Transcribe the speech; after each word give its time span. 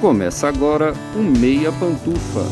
Começa 0.00 0.46
agora 0.46 0.94
o 1.16 1.18
Meia 1.18 1.72
Pantufa. 1.72 2.46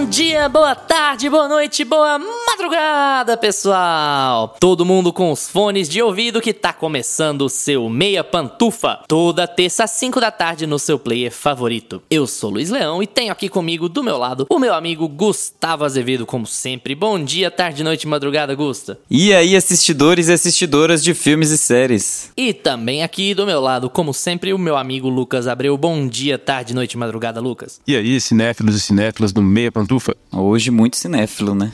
Bom 0.00 0.06
dia, 0.06 0.48
boa 0.48 0.74
tarde, 0.74 1.28
boa 1.28 1.46
noite, 1.46 1.84
boa 1.84 2.18
madrugada, 2.18 3.36
pessoal! 3.36 4.56
Todo 4.58 4.82
mundo 4.82 5.12
com 5.12 5.30
os 5.30 5.46
fones 5.46 5.90
de 5.90 6.00
ouvido 6.00 6.40
que 6.40 6.54
tá 6.54 6.72
começando 6.72 7.42
o 7.42 7.50
seu 7.50 7.86
Meia 7.90 8.24
Pantufa, 8.24 9.00
toda 9.06 9.46
terça 9.46 9.84
às 9.84 9.90
5 9.90 10.18
da 10.18 10.30
tarde 10.30 10.66
no 10.66 10.78
seu 10.78 10.98
player 10.98 11.30
favorito. 11.30 12.02
Eu 12.10 12.26
sou 12.26 12.48
Luiz 12.48 12.70
Leão 12.70 13.02
e 13.02 13.06
tenho 13.06 13.30
aqui 13.30 13.46
comigo 13.50 13.90
do 13.90 14.02
meu 14.02 14.16
lado 14.16 14.46
o 14.48 14.58
meu 14.58 14.72
amigo 14.72 15.06
Gustavo 15.06 15.84
Azevedo, 15.84 16.24
como 16.24 16.46
sempre. 16.46 16.94
Bom 16.94 17.22
dia, 17.22 17.50
tarde, 17.50 17.84
noite, 17.84 18.08
madrugada, 18.08 18.54
Gusta. 18.54 18.98
E 19.10 19.34
aí, 19.34 19.54
assistidores 19.54 20.28
e 20.28 20.32
assistidoras 20.32 21.04
de 21.04 21.12
filmes 21.12 21.50
e 21.50 21.58
séries. 21.58 22.32
E 22.38 22.54
também 22.54 23.02
aqui 23.02 23.34
do 23.34 23.44
meu 23.44 23.60
lado, 23.60 23.90
como 23.90 24.14
sempre, 24.14 24.54
o 24.54 24.58
meu 24.58 24.78
amigo 24.78 25.10
Lucas 25.10 25.46
Abreu. 25.46 25.76
Bom 25.76 26.08
dia, 26.08 26.38
tarde, 26.38 26.74
noite, 26.74 26.96
madrugada, 26.96 27.38
Lucas. 27.38 27.82
E 27.86 27.94
aí, 27.94 28.18
cinéfilos 28.18 28.74
e 28.74 28.80
cinéfilas 28.80 29.30
do 29.30 29.42
Meia 29.42 29.70
Pantufa? 29.70 29.89
Hoje 30.32 30.70
muito 30.70 30.96
cinéfilo, 30.96 31.54
né? 31.54 31.72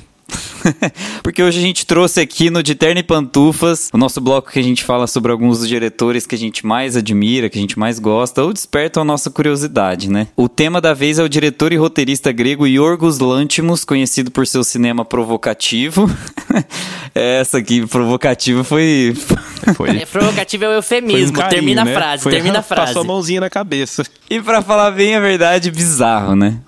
Porque 1.23 1.43
hoje 1.43 1.59
a 1.59 1.63
gente 1.63 1.87
trouxe 1.87 2.21
aqui 2.21 2.51
no 2.51 2.63
De 2.63 2.75
Terno 2.75 3.01
e 3.01 3.03
Pantufas, 3.03 3.91
o 3.93 3.99
nosso 3.99 4.21
bloco 4.21 4.51
que 4.51 4.59
a 4.59 4.63
gente 4.63 4.85
fala 4.85 5.07
sobre 5.07 5.31
alguns 5.31 5.59
dos 5.61 5.69
diretores 5.69 6.27
que 6.27 6.35
a 6.35 6.39
gente 6.39 6.67
mais 6.67 6.97
admira, 6.97 7.49
que 7.49 7.59
a 7.59 7.61
gente 7.61 7.79
mais 7.79 7.99
gosta, 7.99 8.43
ou 8.43 8.53
despertam 8.53 9.03
a 9.03 9.05
nossa 9.05 9.31
curiosidade, 9.31 10.11
né? 10.11 10.29
O 10.37 10.49
tema 10.49 10.81
da 10.81 10.95
vez 10.95 11.19
é 11.19 11.23
o 11.23 11.29
diretor 11.29 11.73
e 11.73 11.77
roteirista 11.77 12.33
grego 12.33 12.67
Yorgos 12.67 13.19
Lanthimos, 13.19 13.85
conhecido 13.85 14.31
por 14.31 14.47
seu 14.47 14.65
cinema 14.65 15.05
provocativo. 15.05 16.11
Essa 17.15 17.59
aqui, 17.59 17.87
provocativo, 17.87 18.63
foi... 18.63 19.17
Foi. 19.75 19.91
É, 19.91 20.07
provocativo 20.07 20.65
é 20.65 20.69
o 20.69 20.73
eufemismo. 20.73 21.19
Foi 21.19 21.29
um 21.29 21.33
carinho, 21.33 21.51
termina 21.51 21.85
né? 21.85 21.93
a 21.93 21.95
frase, 21.95 22.23
Foi- 22.23 22.33
termina 22.33 22.59
a 22.59 22.63
frase. 22.63 22.87
Passou 22.95 23.03
a 23.03 23.05
mãozinha 23.05 23.41
na 23.41 23.51
cabeça. 23.51 24.05
e 24.29 24.41
pra 24.41 24.61
falar 24.63 24.91
bem 24.91 25.17
a 25.17 25.21
verdade, 25.21 25.71
bizarro, 25.71 26.37
né? 26.37 26.59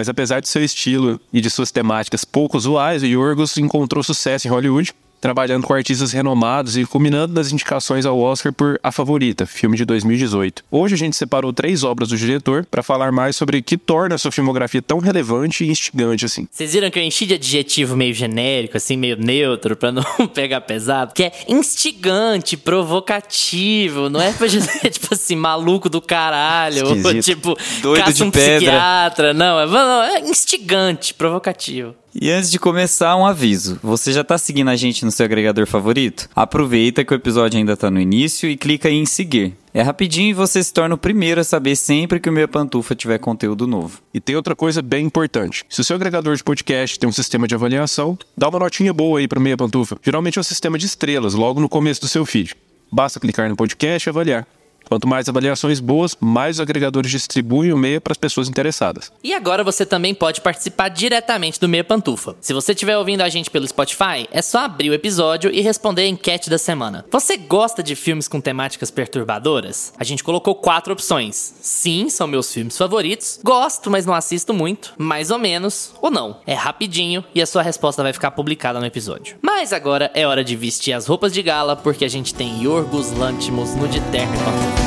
Mas 0.00 0.08
apesar 0.08 0.40
de 0.40 0.48
seu 0.48 0.64
estilo 0.64 1.20
e 1.30 1.42
de 1.42 1.50
suas 1.50 1.70
temáticas 1.70 2.24
pouco 2.24 2.56
usuais, 2.56 3.02
Yorgos 3.02 3.58
encontrou 3.58 4.02
sucesso 4.02 4.48
em 4.48 4.50
Hollywood, 4.50 4.94
trabalhando 5.20 5.66
com 5.66 5.74
artistas 5.74 6.12
renomados 6.12 6.76
e 6.76 6.84
culminando 6.84 7.34
nas 7.34 7.52
indicações 7.52 8.06
ao 8.06 8.18
Oscar 8.18 8.52
por 8.52 8.78
A 8.82 8.90
Favorita, 8.90 9.46
filme 9.46 9.76
de 9.76 9.84
2018. 9.84 10.64
Hoje 10.70 10.94
a 10.94 10.98
gente 10.98 11.16
separou 11.16 11.52
três 11.52 11.84
obras 11.84 12.08
do 12.08 12.16
diretor 12.16 12.64
para 12.70 12.82
falar 12.82 13.12
mais 13.12 13.36
sobre 13.36 13.58
o 13.58 13.62
que 13.62 13.76
torna 13.76 14.14
a 14.14 14.18
sua 14.18 14.32
filmografia 14.32 14.80
tão 14.80 14.98
relevante 14.98 15.64
e 15.64 15.70
instigante 15.70 16.24
assim. 16.24 16.48
Vocês 16.50 16.72
viram 16.72 16.90
que 16.90 16.98
eu 16.98 17.02
enchi 17.02 17.26
de 17.26 17.34
adjetivo 17.34 17.96
meio 17.96 18.14
genérico, 18.14 18.76
assim, 18.76 18.96
meio 18.96 19.16
neutro, 19.16 19.76
pra 19.76 19.92
não 19.92 20.02
pegar 20.32 20.60
pesado? 20.62 21.12
Que 21.14 21.24
é 21.24 21.32
instigante, 21.48 22.56
provocativo, 22.56 24.08
não 24.08 24.20
é 24.20 24.32
pra 24.32 24.46
dizer, 24.46 24.70
tipo 24.90 25.12
assim, 25.12 25.36
maluco 25.36 25.88
do 25.88 26.00
caralho, 26.00 26.86
ou 26.88 27.14
tipo, 27.20 27.56
Doido 27.82 28.00
caça 28.00 28.12
de 28.12 28.22
um 28.22 28.30
pedra. 28.30 28.56
psiquiatra, 28.56 29.34
não 29.34 29.60
é, 29.60 29.66
não, 29.66 30.02
é 30.02 30.20
instigante, 30.20 31.14
provocativo. 31.14 31.94
E 32.12 32.28
antes 32.28 32.50
de 32.50 32.58
começar, 32.58 33.14
um 33.16 33.24
aviso. 33.24 33.78
Você 33.82 34.12
já 34.12 34.24
tá 34.24 34.36
seguindo 34.36 34.68
a 34.68 34.74
gente 34.74 35.04
no 35.04 35.12
seu 35.12 35.24
agregador 35.24 35.64
favorito? 35.64 36.28
Aproveita 36.34 37.04
que 37.04 37.12
o 37.12 37.14
episódio 37.14 37.56
ainda 37.56 37.76
tá 37.76 37.88
no 37.88 38.00
início 38.00 38.50
e 38.50 38.56
clica 38.56 38.90
em 38.90 39.06
seguir. 39.06 39.54
É 39.72 39.80
rapidinho 39.80 40.30
e 40.30 40.32
você 40.32 40.60
se 40.60 40.72
torna 40.72 40.96
o 40.96 40.98
primeiro 40.98 41.40
a 41.40 41.44
saber 41.44 41.76
sempre 41.76 42.18
que 42.18 42.28
o 42.28 42.32
Meia 42.32 42.48
Pantufa 42.48 42.96
tiver 42.96 43.18
conteúdo 43.18 43.64
novo. 43.64 44.00
E 44.12 44.20
tem 44.20 44.34
outra 44.34 44.56
coisa 44.56 44.82
bem 44.82 45.06
importante. 45.06 45.64
Se 45.68 45.80
o 45.80 45.84
seu 45.84 45.94
agregador 45.94 46.34
de 46.34 46.42
podcast 46.42 46.98
tem 46.98 47.08
um 47.08 47.12
sistema 47.12 47.46
de 47.46 47.54
avaliação, 47.54 48.18
dá 48.36 48.48
uma 48.48 48.58
notinha 48.58 48.92
boa 48.92 49.20
aí 49.20 49.28
para 49.28 49.38
Meia 49.38 49.56
Pantufa. 49.56 49.96
Geralmente 50.02 50.36
é 50.36 50.40
um 50.40 50.44
sistema 50.44 50.76
de 50.76 50.86
estrelas, 50.86 51.34
logo 51.34 51.60
no 51.60 51.68
começo 51.68 52.00
do 52.00 52.08
seu 52.08 52.26
feed. 52.26 52.56
Basta 52.90 53.20
clicar 53.20 53.48
no 53.48 53.54
podcast 53.54 54.08
e 54.08 54.10
avaliar. 54.10 54.48
Quanto 54.90 55.06
mais 55.06 55.28
avaliações 55.28 55.78
boas, 55.78 56.16
mais 56.18 56.56
os 56.56 56.60
agregadores 56.60 57.12
distribuem 57.12 57.72
o 57.72 57.78
Meia 57.78 58.00
para 58.00 58.12
as 58.12 58.18
pessoas 58.18 58.48
interessadas. 58.48 59.12
E 59.22 59.32
agora 59.32 59.62
você 59.62 59.86
também 59.86 60.12
pode 60.12 60.40
participar 60.40 60.88
diretamente 60.88 61.60
do 61.60 61.68
Meia 61.68 61.84
Pantufa. 61.84 62.34
Se 62.40 62.52
você 62.52 62.72
estiver 62.72 62.98
ouvindo 62.98 63.20
a 63.20 63.28
gente 63.28 63.50
pelo 63.50 63.68
Spotify, 63.68 64.28
é 64.32 64.42
só 64.42 64.64
abrir 64.64 64.90
o 64.90 64.94
episódio 64.94 65.48
e 65.52 65.60
responder 65.60 66.02
a 66.02 66.08
enquete 66.08 66.50
da 66.50 66.58
semana. 66.58 67.04
Você 67.08 67.36
gosta 67.36 67.84
de 67.84 67.94
filmes 67.94 68.26
com 68.26 68.40
temáticas 68.40 68.90
perturbadoras? 68.90 69.92
A 69.96 70.02
gente 70.02 70.24
colocou 70.24 70.56
quatro 70.56 70.92
opções. 70.92 71.54
Sim, 71.62 72.10
são 72.10 72.26
meus 72.26 72.52
filmes 72.52 72.76
favoritos. 72.76 73.38
Gosto, 73.44 73.90
mas 73.90 74.04
não 74.04 74.14
assisto 74.14 74.52
muito. 74.52 74.92
Mais 74.98 75.30
ou 75.30 75.38
menos, 75.38 75.92
ou 76.02 76.10
não. 76.10 76.40
É 76.44 76.54
rapidinho 76.54 77.24
e 77.32 77.40
a 77.40 77.46
sua 77.46 77.62
resposta 77.62 78.02
vai 78.02 78.12
ficar 78.12 78.32
publicada 78.32 78.80
no 78.80 78.86
episódio. 78.86 79.36
Mas 79.40 79.72
agora 79.72 80.10
é 80.14 80.26
hora 80.26 80.42
de 80.42 80.56
vestir 80.56 80.92
as 80.92 81.06
roupas 81.06 81.32
de 81.32 81.42
gala, 81.42 81.76
porque 81.76 82.04
a 82.04 82.08
gente 82.08 82.34
tem 82.34 82.64
Yorgos 82.64 83.12
Lanthimos 83.12 83.76
no 83.76 83.86
de 83.86 84.00
terno 84.10 84.40
pantufas. 84.44 84.79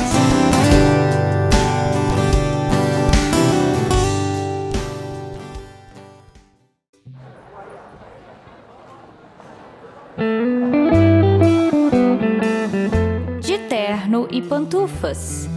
De 13.40 13.58
terno 13.68 14.26
e 14.30 14.40
pantufas. 14.40 15.48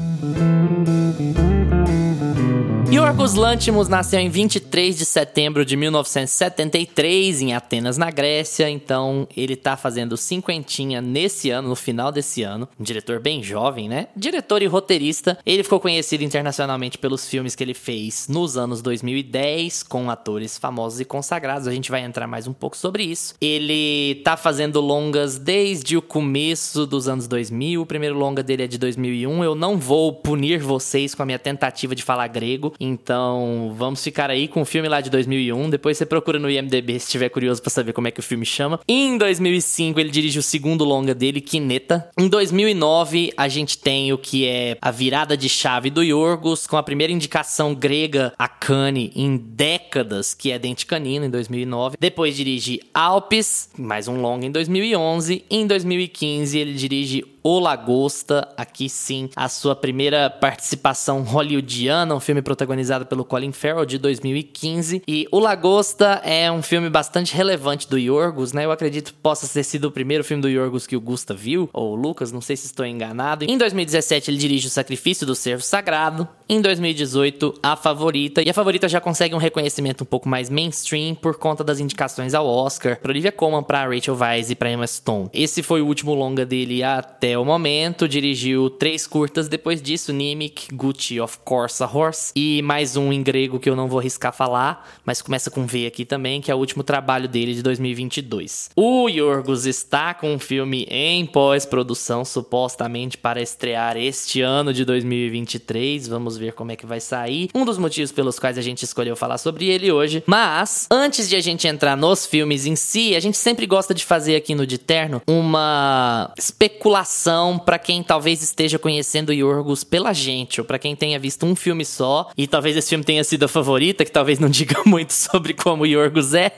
Yorgos 2.89 3.33
Lanthimos 3.33 3.89
nasceu 3.89 4.17
em 4.17 4.29
23 4.29 4.97
de 4.97 5.03
setembro 5.03 5.65
de 5.65 5.75
1973 5.75 7.41
em 7.41 7.53
Atenas, 7.53 7.97
na 7.97 8.09
Grécia. 8.09 8.69
Então, 8.69 9.27
ele 9.35 9.57
tá 9.57 9.75
fazendo 9.75 10.15
cinquentinha 10.15 11.01
nesse 11.01 11.49
ano, 11.49 11.67
no 11.67 11.75
final 11.75 12.13
desse 12.13 12.43
ano. 12.43 12.67
Um 12.79 12.83
diretor 12.83 13.19
bem 13.19 13.43
jovem, 13.43 13.89
né? 13.89 14.07
Diretor 14.15 14.61
e 14.61 14.67
roteirista. 14.67 15.37
Ele 15.45 15.63
ficou 15.63 15.81
conhecido 15.81 16.23
internacionalmente 16.23 16.97
pelos 16.97 17.27
filmes 17.27 17.55
que 17.55 17.63
ele 17.63 17.73
fez 17.73 18.29
nos 18.29 18.55
anos 18.55 18.81
2010 18.81 19.83
com 19.83 20.09
atores 20.09 20.57
famosos 20.57 21.01
e 21.01 21.05
consagrados. 21.05 21.67
A 21.67 21.73
gente 21.73 21.91
vai 21.91 22.01
entrar 22.01 22.25
mais 22.25 22.47
um 22.47 22.53
pouco 22.53 22.77
sobre 22.77 23.03
isso. 23.03 23.35
Ele 23.41 24.21
tá 24.23 24.37
fazendo 24.37 24.79
longas 24.79 25.37
desde 25.37 25.97
o 25.97 26.01
começo 26.01 26.85
dos 26.87 27.09
anos 27.09 27.27
2000. 27.27 27.81
O 27.81 27.85
primeiro 27.85 28.17
longa 28.17 28.41
dele 28.41 28.63
é 28.63 28.67
de 28.67 28.77
2001. 28.77 29.43
Eu 29.43 29.55
não 29.55 29.77
vou 29.77 30.13
punir 30.13 30.59
vocês 30.59 31.13
com 31.13 31.23
a 31.23 31.25
minha 31.25 31.39
tentativa 31.39 31.93
de 31.93 32.01
falar 32.01 32.27
grego. 32.27 32.73
Então, 32.79 33.73
vamos 33.75 34.03
ficar 34.03 34.29
aí 34.29 34.47
com 34.47 34.61
o 34.61 34.65
filme 34.65 34.87
lá 34.87 35.01
de 35.01 35.09
2001. 35.09 35.69
Depois 35.69 35.97
você 35.97 36.05
procura 36.05 36.39
no 36.39 36.49
IMDb 36.49 36.99
se 36.99 37.05
estiver 37.05 37.29
curioso 37.29 37.61
pra 37.61 37.69
saber 37.69 37.93
como 37.93 38.07
é 38.07 38.11
que 38.11 38.19
o 38.19 38.23
filme 38.23 38.45
chama. 38.45 38.79
Em 38.87 39.17
2005, 39.17 39.99
ele 39.99 40.09
dirige 40.09 40.39
o 40.39 40.43
segundo 40.43 40.83
longa 40.83 41.13
dele, 41.13 41.41
Kineta. 41.41 42.09
Em 42.17 42.27
2009, 42.27 43.31
a 43.35 43.47
gente 43.47 43.77
tem 43.77 44.11
o 44.13 44.17
que 44.17 44.45
é 44.45 44.77
a 44.81 44.91
virada 44.91 45.35
de 45.35 45.49
chave 45.49 45.89
do 45.89 46.03
Yorgos, 46.03 46.67
com 46.67 46.77
a 46.77 46.83
primeira 46.83 47.13
indicação 47.13 47.73
grega 47.73 48.33
a 48.37 48.47
Cannes 48.47 49.11
em 49.15 49.37
décadas, 49.37 50.33
que 50.33 50.51
é 50.51 50.59
Dente 50.59 50.85
Canino, 50.85 51.25
em 51.25 51.29
2009. 51.29 51.97
Depois 51.99 52.35
dirige 52.35 52.79
Alpes, 52.93 53.69
mais 53.77 54.07
um 54.07 54.21
longa 54.21 54.45
em 54.45 54.51
2011. 54.51 55.45
Em 55.49 55.65
2015, 55.65 56.57
ele 56.57 56.73
dirige 56.73 57.23
o 57.49 57.59
Lagosta, 57.59 58.45
aqui 58.57 58.89
sim, 58.89 59.29
a 59.33 59.47
sua 59.47 59.73
primeira 59.73 60.29
participação 60.29 61.21
hollywoodiana, 61.21 62.13
um 62.13 62.19
filme 62.19 62.41
protagonizado 62.41 63.05
pelo 63.05 63.23
Colin 63.23 63.53
Farrell 63.53 63.85
de 63.85 63.97
2015. 63.97 65.01
E 65.07 65.29
O 65.31 65.39
Lagosta 65.39 66.21
é 66.25 66.51
um 66.51 66.61
filme 66.61 66.89
bastante 66.89 67.33
relevante 67.33 67.89
do 67.89 67.97
Yorgos, 67.97 68.51
né? 68.51 68.65
Eu 68.65 68.71
acredito 68.71 69.13
que 69.13 69.19
possa 69.19 69.47
ter 69.47 69.63
sido 69.63 69.85
o 69.85 69.91
primeiro 69.91 70.25
filme 70.25 70.41
do 70.41 70.49
Yorgos 70.49 70.85
que 70.85 70.97
o 70.97 70.99
Gusta 70.99 71.33
viu, 71.33 71.69
ou 71.71 71.93
o 71.93 71.95
Lucas, 71.95 72.33
não 72.33 72.41
sei 72.41 72.57
se 72.57 72.65
estou 72.65 72.85
enganado. 72.85 73.45
Em 73.45 73.57
2017 73.57 74.29
ele 74.29 74.37
dirige 74.37 74.67
O 74.67 74.69
Sacrifício 74.69 75.25
do 75.25 75.33
Servo 75.33 75.63
Sagrado. 75.63 76.27
Em 76.49 76.59
2018, 76.59 77.59
A 77.63 77.77
Favorita. 77.77 78.41
E 78.41 78.49
A 78.49 78.53
Favorita 78.53 78.89
já 78.89 78.99
consegue 78.99 79.33
um 79.33 79.37
reconhecimento 79.37 80.03
um 80.03 80.05
pouco 80.07 80.27
mais 80.27 80.49
mainstream 80.49 81.15
por 81.15 81.37
conta 81.37 81.63
das 81.63 81.79
indicações 81.79 82.33
ao 82.33 82.45
Oscar, 82.45 82.99
para 82.99 83.11
Olivia 83.11 83.31
Colman, 83.31 83.63
para 83.63 83.87
Rachel 83.87 84.17
Weisz 84.17 84.49
e 84.49 84.55
para 84.55 84.69
Emma 84.69 84.85
Stone. 84.85 85.29
Esse 85.33 85.63
foi 85.63 85.81
o 85.81 85.87
último 85.87 86.13
longa 86.13 86.45
dele 86.45 86.83
até 86.83 87.36
o 87.37 87.45
momento. 87.45 88.07
Dirigiu 88.07 88.69
três 88.69 89.05
curtas 89.05 89.47
depois 89.47 89.81
disso: 89.81 90.11
Nimic, 90.11 90.73
Gucci, 90.73 91.19
Of 91.19 91.39
Course, 91.43 91.83
a 91.83 91.85
Horse. 91.85 92.31
E 92.35 92.61
mais 92.61 92.95
um 92.95 93.11
em 93.13 93.21
grego 93.21 93.59
que 93.59 93.69
eu 93.69 93.75
não 93.75 93.87
vou 93.87 93.99
arriscar 93.99 94.33
falar, 94.33 94.89
mas 95.05 95.21
começa 95.21 95.51
com 95.51 95.65
V 95.65 95.85
aqui 95.85 96.05
também, 96.05 96.41
que 96.41 96.51
é 96.51 96.55
o 96.55 96.57
último 96.57 96.83
trabalho 96.83 97.27
dele 97.27 97.53
de 97.53 97.61
2022. 97.61 98.69
O 98.75 99.09
Yorgos 99.09 99.65
está 99.65 100.13
com 100.13 100.33
um 100.33 100.39
filme 100.39 100.87
em 100.89 101.25
pós-produção, 101.25 102.23
supostamente 102.25 103.17
para 103.17 103.41
estrear 103.41 103.97
este 103.97 104.41
ano 104.41 104.73
de 104.73 104.83
2023. 104.85 106.07
Vamos 106.07 106.37
ver 106.37 106.53
como 106.53 106.71
é 106.71 106.75
que 106.75 106.85
vai 106.85 106.99
sair. 106.99 107.49
Um 107.53 107.65
dos 107.65 107.77
motivos 107.77 108.11
pelos 108.11 108.39
quais 108.39 108.57
a 108.57 108.61
gente 108.61 108.83
escolheu 108.83 109.15
falar 109.15 109.37
sobre 109.37 109.65
ele 109.65 109.91
hoje. 109.91 110.23
Mas, 110.25 110.87
antes 110.91 111.29
de 111.29 111.35
a 111.35 111.41
gente 111.41 111.67
entrar 111.67 111.95
nos 111.95 112.25
filmes 112.25 112.65
em 112.65 112.75
si, 112.75 113.15
a 113.15 113.19
gente 113.19 113.37
sempre 113.37 113.65
gosta 113.65 113.93
de 113.93 114.05
fazer 114.05 114.35
aqui 114.35 114.55
no 114.55 114.65
De 114.65 114.77
Terno 114.77 115.21
uma 115.27 116.31
especulação 116.37 117.26
recomendação 117.27 117.59
para 117.59 117.77
quem 117.77 118.01
talvez 118.01 118.41
esteja 118.41 118.79
conhecendo 118.79 119.33
Yorgos 119.33 119.83
pela 119.83 120.13
gente, 120.13 120.61
ou 120.61 120.65
para 120.65 120.79
quem 120.79 120.95
tenha 120.95 121.19
visto 121.19 121.45
um 121.45 121.55
filme 121.55 121.83
só, 121.83 122.29
e 122.37 122.47
talvez 122.47 122.77
esse 122.77 122.89
filme 122.89 123.03
tenha 123.03 123.23
sido 123.23 123.43
a 123.43 123.47
favorita, 123.47 124.05
que 124.05 124.11
talvez 124.11 124.39
não 124.39 124.49
diga 124.49 124.81
muito 124.85 125.11
sobre 125.11 125.53
como 125.53 125.85
Yorgos 125.85 126.33
é. 126.33 126.51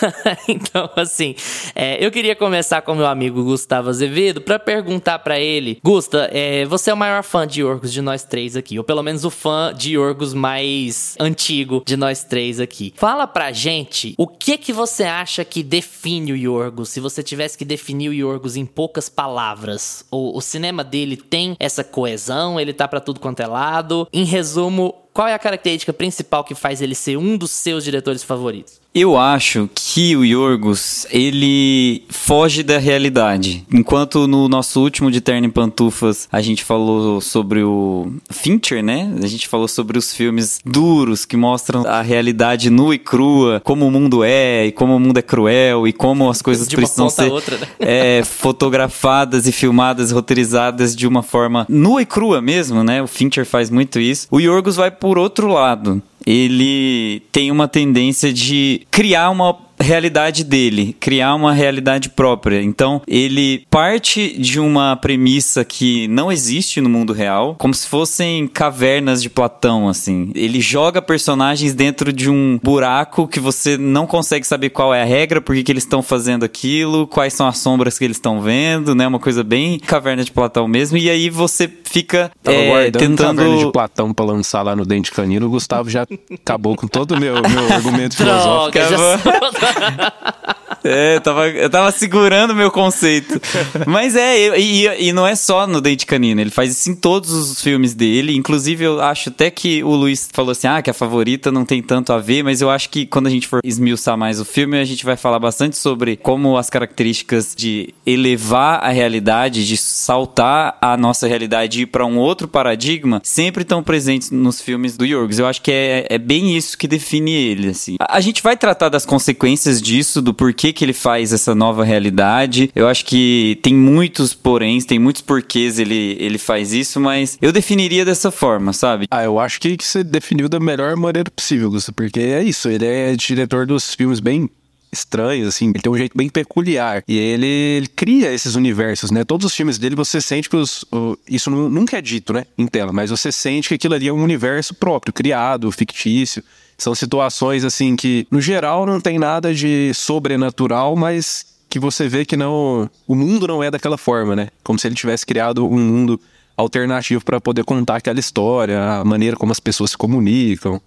então, 0.48 0.88
assim, 0.96 1.34
é, 1.74 2.04
eu 2.04 2.10
queria 2.10 2.34
começar 2.34 2.80
com 2.82 2.94
meu 2.94 3.06
amigo 3.06 3.44
Gustavo 3.44 3.90
Azevedo 3.90 4.40
para 4.40 4.58
perguntar 4.58 5.18
para 5.18 5.38
ele, 5.38 5.78
Gusta, 5.84 6.30
é, 6.32 6.64
você 6.64 6.90
é 6.90 6.94
o 6.94 6.96
maior 6.96 7.22
fã 7.22 7.46
de 7.46 7.60
Yorgos 7.60 7.92
de 7.92 8.00
nós 8.00 8.24
três 8.24 8.56
aqui, 8.56 8.78
ou 8.78 8.84
pelo 8.84 9.02
menos 9.02 9.24
o 9.24 9.30
fã 9.30 9.72
de 9.76 9.94
Yorgos 9.94 10.32
mais 10.32 11.14
antigo 11.20 11.82
de 11.84 11.96
nós 11.96 12.24
três 12.24 12.60
aqui. 12.60 12.94
Fala 12.96 13.26
pra 13.26 13.52
gente 13.52 14.14
o 14.16 14.26
que 14.26 14.56
que 14.56 14.72
você 14.72 15.04
acha 15.04 15.44
que 15.44 15.62
define 15.62 16.32
o 16.32 16.36
Yorgos, 16.36 16.88
se 16.88 17.00
você 17.00 17.22
tivesse 17.22 17.58
que 17.58 17.64
definir 17.64 18.08
o 18.08 18.14
Yorgos 18.14 18.56
em 18.56 18.64
poucas 18.64 19.08
palavras. 19.08 20.04
O, 20.14 20.38
o 20.38 20.40
cinema 20.40 20.84
dele 20.84 21.16
tem 21.16 21.56
essa 21.58 21.82
coesão, 21.82 22.60
ele 22.60 22.72
tá 22.72 22.86
para 22.86 23.00
tudo 23.00 23.18
quanto 23.18 23.40
é 23.40 23.46
lado. 23.46 24.06
Em 24.12 24.24
resumo, 24.24 24.94
qual 25.12 25.26
é 25.26 25.34
a 25.34 25.38
característica 25.38 25.92
principal 25.92 26.44
que 26.44 26.54
faz 26.54 26.80
ele 26.80 26.94
ser 26.94 27.16
um 27.16 27.36
dos 27.36 27.50
seus 27.50 27.82
diretores 27.82 28.22
favoritos? 28.22 28.83
Eu 28.94 29.16
acho 29.18 29.68
que 29.74 30.14
o 30.14 30.24
Yorgos, 30.24 31.04
ele 31.10 32.04
foge 32.08 32.62
da 32.62 32.78
realidade. 32.78 33.64
Enquanto 33.72 34.28
no 34.28 34.48
nosso 34.48 34.80
último 34.80 35.10
de 35.10 35.20
Terno 35.20 35.48
e 35.48 35.50
Pantufas 35.50 36.28
a 36.30 36.40
gente 36.40 36.62
falou 36.62 37.20
sobre 37.20 37.64
o 37.64 38.12
Fincher, 38.30 38.84
né? 38.84 39.12
A 39.20 39.26
gente 39.26 39.48
falou 39.48 39.66
sobre 39.66 39.98
os 39.98 40.14
filmes 40.14 40.60
duros 40.64 41.24
que 41.24 41.36
mostram 41.36 41.84
a 41.84 42.02
realidade 42.02 42.70
nua 42.70 42.94
e 42.94 42.98
crua, 42.98 43.60
como 43.64 43.84
o 43.84 43.90
mundo 43.90 44.22
é 44.22 44.66
e 44.66 44.70
como 44.70 44.94
o 44.94 45.00
mundo 45.00 45.18
é 45.18 45.22
cruel 45.22 45.88
e 45.88 45.92
como 45.92 46.30
as 46.30 46.40
coisas 46.40 46.68
precisam 46.68 47.10
ser 47.10 47.32
outra, 47.32 47.58
né? 47.58 47.66
é, 47.80 48.22
fotografadas 48.22 49.48
e 49.48 49.52
filmadas, 49.52 50.12
roteirizadas 50.12 50.94
de 50.94 51.08
uma 51.08 51.24
forma 51.24 51.66
nua 51.68 52.02
e 52.02 52.06
crua 52.06 52.40
mesmo, 52.40 52.84
né? 52.84 53.02
O 53.02 53.08
Fincher 53.08 53.44
faz 53.44 53.70
muito 53.70 53.98
isso. 53.98 54.28
O 54.30 54.38
Yorgos 54.38 54.76
vai 54.76 54.92
por 54.92 55.18
outro 55.18 55.48
lado. 55.48 56.00
Ele 56.26 57.22
tem 57.30 57.50
uma 57.50 57.68
tendência 57.68 58.32
de 58.32 58.86
criar 58.90 59.30
uma 59.30 59.54
realidade 59.84 60.42
dele, 60.42 60.96
criar 60.98 61.34
uma 61.34 61.52
realidade 61.52 62.08
própria. 62.08 62.62
Então, 62.62 63.02
ele 63.06 63.66
parte 63.70 64.36
de 64.38 64.58
uma 64.58 64.96
premissa 64.96 65.64
que 65.64 66.08
não 66.08 66.32
existe 66.32 66.80
no 66.80 66.88
mundo 66.88 67.12
real, 67.12 67.54
como 67.58 67.74
se 67.74 67.86
fossem 67.86 68.48
cavernas 68.48 69.22
de 69.22 69.28
Platão, 69.28 69.88
assim. 69.88 70.32
Ele 70.34 70.60
joga 70.60 71.02
personagens 71.02 71.74
dentro 71.74 72.12
de 72.12 72.30
um 72.30 72.58
buraco 72.62 73.28
que 73.28 73.38
você 73.38 73.76
não 73.76 74.06
consegue 74.06 74.46
saber 74.46 74.70
qual 74.70 74.94
é 74.94 75.02
a 75.02 75.06
regra, 75.06 75.40
por 75.40 75.54
que 75.54 75.62
que 75.62 75.72
eles 75.72 75.84
estão 75.84 76.02
fazendo 76.02 76.44
aquilo, 76.44 77.06
quais 77.06 77.34
são 77.34 77.46
as 77.46 77.58
sombras 77.58 77.98
que 77.98 78.04
eles 78.04 78.16
estão 78.16 78.40
vendo, 78.40 78.94
né? 78.94 79.06
Uma 79.06 79.18
coisa 79.18 79.44
bem 79.44 79.78
caverna 79.78 80.24
de 80.24 80.32
Platão 80.32 80.66
mesmo. 80.66 80.96
E 80.96 81.10
aí 81.10 81.28
você 81.28 81.70
fica 81.84 82.30
Tava 82.42 82.56
é, 82.56 82.68
guardando 82.68 83.00
tentando 83.00 83.36
Caverna 83.38 83.58
de 83.58 83.72
Platão 83.72 84.12
pra 84.12 84.24
lançar 84.24 84.62
lá 84.62 84.74
no 84.74 84.84
Dente 84.84 85.10
Canino, 85.10 85.46
o 85.46 85.50
Gustavo 85.50 85.90
já 85.90 86.06
acabou 86.32 86.76
com 86.76 86.86
todo 86.86 87.12
o 87.12 87.20
meu, 87.20 87.34
meu 87.34 87.72
argumento 87.72 88.16
filosófico. 88.16 88.72
Droga, 88.72 88.88
já 88.88 89.73
É, 90.84 91.16
eu 91.16 91.20
tava, 91.22 91.48
eu 91.48 91.70
tava 91.70 91.90
segurando 91.90 92.54
meu 92.54 92.70
conceito. 92.70 93.40
Mas 93.86 94.14
é, 94.14 94.58
e, 94.58 95.08
e, 95.08 95.12
não 95.14 95.26
é 95.26 95.34
só 95.34 95.66
no 95.66 95.80
Dente 95.80 96.04
Canino, 96.04 96.42
ele 96.42 96.50
faz 96.50 96.72
isso 96.72 96.90
em 96.90 96.94
todos 96.94 97.30
os 97.30 97.62
filmes 97.62 97.94
dele. 97.94 98.36
Inclusive, 98.36 98.84
eu 98.84 99.00
acho 99.00 99.30
até 99.30 99.50
que 99.50 99.82
o 99.82 99.94
Luiz 99.94 100.28
falou 100.30 100.50
assim: 100.50 100.66
ah, 100.66 100.82
que 100.82 100.90
a 100.90 100.94
favorita 100.94 101.50
não 101.50 101.64
tem 101.64 101.82
tanto 101.82 102.12
a 102.12 102.18
ver, 102.18 102.44
mas 102.44 102.60
eu 102.60 102.68
acho 102.68 102.90
que 102.90 103.06
quando 103.06 103.28
a 103.28 103.30
gente 103.30 103.48
for 103.48 103.60
esmiuçar 103.64 104.18
mais 104.18 104.38
o 104.38 104.44
filme, 104.44 104.78
a 104.78 104.84
gente 104.84 105.06
vai 105.06 105.16
falar 105.16 105.38
bastante 105.38 105.78
sobre 105.78 106.16
como 106.16 106.58
as 106.58 106.68
características 106.68 107.54
de 107.56 107.94
elevar 108.04 108.84
a 108.84 108.90
realidade, 108.90 109.66
de 109.66 109.78
saltar 109.78 110.76
a 110.82 110.98
nossa 110.98 111.26
realidade 111.26 111.78
e 111.78 111.82
ir 111.84 111.86
pra 111.86 112.04
um 112.04 112.18
outro 112.18 112.46
paradigma, 112.46 113.22
sempre 113.24 113.62
estão 113.62 113.82
presentes 113.82 114.30
nos 114.30 114.60
filmes 114.60 114.98
do 114.98 115.06
Yorgos. 115.06 115.38
Eu 115.38 115.46
acho 115.46 115.62
que 115.62 115.72
é, 115.72 116.06
é 116.10 116.18
bem 116.18 116.54
isso 116.54 116.76
que 116.76 116.86
define 116.86 117.32
ele, 117.32 117.70
assim. 117.70 117.96
A, 117.98 118.18
a 118.18 118.20
gente 118.20 118.42
vai 118.42 118.54
tratar 118.54 118.90
das 118.90 119.06
consequências 119.06 119.63
disso, 119.80 120.20
do 120.20 120.34
porquê 120.34 120.72
que 120.72 120.84
ele 120.84 120.92
faz 120.92 121.32
essa 121.32 121.54
nova 121.54 121.84
realidade. 121.84 122.70
Eu 122.74 122.88
acho 122.88 123.04
que 123.04 123.58
tem 123.62 123.74
muitos 123.74 124.34
poréns, 124.34 124.84
tem 124.84 124.98
muitos 124.98 125.22
porquês 125.22 125.78
ele, 125.78 126.16
ele 126.20 126.38
faz 126.38 126.72
isso, 126.72 127.00
mas 127.00 127.38
eu 127.40 127.52
definiria 127.52 128.04
dessa 128.04 128.30
forma, 128.30 128.72
sabe? 128.72 129.06
Ah, 129.10 129.24
eu 129.24 129.38
acho 129.38 129.60
que, 129.60 129.76
você 129.80 130.04
definiu 130.04 130.48
da 130.48 130.60
melhor 130.60 130.96
maneira 130.96 131.30
possível, 131.30 131.70
Gusto, 131.70 131.92
porque 131.92 132.20
é 132.20 132.42
isso, 132.42 132.68
ele 132.68 132.86
é 132.86 133.14
diretor 133.16 133.66
dos 133.66 133.94
filmes 133.94 134.20
bem 134.20 134.48
estranhos, 134.94 135.48
assim, 135.48 135.70
ele 135.70 135.80
tem 135.80 135.92
um 135.92 135.96
jeito 135.96 136.16
bem 136.16 136.28
peculiar. 136.28 137.02
E 137.06 137.16
ele, 137.18 137.46
ele 137.46 137.86
cria 137.88 138.32
esses 138.32 138.54
universos, 138.54 139.10
né? 139.10 139.24
Todos 139.24 139.46
os 139.46 139.54
filmes 139.54 139.76
dele, 139.78 139.94
você 139.94 140.20
sente 140.20 140.48
que 140.48 140.56
os, 140.56 140.84
o- 140.90 141.16
isso 141.28 141.50
nu- 141.50 141.68
nunca 141.68 141.98
é 141.98 142.00
dito, 142.02 142.32
né? 142.32 142.46
Em 142.56 142.66
tela, 142.66 142.92
mas 142.92 143.10
você 143.10 143.30
sente 143.30 143.68
que 143.68 143.74
aquilo 143.74 143.94
ali 143.94 144.08
é 144.08 144.12
um 144.12 144.22
universo 144.22 144.74
próprio, 144.74 145.12
criado, 145.12 145.70
fictício. 145.70 146.42
São 146.78 146.94
situações, 146.94 147.64
assim, 147.64 147.94
que 147.94 148.26
no 148.30 148.40
geral 148.40 148.84
não 148.86 149.00
tem 149.00 149.18
nada 149.18 149.54
de 149.54 149.92
sobrenatural, 149.94 150.96
mas 150.96 151.46
que 151.68 151.78
você 151.78 152.08
vê 152.08 152.24
que 152.24 152.36
não. 152.36 152.88
O 153.06 153.14
mundo 153.14 153.46
não 153.46 153.62
é 153.62 153.70
daquela 153.70 153.96
forma, 153.98 154.34
né? 154.34 154.48
Como 154.62 154.78
se 154.78 154.86
ele 154.88 154.94
tivesse 154.94 155.24
criado 155.26 155.66
um 155.66 155.78
mundo 155.78 156.20
alternativo 156.56 157.24
para 157.24 157.40
poder 157.40 157.64
contar 157.64 157.96
aquela 157.96 158.20
história, 158.20 158.80
a 159.00 159.04
maneira 159.04 159.36
como 159.36 159.50
as 159.52 159.58
pessoas 159.60 159.90
se 159.90 159.96
comunicam 159.96 160.80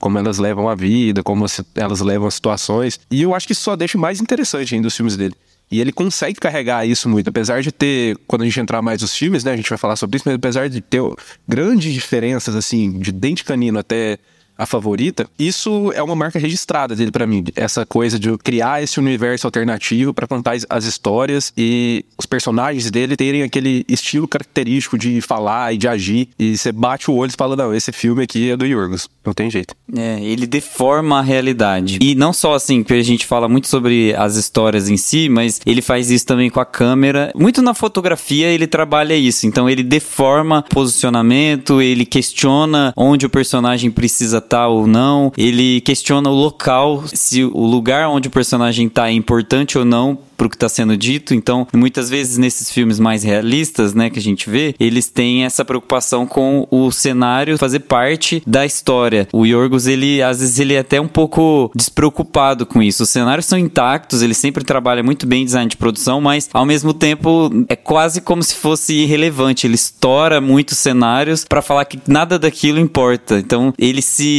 como 0.00 0.18
elas 0.18 0.38
levam 0.38 0.68
a 0.68 0.74
vida, 0.74 1.22
como 1.22 1.46
elas 1.74 2.00
levam 2.00 2.26
as 2.26 2.34
situações. 2.34 3.00
E 3.10 3.22
eu 3.22 3.34
acho 3.34 3.46
que 3.46 3.52
isso 3.52 3.62
só 3.62 3.76
deixa 3.76 3.98
mais 3.98 4.20
interessante 4.20 4.74
ainda 4.74 4.88
os 4.88 4.96
filmes 4.96 5.16
dele. 5.16 5.34
E 5.70 5.80
ele 5.80 5.90
consegue 5.90 6.38
carregar 6.38 6.86
isso 6.86 7.08
muito, 7.08 7.28
apesar 7.28 7.62
de 7.62 7.72
ter, 7.72 8.18
quando 8.26 8.42
a 8.42 8.44
gente 8.44 8.60
entrar 8.60 8.82
mais 8.82 9.00
nos 9.00 9.16
filmes, 9.16 9.42
né, 9.42 9.52
a 9.52 9.56
gente 9.56 9.70
vai 9.70 9.78
falar 9.78 9.96
sobre 9.96 10.16
isso, 10.16 10.24
mas 10.26 10.34
apesar 10.34 10.68
de 10.68 10.82
ter 10.82 11.00
grandes 11.48 11.94
diferenças, 11.94 12.54
assim, 12.54 12.98
de 12.98 13.10
Dente 13.10 13.42
Canino 13.42 13.78
até 13.78 14.18
a 14.56 14.66
favorita, 14.66 15.28
isso 15.38 15.92
é 15.94 16.02
uma 16.02 16.14
marca 16.14 16.38
registrada 16.38 16.94
dele 16.94 17.10
pra 17.10 17.26
mim. 17.26 17.44
Essa 17.56 17.84
coisa 17.86 18.18
de 18.18 18.36
criar 18.38 18.82
esse 18.82 18.98
universo 18.98 19.46
alternativo 19.46 20.12
pra 20.14 20.26
contar 20.26 20.52
as- 20.52 20.66
as 20.68 20.84
histórias 20.84 21.52
e 21.56 22.04
os 22.18 22.26
personagens 22.26 22.90
dele 22.90 23.16
terem 23.16 23.42
aquele 23.42 23.84
estilo 23.88 24.28
característico 24.28 24.96
de 24.98 25.20
falar 25.20 25.72
e 25.74 25.78
de 25.78 25.88
agir. 25.88 26.28
E 26.38 26.56
você 26.56 26.70
bate 26.72 27.10
o 27.10 27.14
olho 27.14 27.30
e 27.30 27.36
fala: 27.36 27.56
não, 27.56 27.74
esse 27.74 27.92
filme 27.92 28.22
aqui 28.22 28.50
é 28.50 28.56
do 28.56 28.66
Yorgos. 28.66 29.08
Não 29.24 29.32
tem 29.32 29.50
jeito. 29.50 29.74
É, 29.96 30.20
ele 30.22 30.46
deforma 30.46 31.18
a 31.18 31.22
realidade. 31.22 31.98
E 32.00 32.14
não 32.14 32.32
só 32.32 32.54
assim, 32.54 32.82
que 32.82 32.92
a 32.92 33.02
gente 33.02 33.24
fala 33.26 33.48
muito 33.48 33.68
sobre 33.68 34.14
as 34.16 34.36
histórias 34.36 34.88
em 34.88 34.96
si, 34.96 35.28
mas 35.28 35.60
ele 35.64 35.80
faz 35.80 36.10
isso 36.10 36.26
também 36.26 36.50
com 36.50 36.60
a 36.60 36.66
câmera. 36.66 37.32
Muito 37.34 37.62
na 37.62 37.74
fotografia 37.74 38.46
ele 38.48 38.66
trabalha 38.66 39.14
isso. 39.14 39.46
Então 39.46 39.68
ele 39.68 39.82
deforma 39.82 40.62
posicionamento, 40.68 41.80
ele 41.80 42.04
questiona 42.04 42.92
onde 42.96 43.26
o 43.26 43.30
personagem 43.30 43.90
precisa 43.90 44.40
estar 44.42 44.68
ou 44.68 44.86
não, 44.86 45.32
ele 45.36 45.80
questiona 45.80 46.30
o 46.30 46.34
local, 46.34 47.04
se 47.06 47.44
o 47.44 47.66
lugar 47.66 48.08
onde 48.08 48.28
o 48.28 48.30
personagem 48.30 48.88
tá 48.88 49.08
é 49.08 49.12
importante 49.12 49.78
ou 49.78 49.84
não 49.84 50.18
pro 50.42 50.50
que 50.50 50.58
tá 50.58 50.68
sendo 50.68 50.96
dito. 50.96 51.34
Então, 51.34 51.68
muitas 51.72 52.10
vezes 52.10 52.36
nesses 52.36 52.70
filmes 52.70 52.98
mais 52.98 53.22
realistas, 53.22 53.94
né, 53.94 54.10
que 54.10 54.18
a 54.18 54.22
gente 54.22 54.50
vê, 54.50 54.74
eles 54.80 55.08
têm 55.08 55.44
essa 55.44 55.64
preocupação 55.64 56.26
com 56.26 56.66
o 56.68 56.90
cenário 56.90 57.56
fazer 57.56 57.80
parte 57.80 58.42
da 58.44 58.66
história. 58.66 59.28
O 59.32 59.46
Yorgos, 59.46 59.86
ele 59.86 60.20
às 60.20 60.40
vezes 60.40 60.58
ele 60.58 60.74
é 60.74 60.80
até 60.80 61.00
um 61.00 61.06
pouco 61.06 61.70
despreocupado 61.76 62.66
com 62.66 62.82
isso. 62.82 63.04
Os 63.04 63.10
cenários 63.10 63.46
são 63.46 63.56
intactos, 63.56 64.20
ele 64.20 64.34
sempre 64.34 64.64
trabalha 64.64 65.02
muito 65.02 65.26
bem 65.26 65.42
em 65.42 65.44
design 65.44 65.68
de 65.68 65.76
produção, 65.76 66.20
mas 66.20 66.50
ao 66.52 66.66
mesmo 66.66 66.92
tempo 66.92 67.50
é 67.68 67.76
quase 67.76 68.20
como 68.20 68.42
se 68.42 68.56
fosse 68.56 68.94
irrelevante. 68.94 69.66
Ele 69.66 69.76
estoura 69.76 70.40
muitos 70.40 70.78
cenários 70.78 71.44
para 71.44 71.62
falar 71.62 71.84
que 71.84 72.00
nada 72.08 72.36
daquilo 72.38 72.80
importa. 72.80 73.38
Então, 73.38 73.72
ele 73.78 74.02
se 74.02 74.31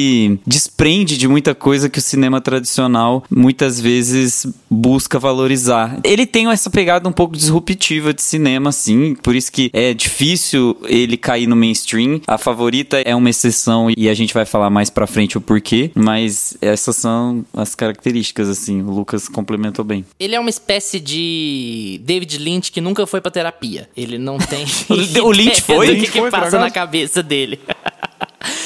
desprende 0.45 1.17
de 1.17 1.27
muita 1.27 1.53
coisa 1.55 1.89
que 1.89 1.99
o 1.99 2.01
cinema 2.01 2.41
tradicional 2.41 3.23
muitas 3.29 3.79
vezes 3.79 4.45
busca 4.69 5.19
valorizar. 5.19 5.99
Ele 6.03 6.25
tem 6.25 6.49
essa 6.49 6.69
pegada 6.69 7.07
um 7.07 7.11
pouco 7.11 7.35
disruptiva 7.35 8.13
de 8.13 8.21
cinema, 8.21 8.69
assim, 8.69 9.15
por 9.15 9.35
isso 9.35 9.51
que 9.51 9.69
é 9.73 9.93
difícil 9.93 10.77
ele 10.85 11.17
cair 11.17 11.47
no 11.47 11.55
mainstream. 11.55 12.21
A 12.27 12.37
favorita 12.37 13.01
é 13.01 13.15
uma 13.15 13.29
exceção 13.29 13.89
e 13.95 14.09
a 14.09 14.13
gente 14.13 14.33
vai 14.33 14.45
falar 14.45 14.69
mais 14.69 14.89
pra 14.89 15.07
frente 15.07 15.37
o 15.37 15.41
porquê, 15.41 15.91
mas 15.95 16.57
essas 16.61 16.95
são 16.95 17.45
as 17.53 17.75
características, 17.75 18.49
assim. 18.49 18.81
O 18.81 18.91
Lucas 18.91 19.27
complementou 19.27 19.83
bem. 19.83 20.05
Ele 20.19 20.35
é 20.35 20.39
uma 20.39 20.49
espécie 20.49 20.99
de 20.99 22.01
David 22.03 22.37
Lynch 22.37 22.71
que 22.71 22.81
nunca 22.81 23.05
foi 23.05 23.21
pra 23.21 23.31
terapia. 23.31 23.89
Ele 23.95 24.17
não 24.17 24.37
tem. 24.37 24.65
O 25.23 25.31
Lynch 25.31 25.61
foi? 25.63 25.91
O 25.91 25.99
que, 25.99 26.11
que 26.11 26.19
por 26.19 26.31
passa 26.31 26.59
na 26.59 26.69
cabeça 26.69 27.21
dele? 27.23 27.59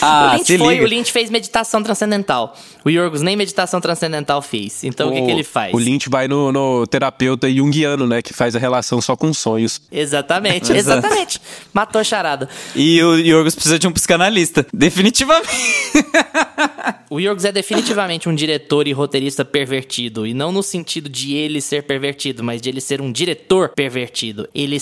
Ah, 0.02 0.32
o 0.34 0.38
Lynch 0.38 0.48
se 0.48 0.58
foi, 0.58 0.74
liga. 0.74 0.86
o 0.86 0.88
Lynch 0.88 1.12
fez 1.12 1.30
meditação 1.30 1.84
transcendental. 1.84 2.56
O 2.84 2.90
Yorgos 2.90 3.22
nem 3.22 3.36
meditação 3.36 3.80
transcendental 3.80 4.42
fez. 4.42 4.84
Então 4.84 5.10
o, 5.10 5.14
que, 5.14 5.22
que 5.22 5.32
ele 5.32 5.44
faz? 5.44 5.74
O 5.74 5.78
Lynch 5.78 6.10
vai 6.10 6.28
no, 6.28 6.52
no 6.52 6.88
terapeuta 6.88 7.52
junguiano, 7.52 8.08
né? 8.08 8.22
Que 8.22 8.34
faz 8.34 8.56
a 8.56 8.60
relação 8.60 9.02
só 9.02 9.16
com 9.16 9.34
sonhos. 9.34 9.82
Exatamente, 9.92 10.72
exatamente. 10.76 11.40
Matou 11.74 12.02
a 12.02 12.04
charada. 12.04 12.50
E 12.76 13.02
o 13.04 13.16
Yorgos 13.16 13.56
precisa 13.56 13.78
de 13.78 13.88
um 13.88 13.92
psicanalista. 13.92 14.66
Definitivamente. 14.74 15.48
O 17.10 17.20
Yorgos 17.22 17.46
é 17.46 17.52
definitivamente 17.54 18.28
um 18.28 18.36
diretor 18.36 18.86
e 18.86 18.92
roteirista 18.92 19.46
pervertido. 19.46 20.28
E 20.28 20.34
não 20.34 20.52
no 20.52 20.62
sentido 20.62 21.08
de 21.08 21.36
ele 21.36 21.62
ser 21.62 21.84
pervertido, 21.84 22.44
mas 22.44 22.62
de 22.62 22.70
ele 22.70 22.82
ser 22.82 23.00
um 23.00 23.12
diretor 23.12 23.70
pervertido. 23.70 24.48
Ele 24.54 24.78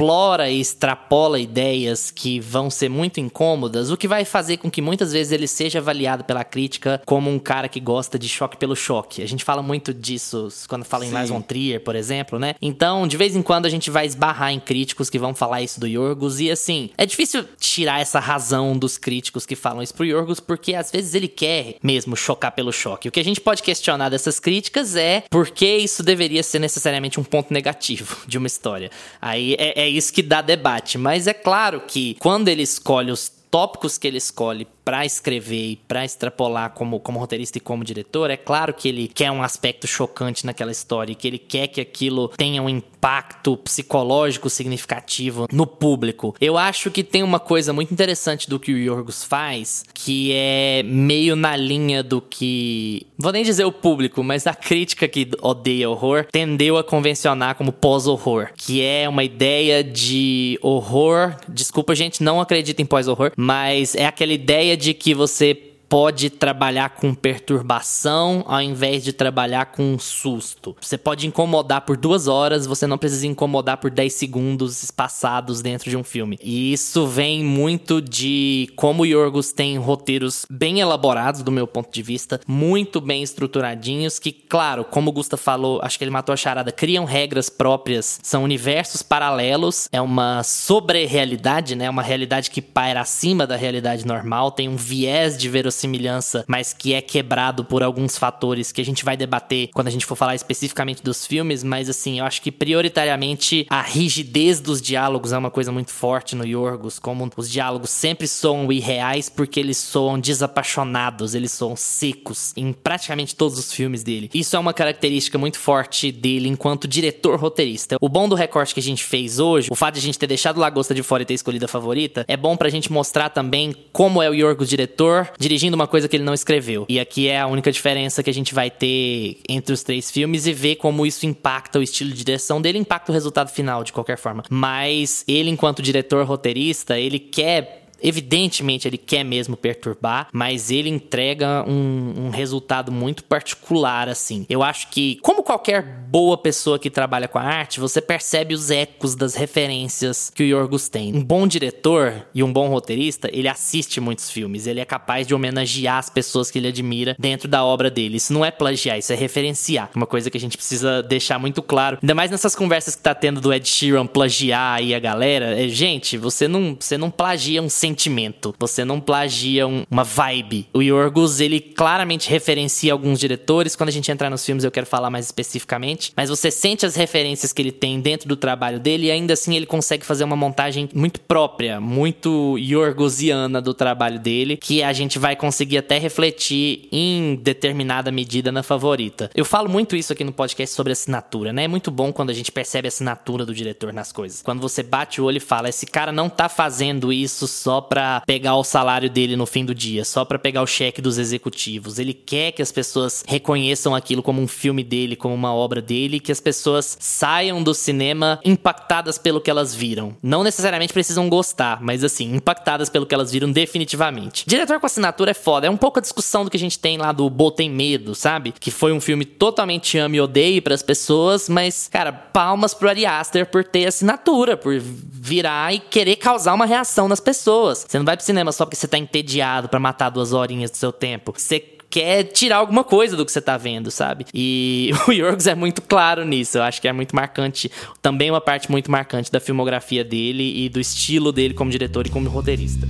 explora 0.00 0.48
e 0.48 0.58
extrapola 0.58 1.38
ideias 1.38 2.10
que 2.10 2.40
vão 2.40 2.70
ser 2.70 2.88
muito 2.88 3.20
incômodas, 3.20 3.90
o 3.90 3.98
que 3.98 4.08
vai 4.08 4.24
fazer 4.24 4.56
com 4.56 4.70
que 4.70 4.80
muitas 4.80 5.12
vezes 5.12 5.30
ele 5.30 5.46
seja 5.46 5.78
avaliado 5.78 6.24
pela 6.24 6.42
crítica 6.42 7.02
como 7.04 7.30
um 7.30 7.38
cara 7.38 7.68
que 7.68 7.78
gosta 7.78 8.18
de 8.18 8.26
choque 8.26 8.56
pelo 8.56 8.74
choque. 8.74 9.22
A 9.22 9.28
gente 9.28 9.44
fala 9.44 9.62
muito 9.62 9.92
disso 9.92 10.48
quando 10.66 10.84
fala 10.84 11.04
em 11.04 11.10
Lars 11.10 11.28
von 11.28 11.42
Trier, 11.42 11.80
por 11.82 11.94
exemplo, 11.94 12.38
né? 12.38 12.54
Então, 12.62 13.06
de 13.06 13.18
vez 13.18 13.36
em 13.36 13.42
quando 13.42 13.66
a 13.66 13.68
gente 13.68 13.90
vai 13.90 14.06
esbarrar 14.06 14.50
em 14.50 14.58
críticos 14.58 15.10
que 15.10 15.18
vão 15.18 15.34
falar 15.34 15.60
isso 15.60 15.78
do 15.78 15.86
Yorgos 15.86 16.40
e 16.40 16.50
assim, 16.50 16.88
é 16.96 17.04
difícil 17.04 17.44
tirar 17.58 18.00
essa 18.00 18.18
razão 18.18 18.78
dos 18.78 18.96
críticos 18.96 19.44
que 19.44 19.54
falam 19.54 19.82
isso 19.82 19.92
pro 19.92 20.06
Yorgos 20.06 20.40
porque 20.40 20.74
às 20.74 20.90
vezes 20.90 21.14
ele 21.14 21.28
quer 21.28 21.76
mesmo 21.82 22.16
chocar 22.16 22.52
pelo 22.52 22.72
choque. 22.72 23.08
O 23.08 23.12
que 23.12 23.20
a 23.20 23.24
gente 23.24 23.40
pode 23.40 23.62
questionar 23.62 24.08
dessas 24.08 24.40
críticas 24.40 24.96
é 24.96 25.24
por 25.28 25.50
que 25.50 25.76
isso 25.76 26.02
deveria 26.02 26.42
ser 26.42 26.58
necessariamente 26.58 27.20
um 27.20 27.24
ponto 27.24 27.52
negativo 27.52 28.16
de 28.26 28.38
uma 28.38 28.46
história. 28.46 28.90
Aí 29.20 29.54
é, 29.58 29.82
é 29.82 29.89
isso 29.90 30.12
que 30.12 30.22
dá 30.22 30.40
debate. 30.40 30.96
Mas 30.96 31.26
é 31.26 31.34
claro 31.34 31.82
que 31.86 32.16
quando 32.20 32.48
ele 32.48 32.62
escolhe 32.62 33.10
os 33.10 33.30
tópicos 33.50 33.98
que 33.98 34.06
ele 34.06 34.18
escolhe 34.18 34.66
para 34.90 35.06
escrever 35.06 35.70
e 35.70 35.76
para 35.76 36.04
extrapolar 36.04 36.70
como, 36.70 36.98
como 36.98 37.20
roteirista 37.20 37.58
e 37.58 37.60
como 37.60 37.84
diretor, 37.84 38.28
é 38.28 38.36
claro 38.36 38.74
que 38.74 38.88
ele 38.88 39.06
quer 39.06 39.30
um 39.30 39.40
aspecto 39.40 39.86
chocante 39.86 40.44
naquela 40.44 40.72
história, 40.72 41.14
que 41.14 41.28
ele 41.28 41.38
quer 41.38 41.68
que 41.68 41.80
aquilo 41.80 42.26
tenha 42.36 42.60
um 42.60 42.68
impacto 42.68 43.56
psicológico 43.56 44.50
significativo 44.50 45.46
no 45.52 45.64
público. 45.64 46.34
Eu 46.40 46.58
acho 46.58 46.90
que 46.90 47.04
tem 47.04 47.22
uma 47.22 47.38
coisa 47.38 47.72
muito 47.72 47.92
interessante 47.92 48.50
do 48.50 48.58
que 48.58 48.72
o 48.72 48.78
Yorgos 48.78 49.22
faz, 49.22 49.84
que 49.94 50.32
é 50.32 50.82
meio 50.82 51.36
na 51.36 51.54
linha 51.54 52.02
do 52.02 52.20
que. 52.20 53.06
Vou 53.16 53.30
nem 53.30 53.44
dizer 53.44 53.64
o 53.64 53.70
público, 53.70 54.24
mas 54.24 54.44
a 54.44 54.54
crítica 54.54 55.06
que 55.06 55.30
odeia 55.40 55.88
horror 55.88 56.26
tendeu 56.32 56.76
a 56.76 56.82
convencionar 56.82 57.54
como 57.54 57.70
pós-horror, 57.70 58.48
que 58.56 58.82
é 58.82 59.08
uma 59.08 59.22
ideia 59.22 59.84
de 59.84 60.58
horror. 60.60 61.36
Desculpa, 61.48 61.94
gente, 61.94 62.24
não 62.24 62.40
acredito 62.40 62.80
em 62.80 62.86
pós-horror, 62.86 63.30
mas 63.36 63.94
é 63.94 64.04
aquela 64.04 64.32
ideia 64.32 64.79
de 64.80 64.94
que 64.94 65.14
você 65.14 65.69
pode 65.90 66.30
trabalhar 66.30 66.90
com 66.90 67.12
perturbação 67.12 68.44
ao 68.46 68.62
invés 68.62 69.02
de 69.02 69.12
trabalhar 69.12 69.66
com 69.66 69.98
susto. 69.98 70.76
Você 70.80 70.96
pode 70.96 71.26
incomodar 71.26 71.80
por 71.80 71.96
duas 71.96 72.28
horas, 72.28 72.64
você 72.64 72.86
não 72.86 72.96
precisa 72.96 73.26
incomodar 73.26 73.78
por 73.78 73.90
10 73.90 74.12
segundos 74.12 74.84
espaçados 74.84 75.60
dentro 75.60 75.90
de 75.90 75.96
um 75.96 76.04
filme. 76.04 76.38
E 76.40 76.72
isso 76.72 77.08
vem 77.08 77.42
muito 77.42 78.00
de 78.00 78.70
como 78.76 79.02
o 79.02 79.06
Yorgos 79.06 79.50
tem 79.50 79.76
roteiros 79.78 80.46
bem 80.48 80.78
elaborados, 80.78 81.42
do 81.42 81.50
meu 81.50 81.66
ponto 81.66 81.92
de 81.92 82.02
vista, 82.02 82.40
muito 82.46 83.00
bem 83.00 83.24
estruturadinhos, 83.24 84.20
que, 84.20 84.30
claro, 84.30 84.84
como 84.84 85.10
o 85.10 85.12
Gusta 85.12 85.36
falou, 85.36 85.80
acho 85.82 85.98
que 85.98 86.04
ele 86.04 86.12
matou 86.12 86.32
a 86.32 86.36
charada, 86.36 86.70
criam 86.70 87.04
regras 87.04 87.50
próprias, 87.50 88.20
são 88.22 88.44
universos 88.44 89.02
paralelos, 89.02 89.88
é 89.90 90.00
uma 90.00 90.44
sobre-realidade, 90.44 91.74
né? 91.74 91.90
Uma 91.90 92.02
realidade 92.02 92.48
que 92.48 92.62
paira 92.62 93.00
acima 93.00 93.44
da 93.44 93.56
realidade 93.56 94.06
normal, 94.06 94.52
tem 94.52 94.68
um 94.68 94.76
viés 94.76 95.36
de 95.36 95.48
verosimilhança 95.48 95.79
semelhança, 95.80 96.44
mas 96.46 96.72
que 96.72 96.94
é 96.94 97.00
quebrado 97.00 97.64
por 97.64 97.82
alguns 97.82 98.16
fatores 98.16 98.72
que 98.72 98.80
a 98.80 98.84
gente 98.84 99.04
vai 99.04 99.16
debater 99.16 99.68
quando 99.74 99.88
a 99.88 99.90
gente 99.90 100.06
for 100.06 100.16
falar 100.16 100.34
especificamente 100.34 101.02
dos 101.02 101.26
filmes, 101.26 101.62
mas 101.62 101.88
assim, 101.88 102.18
eu 102.18 102.24
acho 102.24 102.42
que 102.42 102.52
prioritariamente 102.52 103.66
a 103.68 103.82
rigidez 103.82 104.60
dos 104.60 104.80
diálogos 104.80 105.32
é 105.32 105.38
uma 105.38 105.50
coisa 105.50 105.72
muito 105.72 105.90
forte 105.90 106.36
no 106.36 106.46
Yorgos, 106.46 106.98
como 106.98 107.30
os 107.36 107.50
diálogos 107.50 107.90
sempre 107.90 108.26
soam 108.26 108.70
irreais 108.70 109.28
porque 109.28 109.60
eles 109.60 109.76
soam 109.76 110.18
desapaixonados, 110.18 111.34
eles 111.34 111.52
soam 111.52 111.76
secos 111.76 112.52
em 112.56 112.72
praticamente 112.72 113.34
todos 113.34 113.58
os 113.58 113.72
filmes 113.72 114.02
dele. 114.02 114.30
Isso 114.34 114.56
é 114.56 114.58
uma 114.58 114.72
característica 114.72 115.38
muito 115.38 115.58
forte 115.58 116.12
dele 116.12 116.48
enquanto 116.48 116.88
diretor 116.88 117.38
roteirista. 117.38 117.96
O 118.00 118.08
bom 118.08 118.28
do 118.28 118.34
recorte 118.34 118.74
que 118.74 118.80
a 118.80 118.82
gente 118.82 119.04
fez 119.04 119.38
hoje, 119.38 119.68
o 119.70 119.74
fato 119.74 119.94
de 119.94 120.00
a 120.00 120.02
gente 120.02 120.18
ter 120.18 120.26
deixado 120.26 120.60
Lagosta 120.60 120.94
de 120.94 121.02
fora 121.02 121.22
e 121.22 121.26
ter 121.26 121.34
escolhido 121.34 121.64
a 121.64 121.68
favorita, 121.68 122.24
é 122.28 122.36
bom 122.36 122.56
pra 122.56 122.68
gente 122.68 122.92
mostrar 122.92 123.30
também 123.30 123.74
como 123.92 124.22
é 124.22 124.28
o 124.28 124.34
Yorgos 124.34 124.68
diretor, 124.68 125.30
dirigindo 125.38 125.69
uma 125.74 125.86
coisa 125.86 126.08
que 126.08 126.16
ele 126.16 126.24
não 126.24 126.34
escreveu. 126.34 126.86
E 126.88 126.98
aqui 126.98 127.28
é 127.28 127.40
a 127.40 127.46
única 127.46 127.70
diferença 127.70 128.22
que 128.22 128.30
a 128.30 128.34
gente 128.34 128.54
vai 128.54 128.70
ter 128.70 129.38
entre 129.48 129.72
os 129.72 129.82
três 129.82 130.10
filmes 130.10 130.46
e 130.46 130.52
ver 130.52 130.76
como 130.76 131.06
isso 131.06 131.26
impacta 131.26 131.78
o 131.78 131.82
estilo 131.82 132.10
de 132.10 132.24
direção 132.24 132.60
dele, 132.60 132.78
impacta 132.78 133.10
o 133.10 133.14
resultado 133.14 133.50
final 133.50 133.84
de 133.84 133.92
qualquer 133.92 134.16
forma. 134.16 134.42
Mas 134.48 135.24
ele, 135.26 135.50
enquanto 135.50 135.82
diretor 135.82 136.24
roteirista, 136.24 136.98
ele 136.98 137.18
quer 137.18 137.79
Evidentemente, 138.02 138.86
ele 138.86 138.98
quer 138.98 139.24
mesmo 139.24 139.56
perturbar, 139.56 140.28
mas 140.32 140.70
ele 140.70 140.88
entrega 140.88 141.64
um, 141.66 142.26
um, 142.26 142.30
resultado 142.30 142.90
muito 142.90 143.24
particular, 143.24 144.08
assim. 144.08 144.46
Eu 144.48 144.62
acho 144.62 144.88
que, 144.90 145.18
como 145.22 145.42
qualquer 145.42 145.82
boa 145.82 146.36
pessoa 146.36 146.78
que 146.78 146.90
trabalha 146.90 147.28
com 147.28 147.38
a 147.38 147.42
arte, 147.42 147.80
você 147.80 148.00
percebe 148.00 148.54
os 148.54 148.70
ecos 148.70 149.14
das 149.14 149.34
referências 149.34 150.30
que 150.30 150.42
o 150.42 150.46
Yorgos 150.46 150.88
tem. 150.88 151.14
Um 151.14 151.24
bom 151.24 151.46
diretor 151.46 152.26
e 152.34 152.42
um 152.42 152.52
bom 152.52 152.68
roteirista, 152.68 153.28
ele 153.32 153.48
assiste 153.48 154.00
muitos 154.00 154.30
filmes, 154.30 154.66
ele 154.66 154.80
é 154.80 154.84
capaz 154.84 155.26
de 155.26 155.34
homenagear 155.34 155.98
as 155.98 156.10
pessoas 156.10 156.50
que 156.50 156.58
ele 156.58 156.68
admira 156.68 157.14
dentro 157.18 157.48
da 157.48 157.64
obra 157.64 157.90
dele. 157.90 158.16
Isso 158.16 158.32
não 158.32 158.44
é 158.44 158.50
plagiar, 158.50 158.98
isso 158.98 159.12
é 159.12 159.16
referenciar. 159.16 159.90
Uma 159.94 160.06
coisa 160.06 160.30
que 160.30 160.36
a 160.36 160.40
gente 160.40 160.56
precisa 160.56 161.02
deixar 161.02 161.38
muito 161.38 161.62
claro. 161.62 161.98
Ainda 162.02 162.14
mais 162.14 162.30
nessas 162.30 162.54
conversas 162.54 162.94
que 162.96 163.02
tá 163.02 163.14
tendo 163.14 163.40
do 163.40 163.52
Ed 163.52 163.68
Sheeran 163.68 164.06
plagiar 164.06 164.78
aí 164.78 164.94
a 164.94 164.98
galera. 164.98 165.60
É, 165.60 165.68
gente, 165.68 166.16
você 166.16 166.48
não, 166.48 166.76
você 166.78 166.96
não 166.96 167.10
plagia 167.10 167.62
um 167.62 167.68
sentimento. 167.90 168.54
Você 168.58 168.84
não 168.84 169.00
plagia 169.00 169.66
um, 169.66 169.84
uma 169.90 170.04
vibe. 170.04 170.68
O 170.72 170.80
Yorgos, 170.80 171.40
ele 171.40 171.60
claramente 171.60 172.30
referencia 172.30 172.92
alguns 172.92 173.18
diretores. 173.18 173.74
Quando 173.74 173.88
a 173.88 173.92
gente 173.92 174.10
entrar 174.10 174.30
nos 174.30 174.44
filmes, 174.44 174.64
eu 174.64 174.70
quero 174.70 174.86
falar 174.86 175.10
mais 175.10 175.26
especificamente. 175.26 176.12
Mas 176.16 176.30
você 176.30 176.50
sente 176.50 176.86
as 176.86 176.94
referências 176.94 177.52
que 177.52 177.60
ele 177.60 177.72
tem 177.72 178.00
dentro 178.00 178.28
do 178.28 178.36
trabalho 178.36 178.78
dele 178.78 179.06
e 179.06 179.10
ainda 179.10 179.32
assim 179.32 179.56
ele 179.56 179.66
consegue 179.66 180.06
fazer 180.06 180.24
uma 180.24 180.36
montagem 180.36 180.88
muito 180.94 181.20
própria, 181.20 181.80
muito 181.80 182.56
Yorgosiana 182.58 183.60
do 183.60 183.74
trabalho 183.74 184.18
dele, 184.18 184.56
que 184.56 184.82
a 184.82 184.92
gente 184.92 185.18
vai 185.18 185.34
conseguir 185.34 185.78
até 185.78 185.98
refletir 185.98 186.88
em 186.92 187.34
determinada 187.34 188.12
medida 188.12 188.52
na 188.52 188.62
favorita. 188.62 189.30
Eu 189.34 189.44
falo 189.44 189.68
muito 189.68 189.96
isso 189.96 190.12
aqui 190.12 190.22
no 190.22 190.32
podcast 190.32 190.74
sobre 190.74 190.92
assinatura, 190.92 191.52
né? 191.52 191.64
É 191.64 191.68
muito 191.68 191.90
bom 191.90 192.12
quando 192.12 192.30
a 192.30 192.34
gente 192.34 192.52
percebe 192.52 192.86
a 192.86 192.90
assinatura 192.90 193.44
do 193.44 193.54
diretor 193.54 193.92
nas 193.92 194.12
coisas. 194.12 194.42
Quando 194.42 194.60
você 194.60 194.82
bate 194.82 195.20
o 195.20 195.24
olho 195.24 195.38
e 195.38 195.40
fala, 195.40 195.68
esse 195.68 195.86
cara 195.86 196.12
não 196.12 196.28
tá 196.28 196.48
fazendo 196.48 197.12
isso 197.12 197.46
só 197.46 197.79
para 197.82 198.22
pegar 198.26 198.56
o 198.56 198.64
salário 198.64 199.10
dele 199.10 199.36
no 199.36 199.46
fim 199.46 199.64
do 199.64 199.74
dia, 199.74 200.04
só 200.04 200.24
para 200.24 200.38
pegar 200.38 200.62
o 200.62 200.66
cheque 200.66 201.00
dos 201.00 201.18
executivos. 201.18 201.98
Ele 201.98 202.14
quer 202.14 202.52
que 202.52 202.62
as 202.62 202.72
pessoas 202.72 203.24
reconheçam 203.26 203.94
aquilo 203.94 204.22
como 204.22 204.40
um 204.40 204.48
filme 204.48 204.82
dele, 204.82 205.16
como 205.16 205.34
uma 205.34 205.54
obra 205.54 205.80
dele, 205.80 206.20
que 206.20 206.32
as 206.32 206.40
pessoas 206.40 206.96
saiam 207.00 207.62
do 207.62 207.74
cinema 207.74 208.40
impactadas 208.44 209.18
pelo 209.18 209.40
que 209.40 209.50
elas 209.50 209.74
viram. 209.74 210.16
Não 210.22 210.42
necessariamente 210.42 210.92
precisam 210.92 211.28
gostar, 211.28 211.80
mas 211.80 212.04
assim, 212.04 212.34
impactadas 212.34 212.88
pelo 212.88 213.06
que 213.06 213.14
elas 213.14 213.32
viram 213.32 213.50
definitivamente. 213.50 214.44
Diretor 214.46 214.80
com 214.80 214.86
assinatura 214.86 215.30
é 215.30 215.34
foda, 215.34 215.66
é 215.66 215.70
um 215.70 215.76
pouco 215.76 215.98
a 215.98 216.02
discussão 216.02 216.44
do 216.44 216.50
que 216.50 216.56
a 216.56 216.60
gente 216.60 216.78
tem 216.78 216.98
lá 216.98 217.12
do 217.12 217.28
Botem 217.28 217.70
Medo, 217.70 218.14
sabe? 218.14 218.52
Que 218.58 218.70
foi 218.70 218.92
um 218.92 219.00
filme 219.00 219.24
totalmente 219.24 219.98
ame 219.98 220.18
e 220.18 220.20
odeie 220.20 220.60
para 220.60 220.74
as 220.74 220.82
pessoas, 220.82 221.48
mas 221.48 221.88
cara, 221.88 222.12
palmas 222.12 222.74
pro 222.74 222.88
Ari 222.88 223.06
Aster 223.06 223.46
por 223.46 223.64
ter 223.64 223.86
assinatura, 223.86 224.56
por 224.56 224.78
virar 224.78 225.74
e 225.74 225.78
querer 225.78 226.16
causar 226.16 226.54
uma 226.54 226.66
reação 226.66 227.08
nas 227.08 227.20
pessoas 227.20 227.69
pessoas. 227.70 227.86
Você 227.88 227.98
não 227.98 228.04
vai 228.04 228.16
pro 228.16 228.24
cinema 228.24 228.52
só 228.52 228.64
porque 228.64 228.76
você 228.76 228.88
tá 228.88 228.98
entediado 228.98 229.68
para 229.68 229.78
matar 229.78 230.10
duas 230.10 230.32
horinhas 230.32 230.70
do 230.70 230.76
seu 230.76 230.92
tempo. 230.92 231.32
Você 231.36 231.60
quer 231.88 232.24
tirar 232.24 232.58
alguma 232.58 232.84
coisa 232.84 233.16
do 233.16 233.26
que 233.26 233.32
você 233.32 233.40
tá 233.40 233.56
vendo, 233.56 233.90
sabe? 233.90 234.26
E 234.32 234.90
o 235.08 235.12
Yorgos 235.12 235.46
é 235.46 235.54
muito 235.54 235.82
claro 235.82 236.24
nisso. 236.24 236.58
Eu 236.58 236.62
acho 236.62 236.80
que 236.80 236.88
é 236.88 236.92
muito 236.92 237.14
marcante. 237.14 237.70
Também 238.00 238.30
uma 238.30 238.40
parte 238.40 238.70
muito 238.70 238.90
marcante 238.90 239.30
da 239.30 239.40
filmografia 239.40 240.04
dele 240.04 240.64
e 240.64 240.68
do 240.68 240.80
estilo 240.80 241.32
dele 241.32 241.54
como 241.54 241.70
diretor 241.70 242.06
e 242.06 242.10
como 242.10 242.28
roteirista. 242.28 242.86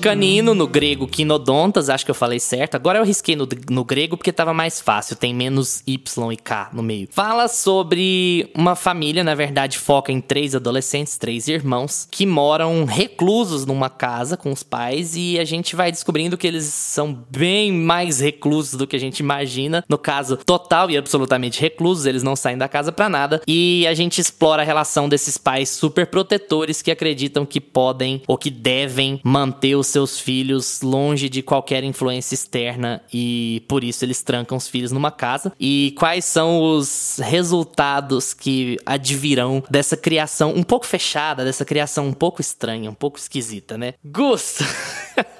Canino, 0.00 0.54
no 0.54 0.66
grego 0.66 1.06
quinodontas, 1.06 1.90
acho 1.90 2.04
que 2.04 2.10
eu 2.10 2.14
falei 2.14 2.40
certo. 2.40 2.74
Agora 2.76 2.98
eu 2.98 3.04
risquei 3.04 3.36
no, 3.36 3.46
no 3.70 3.84
grego 3.84 4.16
porque 4.16 4.32
tava 4.32 4.54
mais 4.54 4.80
fácil, 4.80 5.16
tem 5.16 5.34
menos 5.34 5.82
Y 5.86 6.32
e 6.32 6.36
K 6.36 6.70
no 6.72 6.82
meio. 6.82 7.08
Fala 7.10 7.46
sobre 7.46 8.50
uma 8.54 8.74
família, 8.74 9.22
na 9.22 9.34
verdade 9.34 9.78
foca 9.78 10.10
em 10.10 10.20
três 10.20 10.54
adolescentes, 10.54 11.18
três 11.18 11.46
irmãos, 11.46 12.08
que 12.10 12.24
moram 12.24 12.84
reclusos 12.84 13.66
numa 13.66 13.90
casa 13.90 14.36
com 14.36 14.50
os 14.50 14.62
pais 14.62 15.14
e 15.14 15.38
a 15.38 15.44
gente 15.44 15.76
vai 15.76 15.92
descobrindo 15.92 16.38
que 16.38 16.46
eles 16.46 16.64
são 16.64 17.12
bem 17.30 17.70
mais 17.70 18.20
reclusos 18.20 18.78
do 18.78 18.86
que 18.86 18.96
a 18.96 19.00
gente 19.00 19.20
imagina. 19.20 19.84
No 19.88 19.98
caso, 19.98 20.38
total 20.38 20.90
e 20.90 20.96
absolutamente 20.96 21.60
reclusos, 21.60 22.06
eles 22.06 22.22
não 22.22 22.34
saem 22.34 22.56
da 22.56 22.68
casa 22.68 22.90
para 22.90 23.08
nada. 23.08 23.42
E 23.46 23.86
a 23.86 23.94
gente 23.94 24.20
explora 24.20 24.62
a 24.62 24.64
relação 24.64 25.08
desses 25.08 25.36
pais 25.36 25.68
super 25.68 26.06
protetores 26.06 26.80
que 26.80 26.90
acreditam 26.90 27.44
que 27.44 27.60
podem 27.60 28.22
ou 28.26 28.38
que 28.38 28.50
devem 28.50 29.20
manter 29.22 29.65
manter 29.66 29.74
os 29.74 29.88
seus 29.88 30.20
filhos 30.20 30.80
longe 30.82 31.28
de 31.28 31.42
qualquer 31.42 31.82
influência 31.82 32.34
externa 32.34 33.02
e 33.12 33.64
por 33.68 33.82
isso 33.82 34.04
eles 34.04 34.22
trancam 34.22 34.56
os 34.56 34.68
filhos 34.68 34.92
numa 34.92 35.10
casa. 35.10 35.52
E 35.58 35.94
quais 35.98 36.24
são 36.24 36.60
os 36.60 37.18
resultados 37.22 38.32
que 38.32 38.76
advirão 38.86 39.62
dessa 39.68 39.96
criação 39.96 40.52
um 40.54 40.62
pouco 40.62 40.86
fechada, 40.86 41.44
dessa 41.44 41.64
criação 41.64 42.06
um 42.06 42.12
pouco 42.12 42.40
estranha, 42.40 42.90
um 42.90 42.94
pouco 42.94 43.18
esquisita, 43.18 43.76
né? 43.76 43.94
Gusto! 44.04 44.64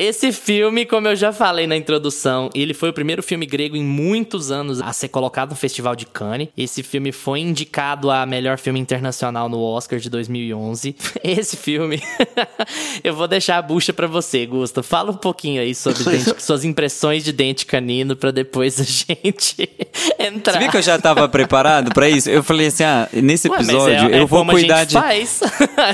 Esse 0.00 0.30
filme, 0.30 0.86
como 0.86 1.08
eu 1.08 1.16
já 1.16 1.32
falei 1.32 1.66
na 1.66 1.76
introdução, 1.76 2.48
ele 2.54 2.72
foi 2.72 2.90
o 2.90 2.92
primeiro 2.92 3.20
filme 3.20 3.44
grego 3.44 3.74
em 3.74 3.82
muitos 3.82 4.48
anos 4.52 4.80
a 4.80 4.92
ser 4.92 5.08
colocado 5.08 5.50
no 5.50 5.56
Festival 5.56 5.96
de 5.96 6.06
Cannes. 6.06 6.50
Esse 6.56 6.84
filme 6.84 7.10
foi 7.10 7.40
indicado 7.40 8.08
a 8.08 8.24
melhor 8.24 8.58
filme 8.58 8.78
internacional 8.78 9.48
no 9.48 9.60
Oscar 9.60 9.98
de 9.98 10.08
2011. 10.08 10.94
Esse 11.24 11.56
filme, 11.56 12.00
eu 13.02 13.12
vou 13.12 13.26
deixar 13.26 13.58
a 13.58 13.62
bucha 13.62 13.92
para 13.92 14.06
você, 14.06 14.46
Gusto. 14.46 14.84
Fala 14.84 15.10
um 15.10 15.16
pouquinho 15.16 15.60
aí 15.60 15.74
sobre 15.74 16.04
dente, 16.06 16.40
suas 16.44 16.64
impressões 16.64 17.24
de 17.24 17.32
dente 17.32 17.66
canino 17.66 18.14
para 18.14 18.30
depois 18.30 18.78
a 18.80 18.84
gente 18.84 19.68
entrar. 20.16 20.52
Você 20.52 20.58
viu 20.60 20.70
que 20.70 20.76
eu 20.76 20.82
já 20.82 21.00
tava 21.00 21.28
preparado 21.28 21.92
para 21.92 22.08
isso? 22.08 22.30
Eu 22.30 22.44
falei 22.44 22.68
assim, 22.68 22.84
ah, 22.84 23.08
nesse 23.12 23.48
Ué, 23.48 23.56
mas 23.56 23.68
episódio 23.68 24.14
é- 24.14 24.16
é 24.16 24.20
eu 24.20 24.28
vou 24.28 24.46
cuidar 24.46 24.76
a 24.76 24.78
gente 24.82 24.88
de 24.90 24.94
faz. 24.94 25.40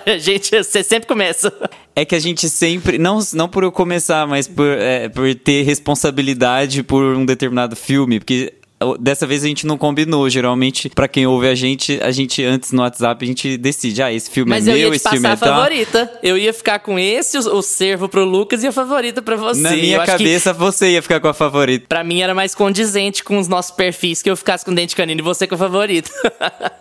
a 0.07 0.19
gente, 0.19 0.51
você 0.63 0.83
sempre 0.83 1.09
começa. 1.09 1.51
É 1.97 2.05
que 2.05 2.15
a 2.15 2.19
gente 2.19 2.51
sempre, 2.51 2.99
não, 2.99 3.21
não 3.35 3.49
por 3.49 3.63
eu 3.63 3.71
começar, 3.95 4.27
mas 4.27 4.49
por, 4.49 4.67
é, 4.67 5.09
por 5.09 5.33
ter 5.35 5.63
responsabilidade 5.63 6.83
por 6.83 7.17
um 7.17 7.25
determinado 7.25 7.77
filme, 7.77 8.19
porque 8.19 8.53
dessa 8.99 9.27
vez 9.27 9.45
a 9.45 9.47
gente 9.47 9.67
não 9.67 9.79
combinou. 9.79 10.29
Geralmente, 10.29 10.89
pra 10.89 11.07
quem 11.07 11.27
ouve 11.27 11.49
a 11.49 11.55
gente, 11.55 11.99
a 12.03 12.11
gente 12.11 12.43
antes 12.43 12.73
no 12.73 12.83
WhatsApp 12.83 13.25
a 13.25 13.27
gente 13.27 13.57
decide, 13.57 14.03
ah, 14.03 14.13
esse 14.13 14.29
filme 14.31 14.51
Mas 14.51 14.67
é 14.67 14.73
eu 14.73 14.75
meu, 14.75 14.85
ia 14.87 14.91
te 14.91 14.97
esse 14.97 15.09
filme 15.09 15.29
passar 15.29 15.47
é 15.47 15.49
a 15.49 15.53
tal. 15.53 15.63
favorita. 15.63 16.19
Eu 16.23 16.37
ia 16.37 16.53
ficar 16.53 16.81
com 16.81 16.99
esse, 16.99 17.39
o, 17.39 17.57
o 17.57 17.63
servo 17.63 18.09
pro 18.09 18.25
Lucas 18.25 18.63
e 18.63 18.67
a 18.67 18.73
favorita 18.73 19.23
pra 19.23 19.37
você. 19.37 19.61
Na 19.61 19.71
minha 19.71 19.99
eu 19.99 20.05
cabeça, 20.05 20.53
você 20.53 20.93
ia 20.93 21.03
ficar 21.03 21.21
com 21.21 21.29
a 21.29 21.35
favorita. 21.35 21.87
Pra 21.89 22.03
mim 22.03 22.21
era 22.21 22.35
mais 22.35 22.55
condizente 22.55 23.23
com 23.23 23.39
os 23.39 23.49
nossos 23.49 23.71
perfis 23.71 24.23
que 24.23 24.29
eu 24.29 24.37
ficasse 24.37 24.65
com 24.65 24.75
dente 24.75 24.97
canino 24.97 25.21
e 25.21 25.25
você 25.25 25.47
com 25.47 25.55
a 25.55 25.59
favorita. 25.59 26.11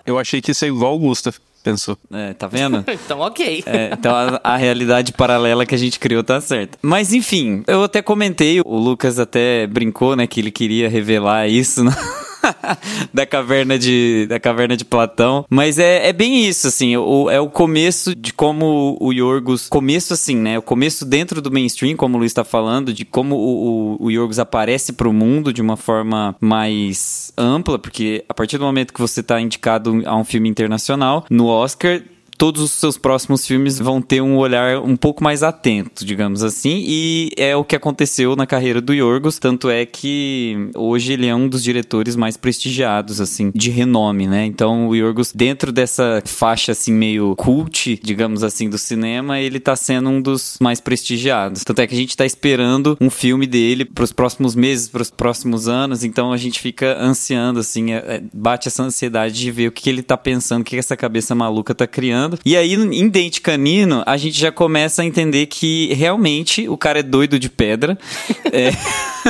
Eu 0.06 0.18
achei 0.18 0.42
que 0.42 0.52
isso 0.52 0.66
é 0.66 0.68
igual 0.68 0.96
o 0.96 1.00
Gusta 1.00 1.34
pensou. 1.64 1.98
É, 2.12 2.34
tá 2.34 2.48
vendo? 2.48 2.84
então, 2.92 3.20
ok. 3.20 3.64
É, 3.66 3.92
então 3.94 4.14
a, 4.14 4.40
a 4.44 4.58
realidade 4.58 5.14
paralela 5.14 5.66
que 5.66 5.74
a 5.74 5.78
gente 5.78 6.00
criou 6.00 6.24
tá 6.24 6.40
certa. 6.42 6.78
Mas 6.82 7.14
enfim, 7.14 7.64
eu 7.68 7.84
até 7.84 8.02
comentei, 8.02 8.62
o 8.64 8.78
Lucas 8.78 9.18
até 9.18 9.66
brincou, 9.66 10.16
né, 10.16 10.28
que 10.28 10.40
ele 10.40 10.52
queria 10.52 10.90
revelar 10.90 11.48
isso, 11.48 11.84
né? 11.84 11.92
da 13.14 13.26
caverna 13.26 13.78
de 13.78 14.26
da 14.28 14.40
caverna 14.40 14.76
de 14.76 14.86
Platão, 14.86 15.46
mas 15.50 15.80
é, 15.80 16.08
é 16.08 16.14
bem 16.14 16.46
isso 16.46 16.68
assim, 16.68 16.96
o, 16.98 17.30
é 17.30 17.40
o 17.40 17.50
começo 17.50 18.16
de 18.16 18.34
como 18.34 18.98
o 19.00 19.12
Yorgos, 19.12 19.68
começo 19.68 20.14
assim, 20.14 20.36
né, 20.36 20.58
o 20.58 20.62
começo 20.62 21.06
dentro 21.06 21.42
do 21.42 21.52
mainstream, 21.52 21.96
como 21.96 22.16
o 22.16 22.20
Luiz 22.20 22.32
está 22.32 22.44
falando, 22.44 22.94
de 22.94 23.06
como 23.06 23.36
o, 23.36 23.98
o, 24.00 24.06
o 24.06 24.12
Yorgos 24.12 24.40
aparece 24.40 24.94
para 24.94 25.08
o 25.08 25.14
mundo 25.14 25.54
de 25.54 25.62
uma 25.62 25.78
forma 25.78 26.36
mais 26.40 27.32
ampla, 27.38 27.80
porque 27.80 28.24
a 28.28 28.34
partir 28.34 28.58
do 28.58 28.66
momento 28.66 28.94
que 28.94 29.02
você 29.02 29.20
está 29.20 29.40
indicado 29.40 30.02
a 30.06 30.16
um 30.16 30.24
filme 30.24 30.50
internacional 30.50 31.26
no 31.30 31.48
Oscar 31.48 32.02
todos 32.44 32.62
os 32.62 32.72
seus 32.72 32.98
próximos 32.98 33.48
filmes 33.48 33.80
vão 33.80 34.02
ter 34.02 34.20
um 34.20 34.36
olhar 34.36 34.82
um 34.82 34.98
pouco 34.98 35.24
mais 35.24 35.44
atento, 35.44 36.06
digamos 36.06 36.44
assim, 36.44 36.84
e 36.86 37.30
é 37.38 37.56
o 37.56 37.64
que 37.64 37.74
aconteceu 37.74 38.36
na 38.36 38.46
carreira 38.46 38.82
do 38.82 38.94
Yorgos, 38.94 39.40
tanto 39.40 39.70
é 39.70 39.86
que 39.86 40.70
hoje 40.76 41.14
ele 41.14 41.26
é 41.26 41.34
um 41.34 41.48
dos 41.48 41.64
diretores 41.64 42.18
mais 42.18 42.36
prestigiados, 42.36 43.22
assim, 43.22 43.50
de 43.56 43.70
renome, 43.72 44.28
né? 44.28 44.46
Então 44.46 44.90
o 44.90 44.94
Yorgos, 44.94 45.32
dentro 45.32 45.72
dessa 45.72 46.22
faixa, 46.26 46.74
assim, 46.74 46.92
meio 46.92 47.34
cult, 47.38 47.98
digamos 48.04 48.44
assim, 48.44 48.70
do 48.70 48.78
cinema, 48.78 49.40
ele 49.40 49.58
tá 49.58 49.78
sendo 49.78 50.10
um 50.10 50.22
dos 50.22 50.58
mais 50.60 50.82
prestigiados. 50.82 51.64
Tanto 51.64 51.80
é 51.80 51.88
que 51.88 51.96
a 51.96 51.98
gente 51.98 52.18
tá 52.18 52.26
esperando 52.26 52.98
um 53.00 53.10
filme 53.10 53.48
dele 53.48 53.86
pros 53.86 54.12
próximos 54.12 54.54
meses, 54.54 54.90
pros 54.90 55.10
próximos 55.10 55.70
anos, 55.70 56.04
então 56.04 56.34
a 56.34 56.38
gente 56.38 56.60
fica 56.60 57.02
ansiando, 57.02 57.62
assim, 57.62 57.94
é, 57.94 57.98
é, 58.00 58.24
bate 58.34 58.68
essa 58.68 58.84
ansiedade 58.84 59.34
de 59.34 59.50
ver 59.50 59.70
o 59.70 59.72
que, 59.72 59.90
ele 59.90 60.04
tá 60.04 60.18
pensando, 60.18 60.60
o 60.60 60.66
que 60.66 60.76
essa 60.76 60.98
cabeça 60.98 61.34
maluca 61.34 61.74
tá 61.74 61.88
criando. 61.88 62.33
E 62.46 62.56
aí, 62.56 62.74
em 62.74 63.08
Dente 63.08 63.42
Canino, 63.42 64.04
a 64.06 64.18
gente 64.18 64.40
já 64.40 64.52
começa 64.52 65.02
a 65.02 65.06
entender 65.06 65.46
que 65.48 65.94
realmente 65.94 66.68
o 66.68 66.78
cara 66.78 67.00
é 67.00 67.04
doido 67.04 67.40
de 67.40 67.50
pedra. 67.50 67.98
É... 68.54 68.72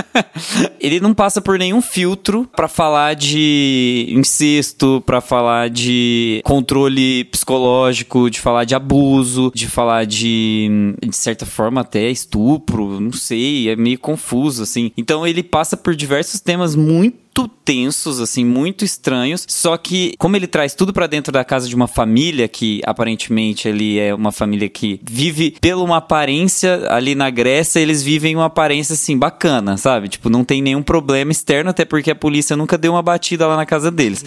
ele 0.80 1.00
não 1.00 1.14
passa 1.14 1.42
por 1.42 1.58
nenhum 1.58 1.82
filtro 1.82 2.48
para 2.56 2.68
falar 2.68 3.16
de 3.16 4.08
incesto, 4.10 5.02
para 5.06 5.22
falar 5.22 5.70
de 5.70 6.42
controle 6.44 7.24
psicológico, 7.26 8.30
de 8.30 8.40
falar 8.40 8.66
de 8.66 8.76
abuso, 8.76 9.52
de 9.54 9.68
falar 9.68 10.06
de, 10.06 10.96
de 11.02 11.16
certa 11.16 11.46
forma, 11.46 11.82
até 11.82 12.10
estupro, 12.10 13.00
não 13.00 13.14
sei, 13.14 13.70
é 13.70 13.76
meio 13.76 14.00
confuso, 14.00 14.64
assim. 14.64 14.92
Então 14.98 15.26
ele 15.26 15.44
passa 15.44 15.78
por 15.78 15.96
diversos 15.96 16.40
temas 16.40 16.76
muito 16.76 17.24
tensos, 17.66 18.20
assim, 18.20 18.46
muito 18.46 18.86
estranhos. 18.86 19.46
Só 19.48 19.76
que, 19.78 20.14
como 20.18 20.36
ele 20.36 20.48
traz 20.48 20.76
tudo 20.76 20.94
para 20.94 21.08
dentro 21.08 21.32
da 21.32 21.44
casa 21.44 21.68
de 21.68 21.76
uma 21.76 21.88
família, 21.88 22.48
que 22.48 22.82
aparentemente 22.86 23.68
ele 23.68 23.98
é 23.98 24.14
uma 24.14 24.32
família 24.32 24.70
que 24.70 25.00
vive 25.04 25.56
pela 25.60 25.82
uma 25.82 25.98
aparência 25.98 26.88
ali 26.90 27.16
na 27.16 27.30
Grécia, 27.30 27.80
eles 27.80 28.04
vivem 28.04 28.36
uma 28.36 28.46
aparência 28.46 28.94
assim 28.94 29.18
bacana, 29.18 29.78
sabe? 29.84 30.08
Tipo, 30.08 30.30
não 30.30 30.46
tem 30.46 30.62
nenhum 30.62 30.82
problema 30.82 31.34
externo, 31.34 31.70
até 31.70 31.84
porque 31.84 32.10
a 32.10 32.16
polícia 32.16 32.56
nunca 32.56 32.78
deu 32.78 32.94
uma 32.94 33.02
batida 33.02 33.46
lá 33.46 33.58
na 33.58 33.66
casa 33.66 33.92
deles. 33.92 34.24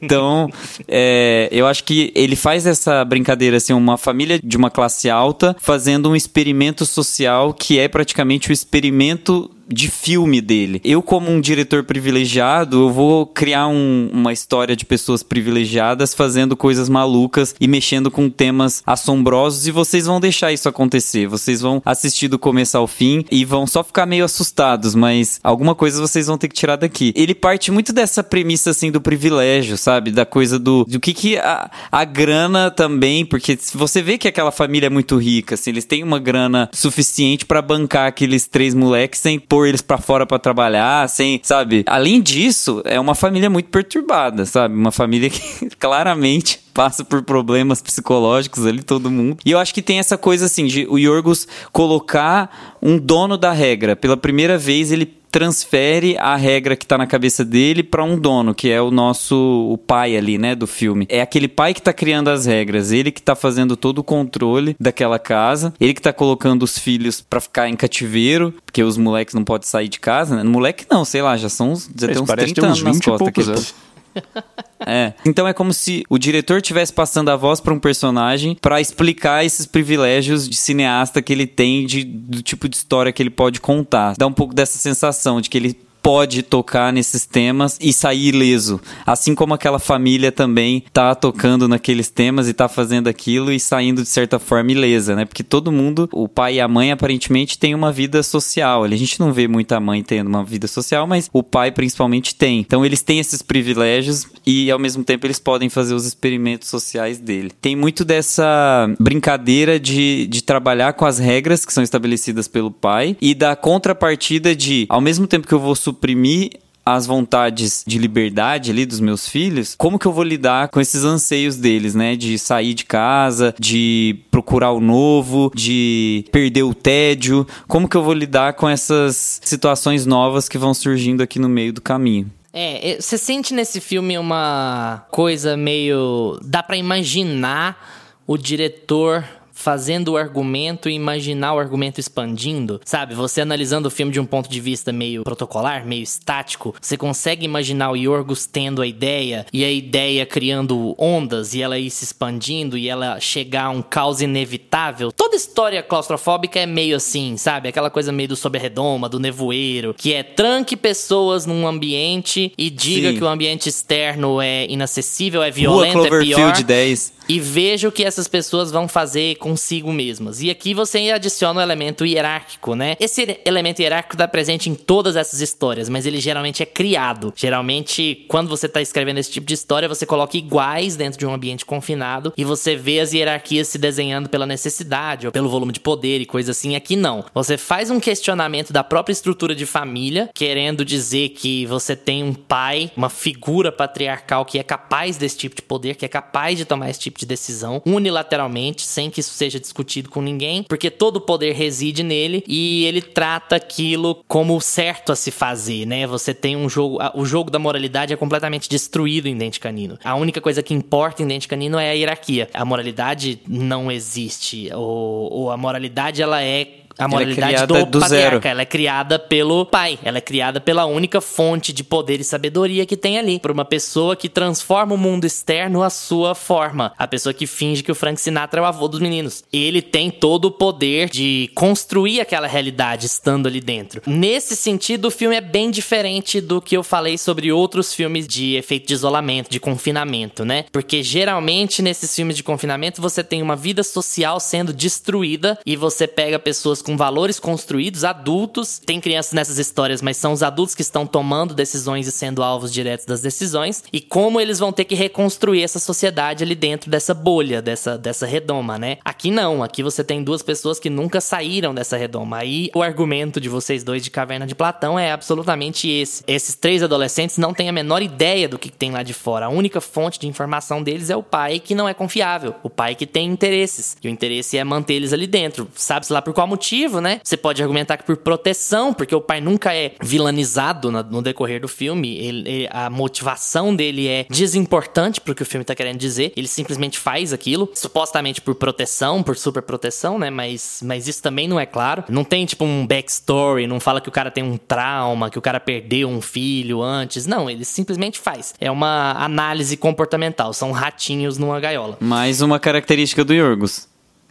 Então, 0.00 0.48
é, 0.86 1.48
eu 1.50 1.66
acho 1.66 1.82
que 1.82 2.12
ele 2.14 2.36
faz 2.36 2.64
essa 2.64 3.04
brincadeira, 3.04 3.56
assim, 3.56 3.72
uma 3.72 3.98
família 3.98 4.38
de 4.40 4.56
uma 4.56 4.70
classe 4.70 5.10
alta 5.10 5.56
fazendo 5.60 6.08
um 6.08 6.14
experimento 6.14 6.86
social 6.86 7.52
que 7.52 7.76
é 7.76 7.88
praticamente 7.88 8.50
o 8.50 8.52
experimento 8.52 9.50
de 9.72 9.90
filme 9.90 10.40
dele. 10.40 10.80
Eu, 10.84 11.02
como 11.02 11.30
um 11.30 11.40
diretor 11.40 11.84
privilegiado, 11.84 12.82
eu 12.82 12.90
vou 12.90 13.26
criar 13.26 13.68
um, 13.68 14.10
uma 14.12 14.32
história 14.32 14.74
de 14.74 14.84
pessoas 14.84 15.22
privilegiadas 15.22 16.14
fazendo 16.14 16.56
coisas 16.56 16.88
malucas 16.88 17.54
e 17.60 17.68
mexendo 17.68 18.10
com 18.10 18.28
temas 18.28 18.82
assombrosos 18.86 19.66
e 19.66 19.70
vocês 19.70 20.06
vão 20.06 20.20
deixar 20.20 20.52
isso 20.52 20.68
acontecer. 20.68 21.26
Vocês 21.26 21.60
vão 21.60 21.80
assistir 21.84 22.28
do 22.28 22.38
começo 22.38 22.76
ao 22.76 22.86
fim 22.86 23.24
e 23.30 23.44
vão 23.44 23.66
só 23.66 23.84
ficar 23.84 24.06
meio 24.06 24.24
assustados, 24.24 24.94
mas 24.94 25.38
alguma 25.42 25.74
coisa 25.74 26.00
vocês 26.00 26.26
vão 26.26 26.36
ter 26.36 26.48
que 26.48 26.54
tirar 26.54 26.76
daqui. 26.76 27.12
Ele 27.14 27.34
parte 27.34 27.70
muito 27.70 27.92
dessa 27.92 28.22
premissa, 28.22 28.70
assim, 28.70 28.90
do 28.90 29.00
privilégio, 29.00 29.76
sabe? 29.76 30.10
Da 30.10 30.26
coisa 30.26 30.58
do, 30.58 30.84
do 30.84 30.98
que 30.98 31.14
que 31.14 31.38
a, 31.38 31.70
a 31.90 32.04
grana 32.04 32.70
também, 32.70 33.24
porque 33.24 33.58
você 33.74 34.02
vê 34.02 34.18
que 34.18 34.28
aquela 34.28 34.50
família 34.50 34.86
é 34.86 34.90
muito 34.90 35.16
rica, 35.16 35.54
assim, 35.54 35.70
eles 35.70 35.84
têm 35.84 36.02
uma 36.02 36.18
grana 36.18 36.68
suficiente 36.72 37.46
para 37.46 37.62
bancar 37.62 38.08
aqueles 38.08 38.46
três 38.46 38.74
moleques 38.74 39.20
sem 39.20 39.38
pôr 39.38 39.59
eles 39.66 39.80
para 39.80 39.98
fora 39.98 40.26
para 40.26 40.38
trabalhar, 40.38 41.08
sem, 41.08 41.40
sabe? 41.42 41.84
Além 41.86 42.20
disso, 42.20 42.82
é 42.84 42.98
uma 42.98 43.14
família 43.14 43.50
muito 43.50 43.68
perturbada, 43.68 44.44
sabe? 44.46 44.74
Uma 44.74 44.92
família 44.92 45.30
que 45.30 45.70
claramente 45.78 46.60
passa 46.72 47.04
por 47.04 47.22
problemas 47.22 47.82
psicológicos 47.82 48.66
ali, 48.66 48.82
todo 48.82 49.10
mundo. 49.10 49.38
E 49.44 49.50
eu 49.50 49.58
acho 49.58 49.74
que 49.74 49.82
tem 49.82 49.98
essa 49.98 50.16
coisa 50.16 50.46
assim, 50.46 50.66
de 50.66 50.86
o 50.88 50.98
Yorgos 50.98 51.46
colocar 51.72 52.78
um 52.80 52.98
dono 52.98 53.36
da 53.36 53.52
regra. 53.52 53.96
Pela 53.96 54.16
primeira 54.16 54.56
vez, 54.56 54.92
ele 54.92 55.19
transfere 55.30 56.16
a 56.18 56.36
regra 56.36 56.76
que 56.76 56.86
tá 56.86 56.98
na 56.98 57.06
cabeça 57.06 57.44
dele 57.44 57.82
para 57.82 58.04
um 58.04 58.18
dono, 58.18 58.54
que 58.54 58.70
é 58.70 58.80
o 58.80 58.90
nosso 58.90 59.36
o 59.70 59.78
pai 59.78 60.16
ali, 60.16 60.38
né, 60.38 60.54
do 60.54 60.66
filme. 60.66 61.06
É 61.08 61.20
aquele 61.20 61.48
pai 61.48 61.72
que 61.74 61.82
tá 61.82 61.92
criando 61.92 62.28
as 62.28 62.46
regras, 62.46 62.92
ele 62.92 63.10
que 63.10 63.22
tá 63.22 63.34
fazendo 63.34 63.76
todo 63.76 63.98
o 63.98 64.04
controle 64.04 64.76
daquela 64.78 65.18
casa, 65.18 65.72
ele 65.80 65.94
que 65.94 66.02
tá 66.02 66.12
colocando 66.12 66.62
os 66.62 66.78
filhos 66.78 67.20
para 67.20 67.40
ficar 67.40 67.68
em 67.68 67.76
cativeiro, 67.76 68.54
porque 68.64 68.82
os 68.82 68.96
moleques 68.96 69.34
não 69.34 69.44
podem 69.44 69.66
sair 69.66 69.88
de 69.88 70.00
casa, 70.00 70.36
né? 70.36 70.42
Moleque 70.44 70.84
não, 70.90 71.04
sei 71.04 71.22
lá, 71.22 71.36
já 71.36 71.48
são 71.48 71.72
uns, 71.72 71.88
já 71.96 72.06
Eles 72.06 72.16
tem 72.16 72.22
uns 72.22 72.26
parecem 72.26 72.54
30 72.54 72.60
ter 72.60 72.66
anos 72.66 72.78
uns 72.78 72.84
nas 72.84 72.96
20 72.96 73.04
costas. 73.04 73.74
é. 74.86 75.14
Então 75.24 75.46
é 75.46 75.52
como 75.52 75.72
se 75.72 76.04
o 76.08 76.18
diretor 76.18 76.58
estivesse 76.58 76.92
passando 76.92 77.30
a 77.30 77.36
voz 77.36 77.60
para 77.60 77.72
um 77.72 77.78
personagem 77.78 78.56
para 78.60 78.80
explicar 78.80 79.44
esses 79.44 79.66
privilégios 79.66 80.48
de 80.48 80.56
cineasta 80.56 81.22
que 81.22 81.32
ele 81.32 81.46
tem 81.46 81.86
de, 81.86 82.04
do 82.04 82.42
tipo 82.42 82.68
de 82.68 82.76
história 82.76 83.12
que 83.12 83.22
ele 83.22 83.30
pode 83.30 83.60
contar. 83.60 84.14
Dá 84.16 84.26
um 84.26 84.32
pouco 84.32 84.54
dessa 84.54 84.78
sensação 84.78 85.40
de 85.40 85.50
que 85.50 85.58
ele 85.58 85.89
pode 86.02 86.42
tocar 86.42 86.92
nesses 86.92 87.26
temas 87.26 87.78
e 87.80 87.92
sair 87.92 88.34
ileso. 88.34 88.80
Assim 89.06 89.34
como 89.34 89.54
aquela 89.54 89.78
família 89.78 90.32
também 90.32 90.84
tá 90.92 91.14
tocando 91.14 91.68
naqueles 91.68 92.08
temas 92.08 92.48
e 92.48 92.54
tá 92.54 92.68
fazendo 92.68 93.08
aquilo 93.08 93.52
e 93.52 93.60
saindo 93.60 94.02
de 94.02 94.08
certa 94.08 94.38
forma 94.38 94.72
ilesa, 94.72 95.14
né? 95.14 95.24
Porque 95.24 95.42
todo 95.42 95.72
mundo, 95.72 96.08
o 96.12 96.28
pai 96.28 96.54
e 96.54 96.60
a 96.60 96.68
mãe 96.68 96.92
aparentemente 96.92 97.58
tem 97.58 97.74
uma 97.74 97.92
vida 97.92 98.22
social. 98.22 98.84
A 98.84 98.96
gente 98.96 99.20
não 99.20 99.32
vê 99.32 99.46
muita 99.46 99.80
mãe 99.80 100.02
tendo 100.02 100.28
uma 100.28 100.44
vida 100.44 100.66
social, 100.66 101.06
mas 101.06 101.28
o 101.32 101.42
pai 101.42 101.70
principalmente 101.70 102.34
tem. 102.34 102.60
Então 102.60 102.84
eles 102.84 103.02
têm 103.02 103.18
esses 103.18 103.42
privilégios 103.42 104.26
e 104.46 104.70
ao 104.70 104.78
mesmo 104.78 105.04
tempo 105.04 105.26
eles 105.26 105.38
podem 105.38 105.68
fazer 105.68 105.94
os 105.94 106.06
experimentos 106.06 106.68
sociais 106.68 107.18
dele. 107.18 107.50
Tem 107.60 107.76
muito 107.76 108.04
dessa 108.04 108.92
brincadeira 108.98 109.78
de, 109.78 110.26
de 110.26 110.42
trabalhar 110.42 110.92
com 110.94 111.04
as 111.04 111.18
regras 111.18 111.64
que 111.64 111.72
são 111.72 111.82
estabelecidas 111.82 112.48
pelo 112.48 112.70
pai 112.70 113.16
e 113.20 113.34
da 113.34 113.54
contrapartida 113.54 114.54
de, 114.54 114.86
ao 114.88 115.00
mesmo 115.00 115.26
tempo 115.26 115.46
que 115.46 115.54
eu 115.54 115.60
vou 115.60 115.74
suprimir 115.90 116.50
as 116.84 117.06
vontades 117.06 117.84
de 117.86 117.98
liberdade 117.98 118.70
ali 118.70 118.86
dos 118.86 119.00
meus 119.00 119.28
filhos, 119.28 119.74
como 119.76 119.98
que 119.98 120.06
eu 120.06 120.12
vou 120.12 120.24
lidar 120.24 120.68
com 120.68 120.80
esses 120.80 121.04
anseios 121.04 121.56
deles, 121.56 121.94
né? 121.94 122.16
De 122.16 122.38
sair 122.38 122.74
de 122.74 122.84
casa, 122.84 123.54
de 123.58 124.18
procurar 124.30 124.72
o 124.72 124.80
novo, 124.80 125.52
de 125.54 126.24
perder 126.32 126.62
o 126.62 126.74
tédio. 126.74 127.46
Como 127.68 127.88
que 127.88 127.96
eu 127.96 128.02
vou 128.02 128.14
lidar 128.14 128.54
com 128.54 128.68
essas 128.68 129.40
situações 129.44 130.06
novas 130.06 130.48
que 130.48 130.58
vão 130.58 130.74
surgindo 130.74 131.22
aqui 131.22 131.38
no 131.38 131.48
meio 131.48 131.72
do 131.72 131.80
caminho? 131.80 132.30
É, 132.52 132.96
você 132.98 133.16
sente 133.16 133.54
nesse 133.54 133.80
filme 133.80 134.18
uma 134.18 135.04
coisa 135.10 135.56
meio. 135.56 136.40
dá 136.42 136.62
pra 136.62 136.76
imaginar 136.76 137.78
o 138.26 138.36
diretor 138.36 139.24
fazendo 139.60 140.12
o 140.12 140.16
argumento 140.16 140.88
e 140.88 140.94
imaginar 140.94 141.54
o 141.54 141.58
argumento 141.58 142.00
expandindo, 142.00 142.80
sabe? 142.84 143.14
Você 143.14 143.42
analisando 143.42 143.88
o 143.88 143.90
filme 143.90 144.10
de 144.10 144.18
um 144.18 144.24
ponto 144.24 144.48
de 144.48 144.58
vista 144.58 144.90
meio 144.90 145.22
protocolar, 145.22 145.86
meio 145.86 146.02
estático, 146.02 146.74
você 146.80 146.96
consegue 146.96 147.44
imaginar 147.44 147.90
o 147.90 147.96
Yorgos 147.96 148.46
tendo 148.46 148.80
a 148.80 148.86
ideia 148.86 149.44
e 149.52 149.62
a 149.62 149.70
ideia 149.70 150.24
criando 150.24 150.94
ondas 150.98 151.52
e 151.54 151.60
ela 151.60 151.78
ir 151.78 151.90
se 151.90 152.04
expandindo 152.04 152.78
e 152.78 152.88
ela 152.88 153.20
chegar 153.20 153.64
a 153.64 153.70
um 153.70 153.82
caos 153.82 154.22
inevitável. 154.22 155.12
Toda 155.12 155.36
história 155.36 155.82
claustrofóbica 155.82 156.58
é 156.58 156.66
meio 156.66 156.96
assim, 156.96 157.36
sabe? 157.36 157.68
Aquela 157.68 157.90
coisa 157.90 158.10
meio 158.10 158.30
do 158.30 158.36
sob 158.36 158.58
a 158.58 158.60
redoma, 158.60 159.08
do 159.10 159.20
nevoeiro, 159.20 159.94
que 159.94 160.14
é 160.14 160.22
tranque 160.22 160.74
pessoas 160.74 161.44
num 161.44 161.66
ambiente 161.66 162.52
e 162.56 162.70
diga 162.70 163.10
Sim. 163.10 163.16
que 163.18 163.24
o 163.24 163.28
ambiente 163.28 163.68
externo 163.68 164.40
é 164.40 164.66
inacessível, 164.70 165.42
é 165.42 165.50
Rua 165.50 165.52
violento, 165.52 165.98
é 166.06 166.08
pior 166.08 166.10
Cloverfield 166.10 166.64
10. 166.64 167.19
E 167.30 167.38
veja 167.38 167.86
o 167.86 167.92
que 167.92 168.02
essas 168.02 168.26
pessoas 168.26 168.72
vão 168.72 168.88
fazer 168.88 169.36
consigo 169.36 169.92
mesmas. 169.92 170.42
E 170.42 170.50
aqui 170.50 170.74
você 170.74 171.12
adiciona 171.12 171.60
o 171.60 171.62
elemento 171.62 172.04
hierárquico, 172.04 172.74
né? 172.74 172.96
Esse 172.98 173.38
elemento 173.44 173.80
hierárquico 173.80 174.16
está 174.16 174.26
presente 174.26 174.68
em 174.68 174.74
todas 174.74 175.14
essas 175.14 175.40
histórias, 175.40 175.88
mas 175.88 176.06
ele 176.06 176.20
geralmente 176.20 176.60
é 176.60 176.66
criado. 176.66 177.32
Geralmente, 177.36 178.26
quando 178.26 178.48
você 178.48 178.66
está 178.66 178.82
escrevendo 178.82 179.18
esse 179.18 179.30
tipo 179.30 179.46
de 179.46 179.54
história, 179.54 179.88
você 179.88 180.04
coloca 180.04 180.36
iguais 180.36 180.96
dentro 180.96 181.20
de 181.20 181.24
um 181.24 181.32
ambiente 181.32 181.64
confinado 181.64 182.32
e 182.36 182.44
você 182.44 182.74
vê 182.74 182.98
as 182.98 183.12
hierarquias 183.12 183.68
se 183.68 183.78
desenhando 183.78 184.28
pela 184.28 184.44
necessidade 184.44 185.26
ou 185.26 185.32
pelo 185.32 185.48
volume 185.48 185.72
de 185.72 185.78
poder 185.78 186.20
e 186.20 186.26
coisa 186.26 186.50
assim. 186.50 186.74
Aqui 186.74 186.96
não. 186.96 187.24
Você 187.32 187.56
faz 187.56 187.92
um 187.92 188.00
questionamento 188.00 188.72
da 188.72 188.82
própria 188.82 189.12
estrutura 189.12 189.54
de 189.54 189.66
família, 189.66 190.28
querendo 190.34 190.84
dizer 190.84 191.28
que 191.28 191.64
você 191.66 191.94
tem 191.94 192.24
um 192.24 192.34
pai, 192.34 192.90
uma 192.96 193.08
figura 193.08 193.70
patriarcal 193.70 194.44
que 194.44 194.58
é 194.58 194.64
capaz 194.64 195.16
desse 195.16 195.38
tipo 195.38 195.54
de 195.54 195.62
poder, 195.62 195.94
que 195.94 196.04
é 196.04 196.08
capaz 196.08 196.58
de 196.58 196.64
tomar 196.64 196.90
esse 196.90 196.98
tipo 196.98 197.19
de 197.20 197.26
decisão 197.26 197.82
unilateralmente, 197.84 198.82
sem 198.82 199.10
que 199.10 199.20
isso 199.20 199.34
seja 199.34 199.60
discutido 199.60 200.08
com 200.10 200.22
ninguém, 200.22 200.62
porque 200.64 200.90
todo 200.90 201.16
o 201.16 201.20
poder 201.20 201.52
reside 201.52 202.02
nele 202.02 202.42
e 202.46 202.84
ele 202.84 203.02
trata 203.02 203.56
aquilo 203.56 204.24
como 204.26 204.60
certo 204.60 205.12
a 205.12 205.16
se 205.16 205.30
fazer, 205.30 205.86
né? 205.86 206.06
Você 206.06 206.32
tem 206.34 206.56
um 206.56 206.68
jogo, 206.68 206.98
o 207.14 207.24
jogo 207.24 207.50
da 207.50 207.58
moralidade 207.58 208.12
é 208.12 208.16
completamente 208.16 208.68
destruído 208.68 209.26
em 209.26 209.36
Dente 209.36 209.60
Canino. 209.60 209.98
A 210.02 210.14
única 210.14 210.40
coisa 210.40 210.62
que 210.62 210.74
importa 210.74 211.22
em 211.22 211.26
Dente 211.26 211.48
Canino 211.48 211.78
é 211.78 211.90
a 211.90 211.94
hierarquia. 211.94 212.48
A 212.54 212.64
moralidade 212.64 213.40
não 213.46 213.90
existe, 213.90 214.70
ou, 214.74 215.32
ou 215.32 215.50
a 215.50 215.56
moralidade 215.56 216.22
ela 216.22 216.42
é 216.42 216.80
a 217.00 217.04
é 217.04 217.08
moralidade 217.08 217.52
criada 217.54 217.66
do, 217.66 217.86
do 217.86 218.00
patriarca. 218.00 218.30
zero. 218.30 218.48
Ela 218.48 218.62
é 218.62 218.66
criada 218.66 219.18
pelo 219.18 219.64
pai. 219.64 219.98
Ela 220.02 220.18
é 220.18 220.20
criada 220.20 220.60
pela 220.60 220.84
única 220.84 221.20
fonte 221.20 221.72
de 221.72 221.82
poder 221.82 222.20
e 222.20 222.24
sabedoria 222.24 222.84
que 222.84 222.96
tem 222.96 223.18
ali. 223.18 223.38
Por 223.40 223.50
uma 223.50 223.64
pessoa 223.64 224.14
que 224.14 224.28
transforma 224.28 224.94
o 224.94 224.98
mundo 224.98 225.24
externo 225.24 225.82
à 225.82 225.90
sua 225.90 226.34
forma. 226.34 226.92
A 226.98 227.06
pessoa 227.06 227.32
que 227.32 227.46
finge 227.46 227.82
que 227.82 227.90
o 227.90 227.94
Frank 227.94 228.20
Sinatra 228.20 228.60
é 228.60 228.62
o 228.62 228.66
avô 228.66 228.86
dos 228.88 229.00
meninos. 229.00 229.42
Ele 229.52 229.80
tem 229.80 230.10
todo 230.10 230.46
o 230.46 230.50
poder 230.50 231.08
de 231.08 231.50
construir 231.54 232.20
aquela 232.20 232.46
realidade 232.46 233.06
estando 233.06 233.46
ali 233.46 233.60
dentro. 233.60 234.02
Nesse 234.06 234.54
sentido, 234.54 235.06
o 235.06 235.10
filme 235.10 235.36
é 235.36 235.40
bem 235.40 235.70
diferente 235.70 236.40
do 236.40 236.60
que 236.60 236.76
eu 236.76 236.82
falei 236.82 237.16
sobre 237.16 237.50
outros 237.50 237.94
filmes 237.94 238.26
de 238.26 238.56
efeito 238.56 238.86
de 238.86 238.94
isolamento, 238.94 239.50
de 239.50 239.60
confinamento, 239.60 240.44
né? 240.44 240.64
Porque 240.70 241.02
geralmente 241.02 241.82
nesses 241.82 242.14
filmes 242.14 242.36
de 242.36 242.42
confinamento 242.42 243.00
você 243.00 243.22
tem 243.22 243.42
uma 243.42 243.56
vida 243.56 243.82
social 243.82 244.38
sendo 244.40 244.72
destruída 244.72 245.58
e 245.64 245.76
você 245.76 246.06
pega 246.06 246.38
pessoas 246.38 246.82
com 246.82 246.89
valores 246.96 247.38
construídos, 247.38 248.04
adultos. 248.04 248.78
Tem 248.78 249.00
crianças 249.00 249.32
nessas 249.32 249.58
histórias, 249.58 250.02
mas 250.02 250.16
são 250.16 250.32
os 250.32 250.42
adultos 250.42 250.74
que 250.74 250.82
estão 250.82 251.06
tomando 251.06 251.54
decisões 251.54 252.06
e 252.06 252.12
sendo 252.12 252.42
alvos 252.42 252.72
diretos 252.72 253.06
das 253.06 253.20
decisões. 253.20 253.82
E 253.92 254.00
como 254.00 254.40
eles 254.40 254.58
vão 254.58 254.72
ter 254.72 254.84
que 254.84 254.94
reconstruir 254.94 255.62
essa 255.62 255.78
sociedade 255.78 256.44
ali 256.44 256.54
dentro 256.54 256.90
dessa 256.90 257.14
bolha, 257.14 257.60
dessa, 257.60 257.96
dessa 257.98 258.26
redoma, 258.26 258.78
né? 258.78 258.98
Aqui 259.04 259.30
não, 259.30 259.62
aqui 259.62 259.82
você 259.82 260.02
tem 260.02 260.22
duas 260.22 260.42
pessoas 260.42 260.78
que 260.78 260.90
nunca 260.90 261.20
saíram 261.20 261.74
dessa 261.74 261.96
redoma. 261.96 262.38
Aí 262.38 262.70
o 262.74 262.82
argumento 262.82 263.40
de 263.40 263.48
vocês 263.48 263.84
dois 263.84 264.02
de 264.02 264.10
Caverna 264.10 264.46
de 264.46 264.54
Platão 264.54 264.98
é 264.98 265.12
absolutamente 265.12 265.88
esse. 265.88 266.22
Esses 266.26 266.54
três 266.54 266.82
adolescentes 266.82 267.38
não 267.38 267.52
têm 267.52 267.68
a 267.68 267.72
menor 267.72 268.02
ideia 268.02 268.48
do 268.48 268.58
que 268.58 268.70
tem 268.70 268.90
lá 268.90 269.02
de 269.02 269.12
fora. 269.12 269.46
A 269.46 269.48
única 269.48 269.80
fonte 269.80 270.18
de 270.18 270.26
informação 270.26 270.82
deles 270.82 271.10
é 271.10 271.16
o 271.16 271.22
pai 271.22 271.58
que 271.58 271.74
não 271.74 271.88
é 271.88 271.94
confiável. 271.94 272.54
O 272.62 272.70
pai 272.70 272.94
que 272.94 273.06
tem 273.06 273.28
interesses. 273.28 273.96
E 274.02 274.08
o 274.08 274.10
interesse 274.10 274.56
é 274.56 274.64
manter 274.64 274.94
eles 274.94 275.12
ali 275.12 275.26
dentro. 275.26 275.68
Sabe-se 275.74 276.12
lá 276.12 276.22
por 276.22 276.32
qual 276.32 276.46
motivo, 276.46 276.79
né? 277.00 277.20
Você 277.22 277.36
pode 277.36 277.62
argumentar 277.62 277.96
que 277.96 278.04
por 278.04 278.16
proteção, 278.16 278.94
porque 278.94 279.14
o 279.14 279.20
pai 279.20 279.40
nunca 279.40 279.74
é 279.74 279.92
vilanizado 280.00 280.90
no 280.90 281.20
decorrer 281.22 281.60
do 281.60 281.68
filme. 281.68 282.16
Ele- 282.18 282.48
ele- 282.48 282.68
a 282.70 282.88
motivação 282.88 283.74
dele 283.74 284.06
é 284.08 284.26
desimportante 284.30 285.20
pro 285.20 285.34
que 285.34 285.42
o 285.42 285.46
filme 285.46 285.64
tá 285.64 285.74
querendo 285.74 285.98
dizer. 285.98 286.32
Ele 286.36 286.48
simplesmente 286.48 286.98
faz 286.98 287.32
aquilo, 287.32 287.70
supostamente 287.74 288.40
por 288.40 288.54
proteção, 288.54 289.22
por 289.22 289.36
super 289.36 289.62
proteção, 289.62 290.18
né? 290.18 290.30
Mas, 290.30 290.80
mas 290.84 291.08
isso 291.08 291.22
também 291.22 291.48
não 291.48 291.58
é 291.58 291.66
claro. 291.66 292.04
Não 292.08 292.24
tem, 292.24 292.46
tipo, 292.46 292.64
um 292.64 292.86
backstory, 292.86 293.66
não 293.66 293.80
fala 293.80 294.00
que 294.00 294.08
o 294.08 294.12
cara 294.12 294.30
tem 294.30 294.44
um 294.44 294.56
trauma, 294.56 295.30
que 295.30 295.38
o 295.38 295.42
cara 295.42 295.58
perdeu 295.60 296.08
um 296.08 296.20
filho 296.20 296.82
antes. 296.82 297.26
Não, 297.26 297.48
ele 297.50 297.64
simplesmente 297.64 298.18
faz. 298.18 298.54
É 298.60 298.70
uma 298.70 299.12
análise 299.12 299.76
comportamental. 299.76 300.52
São 300.52 300.70
ratinhos 300.72 301.38
numa 301.38 301.58
gaiola. 301.60 301.96
Mais 302.00 302.40
uma 302.40 302.58
característica 302.58 303.24
do 303.24 303.34
Yorgos. 303.34 303.88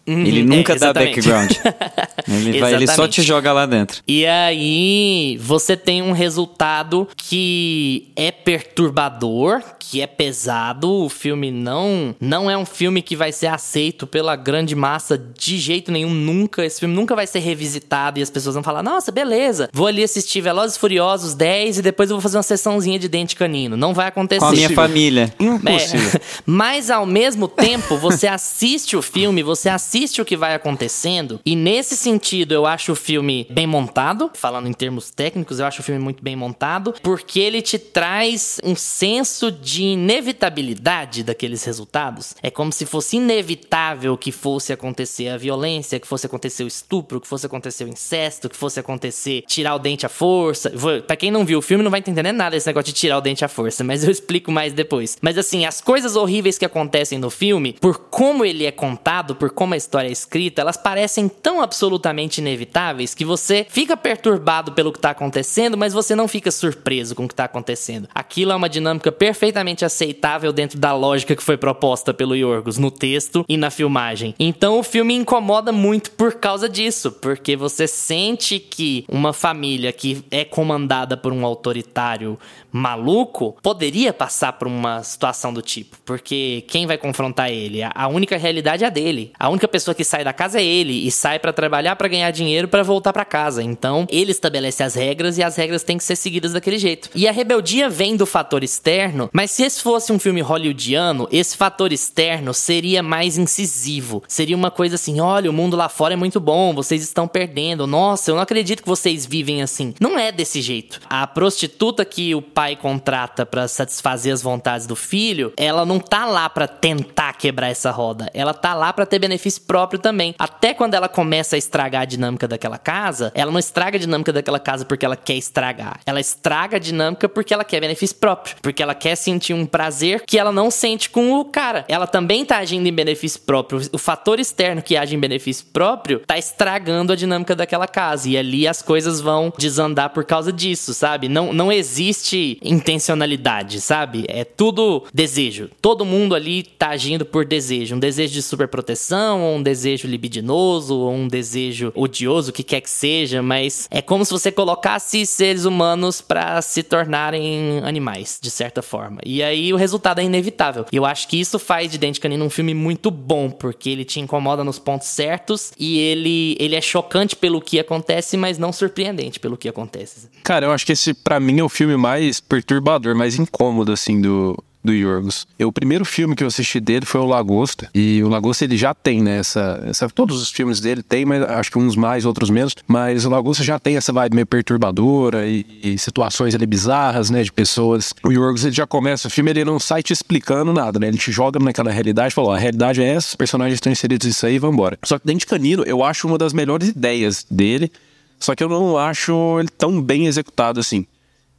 Ele 0.10 0.41
é, 0.41 0.43
nunca 0.43 0.76
dá 0.76 0.88
exatamente. 0.88 1.15
background. 1.15 1.52
Ele, 2.28 2.60
vai, 2.60 2.76
ele 2.76 2.88
só 2.88 3.08
te 3.08 3.24
joga 3.24 3.52
lá 3.52 3.65
dentro. 3.65 4.04
E 4.08 4.24
aí, 4.24 5.39
você 5.41 5.76
tem 5.76 6.02
um 6.02 6.12
resultado 6.12 7.08
que 7.17 8.12
é 8.15 8.32
perturbador, 8.32 9.63
que 9.80 10.00
é 10.00 10.06
pesado. 10.06 10.91
O 10.91 11.10
filme 11.10 11.50
não 11.50 12.15
não 12.19 12.50
é 12.50 12.56
um 12.56 12.65
filme 12.65 13.02
que 13.02 13.15
vai 13.15 13.32
ser 13.32 13.48
aceito 13.48 14.06
pela 14.06 14.36
grande 14.36 14.76
massa 14.76 15.17
de 15.17 15.58
jeito 15.58 15.91
nenhum, 15.91 16.13
nunca. 16.13 16.63
Esse 16.63 16.82
filme 16.82 16.93
nunca 16.93 17.15
vai 17.15 17.26
ser 17.26 17.39
revisitado 17.39 18.19
e 18.19 18.22
as 18.22 18.30
pessoas 18.30 18.54
vão 18.54 18.63
falar: 18.63 18.84
"Nossa, 18.84 19.12
beleza. 19.12 19.69
Vou 19.74 19.88
ali 19.88 20.04
assistir 20.04 20.41
Velozes 20.41 20.76
e 20.76 20.80
Furiosos 20.80 21.34
10 21.34 21.80
e 21.80 21.82
depois 21.82 22.10
eu 22.10 22.15
vou 22.15 22.22
fazer 22.22 22.38
uma 22.38 22.43
sessãozinha 22.43 23.00
de 23.00 23.08
dente 23.08 23.36
canino". 23.36 23.76
Não 23.76 23.93
vai 23.93 24.08
acontecer. 24.08 24.39
Com 24.39 24.45
a 24.45 24.52
minha 24.52 24.69
família. 24.69 25.34
Impossível. 25.39 26.12
É, 26.13 26.41
mas 26.45 26.91
ao 26.91 27.06
mesmo 27.06 27.48
tempo, 27.48 27.98
você 27.98 28.28
assiste 28.28 28.95
o 28.95 29.02
filme, 29.02 29.41
você 29.41 29.69
assiste 29.69 29.99
o 30.22 30.26
que 30.26 30.38
vai 30.38 30.54
acontecendo, 30.54 31.40
e 31.46 31.56
nesse 31.56 31.96
sentido 31.96 32.54
eu 32.54 32.66
acho 32.66 32.94
o 32.94 32.96
filme 32.96 33.46
bem 33.50 33.68
montado, 33.68 34.32
falando 34.34 34.68
em 34.68 34.74
termos 34.74 35.12
técnicos, 35.12 35.60
eu 35.60 35.66
acho 35.66 35.82
o 35.82 35.84
filme 35.84 36.02
muito 36.02 36.24
bem 36.24 36.36
montado, 36.36 36.94
porque 37.02 37.40
ele 37.40 37.62
te 37.62 37.78
traz 37.78 38.60
um 38.64 38.76
senso 38.76 39.52
de 39.52 39.84
inevitabilidade 39.84 41.24
daqueles 41.24 41.64
resultados. 41.64 42.36
É 42.42 42.50
como 42.50 42.72
se 42.72 42.86
fosse 42.86 43.18
inevitável 43.18 44.18
que 44.18 44.32
fosse 44.32 44.72
acontecer 44.72 45.30
a 45.30 45.38
violência, 45.38 46.00
que 46.00 46.08
fosse 46.08 46.26
acontecer 46.26 46.64
o 46.64 46.68
estupro, 46.68 47.20
que 47.20 47.28
fosse 47.28 47.46
acontecer 47.46 47.84
o 47.84 47.88
incesto, 47.88 48.50
que 48.50 48.56
fosse 48.56 48.80
acontecer 48.80 49.44
tirar 49.48 49.76
o 49.76 49.80
dente 49.80 50.06
à 50.06 50.10
força. 50.10 50.72
Pra 51.06 51.16
quem 51.16 51.32
não 51.32 51.46
viu 51.46 51.60
o 51.60 51.62
filme, 51.62 51.84
não 51.84 51.92
vai 51.92 52.00
entender 52.00 52.32
nada 52.32 52.52
desse 52.52 52.68
negócio 52.68 52.94
de 52.94 52.94
tirar 52.94 53.18
o 53.18 53.22
dente 53.22 53.44
à 53.44 53.48
força, 53.48 53.84
mas 53.84 54.04
eu 54.04 54.12
explico 54.12 54.52
mais 54.52 54.74
depois. 54.74 55.18
Mas 55.22 55.38
assim, 55.38 55.66
as 55.66 55.82
coisas 55.82 56.16
horríveis 56.16 56.58
que 56.58 56.66
acontecem 56.66 57.18
no 57.18 57.30
filme, 57.30 57.74
por 57.74 57.98
como 57.98 58.46
ele 58.46 58.66
é 58.66 58.72
contado, 58.72 59.36
por 59.36 59.50
como 59.50 59.74
a 59.74 59.78
história 59.80 60.10
escrita, 60.10 60.62
elas 60.62 60.78
parecem 60.78 61.28
tão 61.28 61.62
absolutamente 61.62 62.39
inevitáveis 62.39 63.13
que 63.15 63.26
você 63.26 63.65
fica 63.70 63.98
perturbado 63.98 64.74
pelo 64.74 64.92
que 64.92 65.00
tá 65.00 65.10
acontecendo, 65.10 65.78
mas 65.78 65.94
você 65.94 66.15
não 66.15 66.28
fica 66.28 66.52
surpreso 66.52 67.15
com 67.15 67.26
o 67.26 67.28
que 67.28 67.36
tá 67.36 67.46
acontecendo. 67.46 68.08
Aquilo 68.13 68.52
é 68.52 68.56
uma 68.56 68.70
dinâmica 68.70 69.12
perfeitamente 69.12 69.84
aceitável 69.84 70.54
dentro 70.54 70.78
da 70.78 70.94
lógica 70.94 71.36
que 71.36 71.44
foi 71.44 71.58
proposta 71.58 72.13
pelo 72.13 72.36
Yorgos 72.36 72.78
no 72.78 72.92
texto 72.92 73.46
e 73.48 73.58
na 73.58 73.70
filmagem. 73.70 74.36
Então 74.39 74.80
o 74.80 74.84
filme 74.84 75.15
incomoda 75.15 75.72
muito 75.72 76.12
por 76.12 76.36
causa 76.36 76.70
disso, 76.70 77.12
porque 77.12 77.56
você 77.56 77.88
sente 77.88 78.60
que 78.60 79.06
uma 79.10 79.34
família 79.34 79.92
que 79.92 80.24
é 80.30 80.46
comandada 80.46 81.18
por 81.18 81.34
um 81.34 81.46
autoritário 81.46 82.38
maluco 82.72 83.58
poderia 83.62 84.13
passar 84.13 84.54
por 84.54 84.68
uma 84.68 85.02
situação 85.04 85.54
do 85.54 85.62
tipo, 85.62 85.98
porque 86.06 86.63
quem 86.68 86.86
vai 86.86 86.98
confrontar 86.98 87.50
ele? 87.50 87.82
A 87.84 88.08
única 88.08 88.38
realidade 88.38 88.84
é 88.84 88.88
a 88.88 88.89
dele. 88.89 89.32
A 89.39 89.50
única 89.50 89.68
pessoa 89.70 89.96
que 89.96 90.04
sai 90.04 90.24
da 90.24 90.34
casa 90.34 90.60
é 90.60 90.64
ele 90.64 91.08
e 91.08 91.12
sai 91.12 91.40
pra 91.40 91.54
trabalhar 91.54 91.96
pra 91.96 92.08
ganhar 92.08 92.32
dinheiro 92.32 92.68
pra 92.68 92.84
voltar 92.84 93.14
pra 93.14 93.24
casa. 93.24 93.64
Então, 93.64 94.06
ele 94.10 94.32
estabelece 94.32 94.84
as 94.84 94.96
regras 94.96 95.38
e 95.38 95.44
as 95.44 95.56
regras 95.56 95.84
têm 95.84 95.98
que 95.98 96.04
ser 96.04 96.16
seguidas 96.16 96.54
daquele 96.54 96.78
jeito. 96.78 97.10
E 97.16 97.28
a 97.28 97.32
rebeldia 97.32 97.90
vem 97.90 98.16
do 98.16 98.26
fator 98.26 98.64
externo, 98.64 99.30
mas 99.32 99.52
se 99.52 99.64
esse 99.64 99.82
fosse 99.82 100.12
um 100.12 100.20
filme 100.20 100.42
hollywoodiano, 100.42 101.28
esse 101.32 101.56
fator 101.56 101.94
externo 101.94 102.54
seria 102.54 103.02
mais 103.02 103.38
incisivo. 103.38 104.24
Seria 104.28 104.56
uma 104.56 104.72
coisa 104.72 104.96
assim: 104.96 105.20
olha, 105.20 105.50
o 105.50 105.54
mundo 105.54 105.78
lá 105.78 105.90
fora 105.90 106.14
é 106.14 106.18
muito 106.18 106.40
bom, 106.40 106.74
vocês 106.74 107.04
estão 107.04 107.28
perdendo. 107.28 107.88
Nossa, 107.88 108.32
eu 108.32 108.36
não 108.36 108.42
acredito 108.42 108.82
que 108.82 108.90
vocês 108.90 109.26
vivem 109.26 109.62
assim. 109.62 109.94
Não 110.00 110.18
é 110.18 110.32
desse 110.32 110.62
jeito. 110.62 111.00
A 111.10 111.26
prostituta 111.28 112.04
que 112.04 112.34
o 112.36 112.42
pai 112.42 112.76
contrata 112.76 113.46
pra 113.46 113.68
satisfazer 113.68 114.34
as 114.34 114.42
vontades 114.42 114.88
do 114.88 114.96
filho, 114.96 115.54
ela 115.58 115.86
não 115.86 116.00
tá 116.00 116.26
lá 116.26 116.50
pra 116.50 116.68
tentar 116.68 117.34
quebrar 117.34 117.70
essa 117.70 117.92
roda. 117.92 118.30
Ela 118.34 118.54
tá 118.54 118.74
lá 118.74 118.92
pra 118.92 119.06
ter 119.06 119.20
benefício 119.20 119.59
próprio 119.60 120.00
também. 120.00 120.34
Até 120.39 120.74
quando 120.74 120.93
ela 120.93 121.08
começa 121.08 121.56
a 121.56 121.60
estragar 121.60 122.04
a 122.04 122.06
dinâmica 122.06 122.48
daquela 122.48 122.78
casa, 122.78 123.32
ela 123.36 123.52
não 123.52 123.60
estraga 123.60 123.98
a 123.98 124.00
dinâmica 124.00 124.34
daquela 124.34 124.60
casa 124.60 124.86
porque 124.86 125.06
ela 125.06 125.15
quer 125.15 125.36
estragar. 125.36 126.00
Ela 126.06 126.19
estraga 126.19 126.78
a 126.78 126.80
dinâmica 126.80 127.28
porque 127.28 127.54
ela 127.54 127.63
quer 127.63 127.80
benefício 127.80 128.15
próprio. 128.15 128.56
Porque 128.62 128.82
ela 128.82 128.95
quer 128.95 129.15
sentir 129.15 129.54
um 129.54 129.65
prazer 129.65 130.24
que 130.26 130.38
ela 130.38 130.52
não 130.52 130.72
sente 130.72 131.10
com 131.10 131.34
o 131.34 131.45
cara. 131.45 131.86
Ela 131.88 132.08
também 132.08 132.45
tá 132.45 132.58
agindo 132.58 132.88
em 132.88 132.93
benefício 132.93 133.41
próprio. 133.41 133.82
O 133.91 133.98
fator 133.98 134.39
externo 134.39 134.82
que 134.82 134.95
age 134.95 135.15
em 135.15 135.19
benefício 135.19 135.65
próprio 135.72 136.19
tá 136.19 136.38
estragando 136.38 137.13
a 137.13 137.15
dinâmica 137.15 137.56
daquela 137.56 137.88
casa. 137.88 138.30
E 138.30 138.38
ali 138.38 138.67
as 138.67 138.82
coisas 138.82 139.19
vão 139.22 139.52
desandar 139.58 140.12
por 140.12 140.26
causa 140.26 140.52
disso, 140.52 140.93
sabe? 140.93 141.28
Não, 141.28 141.54
não 141.54 141.72
existe 141.72 142.60
intencionalidade, 142.63 143.82
sabe? 143.82 144.26
É 144.28 144.43
tudo 144.43 145.06
desejo. 145.13 145.69
Todo 145.82 146.06
mundo 146.06 146.36
ali 146.36 146.63
tá 146.63 146.89
agindo 146.89 147.26
por 147.26 147.45
desejo. 147.45 147.95
Um 147.95 148.00
desejo 148.00 148.34
de 148.34 148.41
superproteção, 148.41 149.49
um 149.56 149.64
desejo 149.64 150.08
libidinoso, 150.08 150.96
ou 150.96 151.12
um 151.12 151.28
desejo 151.28 151.92
odioso, 151.96 152.52
o 152.52 152.54
que 152.54 152.64
quer 152.64 152.82
que 152.82 152.90
seja, 152.90 153.42
mas 153.42 153.88
é 153.92 154.02
como 154.02 154.26
se 154.26 154.32
você 154.32 154.52
colocasse 154.52 155.26
seres 155.26 155.66
humanos 155.66 156.22
para 156.22 156.62
se 156.62 156.84
tornarem 156.84 157.80
animais, 157.84 158.40
de 158.42 158.52
certa 158.52 158.82
forma. 158.82 159.20
E 159.26 159.42
aí 159.44 159.74
o 159.74 159.78
resultado 159.78 160.20
é 160.20 160.24
inevitável. 160.24 160.86
E 160.92 160.96
eu 160.96 161.06
acho 161.06 161.28
que 161.28 161.40
isso 161.40 161.60
faz 161.60 161.92
de 161.92 161.98
Dente 161.98 162.20
Canino 162.20 162.46
um 162.46 162.50
filme 162.50 162.74
muito 162.74 163.12
bom, 163.12 163.50
porque 163.50 163.90
ele 163.90 164.06
te 164.06 164.20
incomoda 164.20 164.64
nos 164.64 164.80
pontos 164.80 165.08
certos 165.08 165.72
e 165.78 166.00
ele, 166.00 166.56
ele 166.60 166.76
é 166.76 166.82
chocante 166.82 167.36
pelo 167.36 167.62
que 167.62 167.80
acontece, 167.80 168.38
mas 168.38 168.58
não 168.58 168.72
surpreendente 168.72 169.40
pelo 169.40 169.58
que 169.58 169.68
acontece. 169.68 170.30
Cara, 170.44 170.66
eu 170.66 170.72
acho 170.72 170.86
que 170.86 170.94
esse, 170.94 171.14
para 171.14 171.40
mim, 171.40 171.60
é 171.60 171.64
o 171.64 171.70
filme 171.70 171.98
mais 171.98 172.40
perturbador, 172.40 173.16
mais 173.16 173.38
incômodo, 173.38 173.92
assim, 173.92 174.20
do, 174.22 174.58
do 174.84 174.94
Yorgos. 174.94 175.46
Eu, 175.58 175.68
o 175.68 175.74
primeiro 175.74 176.06
filme 176.06 176.36
que 176.36 176.44
eu 176.44 176.48
assisti 176.48 176.80
dele 176.80 177.06
foi 177.06 177.20
o 177.20 177.26
Lagosta. 177.26 177.89
E 177.94 178.22
o 178.24 178.30
Lagosta 178.30 178.63
ele 178.63 178.78
já 178.78 178.94
tem, 178.94 179.22
né? 179.22 179.39
Essa, 179.39 179.84
essa, 179.86 180.10
todos 180.10 180.42
os 180.42 180.50
filmes 180.50 180.80
dele 180.80 181.04
tem, 181.04 181.26
mas 181.26 181.44
acho 181.44 181.72
que 181.72 181.78
uns 181.78 181.96
mais, 181.96 182.26
outros 182.26 182.50
menos. 182.50 182.76
Mas 182.88 183.26
o 183.26 183.30
Lagosta 183.30 183.63
já 183.63 183.78
tem 183.78 183.98
essa 183.98 184.13
vibe 184.13 184.36
meio 184.36 184.48
perturbadora 184.48 185.48
e, 185.48 185.65
e 185.84 185.98
situações 185.98 186.56
ali 186.56 186.65
bizarras, 186.65 187.30
né? 187.30 187.44
De 187.44 187.52
pessoas. 187.52 188.13
O 188.24 188.32
Yorgos 188.32 188.63
ele 188.63 188.76
já 188.76 188.88
começa 188.88 189.28
o 189.28 189.32
filme, 189.32 189.52
ele 189.52 189.65
não 189.65 189.80
sai 189.80 190.02
te 190.02 190.13
explicando 190.13 190.72
nada, 190.72 191.00
né? 191.00 191.08
Ele 191.08 191.18
te 191.18 191.32
joga 191.32 191.60
naquela 191.60 191.92
realidade 191.92 192.34
fala: 192.34 192.50
ó, 192.50 192.54
a 192.56 192.58
realidade 192.58 193.02
é 193.02 193.08
essa, 193.08 193.28
os 193.30 193.36
personagens 193.36 193.76
estão 193.76 193.92
inseridos 193.92 194.28
nisso 194.28 194.46
aí, 194.46 194.58
vambora. 194.58 194.98
Só 195.04 195.20
que 195.20 195.28
Dente 195.28 195.46
Canino, 195.46 195.84
eu 195.86 196.04
acho 196.04 196.28
uma 196.28 196.38
das 196.38 196.54
melhores 196.54 196.89
ideias 196.89 197.46
dele. 197.50 197.92
Só 198.39 198.56
que 198.56 198.63
eu 198.63 198.70
não 198.70 198.98
acho 198.98 199.60
ele 199.60 199.68
tão 199.68 200.02
bem 200.02 200.26
executado 200.26 200.80
assim. 200.80 201.06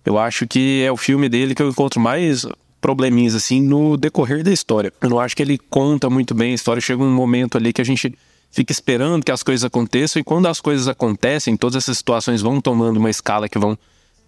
Eu 0.05 0.19
acho 0.19 0.47
que 0.47 0.83
é 0.83 0.91
o 0.91 0.97
filme 0.97 1.29
dele 1.29 1.55
que 1.55 1.63
eu 1.63 1.69
encontro 1.69 2.01
mais 2.01 2.47
probleminhas 2.81 3.35
assim 3.35 3.61
no 3.61 3.97
decorrer 3.97 4.43
da 4.43 4.53
história. 4.53 4.93
Eu 5.01 5.11
não 5.11 5.21
acho 5.21 5.37
que 5.37 5.43
ele 5.43 5.59
conta 5.59 6.09
muito 6.09 6.35
bem 6.35 6.53
a 6.53 6.55
história. 6.55 6.81
Chega 6.81 7.03
um 7.03 7.13
momento 7.13 7.57
ali 7.59 7.73
que 7.73 7.81
a 7.81 7.85
gente 7.85 8.15
fica 8.51 8.73
esperando 8.73 9.25
que 9.25 9.31
as 9.31 9.43
coisas 9.43 9.65
aconteçam 9.65 10.21
e 10.21 10.25
quando 10.25 10.47
as 10.47 10.61
coisas 10.61 10.89
acontecem, 10.89 11.57
todas 11.57 11.77
essas 11.77 11.99
situações 11.99 12.43
vão 12.43 12.61
tomando 12.61 12.97
uma 12.97 13.11
escala 13.11 13.49
que 13.49 13.59
vão 13.59 13.79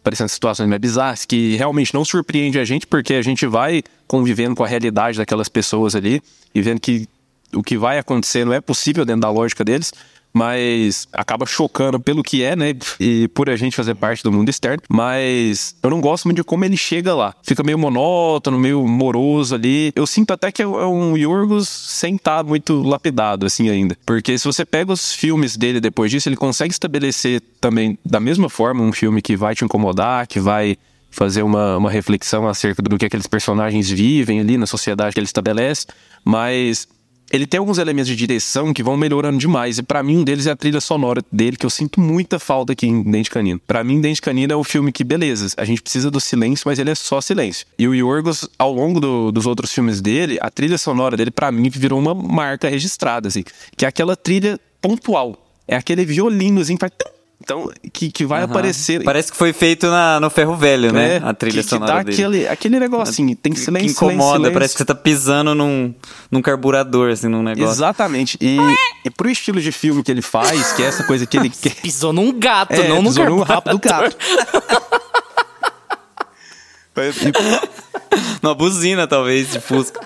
parecendo 0.02 0.28
situações 0.28 0.68
mais 0.68 0.80
bizarras, 0.80 1.24
que 1.24 1.56
realmente 1.56 1.94
não 1.94 2.04
surpreende 2.04 2.58
a 2.58 2.64
gente, 2.64 2.86
porque 2.86 3.14
a 3.14 3.22
gente 3.22 3.46
vai 3.46 3.82
convivendo 4.06 4.56
com 4.56 4.64
a 4.64 4.66
realidade 4.66 5.18
daquelas 5.18 5.48
pessoas 5.48 5.94
ali 5.94 6.20
e 6.54 6.60
vendo 6.60 6.80
que 6.80 7.08
o 7.54 7.62
que 7.62 7.76
vai 7.76 7.98
acontecer 7.98 8.44
não 8.44 8.52
é 8.52 8.60
possível 8.60 9.04
dentro 9.04 9.22
da 9.22 9.30
lógica 9.30 9.64
deles, 9.64 9.92
mas 10.33 11.07
acaba 11.12 11.45
chocando 11.47 12.01
pelo 12.01 12.23
que 12.23 12.42
é, 12.42 12.57
né? 12.57 12.75
E 12.99 13.29
por 13.29 13.51
a 13.51 13.57
gente 13.57 13.77
fazer 13.77 13.95
parte 13.95 14.23
do 14.23 14.33
mundo 14.33 14.49
externo. 14.49 14.83
Mas 14.88 15.77
eu 15.83 15.90
não 15.90 16.01
gosto 16.01 16.25
muito 16.25 16.37
de 16.37 16.45
como 16.45 16.64
ele 16.64 16.77
chega 16.77 17.14
lá. 17.14 17.35
Fica 17.42 17.62
meio 17.62 17.79
monótono, 17.79 18.59
meio 18.59 18.87
moroso 18.87 19.55
ali. 19.55 19.92
Eu 19.95 20.07
sinto 20.07 20.33
até 20.33 20.51
que 20.51 20.62
é 20.62 20.66
um 20.66 21.16
Yorgos 21.16 21.68
sem 21.68 22.16
estar 22.16 22.42
muito 22.45 22.83
lapidado, 22.83 23.47
assim, 23.47 23.68
ainda. 23.68 23.97
Porque 24.07 24.38
se 24.38 24.45
você 24.45 24.64
pega 24.64 24.92
os 24.92 25.12
filmes 25.12 25.57
dele 25.57 25.81
depois 25.81 26.11
disso, 26.11 26.29
ele 26.29 26.37
consegue 26.37 26.73
estabelecer 26.73 27.42
também, 27.61 27.99
da 28.05 28.21
mesma 28.21 28.49
forma, 28.49 28.83
um 28.83 28.92
filme 28.92 29.21
que 29.21 29.37
vai 29.37 29.55
te 29.55 29.64
incomodar, 29.64 30.27
que 30.27 30.40
vai 30.40 30.77
fazer 31.11 31.42
uma, 31.42 31.77
uma 31.77 31.90
reflexão 31.90 32.49
acerca 32.49 32.83
do 32.83 32.97
que 32.97 33.05
aqueles 33.05 33.27
personagens 33.27 33.88
vivem 33.90 34.40
ali 34.40 34.57
na 34.57 34.66
sociedade 34.66 35.12
que 35.12 35.21
ele 35.21 35.27
estabelece. 35.27 35.87
Mas 36.25 36.88
ele 37.33 37.47
tem 37.47 37.59
alguns 37.59 37.79
elementos 37.79 38.09
de 38.09 38.14
direção 38.14 38.75
que 38.75 38.83
vão 38.83 38.95
melhorando 38.95 39.38
demais. 39.38 39.79
E 39.79 39.83
para 39.83 40.03
mim, 40.03 40.18
um 40.18 40.25
deles 40.25 40.47
é 40.47 40.51
a 40.51 40.57
trilha 40.57 40.83
sonora 40.83 41.23
dele, 41.33 41.57
que 41.57 41.64
eu 41.64 41.71
sinto 41.71 41.99
muita 41.99 42.38
falta 42.38 42.75
aqui 42.75 42.87
em 42.87 43.03
Dente 43.03 43.31
Canino. 43.31 43.59
Para 43.66 43.83
mim, 43.83 44.03
Dente 44.03 44.21
Canino 44.21 44.53
é 44.53 44.57
o 44.57 44.62
filme 44.62 44.92
que, 44.92 45.03
beleza, 45.03 45.49
a 45.57 45.64
gente 45.64 45.81
precisa 45.81 46.11
do 46.11 46.21
silêncio, 46.21 46.64
mas 46.66 46.79
ele 46.79 46.90
é 46.90 46.95
só 46.95 47.23
silêncio. 47.23 47.66
E 47.79 47.88
o 47.88 47.95
Yorgos, 47.95 48.47
ao 48.59 48.71
longo 48.71 49.01
do, 49.01 49.33
dos 49.33 49.47
outros 49.47 49.73
filmes 49.73 50.03
dele, 50.03 50.38
a 50.42 50.51
trilha 50.51 50.77
sonora 50.77 51.16
dele, 51.16 51.31
para 51.31 51.51
mim, 51.51 51.71
virou 51.71 51.99
uma 51.99 52.14
marca 52.14 52.68
registrada, 52.68 53.29
assim. 53.29 53.45
Que 53.77 53.87
é 53.87 53.88
aquela 53.88 54.14
trilha 54.14 54.61
pontual. 54.83 55.38
É 55.66 55.75
aquele 55.75 56.05
violinozinho 56.05 56.79
que 56.79 56.87
faz 56.87 56.92
então, 57.42 57.68
que, 57.92 58.11
que 58.11 58.24
vai 58.24 58.44
uhum. 58.44 58.50
aparecer. 58.50 59.02
Parece 59.02 59.33
que 59.33 59.37
foi 59.37 59.52
feito 59.52 59.88
na, 59.88 60.20
no 60.20 60.31
ferro 60.31 60.55
velho, 60.57 60.92
né? 60.92 61.16
É, 61.16 61.20
a 61.24 61.35
trilha 61.35 61.62
que, 61.62 61.68
sonora. 61.68 61.92
Que 61.92 61.96
dá 61.98 62.02
dele. 62.05 62.14
aquele, 62.14 62.48
aquele 62.48 62.81
negocinho, 62.81 63.35
tem 63.35 63.55
silêncio. 63.55 63.88
Que 63.88 63.92
incomoda, 63.92 64.37
silêncio. 64.37 64.52
parece 64.52 64.74
que 64.74 64.78
você 64.78 64.85
tá 64.85 64.94
pisando 64.94 65.55
num, 65.55 65.92
num 66.31 66.40
carburador, 66.40 67.11
assim, 67.11 67.26
num 67.26 67.42
negócio. 67.42 67.72
Exatamente. 67.72 68.38
E, 68.40 68.59
e 69.05 69.11
pro 69.11 69.28
estilo 69.28 69.61
de 69.61 69.72
filme 69.72 70.02
que 70.05 70.11
ele 70.11 70.22
faz, 70.22 70.72
que 70.72 70.83
é 70.83 70.87
essa 70.87 71.02
coisa 71.02 71.26
que 71.26 71.37
ele 71.37 71.50
quer. 71.61 71.74
Pisou 71.83 72.12
num 72.12 72.38
gato, 72.38 72.74
é, 72.74 72.88
não 72.88 73.02
num 73.02 73.11
pisou 73.11 73.24
carburador. 73.24 73.55
rabo 73.55 73.70
do 73.70 73.78
gato. 73.78 74.16
Uma 78.42 78.55
buzina, 78.55 79.07
talvez, 79.07 79.50
de 79.50 79.61
Fusca. 79.61 80.00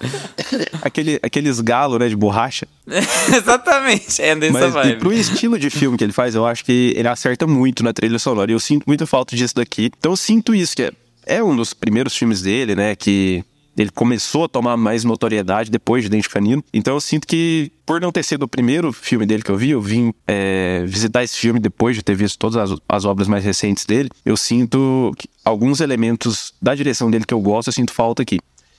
Aquele, 0.83 1.19
aqueles 1.23 1.61
galos, 1.61 1.99
né, 1.99 2.09
de 2.09 2.15
borracha. 2.17 2.67
Exatamente, 3.35 4.23
é 4.23 4.37
dessa 4.37 4.53
Mas 4.53 4.73
vibe. 4.73 4.93
e 4.93 4.97
pro 4.97 5.13
estilo 5.13 5.59
de 5.59 5.71
filme 5.71 5.97
que 5.97 6.05
ele 6.05 6.13
faz, 6.13 6.35
eu 6.35 6.47
acho 6.47 6.65
que 6.65 6.93
ele 6.97 7.09
acerta 7.09 7.47
muito 7.47 7.83
na 7.83 7.93
trilha 7.93 8.19
sonora. 8.19 8.51
E 8.51 8.55
eu 8.55 8.61
sinto 8.61 8.85
muita 8.87 9.07
falta 9.07 9.35
disso 9.35 9.55
daqui. 9.55 9.91
Então 9.99 10.13
eu 10.13 10.17
sinto 10.17 10.55
isso, 10.55 10.77
que 10.77 10.83
é, 10.83 10.93
é 11.27 11.43
um 11.43 11.57
dos 11.57 11.75
primeiros 11.75 12.17
filmes 12.17 12.43
dele, 12.43 12.77
né, 12.77 12.95
que 12.95 13.45
ele 13.77 13.91
começou 13.91 14.45
a 14.45 14.49
tomar 14.49 14.77
mais 14.77 15.05
notoriedade 15.05 15.71
depois 15.71 16.03
de 16.03 16.09
Dente 16.09 16.29
Canino. 16.29 16.65
Então 16.73 16.95
eu 16.95 17.01
sinto 17.01 17.27
que, 17.27 17.71
por 17.85 18.01
não 18.01 18.11
ter 18.11 18.23
sido 18.23 18.45
o 18.45 18.49
primeiro 18.49 18.93
filme 18.93 19.27
dele 19.27 19.43
que 19.43 19.51
eu 19.51 19.57
vi, 19.57 19.71
eu 19.71 19.81
vim 19.81 20.13
é, 20.27 20.85
visitar 20.87 21.23
esse 21.23 21.37
filme 21.37 21.61
depois 21.61 21.95
de 21.95 22.03
ter 22.03 22.15
visto 22.15 22.39
todas 22.39 22.57
as, 22.57 22.79
as 22.89 23.05
obras 23.05 23.29
mais 23.29 23.45
recentes 23.45 23.85
dele. 23.85 24.09
Eu 24.25 24.37
sinto 24.37 25.13
que 25.19 25.29
alguns 25.45 25.81
elementos 25.81 26.55
da 26.61 26.75
direção 26.75 27.11
dele 27.11 27.25
que 27.25 27.35
eu 27.35 27.41
gosto, 27.41 27.69
eu 27.69 27.73
sinto 27.73 27.93
falta 27.93 28.23
aqui. 28.23 28.39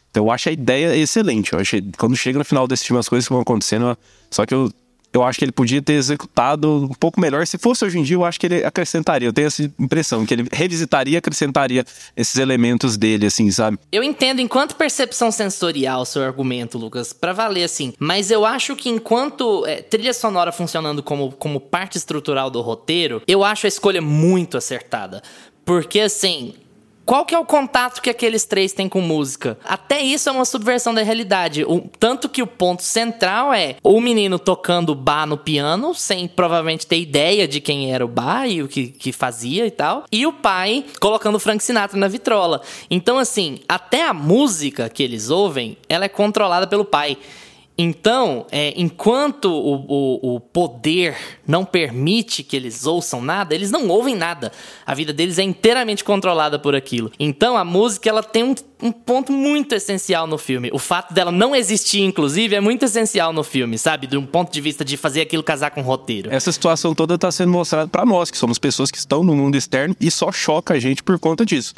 Então 0.10 0.26
eu 0.26 0.32
acho 0.32 0.50
a 0.50 0.52
ideia 0.52 0.96
excelente. 0.96 1.54
Eu 1.54 1.60
achei, 1.60 1.84
quando 1.98 2.16
chega 2.16 2.40
no 2.40 2.46
final 2.46 2.68
desse 2.68 2.86
filme, 2.86 3.00
as 3.00 3.08
coisas 3.08 3.28
que 3.28 3.34
vão 3.34 3.42
acontecendo. 3.42 3.96
Só 4.32 4.46
que 4.46 4.54
eu 4.54 4.72
eu 5.14 5.24
acho 5.24 5.40
que 5.40 5.46
ele 5.46 5.52
podia 5.52 5.82
ter 5.82 5.94
executado 5.94 6.86
um 6.86 6.94
pouco 6.94 7.20
melhor. 7.20 7.46
Se 7.48 7.58
fosse 7.58 7.84
hoje 7.86 7.98
em 7.98 8.04
dia, 8.04 8.16
eu 8.16 8.26
acho 8.26 8.40
que 8.40 8.46
ele 8.46 8.64
acrescentaria. 8.64 9.28
Eu 9.28 9.34
tenho 9.34 9.48
essa 9.48 9.64
impressão, 9.80 10.26
que 10.26 10.34
ele 10.34 10.48
revisitaria 10.52 11.18
acrescentaria 11.18 11.86
esses 12.16 12.38
elementos 12.38 12.98
dele, 12.98 13.26
assim, 13.26 13.50
sabe? 13.52 13.80
Eu 13.92 14.04
entendo 14.04 14.40
enquanto 14.40 14.76
percepção 14.76 15.32
sensorial 15.32 16.06
seu 16.06 16.24
argumento, 16.24 16.78
Lucas, 16.78 17.14
para 17.14 17.34
valer 17.34 17.64
assim. 17.64 17.94
Mas 18.00 18.32
eu 18.32 18.46
acho 18.46 18.76
que 18.76 18.90
enquanto 18.90 19.66
é, 19.66 19.82
trilha 19.82 20.14
sonora 20.14 20.52
funcionando 20.52 21.02
como, 21.02 21.32
como 21.32 21.60
parte 21.60 21.98
estrutural 21.98 22.50
do 22.50 22.62
roteiro, 22.62 23.22
eu 23.28 23.44
acho 23.44 23.66
a 23.66 23.70
escolha 23.70 24.02
muito 24.02 24.58
acertada. 24.58 25.22
Porque 25.66 26.00
assim, 26.00 26.54
qual 27.08 27.26
que 27.26 27.34
é 27.34 27.40
o 27.40 27.46
contato 27.46 28.02
que 28.02 28.10
aqueles 28.10 28.44
três 28.44 28.74
têm 28.74 28.90
com 28.90 29.00
música? 29.00 29.58
Até 29.64 30.02
isso 30.02 30.28
é 30.28 30.32
uma 30.34 30.44
subversão 30.44 30.94
da 30.94 31.02
realidade. 31.02 31.64
O, 31.64 31.90
tanto 31.98 32.28
que 32.28 32.44
o 32.44 32.48
ponto 32.48 32.84
central 32.84 33.54
é 33.54 33.78
o 33.82 34.02
menino 34.02 34.38
tocando 34.38 34.94
bar 34.94 35.26
no 35.26 35.38
piano, 35.38 35.96
sem 35.96 36.28
provavelmente 36.28 36.86
ter 36.86 37.00
ideia 37.00 37.48
de 37.48 37.62
quem 37.62 37.94
era 37.94 38.04
o 38.04 38.10
bar 38.10 38.46
e 38.46 38.62
o 38.62 38.68
que, 38.68 38.90
que 38.90 39.14
fazia 39.14 39.66
e 39.66 39.72
tal. 39.72 40.04
E 40.12 40.28
o 40.28 40.34
pai 40.34 40.84
colocando 41.00 41.40
Frank 41.40 41.64
Sinatra 41.64 41.98
na 41.98 42.10
vitrola. 42.10 42.62
Então, 42.92 43.18
assim, 43.18 43.60
até 43.70 44.06
a 44.06 44.14
música 44.14 44.90
que 44.90 45.02
eles 45.02 45.30
ouvem, 45.30 45.78
ela 45.88 46.04
é 46.04 46.10
controlada 46.10 46.68
pelo 46.68 46.84
pai. 46.84 47.18
Então, 47.78 48.48
é, 48.52 48.74
enquanto 48.76 49.46
o, 49.52 49.76
o, 49.88 50.36
o, 50.36 50.40
poder 50.40 51.16
não 51.46 51.64
permite 51.64 52.42
que 52.42 52.56
eles 52.56 52.88
ouçam 52.88 53.22
nada, 53.22 53.54
eles 53.54 53.70
não 53.70 53.88
ouvem 53.88 54.16
nada. 54.16 54.52
A 54.84 54.96
vida 54.96 55.14
deles 55.14 55.38
é 55.38 55.44
inteiramente 55.44 56.04
controlada 56.04 56.58
por 56.58 56.76
aquilo. 56.76 57.12
Então, 57.20 57.56
a 57.56 57.64
música 57.64 58.10
ela 58.10 58.24
tem 58.24 58.44
um, 58.44 58.56
um 58.82 58.92
ponto 58.92 59.32
muito 59.32 59.76
essencial 59.76 60.26
no 60.26 60.40
filme. 60.40 60.72
O 60.74 60.80
fato 60.80 61.14
dela 61.14 61.32
não 61.32 61.56
existir, 61.56 62.02
inclusive, 62.02 62.56
é 62.56 62.60
muito 62.60 62.84
essencial 62.84 63.32
no 63.32 63.44
filme, 63.44 63.78
sabe? 63.78 64.08
De 64.08 64.18
um 64.18 64.26
ponto 64.26 64.52
de 64.52 64.60
vista 64.60 64.84
de 64.84 64.98
fazer 64.98 65.22
aquilo 65.22 65.44
casar 65.44 65.70
com 65.70 65.82
o 65.82 65.84
roteiro. 65.84 66.34
Essa 66.34 66.52
situação 66.52 66.96
toda 66.96 67.14
está 67.14 67.32
sendo 67.32 67.52
mostrada 67.52 67.88
para 67.88 68.04
nós, 68.04 68.32
que 68.32 68.38
somos 68.40 68.58
pessoas 68.58 68.90
que 68.90 68.98
estão 68.98 69.24
no 69.24 69.36
mundo 69.36 69.56
externo 69.56 69.96
e 70.02 70.10
só 70.10 70.32
choca 70.32 70.74
a 70.74 70.80
gente 70.80 71.04
por 71.04 71.20
conta 71.20 71.46
disso. 71.46 71.76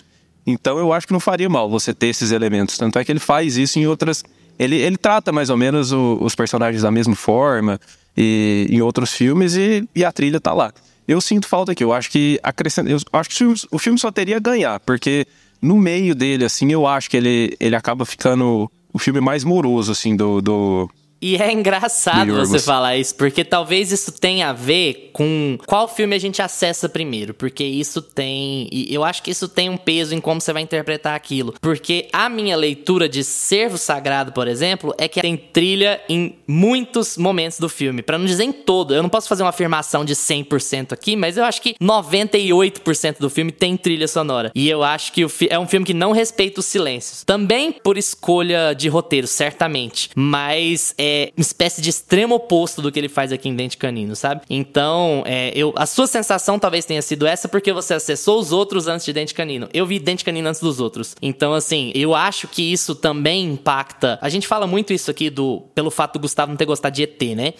Então, 0.48 0.80
eu 0.80 0.94
acho 0.94 1.06
que 1.06 1.12
não 1.12 1.20
faria 1.20 1.50
mal 1.50 1.70
você 1.70 1.94
ter 1.94 2.08
esses 2.08 2.32
elementos. 2.32 2.78
Tanto 2.78 2.98
é 2.98 3.04
que 3.04 3.12
ele 3.12 3.20
faz 3.20 3.58
isso 3.58 3.78
em 3.78 3.86
outras 3.86 4.24
ele, 4.60 4.76
ele 4.76 4.98
trata 4.98 5.32
mais 5.32 5.50
ou 5.50 5.56
menos 5.56 5.94
o, 5.94 6.18
os 6.22 6.36
personagens 6.36 6.84
da 6.84 6.92
mesma 6.92 7.16
forma 7.16 7.80
e, 8.16 8.68
em 8.70 8.82
outros 8.82 9.14
filmes 9.14 9.56
e, 9.56 9.88
e, 9.96 10.04
a 10.04 10.12
trilha 10.12 10.40
tá 10.40 10.54
lá. 10.54 10.74
Eu 11.08 11.22
sinto 11.22 11.48
falta 11.48 11.72
aqui, 11.72 11.84
eu 11.84 11.94
acho 11.94 12.12
que 12.12 12.40
acrescenta, 12.44 12.92
eu 12.92 13.00
acho 13.14 13.30
que 13.30 13.44
o 13.72 13.80
filme 13.80 13.98
só 13.98 14.12
teria 14.12 14.36
a 14.36 14.40
ganhar, 14.40 14.80
porque 14.82 15.26
no 15.62 15.78
meio 15.78 16.14
dele, 16.14 16.46
assim, 16.46 16.72
eu 16.72 16.86
acho 16.86 17.10
que 17.10 17.18
ele, 17.18 17.56
ele 17.60 17.76
acaba 17.76 18.06
ficando 18.06 18.70
o 18.94 19.00
filme 19.00 19.20
mais 19.22 19.44
moroso, 19.44 19.92
assim, 19.92 20.16
do, 20.16 20.42
do 20.42 20.90
E 21.22 21.36
é 21.36 21.52
engraçado 21.52 22.34
Do 22.34 22.46
você 22.46 22.60
falar 22.60 22.98
isso, 22.98 23.16
porque 23.16 23.44
talvez 23.44 23.92
isso 23.92 24.12
tenha 24.12 24.50
a 24.50 24.54
ver 24.54 25.10
com 25.14 25.58
qual 25.66 25.88
filme 25.88 26.16
a 26.16 26.20
gente 26.20 26.42
acessa 26.42 26.88
primeiro, 26.88 27.34
porque 27.34 27.64
isso 27.64 28.02
tem. 28.02 28.70
E 28.72 28.94
eu 28.94 29.04
acho 29.04 29.22
que 29.22 29.32
isso 29.32 29.48
tem 29.48 29.70
um 29.70 29.78
peso 29.78 30.16
em 30.16 30.22
como 30.22 30.40
você 30.40 30.54
vai 30.54 30.62
interpretar 30.62 31.16
aquilo. 31.16 31.54
Porque 31.60 32.08
a 32.14 32.30
minha 32.30 32.56
leitura 32.56 33.10
de 33.10 33.24
Servo 33.24 33.78
Sagrado, 33.78 34.32
por 34.32 34.48
exemplo, 34.48 34.94
é 34.98 35.08
que 35.08 35.22
tem 35.22 35.36
trilha 35.36 36.02
em 36.08 36.38
muitos 36.48 37.18
momentos 37.18 37.60
do 37.60 37.68
filme. 37.68 38.02
Pra 38.02 38.18
não 38.18 38.26
dizer 38.26 38.44
em 38.44 38.52
todo. 38.52 38.94
Eu 38.94 39.04
não 39.04 39.10
posso 39.10 39.28
fazer 39.28 39.44
uma 39.44 39.50
afirmação 39.50 40.06
de 40.06 40.16
100% 40.16 40.94
aqui, 40.94 41.16
mas 41.16 41.38
eu 41.38 41.44
acho 41.44 41.62
que 41.62 41.76
98% 41.82 43.20
do 43.20 43.30
filme 43.30 43.52
tem 43.52 43.76
trilha 43.76 44.08
sonora. 44.08 44.52
E 44.56 44.70
eu 44.70 44.84
acho 44.84 45.12
que 45.12 45.26
é 45.50 45.60
um 45.60 45.68
filme 45.68 45.86
que 45.86 45.94
não 45.94 46.12
respeita 46.12 46.60
os 46.60 46.66
silêncios. 46.66 47.24
Também 47.24 47.72
por 47.72 47.98
escolha 47.98 48.74
de 48.74 48.88
roteiro, 48.88 49.28
certamente. 49.28 50.10
Mas 50.16 50.94
é 50.98 51.09
uma 51.36 51.42
espécie 51.42 51.82
de 51.82 51.90
extremo 51.90 52.36
oposto 52.36 52.82
do 52.82 52.92
que 52.92 53.00
ele 53.00 53.10
faz 53.10 53.32
aqui 53.32 53.50
em 53.50 53.56
Dente 53.56 53.78
Canino, 53.78 54.16
sabe? 54.16 54.42
Então, 54.50 55.24
é, 55.26 55.52
eu, 55.56 55.74
a 55.76 55.86
sua 55.86 56.08
sensação 56.08 56.60
talvez 56.60 56.86
tenha 56.86 57.02
sido 57.02 57.26
essa 57.26 57.48
porque 57.48 57.72
você 57.74 57.94
acessou 57.94 58.40
os 58.40 58.52
outros 58.52 58.88
antes 58.88 59.06
de 59.06 59.14
Dente 59.14 59.34
Canino. 59.34 59.68
Eu 59.74 59.86
vi 59.86 60.00
Dente 60.00 60.24
Canino 60.24 60.48
antes 60.48 60.62
dos 60.62 60.80
outros. 60.80 61.16
Então, 61.22 61.54
assim, 61.54 61.92
eu 61.96 62.16
acho 62.16 62.48
que 62.48 62.62
isso 62.62 62.96
também 62.96 63.46
impacta. 63.46 64.18
A 64.22 64.30
gente 64.30 64.48
fala 64.48 64.68
muito 64.68 64.94
isso 64.94 65.10
aqui 65.10 65.30
do 65.30 65.62
pelo 65.74 65.92
fato 65.92 66.14
do 66.14 66.20
Gustavo 66.20 66.52
não 66.52 66.58
ter 66.58 66.66
gostado 66.66 66.96
de 66.96 67.04
ET, 67.04 67.22
né? 67.36 67.54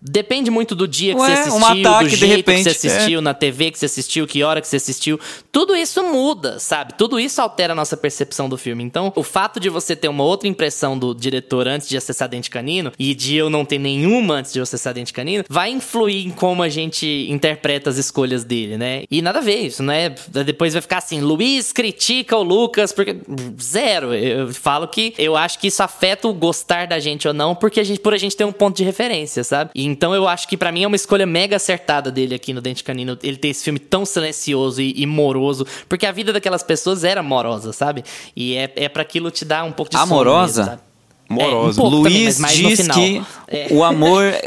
Depende 0.00 0.50
muito 0.50 0.74
do 0.74 0.86
dia 0.86 1.14
que 1.14 1.20
Ué, 1.20 1.36
você 1.36 1.50
um 1.50 1.56
assistiu, 1.56 1.88
ataque, 1.88 2.04
do 2.04 2.10
de 2.10 2.16
jeito 2.16 2.36
repente, 2.36 2.56
que 2.56 2.74
você 2.74 2.88
assistiu, 2.88 3.20
na 3.20 3.34
TV 3.34 3.70
que 3.70 3.78
você 3.78 3.86
assistiu, 3.86 4.26
que 4.26 4.42
hora 4.42 4.60
que 4.60 4.68
você 4.68 4.76
assistiu. 4.76 5.18
Tudo 5.50 5.74
isso 5.74 6.02
muda, 6.04 6.58
sabe? 6.58 6.94
Tudo 6.94 7.18
isso 7.18 7.40
altera 7.40 7.72
a 7.72 7.76
nossa 7.76 7.96
percepção 7.96 8.48
do 8.48 8.56
filme. 8.56 8.84
Então, 8.84 9.12
o 9.16 9.22
fato 9.22 9.58
de 9.58 9.68
você 9.68 9.96
ter 9.96 10.08
uma 10.08 10.22
outra 10.22 10.48
impressão 10.48 10.98
do 10.98 11.14
diretor 11.14 11.66
antes 11.66 11.88
de 11.88 11.96
acessar 11.96 12.28
Dente 12.28 12.50
Canino 12.50 12.92
e 12.98 13.14
de 13.14 13.36
eu 13.36 13.48
não 13.50 13.64
ter 13.64 13.78
nenhuma 13.78 14.34
antes 14.34 14.52
de 14.52 14.60
acessar 14.60 14.94
Dente 14.94 15.12
Canino, 15.12 15.44
vai 15.48 15.70
influir 15.70 16.26
em 16.26 16.30
como 16.30 16.62
a 16.62 16.68
gente 16.68 17.26
interpreta 17.30 17.90
as 17.90 17.96
escolhas 17.96 18.44
dele, 18.44 18.76
né? 18.76 19.04
E 19.10 19.22
nada 19.22 19.38
a 19.38 19.42
ver 19.42 19.60
isso, 19.60 19.82
né? 19.82 20.14
Depois 20.44 20.74
vai 20.74 20.82
ficar 20.82 20.98
assim, 20.98 21.20
Luiz 21.20 21.72
critica 21.72 22.36
o 22.36 22.42
Lucas 22.42 22.92
porque 22.92 23.16
zero. 23.60 24.14
Eu 24.14 24.52
falo 24.52 24.86
que 24.86 25.14
eu 25.18 25.36
acho 25.36 25.58
que 25.58 25.68
isso 25.68 25.82
afeta 25.82 26.28
o 26.28 26.34
gostar 26.34 26.86
da 26.86 26.98
gente 26.98 27.26
ou 27.26 27.34
não, 27.34 27.54
porque 27.54 27.80
a 27.80 27.84
gente 27.84 28.00
por 28.00 28.14
a 28.14 28.18
gente 28.18 28.36
ter 28.36 28.44
um 28.44 28.52
ponto 28.52 28.76
de 28.76 28.84
referência, 28.84 29.42
sabe? 29.42 29.70
E 29.74 29.85
então 29.86 30.14
eu 30.14 30.26
acho 30.28 30.48
que 30.48 30.56
pra 30.56 30.70
mim 30.72 30.82
é 30.84 30.86
uma 30.86 30.96
escolha 30.96 31.26
mega 31.26 31.56
acertada 31.56 32.10
dele 32.10 32.34
aqui 32.34 32.52
no 32.52 32.60
Dente 32.60 32.82
Canino, 32.84 33.18
ele 33.22 33.36
ter 33.36 33.48
esse 33.48 33.64
filme 33.64 33.78
tão 33.78 34.04
silencioso 34.04 34.80
e, 34.80 34.94
e 35.00 35.06
moroso, 35.06 35.66
porque 35.88 36.06
a 36.06 36.12
vida 36.12 36.32
daquelas 36.32 36.62
pessoas 36.62 37.04
era 37.04 37.22
morosa, 37.22 37.72
sabe? 37.72 38.04
E 38.34 38.54
é, 38.56 38.72
é 38.76 38.88
para 38.88 39.02
aquilo 39.02 39.30
te 39.30 39.44
dar 39.44 39.64
um 39.64 39.72
pouco 39.72 39.90
de 39.90 39.96
Amorosa? 39.96 40.62
mesmo, 40.62 40.70
sabe? 40.76 40.82
Morosa. 41.28 41.80
É, 41.80 41.84
um 41.84 41.90
também, 41.90 42.00
Luiz 42.24 42.38
no 42.38 42.48
diz 42.48 42.80
final. 42.80 42.96
que 42.96 43.22
É. 43.48 43.66
o 43.70 43.82
amor 43.82 44.24
é 44.32 44.42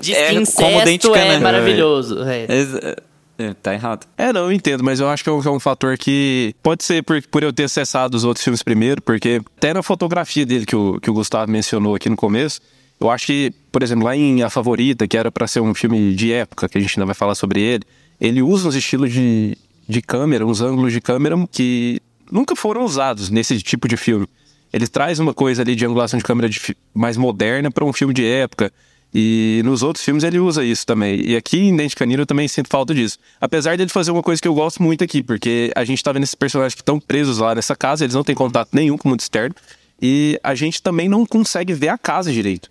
como 0.56 0.84
dente 0.84 1.08
é 1.08 1.12
canino. 1.12 1.42
maravilhoso. 1.42 2.24
é. 2.24 2.46
É, 2.50 2.96
é, 3.40 3.54
tá 3.54 3.74
errado. 3.74 4.06
É, 4.18 4.34
não, 4.34 4.42
eu 4.42 4.52
entendo, 4.52 4.84
mas 4.84 5.00
eu 5.00 5.08
acho 5.10 5.24
que 5.24 5.30
é 5.30 5.34
um, 5.34 5.42
que 5.42 5.48
é 5.48 5.52
um 5.52 5.60
fator 5.62 5.98
que 5.98 6.54
pode 6.62 6.84
ser 6.84 7.02
por, 7.04 7.22
por 7.28 7.42
eu 7.42 7.54
ter 7.54 7.64
acessado 7.64 8.16
os 8.16 8.26
outros 8.26 8.44
filmes 8.44 8.62
primeiro, 8.62 9.02
porque 9.02 9.42
até 9.58 9.74
na 9.74 9.82
fotografia 9.82 10.46
dele 10.46 10.66
que 10.66 10.76
o, 10.76 11.00
que 11.00 11.10
o 11.10 11.14
Gustavo 11.14 11.50
mencionou 11.50 11.96
aqui 11.96 12.10
no 12.10 12.18
começo, 12.18 12.60
eu 13.00 13.10
acho 13.10 13.28
que, 13.28 13.54
por 13.72 13.82
exemplo, 13.82 14.06
lá 14.06 14.16
em 14.16 14.44
A 14.44 14.50
Favorita, 14.50 15.08
que 15.08 15.18
era 15.18 15.32
pra 15.32 15.48
ser 15.48 15.62
um 15.62 15.74
filme 15.74 16.14
de 16.14 16.34
época, 16.34 16.68
que 16.68 16.78
a 16.78 16.82
gente 16.82 16.98
ainda 16.98 17.06
vai 17.06 17.16
falar 17.16 17.36
sobre 17.36 17.62
ele, 17.62 17.84
ele 18.20 18.42
usa 18.42 18.68
uns 18.68 18.76
estilos 18.76 19.12
de, 19.12 19.58
de 19.88 20.02
câmera, 20.02 20.46
uns 20.46 20.62
ângulos 20.62 20.92
de 20.92 21.00
câmera 21.00 21.36
que 21.52 22.02
nunca 22.30 22.56
foram 22.56 22.84
usados 22.84 23.30
nesse 23.30 23.62
tipo 23.62 23.88
de 23.88 23.96
filme. 23.96 24.28
Ele 24.72 24.88
traz 24.88 25.20
uma 25.20 25.34
coisa 25.34 25.62
ali 25.62 25.76
de 25.76 25.86
angulação 25.86 26.18
de 26.18 26.24
câmera 26.24 26.50
de 26.50 26.60
mais 26.94 27.18
moderna 27.18 27.72
pra 27.72 27.86
um 27.86 27.94
filme 27.94 28.14
de 28.14 28.26
época. 28.26 28.72
E 29.12 29.62
nos 29.66 29.82
outros 29.82 30.06
filmes 30.06 30.24
ele 30.24 30.38
usa 30.38 30.64
isso 30.64 30.86
também. 30.86 31.20
E 31.26 31.36
aqui 31.36 31.58
em 31.58 31.76
Dente 31.76 31.96
Canino 31.96 32.22
eu 32.22 32.28
também 32.28 32.48
sinto 32.48 32.70
falta 32.70 32.94
disso. 32.94 33.18
Apesar 33.42 33.76
dele 33.76 33.90
fazer 33.90 34.12
uma 34.12 34.22
coisa 34.22 34.40
que 34.40 34.48
eu 34.48 34.54
gosto 34.54 34.84
muito 34.84 35.04
aqui, 35.04 35.24
porque 35.24 35.72
a 35.76 35.84
gente 35.84 36.04
tá 36.04 36.12
vendo 36.12 36.24
esses 36.24 36.36
personagens 36.36 36.76
que 36.76 36.82
estão 36.82 37.00
presos 37.00 37.40
lá 37.40 37.56
nessa 37.56 37.76
casa, 37.76 38.04
eles 38.04 38.14
não 38.14 38.24
têm 38.24 38.36
contato 38.36 38.70
nenhum 38.72 38.98
com 38.98 39.08
o 39.08 39.12
mundo 39.12 39.22
externo. 39.22 39.56
E 40.00 40.40
a 40.44 40.54
gente 40.54 40.82
também 40.84 41.10
não 41.10 41.26
consegue 41.26 41.74
ver 41.74 41.90
a 41.90 41.98
casa 41.98 42.32
direito. 42.32 42.70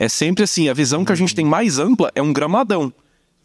É 0.00 0.08
sempre 0.08 0.44
assim, 0.44 0.66
a 0.70 0.72
visão 0.72 1.04
que 1.04 1.12
a 1.12 1.14
gente 1.14 1.34
tem 1.34 1.44
mais 1.44 1.78
ampla 1.78 2.10
é 2.14 2.22
um 2.22 2.32
gramadão. 2.32 2.90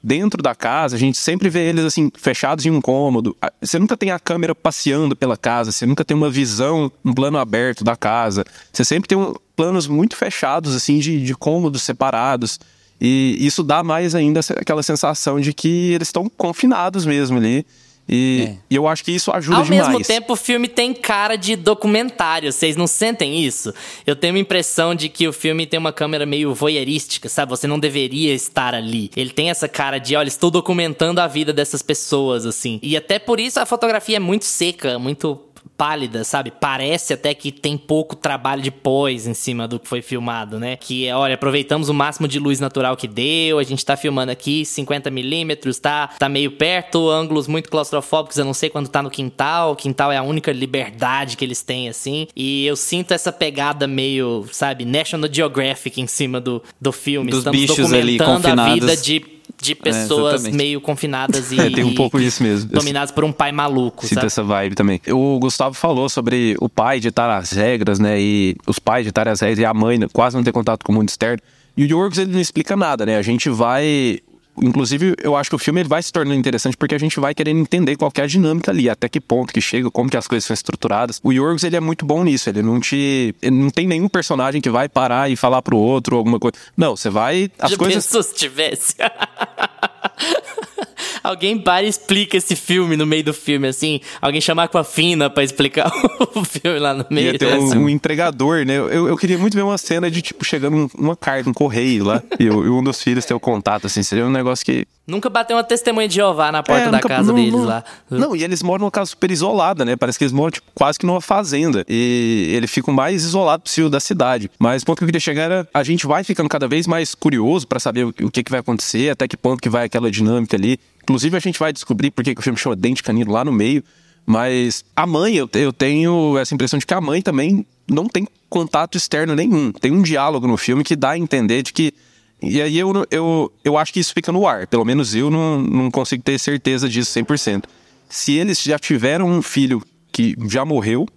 Dentro 0.01 0.41
da 0.41 0.55
casa, 0.55 0.95
a 0.95 0.99
gente 0.99 1.17
sempre 1.17 1.49
vê 1.49 1.67
eles 1.67 1.83
assim, 1.83 2.09
fechados 2.17 2.65
em 2.65 2.69
um 2.69 2.79
cômodo. 2.79 3.35
Você 3.59 3.77
nunca 3.77 3.97
tem 3.97 4.09
a 4.11 4.19
câmera 4.19 4.55
passeando 4.55 5.15
pela 5.17 5.35
casa, 5.35 5.71
você 5.73 5.85
nunca 5.85 6.05
tem 6.05 6.15
uma 6.15 6.29
visão, 6.29 6.89
um 7.03 7.13
plano 7.13 7.37
aberto 7.37 7.83
da 7.83 7.97
casa. 7.97 8.45
Você 8.71 8.85
sempre 8.85 9.09
tem 9.09 9.17
um- 9.17 9.33
planos 9.53 9.85
muito 9.85 10.15
fechados, 10.15 10.73
assim, 10.75 10.99
de, 10.99 11.21
de 11.25 11.35
cômodos 11.35 11.81
separados. 11.81 12.57
E 13.01 13.35
isso 13.39 13.61
dá 13.61 13.83
mais 13.83 14.15
ainda 14.15 14.39
aquela 14.55 14.81
sensação 14.83 15.41
de 15.41 15.51
que 15.53 15.91
eles 15.91 16.07
estão 16.07 16.29
confinados 16.29 17.05
mesmo 17.05 17.37
ali. 17.37 17.65
E, 18.07 18.53
e 18.69 18.75
eu 18.75 18.87
acho 18.87 19.03
que 19.03 19.11
isso 19.11 19.31
ajuda 19.31 19.57
Ao 19.57 19.63
demais. 19.63 19.87
mesmo 19.87 20.03
tempo, 20.03 20.33
o 20.33 20.35
filme 20.35 20.67
tem 20.67 20.93
cara 20.93 21.35
de 21.35 21.55
documentário. 21.55 22.51
Vocês 22.51 22.75
não 22.75 22.85
sentem 22.85 23.43
isso? 23.43 23.73
Eu 24.05 24.15
tenho 24.15 24.35
a 24.35 24.39
impressão 24.39 24.93
de 24.93 25.09
que 25.09 25.27
o 25.27 25.33
filme 25.33 25.65
tem 25.65 25.79
uma 25.79 25.91
câmera 25.91 26.25
meio 26.25 26.53
voyeurística, 26.53 27.27
sabe? 27.27 27.49
Você 27.49 27.65
não 27.65 27.79
deveria 27.79 28.33
estar 28.33 28.75
ali. 28.75 29.09
Ele 29.15 29.31
tem 29.31 29.49
essa 29.49 29.67
cara 29.67 29.97
de, 29.97 30.15
olha, 30.15 30.27
estou 30.27 30.51
documentando 30.51 31.19
a 31.19 31.27
vida 31.27 31.51
dessas 31.51 31.81
pessoas, 31.81 32.45
assim. 32.45 32.79
E 32.83 32.95
até 32.95 33.17
por 33.17 33.39
isso 33.39 33.59
a 33.59 33.65
fotografia 33.65 34.17
é 34.17 34.19
muito 34.19 34.45
seca, 34.45 34.99
muito 34.99 35.41
pálida, 35.77 36.23
sabe? 36.23 36.51
Parece 36.51 37.13
até 37.13 37.33
que 37.33 37.51
tem 37.51 37.77
pouco 37.77 38.15
trabalho 38.15 38.61
de 38.61 38.71
pós 38.71 39.27
em 39.27 39.33
cima 39.33 39.67
do 39.67 39.79
que 39.79 39.87
foi 39.87 40.01
filmado, 40.01 40.59
né? 40.59 40.77
Que 40.77 41.07
é, 41.07 41.15
olha, 41.15 41.35
aproveitamos 41.35 41.89
o 41.89 41.93
máximo 41.93 42.27
de 42.27 42.39
luz 42.39 42.59
natural 42.59 42.95
que 42.95 43.07
deu, 43.07 43.59
a 43.59 43.63
gente 43.63 43.85
tá 43.85 43.97
filmando 43.97 44.31
aqui 44.31 44.65
50 44.65 45.09
milímetros, 45.11 45.79
tá, 45.79 46.07
tá 46.07 46.29
meio 46.29 46.51
perto, 46.51 47.09
ângulos 47.09 47.47
muito 47.47 47.69
claustrofóbicos, 47.69 48.37
eu 48.37 48.45
não 48.45 48.53
sei 48.53 48.69
quando 48.69 48.87
tá 48.87 49.01
no 49.01 49.09
quintal, 49.09 49.73
o 49.73 49.75
quintal 49.75 50.11
é 50.11 50.17
a 50.17 50.23
única 50.23 50.51
liberdade 50.51 51.37
que 51.37 51.43
eles 51.43 51.61
têm, 51.61 51.89
assim, 51.89 52.27
e 52.35 52.65
eu 52.65 52.75
sinto 52.75 53.13
essa 53.13 53.31
pegada 53.31 53.87
meio, 53.87 54.45
sabe, 54.51 54.85
National 54.85 55.29
Geographic 55.31 55.99
em 55.99 56.07
cima 56.07 56.39
do, 56.39 56.63
do 56.79 56.91
filme. 56.91 57.29
Dos 57.29 57.39
Estamos 57.39 57.59
bichos 57.59 57.93
ali 57.93 58.17
documentando 58.17 58.61
a 58.61 58.65
vida 58.73 58.79
confinados. 58.87 59.03
de... 59.03 59.34
De 59.61 59.75
pessoas 59.75 60.35
exatamente. 60.35 60.57
meio 60.57 60.81
confinadas 60.81 61.51
e. 61.53 61.59
É, 61.59 61.69
tem 61.69 61.83
um 61.83 61.95
pouco 61.95 62.19
isso 62.19 62.41
mesmo. 62.41 62.69
Dominadas 62.69 63.11
por 63.11 63.23
um 63.23 63.31
pai 63.31 63.51
maluco, 63.51 64.03
Sinto 64.03 64.15
sabe? 64.15 64.27
essa 64.27 64.43
vibe 64.43 64.75
também. 64.75 65.01
O 65.09 65.39
Gustavo 65.39 65.75
falou 65.75 66.09
sobre 66.09 66.55
o 66.59 66.67
pai 66.67 66.99
ditar 66.99 67.29
as 67.29 67.51
regras, 67.51 67.99
né? 67.99 68.19
E 68.19 68.55
os 68.67 68.79
pais 68.79 69.05
ditarem 69.05 69.31
as 69.31 69.39
regras 69.39 69.59
e 69.59 69.65
a 69.65 69.73
mãe 69.73 69.99
quase 70.11 70.35
não 70.35 70.43
ter 70.43 70.51
contato 70.51 70.83
com 70.83 70.91
o 70.91 70.95
mundo 70.95 71.09
externo. 71.09 71.41
E 71.77 71.83
o 71.83 71.87
Yorgos, 71.87 72.17
ele 72.17 72.31
não 72.31 72.39
explica 72.39 72.75
nada, 72.75 73.05
né? 73.05 73.17
A 73.17 73.21
gente 73.21 73.49
vai... 73.49 74.19
Inclusive, 74.61 75.15
eu 75.21 75.35
acho 75.35 75.49
que 75.49 75.55
o 75.55 75.59
filme 75.59 75.81
ele 75.81 75.89
vai 75.89 76.01
se 76.01 76.11
tornando 76.11 76.39
interessante 76.39 76.77
porque 76.77 76.95
a 76.95 76.97
gente 76.97 77.19
vai 77.19 77.33
querendo 77.33 77.59
entender 77.59 77.95
qual 77.95 78.11
que 78.11 78.21
é 78.21 78.23
a 78.23 78.27
dinâmica 78.27 78.71
ali, 78.71 78.89
até 78.89 79.09
que 79.09 79.19
ponto 79.19 79.53
que 79.53 79.61
chega, 79.61 79.89
como 79.91 80.09
que 80.09 80.17
as 80.17 80.27
coisas 80.27 80.45
são 80.45 80.53
estruturadas. 80.53 81.19
O 81.23 81.31
Yorgos, 81.31 81.63
ele 81.63 81.75
é 81.75 81.79
muito 81.79 82.05
bom 82.05 82.23
nisso, 82.23 82.49
ele 82.49 82.61
não 82.61 82.79
te... 82.79 83.35
Ele 83.41 83.55
não 83.55 83.69
tem 83.69 83.87
nenhum 83.87 84.07
personagem 84.07 84.61
que 84.61 84.69
vai 84.69 84.87
parar 84.87 85.29
e 85.29 85.35
falar 85.35 85.61
pro 85.61 85.77
outro 85.77 86.17
alguma 86.17 86.39
coisa. 86.39 86.55
Não, 86.75 86.95
você 86.95 87.09
vai... 87.09 87.51
As 87.59 87.71
Já 87.71 87.77
coisas... 87.77 88.05
se 88.05 88.35
tivesse? 88.35 88.95
Alguém 91.23 91.57
para 91.57 91.85
e 91.85 91.89
explica 91.89 92.37
esse 92.37 92.55
filme 92.55 92.95
no 92.97 93.05
meio 93.05 93.23
do 93.23 93.33
filme, 93.33 93.67
assim. 93.67 93.99
Alguém 94.21 94.39
chamar 94.41 94.67
com 94.67 94.77
a 94.77 94.83
Fina 94.83 95.29
pra 95.29 95.43
explicar 95.43 95.91
o 96.35 96.43
filme 96.43 96.79
lá 96.79 96.93
no 96.93 97.05
meio. 97.09 97.31
Ia 97.33 97.39
ter 97.39 97.57
um, 97.57 97.83
um 97.83 97.89
entregador, 97.89 98.65
né? 98.65 98.75
Eu, 98.77 99.07
eu 99.07 99.17
queria 99.17 99.37
muito 99.37 99.55
ver 99.55 99.63
uma 99.63 99.77
cena 99.77 100.09
de, 100.09 100.21
tipo, 100.21 100.43
chegando 100.45 100.75
um- 100.77 100.89
uma 100.97 101.15
carta, 101.15 101.49
um 101.49 101.53
correio 101.53 102.05
lá, 102.05 102.21
e, 102.39 102.49
o- 102.49 102.65
e 102.65 102.69
um 102.69 102.83
dos 102.83 103.01
filhos 103.01 103.25
ter 103.25 103.33
o 103.33 103.39
contato, 103.39 103.87
assim. 103.87 104.03
Seria 104.03 104.25
um 104.25 104.29
negócio 104.31 104.65
que... 104.65 104.85
Nunca 105.07 105.29
bateu 105.29 105.55
uma 105.55 105.63
testemunha 105.63 106.07
de 106.07 106.15
Jeová 106.15 106.51
na 106.51 106.63
porta 106.63 106.81
É, 106.81 106.85
da 106.85 106.91
nunca- 106.93 107.07
casa 107.09 107.27
não- 107.27 107.35
deles 107.35 107.53
não- 107.53 107.65
lá. 107.65 107.83
Não, 108.09 108.35
e 108.35 108.43
eles 108.43 108.63
moram 108.63 108.79
numa 108.85 108.91
casa 108.91 109.11
super 109.11 109.29
isolada, 109.29 109.85
né? 109.85 109.95
Parece 109.95 110.17
que 110.17 110.23
eles 110.23 110.33
moram, 110.33 110.49
tipo, 110.51 110.65
quase 110.73 110.97
que 110.97 111.05
numa 111.05 111.21
fazenda. 111.21 111.85
E 111.87 112.51
eles 112.55 112.71
ficam 112.71 112.91
mais 112.93 113.23
isolados 113.23 113.63
possível 113.65 113.89
da 113.89 113.99
cidade. 113.99 114.49
Mas 114.57 114.81
o 114.81 114.85
ponto 114.85 114.97
que 114.97 115.03
eu 115.03 115.07
queria 115.07 115.19
chegar 115.19 115.43
era, 115.43 115.67
a 115.73 115.83
gente 115.83 116.07
vai 116.07 116.23
ficando 116.23 116.49
cada 116.49 116.67
vez 116.67 116.87
mais 116.87 117.13
curioso 117.13 117.67
pra 117.67 117.79
saber 117.79 118.05
o, 118.05 118.09
o 118.23 118.31
que, 118.31 118.43
que 118.43 118.49
vai 118.49 118.59
acontecer, 118.61 119.09
até 119.11 119.27
que 119.27 119.37
ponto 119.37 119.61
que 119.61 119.69
vai 119.69 119.85
aquela 119.85 120.09
dinâmica 120.09 120.55
ali. 120.57 120.79
Inclusive, 121.05 121.37
a 121.37 121.39
gente 121.39 121.59
vai 121.59 121.71
descobrir 121.71 122.09
por 122.09 122.23
que, 122.23 122.33
o 122.35 122.41
filme 122.41 122.57
chama 122.57 122.75
Dente 122.75 123.03
Canino 123.03 123.31
lá 123.31 123.45
no 123.45 123.51
meio. 123.51 123.83
Mas 124.25 124.83
a 124.95 125.05
mãe, 125.05 125.35
eu, 125.35 125.47
eu 125.53 125.71
tenho 125.71 126.35
essa 126.39 126.55
impressão 126.55 126.79
de 126.79 126.85
que 126.85 126.93
a 126.95 126.99
mãe 126.99 127.21
também 127.21 127.63
não 127.87 128.07
tem 128.07 128.27
contato 128.49 128.97
externo 128.97 129.35
nenhum. 129.35 129.71
Tem 129.71 129.91
um 129.91 130.01
diálogo 130.01 130.47
no 130.47 130.57
filme 130.57 130.83
que 130.83 130.95
dá 130.95 131.11
a 131.11 131.17
entender 131.17 131.61
de 131.61 131.71
que. 131.71 131.93
E 132.41 132.59
aí 132.59 132.77
eu, 132.77 132.91
eu, 133.11 133.51
eu 133.63 133.77
acho 133.77 133.93
que 133.93 133.99
isso 133.99 134.13
fica 134.13 134.31
no 134.31 134.47
ar. 134.47 134.65
Pelo 134.65 134.83
menos 134.83 135.13
eu 135.13 135.29
não, 135.29 135.61
não 135.61 135.91
consigo 135.91 136.23
ter 136.23 136.39
certeza 136.39 136.89
disso 136.89 137.17
100%. 137.19 137.65
Se 138.09 138.33
eles 138.33 138.61
já 138.63 138.79
tiveram 138.79 139.29
um 139.29 139.43
filho 139.43 139.81
que 140.11 140.35
já 140.47 140.65
morreu, 140.65 141.07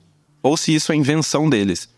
ou 0.43 0.57
se 0.57 0.75
isso 0.75 0.93
é 0.93 0.97
invenção 0.97 1.49
deles. 1.49 1.89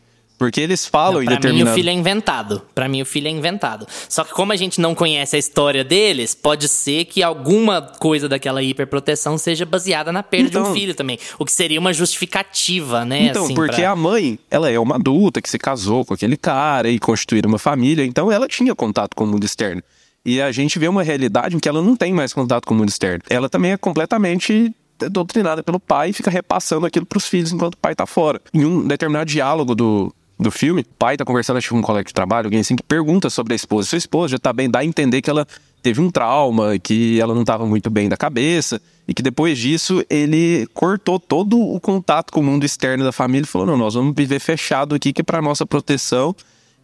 Porque 0.41 0.59
eles 0.59 0.87
falam 0.87 1.17
Não, 1.17 1.23
em 1.23 1.27
pra 1.27 1.35
determinado... 1.35 1.67
mim 1.67 1.71
o 1.71 1.75
filho 1.75 1.91
é 1.91 1.93
inventado. 1.93 2.63
Pra 2.75 2.89
mim 2.89 3.03
o 3.03 3.05
filho 3.05 3.29
é 3.29 3.31
inventado. 3.31 3.87
Só 4.09 4.25
que 4.25 4.33
como 4.33 4.53
a 4.53 4.57
gente 4.57 4.81
não 4.81 4.95
conhece 4.95 5.37
a 5.37 5.39
história 5.39 5.85
deles, 5.85 6.35
pode 6.35 6.67
ser 6.67 7.05
que 7.05 7.23
alguma 7.23 7.83
coisa 7.83 8.27
daquela 8.27 8.63
hiperproteção 8.63 9.37
seja 9.37 9.67
baseada 9.67 10.11
na 10.11 10.23
perda 10.23 10.49
de 10.49 10.57
Então- 10.57 10.71
um 10.71 10.75
filho 10.75 10.95
também. 10.95 11.19
O 11.39 11.45
que 11.45 11.53
seria 11.53 11.79
uma 11.79 11.93
justificativa, 11.93 13.05
né? 13.05 13.25
Então, 13.27 13.45
assim, 13.45 13.55
porque 13.55 13.83
pra- 13.83 13.91
a 13.91 13.95
mãe, 13.97 14.39
ela 14.51 14.71
é 14.71 14.79
uma 14.79 14.95
adulta 14.97 15.43
que 15.43 15.51
se 15.51 15.59
casou 15.59 16.07
com 16.07 16.15
aquele 16.15 16.39
cara 16.39 16.89
e 16.89 16.99
constituíram 16.99 17.51
uma 17.51 17.59
família, 17.59 18.03
então 18.03 18.33
ela 18.33 18.49
tinha 18.49 18.75
contato 18.75 19.15
com 19.15 19.25
o 19.25 19.27
mundo 19.27 19.45
externo. 19.45 19.83
E 20.25 20.41
a 20.41 20.51
gente 20.51 20.79
vê 20.79 20.89
uma 20.89 21.03
realidade 21.03 21.55
em 21.55 21.59
que 21.59 21.69
ela 21.69 21.83
não 21.83 21.95
tem 21.95 22.15
mais 22.15 22.33
contato 22.33 22.65
com 22.67 22.73
o 22.73 22.77
mundo 22.79 22.89
externo. 22.89 23.23
Ela 23.29 23.51
também 23.51 23.73
é 23.73 23.77
completamente 23.77 24.75
doutrinada 25.11 25.63
pelo 25.63 25.81
pai 25.81 26.11
e 26.11 26.13
fica 26.13 26.31
repassando 26.31 26.85
aquilo 26.87 27.07
pros 27.07 27.27
filhos 27.27 27.53
enquanto 27.53 27.75
o 27.75 27.79
pai 27.79 27.95
tá 27.95 28.07
fora. 28.07 28.41
Em 28.53 28.65
um 28.65 28.87
determinado 28.87 29.31
diálogo 29.31 29.75
do, 29.75 30.13
do 30.41 30.51
filme, 30.51 30.81
o 30.81 30.95
pai 30.99 31.17
tá 31.17 31.25
conversando 31.25 31.59
acho, 31.59 31.71
com 31.71 31.79
um 31.79 31.83
colega 31.83 32.07
de 32.07 32.15
trabalho, 32.15 32.47
alguém 32.47 32.61
assim, 32.61 32.75
que 32.75 32.83
pergunta 32.83 33.29
sobre 33.29 33.53
a 33.53 33.57
esposa. 33.57 33.89
Sua 33.89 33.99
esposa 33.99 34.33
já 34.33 34.39
tá 34.39 34.53
bem, 34.53 34.71
dá 34.71 34.81
a 34.81 34.85
entender 34.85 35.21
que 35.21 35.29
ela 35.29 35.47
teve 35.83 36.01
um 36.01 36.11
trauma, 36.11 36.79
que 36.79 37.21
ela 37.21 37.35
não 37.35 37.43
estava 37.43 37.67
muito 37.67 37.91
bem 37.91 38.09
da 38.09 38.17
cabeça, 38.17 38.81
e 39.07 39.15
que 39.15 39.23
depois 39.23 39.59
disso 39.59 40.05
ele 40.09 40.67
cortou 40.73 41.19
todo 41.19 41.59
o 41.59 41.79
contato 41.81 42.33
com 42.33 42.41
o 42.41 42.43
mundo 42.43 42.65
externo 42.65 43.05
da 43.05 43.13
família 43.13 43.45
e 43.45 43.49
falou: 43.49 43.67
não, 43.67 43.77
nós 43.77 43.95
vamos 43.95 44.15
viver 44.17 44.41
fechado 44.41 44.95
aqui, 44.95 45.13
que 45.13 45.21
é 45.21 45.25
para 45.25 45.43
nossa 45.43 45.67
proteção. 45.67 46.35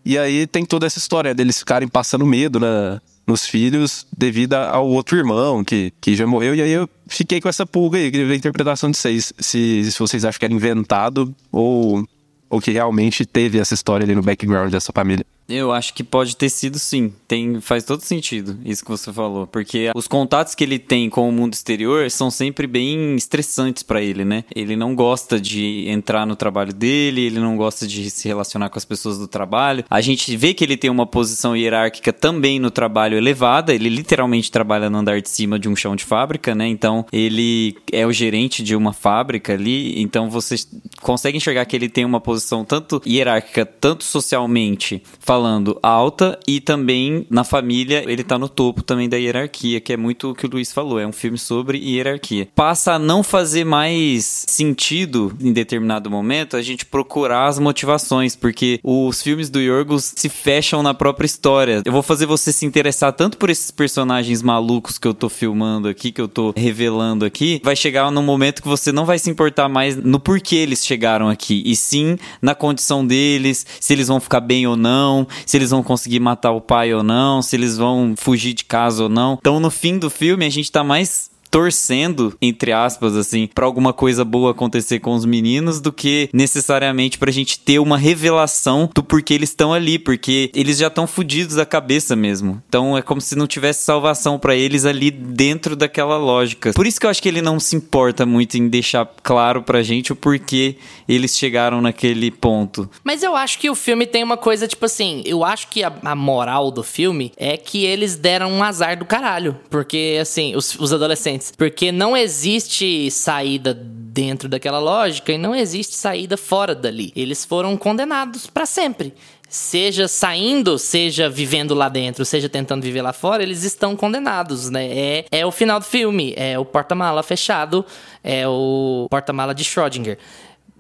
E 0.05 0.17
aí 0.17 0.47
tem 0.47 0.65
toda 0.65 0.87
essa 0.87 0.99
história 0.99 1.35
deles 1.35 1.59
ficarem 1.59 1.89
passando 1.89 2.25
medo 2.25 2.61
na, 2.61 3.01
nos 3.27 3.45
filhos 3.45 4.07
devido 4.17 4.55
ao 4.55 4.87
outro 4.87 5.17
irmão 5.17 5.65
que, 5.65 5.93
que 6.01 6.15
já 6.15 6.27
morreu. 6.27 6.55
E 6.55 6.63
aí 6.63 6.71
eu 6.71 6.89
fiquei 7.09 7.41
com 7.41 7.49
essa 7.49 7.67
pulga 7.67 7.99
aí, 7.99 8.11
queria 8.11 8.27
ver 8.27 8.35
a 8.35 8.37
interpretação 8.37 8.89
de 8.91 8.97
vocês. 8.97 9.33
Se, 9.39 9.91
se 9.91 9.99
vocês 9.99 10.25
acham 10.25 10.39
que 10.39 10.45
era 10.45 10.55
inventado 10.55 11.35
ou, 11.51 12.07
ou 12.49 12.61
que 12.61 12.71
realmente 12.71 13.25
teve 13.25 13.59
essa 13.59 13.75
história 13.75 14.05
ali 14.05 14.15
no 14.15 14.23
background 14.23 14.71
dessa 14.71 14.93
família. 14.93 15.25
Eu 15.49 15.73
acho 15.73 15.95
que 15.95 16.03
pode 16.03 16.37
ter 16.37 16.49
sido 16.49 16.79
sim. 16.79 17.13
Tem, 17.29 17.61
faz 17.61 17.85
todo 17.85 18.01
sentido 18.01 18.59
isso 18.65 18.85
que 18.85 18.91
você 18.91 19.13
falou. 19.13 19.47
Porque 19.47 19.91
os 19.95 20.09
contatos 20.09 20.55
que 20.55 20.65
ele 20.65 20.79
tem 20.79 21.09
com 21.09 21.29
o 21.29 21.33
mundo 21.33 21.55
exterior 21.55 22.11
são 22.11 22.31
sempre 22.31 22.67
bem 22.67 23.15
estressantes 23.15 23.83
pra 23.83 24.03
ele, 24.03 24.25
né? 24.25 24.45
Ele 24.55 24.77
não 24.77 24.95
gosta 24.95 25.41
de 25.41 25.89
entrar 25.89 26.27
no 26.27 26.35
trabalho 26.35 26.73
dele, 26.73 27.23
ele 27.23 27.39
não 27.39 27.57
gosta 27.57 27.87
de 27.87 28.11
se 28.11 28.27
relacionar 28.27 28.69
com 28.71 28.79
as 28.79 28.85
pessoas 28.85 29.19
do 29.19 29.29
trabalho. 29.29 29.85
A 29.89 30.01
gente 30.01 30.37
vê 30.37 30.53
que 30.53 30.65
ele 30.65 30.77
tem 30.77 30.91
uma 30.91 31.07
posição 31.07 31.57
hierárquica 31.57 32.13
também 32.13 32.59
no 32.59 32.71
trabalho 32.71 33.17
elevada. 33.17 33.73
Ele 33.75 33.89
literalmente 33.89 34.51
trabalha 34.51 34.91
no 34.91 34.99
andar 34.99 35.21
de 35.21 35.29
cima 35.29 35.59
de 35.59 35.69
um 35.69 35.77
chão 35.77 35.95
de 35.95 36.05
fábrica, 36.05 36.55
né? 36.55 36.67
Então 36.67 37.07
ele 37.13 37.77
é 37.93 38.07
o 38.07 38.13
gerente 38.13 38.63
de 38.63 38.75
uma 38.75 38.93
fábrica 38.93 39.53
ali. 39.53 40.01
Então 40.01 40.29
você 40.29 40.57
consegue 41.01 41.37
enxergar 41.37 41.65
que 41.67 41.77
ele 41.77 41.89
tem 41.89 42.05
uma 42.05 42.21
posição 42.21 42.65
tanto 42.65 43.01
hierárquica, 43.07 43.65
tanto 43.65 44.03
socialmente 44.03 45.03
falando 45.37 45.79
alta 45.83 46.39
e 46.49 46.63
também 46.63 47.27
na 47.29 47.45
família 47.45 48.03
ele 48.11 48.25
tá 48.25 48.39
no 48.39 48.49
topo 48.49 48.83
também 48.83 49.07
da 49.07 49.19
hierarquia, 49.19 49.83
que 49.83 49.93
é 49.93 49.97
muito 49.97 50.31
o 50.31 50.35
que 50.35 50.47
o 50.47 50.51
Luiz 50.51 50.73
falou, 50.73 50.99
é 50.99 51.07
um 51.07 51.13
filme 51.13 51.37
sobre 51.37 51.77
hierarquia. 51.77 52.49
Passa 52.55 52.95
a 52.95 52.99
não 52.99 53.23
fazer 53.23 53.63
mais 53.63 54.47
sentido 54.49 55.37
em 55.39 55.53
determinado 55.53 56.11
momento 56.11 56.57
a 56.57 56.63
gente 56.63 56.87
procurar 56.87 57.49
as 57.49 57.59
motivações, 57.59 58.35
porque 58.35 58.81
os 58.83 59.21
filmes 59.21 59.51
do 59.51 59.61
Yorgos 59.61 60.15
se 60.17 60.31
fecham 60.31 60.83
na 60.83 60.95
própria 60.95 61.27
história. 61.27 61.83
Eu 61.85 61.93
vou 61.93 62.03
fazer 62.03 62.25
você 62.25 62.51
se 62.51 62.65
interessar 62.65 63.13
tanto 63.13 63.37
por 63.37 63.51
esses 63.51 63.71
personagens 63.71 64.41
malucos 64.41 64.97
que 64.97 65.07
eu 65.07 65.13
tô 65.13 65.29
filmando 65.29 65.87
aqui, 65.87 66.13
que 66.13 66.21
eu 66.21 66.29
tô 66.29 66.55
revelando 66.57 67.27
aqui, 67.27 67.61
vai 67.63 67.77
chegar 67.77 68.11
num 68.11 68.23
momento 68.23 68.63
que 68.63 68.69
você 68.69 68.91
não 68.91 69.05
vai 69.05 69.19
se 69.19 69.29
importar 69.29 69.69
mais 69.69 69.97
no 69.97 70.19
porquê 70.19 70.57
eles 70.57 70.83
chegaram 70.83 71.29
aqui, 71.29 71.63
e 71.67 71.77
sim 71.77 72.17
na 72.41 72.55
condição 72.55 73.07
deles, 73.07 73.67
se 73.79 73.93
eles 73.93 74.09
vão 74.09 74.19
ficar 74.19 74.41
bem 74.41 74.67
ou 74.67 74.79
não, 74.79 75.26
se 75.45 75.57
eles 75.57 75.71
vão 75.71 75.83
conseguir 75.83 76.21
matar 76.21 76.53
o 76.53 76.61
pai 76.61 76.93
ou 76.95 77.03
não, 77.03 77.43
se 77.43 77.57
eles 77.57 77.77
vão 77.77 78.15
fugir 78.17 78.55
de 78.55 78.65
casa 78.65 79.05
ou 79.05 79.09
não. 79.09 79.37
Então, 79.41 79.61
no 79.61 79.71
fim 79.71 79.99
do 79.99 80.11
filme, 80.11 80.45
a 80.45 80.51
gente 80.51 80.71
tá 80.71 80.83
mais 80.83 81.31
torcendo, 81.57 82.37
entre 82.43 82.71
aspas, 82.71 83.17
assim, 83.17 83.47
pra 83.47 83.65
alguma 83.65 83.91
coisa 83.91 84.27
boa 84.27 84.51
acontecer 84.51 84.99
com 84.99 85.15
os 85.15 85.25
meninos 85.25 85.81
do 85.81 85.91
que 85.91 86.29
necessariamente 86.31 87.17
pra 87.17 87.33
gente 87.33 87.59
ter 87.59 87.79
uma 87.79 87.97
revelação 87.97 88.91
do 88.95 89.03
porquê 89.03 89.33
eles 89.33 89.49
estão 89.49 89.73
ali, 89.73 89.99
porque 89.99 90.51
eles 90.55 90.77
já 90.77 90.89
estão 90.89 91.07
fudidos 91.07 91.57
da 91.57 91.65
cabeça 91.65 92.15
mesmo. 92.15 92.63
Então 92.69 92.95
é 92.95 93.01
como 93.01 93.23
se 93.23 93.35
não 93.35 93.47
tivesse 93.47 93.85
salvação 93.85 94.39
pra 94.39 94.55
eles 94.55 94.85
ali 94.85 95.11
dentro 95.11 95.75
daquela 95.75 96.19
lógica. 96.19 96.75
Por 96.75 96.87
isso 96.87 97.01
que 97.01 97.07
eu 97.07 97.11
acho 97.11 97.23
que 97.23 97.29
ele 97.31 97.41
não 97.41 97.59
se 97.59 97.75
importa 97.75 98.27
muito 98.27 98.59
em 98.59 98.69
deixar 98.69 99.09
claro 99.23 99.63
pra 99.63 99.83
gente 99.83 100.13
o 100.13 100.17
porquê 100.17 100.77
eles 101.09 101.39
chegaram 101.39 101.81
naquele 101.81 102.31
ponto. 102.31 102.87
Mas 103.03 103.23
eu 103.23 103.35
acho 103.35 103.59
que 103.59 103.71
o 103.71 103.75
filme 103.75 104.05
tem 104.05 104.23
uma 104.23 104.37
coisa, 104.37 104.69
tipo 104.69 104.85
assim, 104.85 105.23
eu 105.25 105.43
acho 105.43 105.69
que 105.69 105.83
a, 105.83 105.91
a 106.05 106.15
moral 106.15 106.71
do 106.71 106.83
filme 106.83 107.33
é 107.35 107.57
que 107.57 107.83
eles 107.83 108.15
deram 108.15 108.53
um 108.53 108.63
azar 108.63 108.99
do 108.99 109.07
caralho. 109.07 109.59
Porque, 109.71 110.19
assim, 110.21 110.55
os, 110.55 110.79
os 110.79 110.93
adolescentes. 110.93 111.46
Porque 111.57 111.93
não 111.93 112.17
existe 112.17 113.11
saída 113.11 113.75
dentro 113.75 114.49
daquela 114.49 114.79
lógica 114.79 115.33
e 115.33 115.39
não 115.39 115.55
existe 115.55 115.95
saída 115.95 116.37
fora 116.37 116.75
dali. 116.75 117.13
Eles 117.15 117.45
foram 117.45 117.77
condenados 117.77 118.47
pra 118.47 118.65
sempre. 118.65 119.13
Seja 119.49 120.09
saindo, 120.09 120.77
seja 120.77 121.29
vivendo 121.29 121.73
lá 121.73 121.89
dentro, 121.89 122.25
seja 122.25 122.49
tentando 122.49 122.83
viver 122.83 123.03
lá 123.03 123.13
fora, 123.13 123.45
eles 123.45 123.63
estão 123.63 123.95
condenados, 123.95 124.71
né? 124.71 124.87
É, 124.87 125.25
é 125.31 125.47
o 125.47 125.53
final 125.53 125.79
do 125.79 125.85
filme, 125.85 126.35
é 126.37 126.59
o 126.59 126.65
porta-mala 126.65 127.23
fechado, 127.23 127.87
é 128.25 128.47
o 128.49 129.07
porta-mala 129.09 129.55
de 129.55 129.63
Schrödinger. 129.63 130.19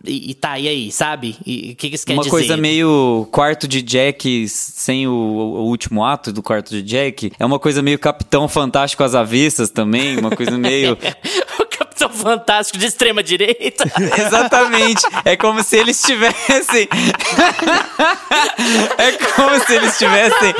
E, 0.04 0.30
e 0.30 0.34
tá, 0.34 0.58
e 0.58 0.68
aí, 0.68 0.92
sabe? 0.92 1.36
E 1.44 1.72
o 1.72 1.76
que, 1.76 1.88
que 1.88 1.94
isso 1.96 2.06
quer 2.06 2.12
Uma 2.12 2.22
dizer? 2.22 2.30
coisa 2.30 2.56
meio 2.56 3.26
quarto 3.30 3.66
de 3.66 3.82
Jack 3.82 4.48
sem 4.48 5.06
o, 5.06 5.12
o 5.12 5.64
último 5.66 6.04
ato 6.04 6.32
do 6.32 6.42
quarto 6.42 6.70
de 6.70 6.82
Jack. 6.82 7.32
É 7.38 7.44
uma 7.44 7.58
coisa 7.58 7.82
meio 7.82 7.98
Capitão 7.98 8.48
Fantástico 8.48 9.02
às 9.02 9.14
avessas 9.14 9.70
também. 9.70 10.18
Uma 10.18 10.30
coisa 10.30 10.56
meio. 10.58 10.96
o 11.58 11.66
Capitão 11.66 12.10
Fantástico 12.10 12.78
de 12.78 12.86
extrema 12.86 13.22
direita. 13.22 13.84
Exatamente. 14.18 15.02
É 15.24 15.36
como 15.36 15.62
se 15.62 15.76
eles 15.76 16.00
tivessem. 16.02 16.88
é 18.98 19.12
como 19.34 19.58
se 19.64 19.74
eles 19.74 19.98
tivessem. 19.98 20.54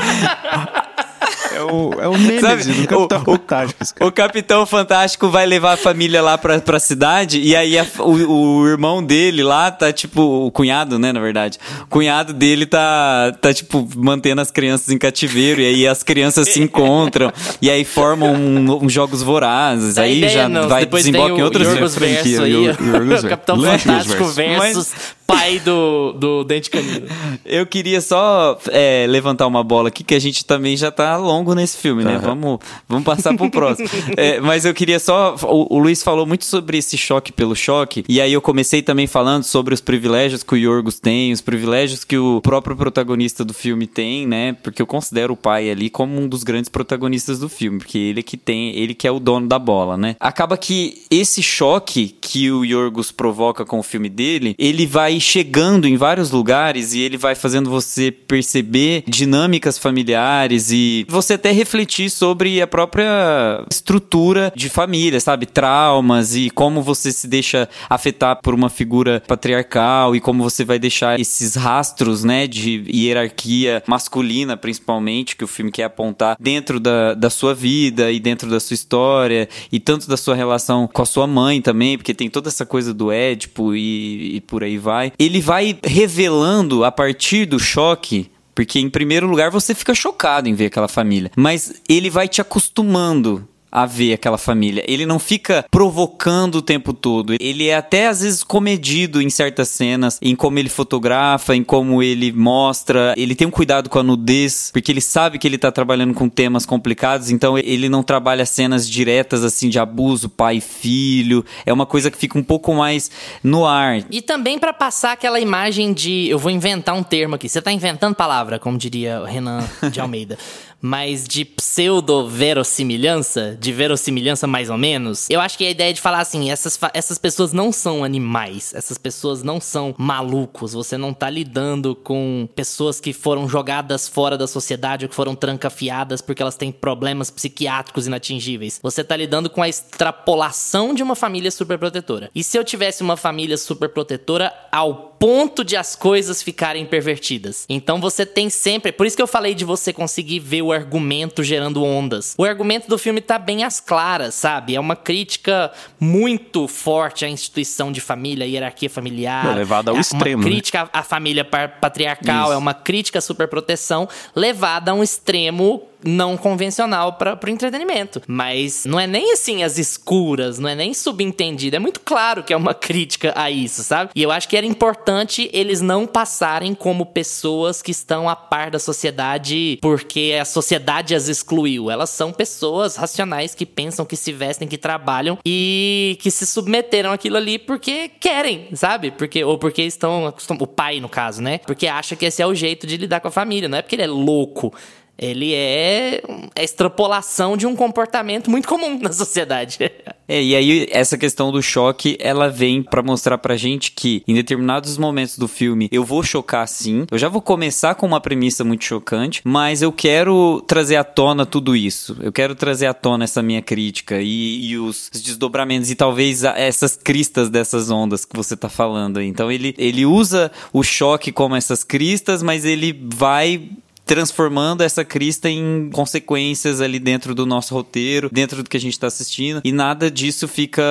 É 1.57 1.63
o, 1.63 1.91
é 2.01 2.09
o 2.09 2.13
Nemesis 2.19 2.41
Sabe, 2.41 2.63
do 2.65 2.87
Capitão 2.89 3.23
o- 3.23 3.25
Fantástico. 3.25 3.83
esse 3.83 3.95
cara. 3.95 4.09
O 4.09 4.13
Capitão 4.13 4.67
Fantástico 4.67 5.29
vai 5.29 5.47
levar 5.47 5.73
a 5.73 5.77
família 5.77 6.21
lá 6.23 6.37
pra, 6.37 6.59
pra 6.61 6.79
cidade 6.79 7.41
e 7.41 7.55
aí 7.57 7.79
a- 7.79 7.87
o, 7.99 8.61
o 8.61 8.69
irmão 8.69 9.03
dele 9.03 9.43
lá 9.43 9.71
tá 9.71 9.93
tipo. 9.93 10.21
O 10.47 10.51
cunhado, 10.51 10.99
né, 10.99 11.13
na 11.13 11.21
verdade. 11.21 11.59
O 11.83 11.87
cunhado 11.87 12.33
dele 12.33 12.67
tá, 12.67 13.33
tá 13.41 13.53
tipo 13.55 13.89
mantendo 13.97 14.41
as 14.41 14.51
crianças 14.51 14.91
em 14.91 14.99
cativeiro 14.99 15.61
e 15.61 15.67
aí 15.67 15.87
as 15.89 16.03
crianças 16.03 16.49
se 16.49 16.61
encontram 16.61 17.33
e 17.61 17.71
aí 17.71 17.85
formam 17.85 18.33
um, 18.35 18.85
um 18.85 18.89
jogos 18.89 19.23
vorazes. 19.23 19.95
Dá 19.95 20.03
aí 20.03 20.19
ideia, 20.19 20.33
já 20.33 20.49
não. 20.49 20.69
vai 20.69 20.81
Depois 20.85 21.05
vem 21.05 21.13
desemboca 21.13 21.39
em 21.39 21.43
o 21.43 21.45
outras 21.45 21.69
Yorgos 21.69 21.95
franquia, 21.95 22.23
Verso 22.23 22.43
aí. 22.43 22.53
Yor- 22.53 22.77
Yorgos 22.81 23.01
o 23.03 23.09
Verso. 23.09 23.29
Capitão 23.29 23.61
Fantástico 23.63 24.25
Verso. 24.25 24.35
versus 24.63 24.93
pai 25.27 25.59
do, 25.59 26.13
do 26.13 26.45
Dente 26.45 26.71
Canino. 26.71 27.07
Eu 27.45 27.67
queria 27.67 28.01
só 28.01 28.59
é, 28.71 29.07
levantar 29.09 29.47
uma 29.47 29.63
bola 29.63 29.89
aqui, 29.89 30.05
que 30.05 30.15
a 30.15 30.19
gente 30.19 30.45
também 30.45 30.77
já 30.77 30.91
tá 30.91 31.17
longo 31.17 31.55
nesse 31.55 31.77
filme, 31.79 32.05
né? 32.05 32.19
Vamos, 32.23 32.61
vamos 32.89 33.05
passar 33.05 33.35
pro 33.37 33.51
próximo. 33.51 33.89
É, 34.17 34.41
mas 34.41 34.65
eu 34.65 34.73
queria 34.73 34.99
só. 34.99 35.35
O, 35.43 35.77
o 35.77 35.79
Luiz 35.79 36.03
falou 36.03 36.27
muito 36.27 36.45
sobre 36.45 36.79
esse 36.79 36.97
choque 36.97 37.33
pelo 37.33 37.55
choque, 37.55 38.05
e 38.09 38.21
aí 38.21 38.33
eu 38.33 38.41
comecei 38.41 38.81
também 38.81 39.07
falando 39.07 39.43
sobre 39.43 39.75
os 39.75 39.81
privilégios 39.81 40.43
que 40.43 40.55
o 40.55 40.57
Yorgos 40.57 41.01
tem, 41.01 41.33
os 41.33 41.41
privilégios 41.41 42.05
que 42.05 42.17
o 42.17 42.41
próprio 42.41 42.77
protagonista 42.77 43.45
do 43.45 43.53
filme 43.53 43.87
tem, 43.87 44.27
né? 44.27 44.55
Porque 44.63 44.81
eu 44.81 44.87
considero 44.87 45.35
o 45.35 45.37
pai 45.37 45.71
ali 45.71 45.91
como 45.91 46.19
um 46.21 46.29
dos 46.29 46.45
grandes 46.45 46.69
protagonistas 46.69 47.39
do 47.39 47.49
filme, 47.49 47.79
porque 47.79 47.99
ele 47.99 48.21
é 48.21 48.23
que 48.23 48.37
tem, 48.37 48.77
ele 48.77 48.95
que 48.95 49.07
é 49.07 49.11
o 49.11 49.19
dono 49.19 49.47
da 49.47 49.59
bola, 49.59 49.97
né? 49.97 50.17
Acaba 50.21 50.57
que 50.57 51.03
esse 51.11 51.43
choque 51.43 52.17
que 52.21 52.51
o 52.51 52.65
Yorgos 52.65 53.11
provoca 53.11 53.65
com 53.65 53.79
o 53.79 53.83
filme 53.83 54.09
dele, 54.09 54.55
ele 54.59 54.87
vai 54.87 55.16
chegando 55.21 55.87
em 55.87 55.97
vários 55.97 56.31
lugares 56.31 56.95
e 56.95 57.01
ele 57.01 57.17
vai 57.17 57.35
fazendo 57.35 57.71
você 57.71 58.11
perceber 58.11 59.05
dinâmicas 59.07 59.79
familiares 59.79 60.71
e 60.71 61.07
você 61.09 61.35
até 61.35 61.51
refletir 61.51 62.11
sobre 62.11 62.61
a 62.61 62.67
própria 62.67 63.65
estrutura 63.71 64.53
de 64.55 64.69
família, 64.69 65.21
sabe? 65.21 65.47
Traumas 65.47 66.35
e 66.35 66.51
como 66.51 66.83
você 66.83 67.13
se 67.13 67.27
deixa 67.27 67.69
afetar 67.89 68.41
por 68.43 68.55
uma 68.55 68.69
figura 68.69 69.23
patriarcal 69.27 70.15
e 70.15 70.21
como 70.21 70.43
você 70.43 70.65
vai 70.65 70.79
deixar 70.79 71.19
esses 71.19 71.55
rastros, 71.55 72.25
né, 72.25 72.47
de 72.47 72.85
hierarquia 72.89 73.83
masculina, 73.87 74.57
principalmente, 74.57 75.37
que 75.37 75.45
o 75.45 75.49
filme 75.49 75.71
quer 75.71 75.85
apontar 75.85 76.37
dentro 76.39 76.79
da, 76.81 77.15
da 77.15 77.31
sua 77.31 77.55
vida 77.55 78.11
e 78.11 78.19
dentro 78.21 78.49
da 78.51 78.61
sua 78.61 78.75
história 78.75 79.49
e 79.71 79.79
tanto 79.79 80.09
da 80.09 80.17
sua 80.17 80.35
relação 80.35 80.89
com 80.93 81.03
a 81.03 81.07
sua 81.07 81.27
mãe 81.27 81.61
também, 81.61 81.97
porque 81.97 82.15
tem 82.15 82.29
toda 82.29 82.49
essa 82.49 82.67
coisa 82.67 82.93
do 82.93 83.11
Édipo 83.11 83.75
e, 83.75 84.37
e 84.37 84.41
por 84.41 84.63
aí 84.63 84.79
vai. 84.79 85.06
Ele 85.19 85.41
vai 85.41 85.79
revelando 85.85 86.85
a 86.85 86.93
partir 86.93 87.47
do 87.47 87.59
choque 87.59 88.31
porque, 88.57 88.81
em 88.81 88.89
primeiro 88.89 89.27
lugar, 89.27 89.51
você 89.51 89.75
fica 89.75 89.95
chocado 89.95 90.49
em 90.49 90.55
ver 90.55 90.67
aquela 90.67 90.89
família. 90.89 91.31
Mas 91.37 91.83
ele 91.87 92.09
vai 92.09 92.27
te 92.27 92.41
acostumando 92.41 93.47
a 93.71 93.87
ver 93.87 94.15
aquela 94.15 94.39
família. 94.39 94.85
Ele 94.87 95.07
não 95.07 95.19
fica 95.19 95.65
provocando 95.71 96.57
o 96.57 96.63
tempo 96.63 96.93
todo. 96.93 97.35
Ele 97.41 97.69
é 97.69 97.77
até 97.77 98.09
às 98.09 98.21
vezes 98.21 98.43
comedido 98.43 99.21
em 99.21 99.31
certas 99.31 99.69
cenas, 99.69 100.19
em 100.23 100.35
como 100.35 100.59
ele 100.59 100.69
fotografa, 100.69 101.55
em 101.55 101.63
como 101.63 102.03
ele 102.03 102.33
mostra. 102.33 103.15
Ele 103.17 103.35
tem 103.35 103.47
um 103.47 103.51
cuidado 103.51 103.91
com 103.91 103.99
a 103.99 104.03
nudez, 104.03 104.71
porque 104.73 104.91
ele 104.91 105.01
sabe 105.01 105.39
que 105.39 105.47
ele 105.47 105.59
tá 105.59 105.71
trabalhando 105.71 106.15
com 106.15 106.29
temas 106.29 106.65
complicados, 106.65 107.31
então 107.31 107.59
ele 107.59 107.89
não 107.89 108.03
trabalha 108.03 108.47
cenas 108.47 108.89
diretas 108.89 109.45
assim 109.45 109.69
de 109.69 109.79
abuso 109.79 110.29
pai 110.29 110.57
e 110.57 110.61
filho. 110.61 111.45
É 111.65 111.73
uma 111.73 111.87
coisa 111.87 112.11
que 112.11 112.19
fica 112.19 112.39
um 112.39 112.43
pouco 112.43 112.75
mais 112.75 113.11
no 113.43 113.67
ar. 113.67 114.05
E 114.11 114.23
também 114.23 114.59
para 114.59 114.73
passar 114.73 115.13
aquela 115.13 115.41
imagem 115.41 115.93
de. 115.93 116.29
Eu 116.29 116.39
vou 116.39 116.51
inventar 116.51 116.95
um 116.95 117.03
termo 117.03 117.35
aqui. 117.35 117.49
Você 117.49 117.61
tá 117.61 117.73
inventando 117.73 118.15
palavra, 118.15 118.59
como 118.59 118.79
diria 118.79 119.21
o 119.21 119.25
Renan 119.25 119.65
de 119.91 120.01
Almeida. 120.01 120.39
mas 120.81 121.27
de 121.27 121.45
pseudo-verossimilhança, 121.45 123.57
de 123.59 123.73
verossimilhança 123.73 124.47
mais 124.47 124.71
ou 124.71 124.79
menos, 124.79 125.29
eu 125.31 125.41
acho 125.41 125.59
que 125.59 125.67
a 125.67 125.71
ideia 125.71 125.93
de 125.93 126.01
falar 126.01 126.21
assim, 126.21 126.49
essas, 126.51 126.79
essas 126.95 127.19
pessoas 127.19 127.53
não 127.53 127.73
são 127.73 128.05
animais, 128.05 128.73
essas 128.75 128.99
pessoas 128.99 129.43
não 129.43 129.61
são 129.61 129.95
malucos, 129.99 130.73
você 130.73 130.97
não 130.97 131.13
tá 131.13 131.29
lidando 131.29 131.95
com 131.95 132.49
pessoas 132.55 133.01
que 133.01 133.13
foram 133.13 133.49
jogadas 133.49 134.09
fora 134.09 134.39
da 134.39 134.47
sociedade 134.47 135.05
ou 135.05 135.09
que 135.09 135.15
foram 135.15 135.35
trancafiadas 135.35 136.21
porque 136.21 136.43
elas 136.43 136.57
têm 136.57 136.71
problemas 136.71 137.31
psiquiátricos 137.31 138.07
inatingíveis. 138.07 138.79
Você 138.83 139.03
tá 139.03 139.17
lidando 139.17 139.51
com 139.51 139.63
a 139.63 139.69
extrapolação 139.69 140.95
de 140.95 141.03
uma 141.03 141.15
família 141.15 141.51
superprotetora. 141.51 142.31
E 142.35 142.45
se 142.45 142.59
eu 142.59 142.65
tivesse 142.65 143.03
uma 143.03 143.17
família 143.17 143.57
superprotetora 143.57 144.53
ao 144.71 145.16
ponto 145.19 145.65
de 145.65 145.77
as 145.77 145.97
coisas 145.97 146.43
ficarem 146.43 146.85
pervertidas? 146.87 147.65
Então 147.69 148.01
você 148.01 148.25
tem 148.25 148.51
sempre, 148.51 148.93
por 148.93 149.07
isso 149.07 149.17
que 149.17 149.23
eu 149.23 149.27
falei 149.27 149.55
de 149.55 149.65
você 149.65 149.93
conseguir 149.93 150.39
ver 150.39 150.63
o 150.63 150.73
argumento 150.73 151.43
gerando 151.43 151.83
ondas. 151.83 152.35
O 152.39 152.45
argumento 152.45 152.89
do 152.89 152.99
filme 152.99 153.21
tá 153.21 153.39
bem 153.39 153.65
às 153.65 153.81
claras, 153.81 154.35
sabe? 154.35 154.75
É 154.75 154.81
uma 154.81 154.97
crítica 154.97 155.73
muito 155.99 156.69
forte 156.69 157.25
à 157.25 157.29
instituição 157.29 157.91
de 157.91 158.01
família, 158.01 158.45
à 158.45 158.49
hierarquia 158.49 158.91
familiar. 158.91 159.47
É 159.47 159.55
levada 159.55 159.91
ao 159.91 159.97
é 159.97 160.01
extremo. 160.01 160.43
Uma 160.43 160.45
né? 160.45 160.51
crítica 160.51 160.89
à 160.93 161.03
família 161.03 161.45
patriarcal, 161.45 162.45
Isso. 162.45 162.53
é 162.53 162.57
uma 162.57 162.75
crítica 162.75 163.19
à 163.19 163.23
superproteção 163.23 164.09
levada 164.35 164.91
a 164.91 164.95
um 164.95 165.03
extremo 165.03 165.83
não 166.07 166.37
convencional 166.37 167.15
para 167.15 167.39
o 167.45 167.51
entretenimento. 167.51 168.23
Mas 168.27 168.85
não 168.85 168.99
é 168.99 169.07
nem 169.07 169.33
assim 169.33 169.63
as 169.63 169.79
escuras, 169.79 170.59
não 170.59 170.69
é 170.69 170.75
nem 170.75 170.95
subentendido. 170.95 171.77
É 171.77 171.79
muito 171.79 172.01
claro 172.01 172.43
que 172.43 172.53
é 172.53 172.57
uma 172.57 172.73
crítica 172.75 173.33
a 173.37 173.51
isso, 173.51 173.83
sabe? 173.83 174.11
E 174.15 174.23
eu 174.23 174.31
acho 174.31 174.49
que 174.49 174.57
era 174.57 174.67
importante 174.67 175.51
eles 175.53 175.81
não 175.81 176.07
passarem 176.07 176.75
como 176.75 177.07
pessoas 177.07 177.83
que 177.83 177.91
estão 177.91 178.29
a 178.29 178.37
par 178.37 178.71
da 178.71 178.79
sociedade 178.79 179.79
porque 179.83 180.37
a 180.41 180.45
sociedade 180.45 181.15
as 181.15 181.29
excluiu. 181.29 181.91
Elas 181.91 182.11
são 182.11 182.33
pessoas 182.33 182.97
racionais 182.97 183.55
que 183.55 183.67
pensam, 183.67 184.05
que 184.05 184.17
se 184.17 184.33
vestem, 184.33 184.69
que 184.69 184.79
trabalham 184.79 185.39
e 185.45 186.19
que 186.21 186.31
se 186.31 186.47
submeteram 186.47 187.13
àquilo 187.13 187.37
ali 187.37 187.59
porque 187.59 188.09
querem, 188.21 188.69
sabe? 188.75 189.11
Porque 189.11 189.45
ou 189.45 189.59
porque 189.59 189.83
estão 189.83 190.27
acostumados, 190.27 190.65
o 190.65 190.67
pai 190.67 191.01
no 191.01 191.09
caso, 191.09 191.43
né? 191.43 191.59
Porque 191.59 191.87
acha 191.87 192.17
que 192.17 192.25
esse 192.27 192.43
é 192.43 192.47
o 192.47 192.55
jeito 192.55 192.87
de 192.87 192.97
lidar 192.97 193.21
com 193.21 193.29
a 193.29 193.31
família, 193.31 193.69
não 193.69 193.79
é 193.79 193.83
porque 193.83 193.97
ele 193.97 194.03
é 194.03 194.07
louco. 194.07 194.73
Ele 195.19 195.55
é 195.55 196.23
a 196.55 196.63
extrapolação 196.63 197.57
de 197.57 197.67
um 197.67 197.75
comportamento 197.75 198.51
muito 198.51 198.69
comum 198.69 198.99
na 199.01 199.13
sociedade. 199.13 199.79
É, 200.29 200.43
e 200.43 200.57
aí 200.57 200.89
essa 200.91 201.17
questão 201.17 201.53
do 201.53 201.63
choque, 201.63 202.17
ela 202.19 202.49
vem 202.49 202.83
pra 202.83 203.01
mostrar 203.01 203.39
pra 203.39 203.57
gente 203.57 203.93
que 203.93 204.25
em 204.27 204.35
determinados 204.35 204.99
momentos 204.99 205.39
do 205.39 205.47
filme 205.47 205.89
eu 205.93 206.03
vou 206.03 206.21
chocar 206.21 206.67
sim. 206.67 207.07
Eu 207.13 207.17
já 207.17 207.29
vou 207.29 207.41
começar 207.41 207.95
com 207.95 208.07
uma 208.07 208.21
premissa 208.21 208.65
muito 208.65 208.85
chocante, 208.85 209.41
mas 209.45 209.83
eu 209.83 209.93
quero 209.93 210.61
trazer 210.67 210.97
à 210.97 211.05
tona 211.05 211.47
tudo 211.47 211.77
isso. 211.77 212.17
Eu 212.21 212.33
quero 212.33 212.57
trazer 212.57 212.87
à 212.87 212.95
tona 212.95 213.23
essa 213.23 213.41
minha 213.41 213.63
crítica 213.63 214.21
e, 214.21 214.67
e 214.67 214.77
os 214.77 215.09
desdobramentos 215.13 215.93
e 215.93 215.95
talvez 215.95 216.43
essas 216.43 216.97
cristas 216.97 217.49
dessas 217.49 217.89
ondas 217.89 218.25
que 218.25 218.37
você 218.37 218.57
tá 218.57 218.69
falando 218.69 219.19
aí. 219.19 219.29
Então 219.29 219.49
ele, 219.49 219.77
ele 219.79 220.05
usa 220.05 220.51
o 220.73 220.83
choque 220.83 221.31
como 221.31 221.55
essas 221.55 221.85
cristas, 221.85 222.43
mas 222.43 222.65
ele 222.65 222.93
vai 223.15 223.71
transformando 224.07 224.83
essa 224.83 225.05
crista 225.05 225.51
em 225.51 225.91
consequências 225.93 226.81
ali 226.81 226.99
dentro 227.01 227.35
do 227.35 227.45
nosso 227.45 227.75
roteiro, 227.75 228.31
dentro 228.33 228.63
do 228.63 228.71
que 228.71 228.77
a 228.77 228.81
gente 228.81 228.99
tá 228.99 229.09
assistindo, 229.09 229.61
e 229.65 229.73
nada 229.73 230.09
disso 230.11 230.47
fica 230.47 230.83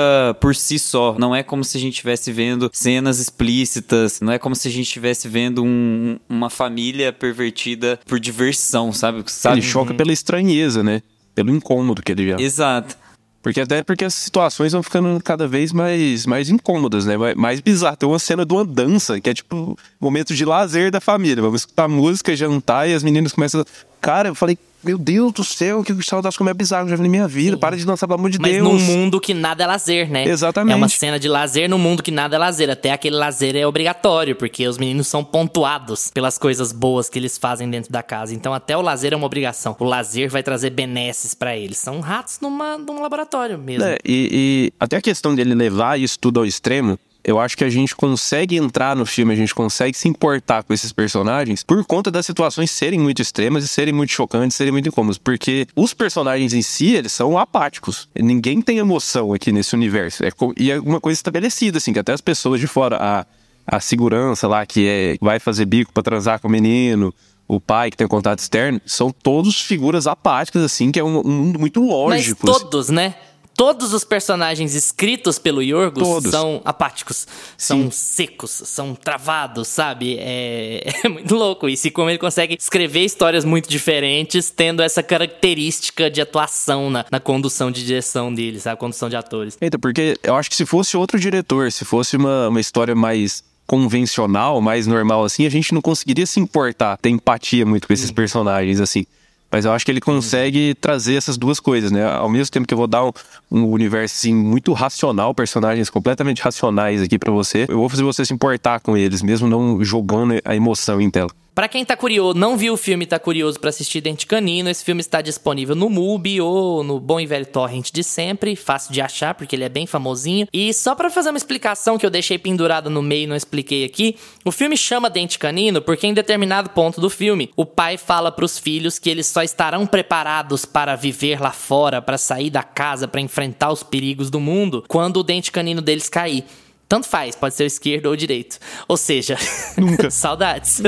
por 0.41 0.53
si 0.53 0.77
só. 0.77 1.15
Não 1.17 1.33
é 1.33 1.41
como 1.41 1.63
se 1.63 1.77
a 1.77 1.79
gente 1.79 1.93
estivesse 1.93 2.31
vendo 2.31 2.69
cenas 2.73 3.19
explícitas, 3.19 4.19
não 4.21 4.33
é 4.33 4.37
como 4.37 4.53
se 4.55 4.67
a 4.67 4.71
gente 4.71 4.85
estivesse 4.85 5.27
vendo 5.29 5.63
um- 5.63 6.19
uma 6.29 6.49
família 6.49 7.13
pervertida 7.13 7.97
por 8.05 8.19
diversão, 8.19 8.91
sabe? 8.91 9.23
sabe? 9.27 9.59
Ele 9.59 9.65
choca 9.65 9.93
pela 9.93 10.11
estranheza, 10.11 10.83
né? 10.83 11.01
Pelo 11.33 11.51
incômodo 11.51 12.01
que 12.01 12.11
ele 12.11 12.29
já. 12.29 12.37
Exato. 12.39 12.97
Porque 13.45 13.61
até 13.61 13.83
porque 13.83 14.03
as 14.03 14.15
situações 14.15 14.71
vão 14.71 14.81
ficando 14.81 15.21
cada 15.23 15.47
vez 15.47 15.71
mais, 15.71 16.25
mais 16.25 16.49
incômodas, 16.49 17.05
né? 17.05 17.15
Mais- 17.35 17.59
bizarro. 17.59 17.95
Tem 17.95 18.09
uma 18.09 18.17
cena 18.17 18.43
de 18.43 18.51
uma 18.51 18.65
dança, 18.65 19.21
que 19.21 19.29
é 19.29 19.35
tipo 19.35 19.77
momento 20.01 20.33
de 20.33 20.43
lazer 20.43 20.89
da 20.89 20.99
família. 20.99 21.43
Vamos 21.43 21.61
escutar 21.61 21.87
música, 21.87 22.35
jantar, 22.35 22.89
e 22.89 22.93
as 22.95 23.03
meninas 23.03 23.33
começam. 23.33 23.63
Cara, 24.01 24.29
eu 24.29 24.33
falei, 24.33 24.57
meu 24.85 24.97
Deus 24.97 25.33
do 25.33 25.43
céu, 25.43 25.83
que 25.83 25.93
saudades 26.03 26.37
como 26.37 26.49
é 26.49 26.53
bizarro, 26.53 26.87
já 26.87 26.95
vi 26.95 27.01
na 27.01 27.09
minha 27.09 27.27
vida. 27.27 27.57
Para 27.57 27.75
de 27.75 27.85
dançar, 27.85 28.07
pelo 28.07 28.19
amor 28.19 28.29
de 28.29 28.39
Mas 28.39 28.51
Deus. 28.51 28.63
num 28.63 28.79
mundo 28.79 29.19
que 29.19 29.33
nada 29.33 29.63
é 29.63 29.67
lazer, 29.67 30.09
né? 30.09 30.27
Exatamente. 30.27 30.73
É 30.73 30.75
uma 30.75 30.87
cena 30.87 31.19
de 31.19 31.27
lazer 31.27 31.67
num 31.67 31.79
mundo 31.79 32.03
que 32.03 32.11
nada 32.11 32.35
é 32.35 32.39
lazer. 32.39 32.69
Até 32.69 32.91
aquele 32.91 33.15
lazer 33.15 33.55
é 33.55 33.65
obrigatório, 33.65 34.35
porque 34.35 34.67
os 34.67 34.77
meninos 34.77 35.07
são 35.07 35.23
pontuados 35.23 36.11
pelas 36.13 36.37
coisas 36.37 36.71
boas 36.71 37.09
que 37.09 37.17
eles 37.17 37.37
fazem 37.37 37.69
dentro 37.69 37.91
da 37.91 38.03
casa. 38.03 38.33
Então 38.35 38.53
até 38.53 38.77
o 38.77 38.81
lazer 38.81 39.13
é 39.13 39.15
uma 39.15 39.25
obrigação. 39.25 39.75
O 39.79 39.83
lazer 39.83 40.29
vai 40.29 40.43
trazer 40.43 40.69
benesses 40.69 41.33
pra 41.33 41.57
eles. 41.57 41.77
São 41.79 41.99
ratos 41.99 42.39
numa, 42.39 42.77
num 42.77 43.01
laboratório 43.01 43.57
mesmo. 43.57 43.83
É, 43.83 43.97
e, 44.05 44.29
e 44.31 44.73
até 44.79 44.97
a 44.97 45.01
questão 45.01 45.33
dele 45.33 45.55
levar 45.55 45.99
isso 45.99 46.19
tudo 46.19 46.39
ao 46.39 46.45
extremo, 46.45 46.99
eu 47.25 47.39
acho 47.39 47.57
que 47.57 47.63
a 47.63 47.69
gente 47.69 47.95
consegue 47.95 48.55
entrar 48.55 48.95
no 48.95 49.03
filme, 49.03 49.33
a 49.33 49.35
gente 49.35 49.53
consegue 49.53 49.97
se 49.97 50.07
importar 50.07 50.63
com 50.63 50.71
esses 50.71 50.91
personagens 50.91 51.63
por 51.63 51.83
conta 51.83 52.11
das 52.11 52.23
situações 52.23 52.69
serem 52.69 52.99
muito 52.99 53.19
extremas 53.19 53.63
e 53.63 53.67
serem 53.67 53.91
muito 53.91 54.11
chocantes, 54.11 54.55
serem 54.55 54.71
muito 54.71 54.87
incômodos. 54.87 55.17
Porque 55.17 55.65
os 55.75 55.91
personagens 55.91 56.53
em 56.53 56.61
si, 56.61 56.93
eles 56.93 57.11
são 57.11 57.35
apáticos. 57.35 58.07
Ninguém 58.15 58.61
tem 58.61 58.77
emoção 58.77 59.33
aqui 59.33 59.51
nesse 59.51 59.73
universo. 59.73 60.23
É, 60.23 60.29
e 60.55 60.69
é 60.69 60.79
uma 60.79 61.01
coisa 61.01 61.17
estabelecida, 61.17 61.79
assim, 61.79 61.91
que 61.91 61.99
até 61.99 62.13
as 62.13 62.21
pessoas 62.21 62.59
de 62.59 62.67
fora, 62.67 62.97
a, 63.01 63.25
a 63.65 63.79
segurança 63.79 64.47
lá 64.47 64.63
que 64.63 64.87
é, 64.87 65.17
vai 65.19 65.39
fazer 65.39 65.65
bico 65.65 65.91
pra 65.91 66.03
transar 66.03 66.39
com 66.39 66.47
o 66.47 66.51
menino. 66.51 67.11
O 67.47 67.59
pai 67.59 67.89
que 67.89 67.97
tem 67.97 68.07
contato 68.07 68.39
externo, 68.39 68.79
são 68.85 69.11
todos 69.11 69.61
figuras 69.61 70.05
apáticas, 70.05 70.63
assim, 70.63 70.91
que 70.91 70.99
é 70.99 71.03
um, 71.03 71.19
um 71.19 71.31
mundo 71.31 71.59
muito 71.59 71.79
Mas 71.79 71.89
lógico. 71.89 72.51
assim. 72.51 72.59
todos, 72.59 72.89
né? 72.89 73.15
Todos 73.55 73.93
os 73.93 74.03
personagens 74.03 74.75
escritos 74.75 75.39
pelo 75.39 75.61
Yorgos 75.61 76.03
Todos. 76.03 76.31
são 76.31 76.61
apáticos, 76.65 77.25
são 77.57 77.89
secos, 77.89 78.51
são 78.51 78.93
travados, 78.93 79.69
sabe? 79.69 80.17
É, 80.19 80.83
é 81.05 81.07
muito 81.07 81.33
louco 81.33 81.69
isso. 81.69 81.87
E 81.87 81.91
como 81.91 82.09
ele 82.09 82.19
consegue 82.19 82.57
escrever 82.59 83.05
histórias 83.05 83.45
muito 83.45 83.69
diferentes, 83.69 84.49
tendo 84.49 84.83
essa 84.83 85.01
característica 85.01 86.09
de 86.11 86.19
atuação 86.19 86.89
na, 86.89 87.05
na 87.09 87.19
condução 87.19 87.71
de 87.71 87.85
direção 87.85 88.33
deles, 88.33 88.63
sabe? 88.63 88.73
A 88.73 88.77
condução 88.77 89.07
de 89.07 89.15
atores. 89.15 89.57
Eita, 89.61 89.79
porque 89.79 90.17
eu 90.21 90.35
acho 90.35 90.49
que 90.49 90.55
se 90.55 90.65
fosse 90.65 90.97
outro 90.97 91.17
diretor, 91.17 91.71
se 91.71 91.85
fosse 91.85 92.17
uma, 92.17 92.49
uma 92.49 92.59
história 92.59 92.93
mais 92.93 93.41
convencional, 93.65 94.61
mais 94.61 94.85
normal 94.85 95.23
assim, 95.23 95.45
a 95.45 95.49
gente 95.49 95.73
não 95.73 95.81
conseguiria 95.81 96.25
se 96.25 96.39
importar, 96.39 96.97
ter 96.97 97.09
empatia 97.09 97.65
muito 97.65 97.87
com 97.87 97.93
esses 97.93 98.11
personagens 98.11 98.79
assim. 98.79 99.05
Mas 99.51 99.65
eu 99.65 99.71
acho 99.71 99.85
que 99.85 99.91
ele 99.91 100.01
consegue 100.01 100.75
trazer 100.75 101.15
essas 101.15 101.37
duas 101.37 101.59
coisas, 101.59 101.91
né? 101.91 102.05
Ao 102.05 102.27
mesmo 102.29 102.51
tempo 102.51 102.67
que 102.67 102.73
eu 102.73 102.77
vou 102.77 102.87
dar 102.87 103.05
um, 103.05 103.11
um 103.51 103.65
universo 103.67 104.15
assim, 104.15 104.33
muito 104.33 104.73
racional, 104.73 105.33
personagens 105.33 105.89
completamente 105.89 106.41
racionais 106.41 107.01
aqui 107.01 107.17
pra 107.17 107.31
você, 107.31 107.65
eu 107.69 107.77
vou 107.77 107.89
fazer 107.89 108.03
você 108.03 108.25
se 108.25 108.33
importar 108.33 108.79
com 108.79 108.97
eles, 108.97 109.21
mesmo 109.21 109.47
não 109.47 109.83
jogando 109.83 110.41
a 110.43 110.55
emoção 110.55 110.99
em 110.99 111.09
tela. 111.09 111.29
Pra 111.55 111.69
quem 111.69 111.85
tá 111.85 111.95
curioso, 111.95 112.37
não 112.37 112.57
viu 112.57 112.73
o 112.73 112.77
filme 112.77 113.05
e 113.05 113.07
tá 113.07 113.17
curioso 113.17 113.57
pra 113.57 113.69
assistir 113.69 114.01
Dente 114.01 114.27
Canino, 114.27 114.69
esse 114.69 114.83
filme 114.83 114.99
está 114.99 115.21
disponível 115.21 115.73
no 115.73 115.89
Mubi 115.89 116.41
ou 116.41 116.83
no 116.83 116.99
bom 116.99 117.17
e 117.17 117.25
velho 117.25 117.45
torrent 117.45 117.91
de 117.93 118.03
sempre, 118.03 118.57
fácil 118.57 118.91
de 118.91 118.99
achar 118.99 119.33
porque 119.33 119.55
ele 119.55 119.63
é 119.63 119.69
bem 119.69 119.87
famosinho. 119.87 120.47
E 120.51 120.73
só 120.73 120.93
pra 120.93 121.09
fazer 121.09 121.29
uma 121.29 121.37
explicação 121.37 121.97
que 121.97 122.05
eu 122.05 122.09
deixei 122.09 122.37
pendurada 122.37 122.89
no 122.89 123.01
meio 123.01 123.23
e 123.23 123.27
não 123.27 123.37
expliquei 123.37 123.85
aqui, 123.85 124.17
o 124.43 124.51
filme 124.51 124.75
chama 124.75 125.09
Dente 125.09 125.39
Canino 125.39 125.81
porque 125.81 126.05
em 126.05 126.13
determinado 126.13 126.71
ponto 126.71 126.99
do 126.99 127.09
filme, 127.09 127.49
o 127.55 127.65
pai 127.65 127.95
fala 127.95 128.33
pros 128.33 128.59
filhos 128.59 128.99
que 128.99 129.09
eles 129.09 129.25
só 129.25 129.41
estarão 129.41 129.87
preparados 129.87 130.65
para 130.65 130.97
viver 130.97 131.39
lá 131.39 131.51
fora, 131.51 132.01
pra 132.01 132.17
sair 132.17 132.49
da 132.49 132.63
casa, 132.63 133.07
pra 133.07 133.21
enfrentar 133.21 133.71
os 133.71 133.81
perigos 133.81 134.29
do 134.29 134.41
mundo, 134.41 134.83
quando 134.89 135.21
o 135.21 135.23
dente 135.23 135.53
canino 135.53 135.81
deles 135.81 136.09
cair. 136.09 136.43
Tanto 136.87 137.07
faz, 137.07 137.35
pode 137.35 137.55
ser 137.55 137.63
o 137.63 137.67
esquerdo 137.67 138.07
ou 138.07 138.13
o 138.13 138.17
direito. 138.17 138.59
Ou 138.87 138.97
seja, 138.97 139.37
Nunca. 139.77 140.09
saudades. 140.11 140.81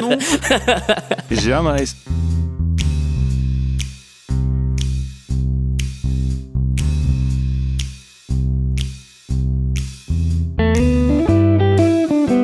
Jamais. 1.31 1.95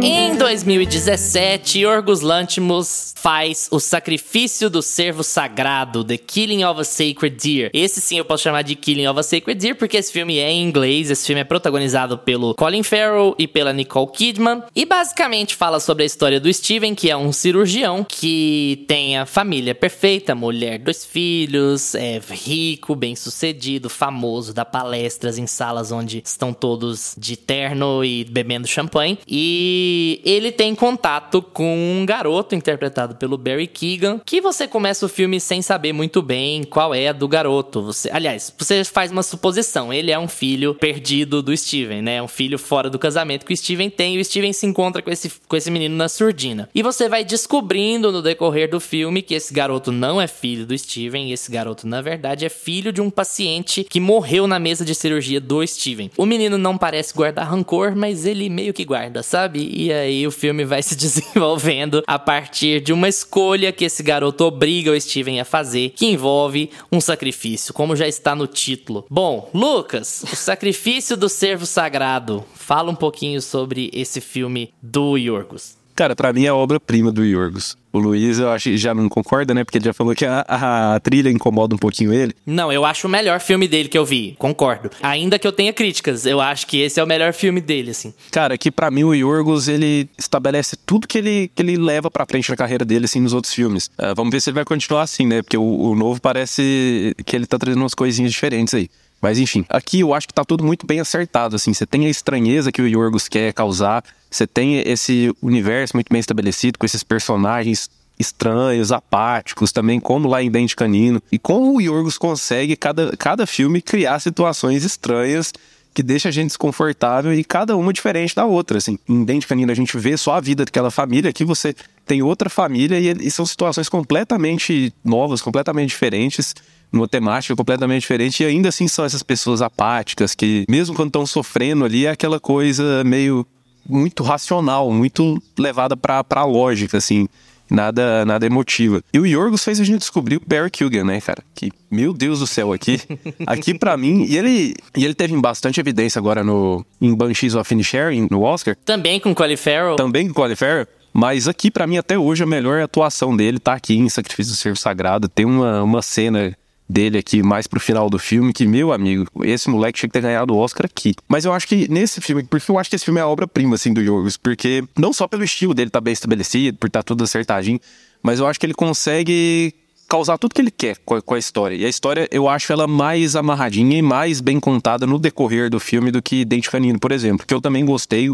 Em 0.06 0.36
2017, 0.36 1.80
Yorgos 1.80 2.20
Lanthimos 2.20 3.14
faz 3.16 3.70
o 3.72 3.80
sacrifício 3.80 4.70
do 4.70 4.82
servo 4.82 5.24
sagrado, 5.24 6.04
The 6.04 6.18
Killing 6.18 6.66
of 6.66 6.82
a 6.82 6.84
Sacred 6.84 7.38
Deer. 7.38 7.72
Esse 7.74 8.02
sim 8.02 8.18
eu 8.18 8.26
posso 8.26 8.44
chamar 8.44 8.64
de 8.64 8.76
Killing 8.76 9.08
of 9.08 9.18
a 9.18 9.24
Sacred 9.24 9.58
Deer, 9.58 9.76
porque 9.78 9.96
esse 9.96 10.12
filme 10.12 10.40
é 10.40 10.52
em 10.52 10.62
inglês, 10.62 11.10
esse 11.10 11.26
filme 11.26 11.40
é 11.40 11.46
protagonizado 11.46 12.18
pelo 12.18 12.54
Colin 12.56 12.84
Farrell 12.84 13.34
e 13.40 13.48
pela 13.48 13.72
Nicole 13.72 14.12
Kidman, 14.12 14.64
e 14.76 14.86
basicamente 14.86 15.56
fala 15.56 15.80
sobre 15.80 16.04
a 16.04 16.06
história 16.06 16.38
do 16.38 16.54
Steven, 16.54 16.94
que 16.94 17.10
é 17.10 17.16
um 17.16 17.32
cirurgião 17.32 18.04
que 18.04 18.84
tem 18.90 19.18
a 19.18 19.26
família 19.26 19.74
perfeita, 19.74 20.36
mulher, 20.36 20.80
dois 20.80 21.06
filhos, 21.06 21.96
é 21.96 22.20
rico, 22.30 22.94
bem 22.94 23.16
sucedido, 23.16 23.90
famoso, 23.90 24.54
dá 24.54 24.66
palestras 24.66 25.38
em 25.38 25.48
salas 25.48 25.94
onde 25.94 26.22
estão 26.26 26.52
todos 26.52 27.16
de 27.18 27.38
terno 27.38 28.04
e 28.04 28.26
bebendo 28.26 28.68
champanhe, 28.68 29.18
e 29.26 29.93
ele 30.24 30.52
tem 30.52 30.76
contato 30.76 31.42
com 31.42 31.76
um 31.76 32.06
garoto 32.06 32.56
interpretado 32.56 33.16
pelo 33.16 33.38
Barry 33.38 33.68
Keegan, 33.68 34.20
que 34.26 34.42
você 34.42 34.68
começa 34.68 35.06
o 35.06 35.10
filme 35.10 35.40
sem 35.40 35.62
saber 35.62 35.94
muito 35.94 36.22
bem 36.22 36.64
qual 36.64 36.94
é 36.94 37.08
a 37.08 37.14
do 37.14 37.28
garoto. 37.28 37.82
Você, 37.84 38.10
aliás, 38.12 38.54
você 38.58 38.84
faz 38.84 39.12
uma 39.12 39.24
suposição, 39.24 39.94
ele 39.94 40.12
é 40.12 40.20
um 40.20 40.28
filho 40.28 40.74
perdido 40.76 41.42
do 41.42 41.56
Steven, 41.56 42.02
né? 42.02 42.22
Um 42.22 42.28
filho 42.28 42.58
fora 42.58 42.90
do 42.90 43.00
casamento 43.00 43.46
que 43.46 43.54
o 43.54 43.58
Steven 43.58 43.90
tem, 43.90 44.16
e 44.16 44.22
o 44.22 44.26
Steven 44.26 44.54
se 44.54 44.66
encontra 44.66 45.02
com 45.02 45.12
esse, 45.12 45.32
com 45.48 45.56
esse 45.56 45.70
menino 45.72 45.96
na 45.96 46.10
surdina. 46.10 46.70
E 46.74 46.82
você 46.82 47.10
vai 47.10 47.24
descobrindo 47.24 48.12
no 48.12 48.22
decorrer 48.22 48.70
do 48.70 48.80
filme 48.80 49.22
que 49.22 49.34
esse 49.34 49.54
garoto 49.54 49.92
não 49.92 50.22
é 50.22 50.28
filho 50.28 50.66
do 50.66 50.78
Steven, 50.78 51.30
e 51.30 51.34
esse 51.34 51.52
garoto, 51.52 51.88
na 51.88 52.02
verdade, 52.02 52.46
é 52.46 52.50
filho 52.50 52.92
de 52.92 53.02
um 53.02 53.10
paciente 53.10 53.84
que 53.84 54.00
morreu 54.00 54.48
na 54.48 54.60
mesa 54.60 54.86
de 54.86 54.96
cirurgia 54.96 55.40
do 55.40 55.66
Steven. 55.66 56.12
O 56.18 56.26
menino 56.26 56.58
não 56.58 56.78
parece 56.78 57.14
guardar 57.14 57.50
rancor, 57.50 57.96
mas 57.96 58.26
ele 58.26 58.50
meio 58.50 58.74
que 58.74 58.86
guarda, 58.86 59.24
sabe? 59.24 59.70
E 59.74 59.83
aí 59.92 60.26
o 60.28 60.32
filme 60.32 60.66
vai 60.66 60.82
se 60.82 60.96
desenvolvendo 60.96 62.04
a 62.08 62.18
partir 62.18 62.82
de 62.82 62.94
uma 62.94 63.10
escolha 63.10 63.72
que 63.72 63.86
esse 63.86 64.04
garoto 64.04 64.46
obriga 64.46 64.92
o 64.92 65.00
Steven 65.00 65.40
a 65.40 65.46
fazer, 65.46 65.90
que 65.92 66.06
envolve 66.06 66.70
um 66.92 67.02
sacrifício, 67.02 67.74
como 67.74 67.96
já 67.96 68.08
está 68.08 68.36
no 68.36 68.48
título. 68.48 69.06
Bom, 69.10 69.50
Lucas, 69.54 70.24
o 70.32 70.36
sacrifício 70.36 71.18
do 71.18 71.28
servo 71.28 71.66
sagrado. 71.66 72.46
Fala 72.54 72.92
um 72.92 72.96
pouquinho 72.96 73.42
sobre 73.42 73.90
esse 73.94 74.22
filme 74.22 74.74
do 74.82 75.18
Yorgos. 75.18 75.83
Cara, 75.96 76.16
pra 76.16 76.34
mim 76.34 76.46
é 76.46 76.52
obra-prima 76.52 77.12
do 77.12 77.24
Yorgos. 77.24 77.78
O 77.92 78.00
Luiz, 78.00 78.40
eu 78.40 78.50
acho 78.50 78.70
que 78.70 78.78
já 78.78 78.94
não 78.94 79.08
concorda, 79.08 79.54
né? 79.54 79.64
Porque 79.64 79.78
ele 79.78 79.86
já 79.86 79.94
falou 79.94 80.16
que 80.16 80.26
a, 80.26 80.44
a, 80.48 80.96
a, 80.96 81.00
trilha 81.00 81.30
incomoda 81.30 81.76
um 81.76 81.78
pouquinho 81.78 82.12
ele. 82.12 82.34
Não, 82.44 82.72
eu 82.72 82.84
acho 82.84 83.06
o 83.06 83.10
melhor 83.10 83.40
filme 83.40 83.68
dele 83.68 83.88
que 83.88 83.98
eu 83.98 84.04
vi. 84.04 84.36
Concordo. 84.40 84.90
Ainda 85.04 85.38
que 85.38 85.46
eu 85.46 85.52
tenha 85.52 85.72
críticas, 85.72 86.26
eu 86.26 86.42
acho 86.42 86.66
que 86.66 86.82
esse 86.82 87.00
é 87.00 87.04
o 87.04 87.08
melhor 87.08 87.34
filme 87.34 87.62
dele, 87.62 87.92
assim. 87.92 88.12
Cara, 88.32 88.58
que 88.58 88.72
para 88.72 88.90
mim 88.90 89.04
o 89.04 89.14
Yorgos, 89.14 89.68
ele 89.68 90.10
estabelece 90.18 90.76
tudo 90.76 91.08
que 91.08 91.20
ele, 91.20 91.52
que 91.54 91.62
ele 91.62 91.78
leva 91.78 92.10
pra 92.10 92.26
frente 92.26 92.50
na 92.50 92.56
carreira 92.56 92.84
dele, 92.84 93.06
assim, 93.06 93.20
nos 93.20 93.34
outros 93.34 93.54
filmes. 93.54 93.92
Uh, 94.00 94.16
vamos 94.16 94.32
ver 94.32 94.42
se 94.42 94.50
ele 94.50 94.56
vai 94.56 94.66
continuar 94.66 95.04
assim, 95.04 95.28
né? 95.28 95.44
Porque 95.44 95.58
o, 95.58 95.62
o 95.62 95.96
novo 95.96 96.20
parece 96.20 97.16
que 97.24 97.36
ele 97.36 97.46
tá 97.46 97.60
trazendo 97.60 97.84
umas 97.84 97.94
coisinhas 97.94 98.32
diferentes 98.32 98.74
aí. 98.74 98.90
Mas 99.24 99.40
enfim, 99.40 99.64
aqui 99.70 100.02
eu 100.02 100.14
acho 100.14 100.28
que 100.28 100.34
tá 100.34 100.44
tudo 100.44 100.66
muito 100.66 100.86
bem 100.86 101.00
acertado, 101.00 101.56
assim. 101.56 101.74
Você 101.74 101.86
tem 101.86 102.06
a 102.06 102.10
estranheza 102.10 102.74
que 102.74 102.82
o 102.82 102.88
Yorgos 102.88 103.30
quer 103.30 103.54
causar, 103.54 104.04
você 104.30 104.46
tem 104.46 104.80
esse 104.86 105.34
universo 105.42 105.96
muito 105.96 106.10
bem 106.12 106.20
estabelecido, 106.20 106.78
com 106.78 106.86
esses 106.86 107.04
personagens 107.04 107.90
estranhos, 108.20 108.92
apáticos, 108.92 109.72
também 109.72 109.98
como 109.98 110.28
lá 110.28 110.44
em 110.44 110.52
Dente 110.52 110.76
Canino. 110.76 111.24
E 111.32 111.40
como 111.40 111.78
o 111.78 111.80
Yorgos 111.80 112.18
consegue, 112.18 112.76
cada, 112.76 113.16
cada 113.16 113.48
filme, 113.48 113.82
criar 113.82 114.20
situações 114.20 114.84
estranhas 114.84 115.54
que 115.94 116.04
deixa 116.04 116.28
a 116.28 116.32
gente 116.32 116.48
desconfortável 116.48 117.34
e 117.34 117.46
cada 117.46 117.78
uma 117.78 117.94
diferente 117.94 118.36
da 118.36 118.46
outra, 118.46 118.78
assim. 118.80 119.00
Em 119.08 119.24
Dente 119.24 119.48
Canino 119.48 119.72
a 119.72 119.76
gente 119.76 119.98
vê 119.98 120.18
só 120.18 120.34
a 120.34 120.42
vida 120.42 120.66
daquela 120.66 120.92
família, 120.92 121.30
aqui 121.30 121.46
você 121.46 121.74
tem 122.06 122.22
outra 122.22 122.50
família 122.50 123.00
e, 123.00 123.28
e 123.28 123.32
são 123.32 123.46
situações 123.46 123.88
completamente 123.88 124.94
novas, 125.02 125.42
completamente 125.42 125.90
diferentes 125.90 126.54
numa 126.94 127.08
temática 127.08 127.56
completamente 127.56 128.02
diferente 128.02 128.44
e 128.44 128.46
ainda 128.46 128.70
assim 128.70 128.88
são 128.88 129.04
essas 129.04 129.24
pessoas 129.24 129.64
apáticas 129.64 130.36
que, 130.36 130.64
mesmo 130.70 130.96
quando 130.96 131.08
estão 131.08 131.26
sofrendo 131.26 131.84
ali, 131.84 132.06
é 132.06 132.12
aquela 132.12 132.40
coisa 132.40 133.04
meio 133.04 133.46
muito 133.90 134.24
racional, 134.24 134.92
muito 134.92 135.42
levada 135.58 135.98
pra, 135.98 136.24
pra 136.24 136.46
lógica, 136.46 136.98
assim. 136.98 137.28
Nada, 137.70 138.24
nada 138.24 138.46
emotiva. 138.46 139.02
E 139.12 139.20
o 139.20 139.26
Yorgos 139.26 139.64
fez 139.64 139.80
a 139.80 139.84
gente 139.84 140.00
descobrir 140.00 140.36
o 140.36 140.42
Barry 140.46 140.70
Kugan, 140.70 141.06
né, 141.06 141.20
cara? 141.20 141.44
Que, 141.56 141.72
meu 141.90 142.14
Deus 142.14 142.40
do 142.40 142.46
céu, 142.46 142.72
aqui. 142.72 143.02
aqui 143.48 143.74
para 143.74 143.98
mim. 143.98 144.26
E 144.26 144.38
ele, 144.38 144.76
e 144.96 145.04
ele 145.04 145.16
teve 145.16 145.36
bastante 145.38 145.80
evidência 145.80 146.20
agora 146.20 146.44
no 146.44 146.86
em 147.02 147.16
Banshees 147.16 147.56
of 147.56 147.74
Inisherin, 147.74 148.28
no 148.30 148.44
Oscar. 148.44 148.76
Também 148.86 149.20
com 149.20 149.34
Colin 149.34 149.58
Farrell. 149.58 149.96
Também 149.96 150.28
com 150.28 150.34
Colin 150.34 150.56
Farrell. 150.56 150.88
Mas 151.12 151.48
aqui, 151.48 151.72
para 151.72 151.88
mim, 151.88 151.98
até 151.98 152.18
hoje, 152.18 152.44
a 152.44 152.46
melhor 152.46 152.82
atuação 152.82 153.36
dele 153.36 153.58
tá 153.58 153.74
aqui 153.74 153.96
em 153.96 154.10
Sacrifício 154.10 154.54
do 154.54 154.58
Servo 154.58 154.78
Sagrado. 154.78 155.28
Tem 155.28 155.46
uma, 155.46 155.82
uma 155.82 156.02
cena 156.02 156.56
dele 156.88 157.18
aqui 157.18 157.42
mais 157.42 157.68
pro 157.68 157.80
final 157.80 158.10
do 158.10 158.20
filme, 158.20 158.54
que, 158.54 158.66
meu 158.66 158.92
amigo, 158.92 159.26
esse 159.44 159.70
moleque 159.70 160.00
tinha 160.00 160.10
que 160.10 160.14
ter 160.14 160.22
ganhado 160.22 160.54
o 160.54 160.58
Oscar 160.58 160.86
aqui. 160.86 161.14
Mas 161.28 161.46
eu 161.46 161.54
acho 161.54 161.68
que 161.68 161.88
nesse 161.90 162.22
filme, 162.22 162.44
porque 162.44 162.70
eu 162.70 162.78
acho 162.78 162.90
que 162.90 162.96
esse 162.96 163.06
filme 163.06 163.20
é 163.20 163.24
a 163.24 163.28
obra-prima, 163.28 163.76
assim, 163.76 163.94
do 163.94 164.02
Yorgos, 164.02 164.38
porque 164.38 164.84
não 164.98 165.14
só 165.14 165.28
pelo 165.28 165.44
estilo 165.44 165.74
dele 165.74 165.90
tá 165.90 166.02
bem 166.02 166.14
estabelecido, 166.14 166.78
por 166.78 166.88
estar 166.88 167.00
tá 167.00 167.04
tudo 167.04 167.24
acertadinho, 167.24 167.80
mas 168.22 168.40
eu 168.40 168.48
acho 168.48 168.60
que 168.60 168.66
ele 168.66 168.74
consegue 168.74 169.74
causar 170.08 170.38
tudo 170.38 170.54
que 170.54 170.62
ele 170.62 170.72
quer 170.72 170.98
com 171.04 171.16
a, 171.16 171.22
com 171.22 171.34
a, 171.34 171.40
história. 171.40 171.76
E 171.76 171.86
a 171.86 171.90
história, 171.90 172.28
eu 172.32 172.48
acho 172.48 172.72
ela 172.72 172.88
mais 172.88 173.36
amarradinha 173.36 173.98
e 173.98 174.02
mais 174.02 174.42
bem 174.42 174.60
contada 174.60 175.08
no 175.08 175.18
decorrer 175.18 175.70
do 175.70 175.80
filme 175.80 176.12
do 176.12 176.22
que 176.22 176.46
Dente 176.46 176.70
Canino, 176.70 177.00
por 177.00 177.12
exemplo, 177.12 177.46
que 177.48 177.54
eu 177.54 177.60
também 177.60 177.84
gostei 177.84 178.30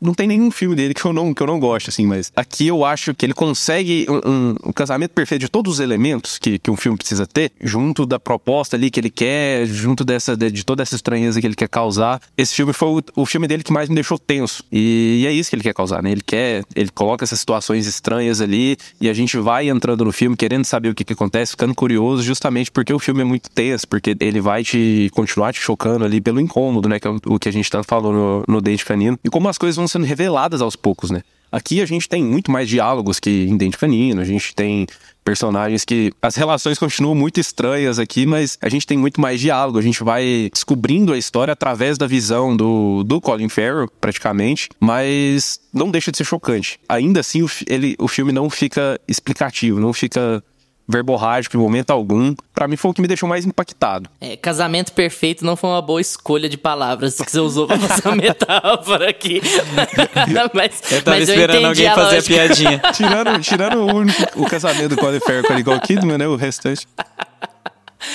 não 0.00 0.14
tem 0.14 0.26
nenhum 0.26 0.50
filme 0.50 0.74
dele 0.74 0.94
que 0.94 1.04
eu 1.04 1.12
não, 1.12 1.34
que 1.34 1.42
eu 1.42 1.46
não 1.46 1.58
gosto, 1.58 1.90
assim, 1.90 2.06
mas 2.06 2.32
aqui 2.34 2.66
eu 2.66 2.84
acho 2.84 3.14
que 3.14 3.26
ele 3.26 3.34
consegue 3.34 4.06
um, 4.08 4.30
um, 4.30 4.54
um, 4.66 4.72
casamento 4.72 5.10
perfeito 5.10 5.42
de 5.42 5.48
todos 5.48 5.74
os 5.74 5.80
elementos 5.80 6.38
que, 6.38 6.58
que 6.58 6.70
um 6.70 6.76
filme 6.76 6.96
precisa 6.96 7.26
ter, 7.26 7.52
junto 7.60 8.06
da 8.06 8.18
proposta 8.18 8.76
ali 8.76 8.90
que 8.90 9.00
ele 9.00 9.10
quer, 9.10 9.66
junto 9.66 10.04
dessa, 10.04 10.36
de, 10.36 10.50
de 10.50 10.64
toda 10.64 10.82
essa 10.82 10.94
estranheza 10.94 11.40
que 11.40 11.46
ele 11.46 11.54
quer 11.54 11.68
causar. 11.68 12.20
Esse 12.36 12.54
filme 12.54 12.72
foi 12.72 12.88
o, 12.88 13.22
o, 13.22 13.26
filme 13.26 13.46
dele 13.46 13.62
que 13.62 13.72
mais 13.72 13.88
me 13.88 13.94
deixou 13.94 14.18
tenso. 14.18 14.64
E, 14.70 15.20
e, 15.22 15.26
é 15.26 15.32
isso 15.32 15.50
que 15.50 15.56
ele 15.56 15.62
quer 15.62 15.74
causar, 15.74 16.02
né? 16.02 16.12
Ele 16.12 16.22
quer, 16.24 16.64
ele 16.74 16.90
coloca 16.90 17.24
essas 17.24 17.40
situações 17.40 17.86
estranhas 17.86 18.40
ali 18.40 18.76
e 19.00 19.08
a 19.08 19.12
gente 19.12 19.36
vai 19.38 19.68
entrando 19.68 20.04
no 20.04 20.12
filme 20.12 20.36
querendo 20.36 20.64
saber 20.64 20.90
o 20.90 20.94
que, 20.94 21.04
que 21.04 21.12
acontece, 21.12 21.52
ficando 21.52 21.74
curioso, 21.74 22.22
justamente 22.22 22.70
porque 22.70 22.92
o 22.92 22.98
filme 22.98 23.22
é 23.22 23.24
muito 23.24 23.50
tenso, 23.50 23.86
porque 23.88 24.16
ele 24.20 24.40
vai 24.40 24.62
te 24.62 25.10
continuar 25.12 25.52
te 25.52 25.60
chocando 25.60 26.04
ali 26.04 26.20
pelo 26.20 26.40
incômodo, 26.40 26.88
né? 26.88 27.00
Que 27.00 27.08
é 27.08 27.10
o, 27.10 27.38
que 27.38 27.48
a 27.48 27.52
gente 27.52 27.70
tanto 27.70 27.86
falou 27.86 28.12
no, 28.12 28.44
no 28.46 28.60
Dente 28.60 28.84
Canino. 28.84 29.18
E 29.24 29.28
como 29.28 29.48
as 29.48 29.58
coisas 29.58 29.76
vão 29.76 29.87
sendo 29.88 30.06
reveladas 30.06 30.60
aos 30.60 30.76
poucos, 30.76 31.10
né? 31.10 31.22
Aqui 31.50 31.80
a 31.80 31.86
gente 31.86 32.08
tem 32.08 32.22
muito 32.22 32.50
mais 32.50 32.68
diálogos 32.68 33.18
que 33.18 33.46
em 33.48 33.56
Dente 33.56 33.78
Canino, 33.78 34.20
a 34.20 34.24
gente 34.24 34.54
tem 34.54 34.86
personagens 35.28 35.84
que. 35.84 36.12
As 36.22 36.36
relações 36.36 36.78
continuam 36.78 37.14
muito 37.14 37.38
estranhas 37.38 37.98
aqui, 37.98 38.24
mas 38.24 38.58
a 38.62 38.68
gente 38.68 38.86
tem 38.86 38.96
muito 38.96 39.20
mais 39.20 39.40
diálogo. 39.40 39.78
A 39.78 39.82
gente 39.82 40.02
vai 40.02 40.48
descobrindo 40.52 41.12
a 41.12 41.18
história 41.18 41.52
através 41.52 41.98
da 41.98 42.06
visão 42.06 42.56
do, 42.56 43.04
do 43.04 43.20
Colin 43.20 43.48
Farrell, 43.48 43.90
praticamente, 44.00 44.70
mas 44.80 45.60
não 45.72 45.90
deixa 45.90 46.10
de 46.10 46.16
ser 46.16 46.24
chocante. 46.24 46.80
Ainda 46.88 47.20
assim, 47.20 47.42
o, 47.42 47.50
ele, 47.66 47.94
o 47.98 48.08
filme 48.08 48.32
não 48.32 48.48
fica 48.48 48.98
explicativo, 49.06 49.78
não 49.78 49.92
fica 49.92 50.42
verborrágico 50.88 51.56
em 51.56 51.60
momento 51.60 51.90
algum. 51.90 52.34
Para 52.54 52.66
mim 52.66 52.76
foi 52.76 52.90
o 52.90 52.94
que 52.94 53.02
me 53.02 53.06
deixou 53.06 53.28
mais 53.28 53.44
impactado. 53.44 54.08
É, 54.20 54.36
casamento 54.36 54.92
perfeito 54.92 55.44
não 55.44 55.54
foi 55.54 55.70
uma 55.70 55.82
boa 55.82 56.00
escolha 56.00 56.48
de 56.48 56.56
palavras 56.56 57.20
que 57.20 57.30
você 57.30 57.38
usou 57.38 57.66
pra 57.66 57.76
fazer 57.78 58.08
a 58.08 58.16
metáfora 58.16 59.10
aqui. 59.10 59.40
mas, 60.54 60.92
eu 60.92 61.02
tava 61.02 61.18
mas 61.18 61.28
esperando 61.28 61.60
eu 61.60 61.68
alguém 61.68 61.90
fazer 61.90 62.18
a 62.18 62.22
piadinha. 62.22 62.82
tirando, 62.94 63.40
tirando 63.40 63.78
o, 63.78 63.94
único, 63.94 64.22
o 64.36 64.46
casamento 64.46 64.90
do 64.90 64.96
Colin 64.96 65.20
Farrell 65.20 65.44
com 65.44 65.52
a 65.52 65.56
Nicole 65.56 65.80
Kidman, 65.80 66.16
né? 66.16 66.26
O 66.26 66.36
restante. 66.36 66.88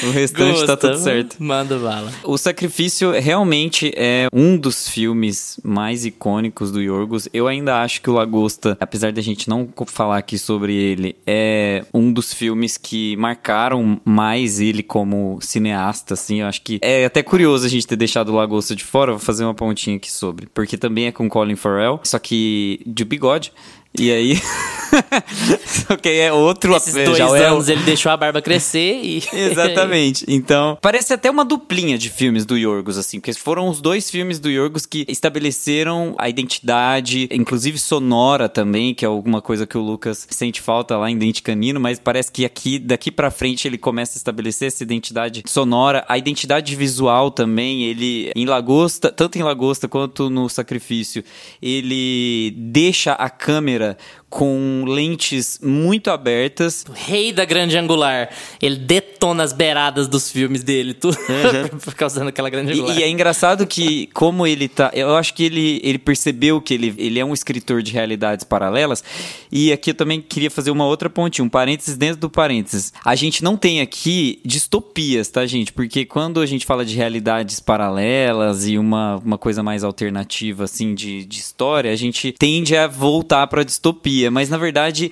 O 0.04 0.12
restante 0.12 0.60
Gosta, 0.60 0.68
tá 0.68 0.78
tudo 0.78 0.98
certo. 0.98 1.36
Manda 1.40 1.78
bala. 1.78 2.12
O 2.24 2.38
Sacrifício 2.38 3.12
realmente 3.12 3.92
é 3.96 4.28
um 4.34 4.58
dos 4.58 4.88
filmes 4.88 5.60
mais 5.64 6.06
icônicos 6.06 6.72
do 6.72 6.82
Yorgos. 6.82 7.28
Eu 7.34 7.48
ainda 7.48 7.82
acho 7.82 8.02
que 8.02 8.10
o 8.10 8.14
Lagosta, 8.14 8.78
apesar 8.80 9.12
da 9.12 9.22
gente 9.22 9.50
não 9.50 9.68
falar 9.88 10.18
aqui 10.18 10.38
sobre 10.38 10.74
ele, 10.74 11.16
é 11.28 11.86
um 11.94 12.12
dos 12.12 12.34
filmes 12.34 12.78
que 12.78 13.16
marcaram 13.18 14.00
mais 14.06 14.60
ele 14.60 14.84
como 14.84 15.38
cineasta, 15.42 16.14
assim. 16.14 16.42
Eu 16.42 16.48
acho 16.48 16.62
que 16.62 16.80
é 16.82 17.06
até 17.06 17.22
curioso 17.22 17.66
a 17.66 17.70
gente 17.70 17.86
ter 17.86 17.96
deixado 17.96 18.30
o 18.30 18.36
Lagosta 18.36 18.76
de 18.76 18.84
fora. 18.84 19.12
Vou 19.12 19.20
fazer 19.20 19.44
uma 19.44 19.54
pontinha 19.54 19.98
aqui 19.98 20.12
sobre. 20.12 20.48
Porque 20.54 20.78
também 20.78 21.08
é 21.08 21.12
com 21.12 21.30
Colin 21.30 21.56
Farrell, 21.56 22.00
só 22.04 22.20
que 22.20 22.82
de 22.86 23.04
bigode. 23.04 23.52
E 23.98 24.12
aí. 24.12 24.42
Só 25.66 25.96
que 25.96 26.10
é 26.10 26.32
outro 26.32 26.76
Esses 26.76 26.94
dois 26.94 27.18
já 27.18 27.26
é 27.38 27.46
anos 27.46 27.68
ele 27.68 27.82
deixou 27.82 28.12
a 28.12 28.18
barba 28.18 28.42
crescer 28.42 29.00
e. 29.04 29.24
Exatamente. 29.34 30.26
Então, 30.28 30.78
parece 30.82 31.14
até 31.14 31.30
uma 31.30 31.44
duplinha 31.46 31.98
de 31.98 32.10
filmes 32.10 32.46
do 32.46 32.58
Yorgos, 32.58 32.98
assim, 32.98 33.20
porque 33.20 33.34
foram 33.34 33.68
os 33.68 33.82
dois 33.82 34.10
filmes 34.10 34.40
do 34.40 34.50
Yorgos 34.50 34.86
que 34.86 35.06
estabeleceram 35.08 36.16
a 36.18 36.30
identidade, 36.30 37.28
inclusive 37.32 37.78
sonora 37.78 38.48
também, 38.48 38.94
que 38.94 39.06
é 39.06 39.08
alguma 39.08 39.42
coisa 39.42 39.66
que 39.66 39.78
o 39.78 39.82
Lucas 39.82 40.28
sente 40.30 40.62
falta 40.62 40.98
lá 40.98 41.10
em 41.10 41.18
Dente 41.18 41.42
Canino, 41.42 41.80
mas 41.80 42.00
parece 42.00 42.32
que 42.32 42.46
aqui, 42.46 42.80
daqui 42.80 43.12
pra 43.12 43.32
frente, 43.32 43.68
ele 43.68 43.78
começa 43.78 44.18
a 44.18 44.20
estabelecer 44.20 44.68
essa 44.68 44.84
identidade 44.84 45.44
sonora, 45.48 46.06
a 46.08 46.18
identidade 46.18 46.76
visual 46.76 47.32
também, 47.32 47.84
ele, 47.84 48.32
em 48.36 48.46
Lagosta, 48.46 49.12
tanto 49.12 49.38
em 49.38 49.44
Lagosta 49.44 49.88
quanto 49.88 50.30
no 50.30 50.48
Sacrifício, 50.50 51.24
ele 51.62 52.54
deixa 52.58 53.14
a 53.14 53.30
câmera 53.30 53.83
a 53.84 53.98
com 54.34 54.84
lentes 54.88 55.60
muito 55.62 56.10
abertas, 56.10 56.84
O 56.90 56.92
rei 56.92 57.32
da 57.32 57.46
grande 57.46 57.78
angular. 57.78 58.32
Ele 58.60 58.78
detona 58.78 59.44
as 59.44 59.54
beiradas 59.54 60.08
dos 60.08 60.32
filmes 60.32 60.64
dele, 60.64 60.96
tudo 60.96 61.16
por 61.86 61.94
causa 61.94 62.26
daquela 62.26 62.50
grande 62.50 62.72
E, 62.72 62.80
angular. 62.80 62.98
e 62.98 63.04
é 63.04 63.10
engraçado 63.10 63.68
que, 63.68 64.08
como 64.12 64.48
ele 64.48 64.68
tá. 64.68 64.90
Eu 64.92 65.16
acho 65.16 65.36
que 65.36 65.44
ele, 65.44 65.80
ele 65.84 66.00
percebeu 66.00 66.60
que 66.60 66.74
ele, 66.74 66.96
ele 66.98 67.20
é 67.20 67.24
um 67.24 67.32
escritor 67.32 67.84
de 67.84 67.92
realidades 67.92 68.44
paralelas. 68.44 69.04
E 69.52 69.72
aqui 69.72 69.92
eu 69.92 69.94
também 69.94 70.20
queria 70.20 70.50
fazer 70.50 70.72
uma 70.72 70.88
outra 70.88 71.12
pontinha, 71.12 71.46
um 71.46 71.50
parênteses 71.50 71.96
dentro 71.96 72.18
do 72.22 72.28
parênteses. 72.30 72.92
A 73.06 73.14
gente 73.14 73.44
não 73.44 73.56
tem 73.56 73.82
aqui 73.82 74.40
distopias, 74.44 75.30
tá, 75.30 75.46
gente? 75.46 75.72
Porque 75.72 76.06
quando 76.06 76.40
a 76.42 76.46
gente 76.48 76.66
fala 76.66 76.84
de 76.84 76.96
realidades 76.96 77.60
paralelas 77.60 78.68
e 78.68 78.80
uma, 78.80 79.18
uma 79.18 79.38
coisa 79.38 79.62
mais 79.62 79.84
alternativa, 79.84 80.64
assim, 80.64 80.96
de, 80.96 81.24
de 81.24 81.40
história, 81.40 81.92
a 81.92 81.96
gente 81.96 82.32
tende 82.32 82.76
a 82.76 82.88
voltar 82.88 83.46
pra 83.46 83.62
distopia. 83.64 84.23
Mas, 84.32 84.50
na 84.50 84.58
verdade. 84.58 85.12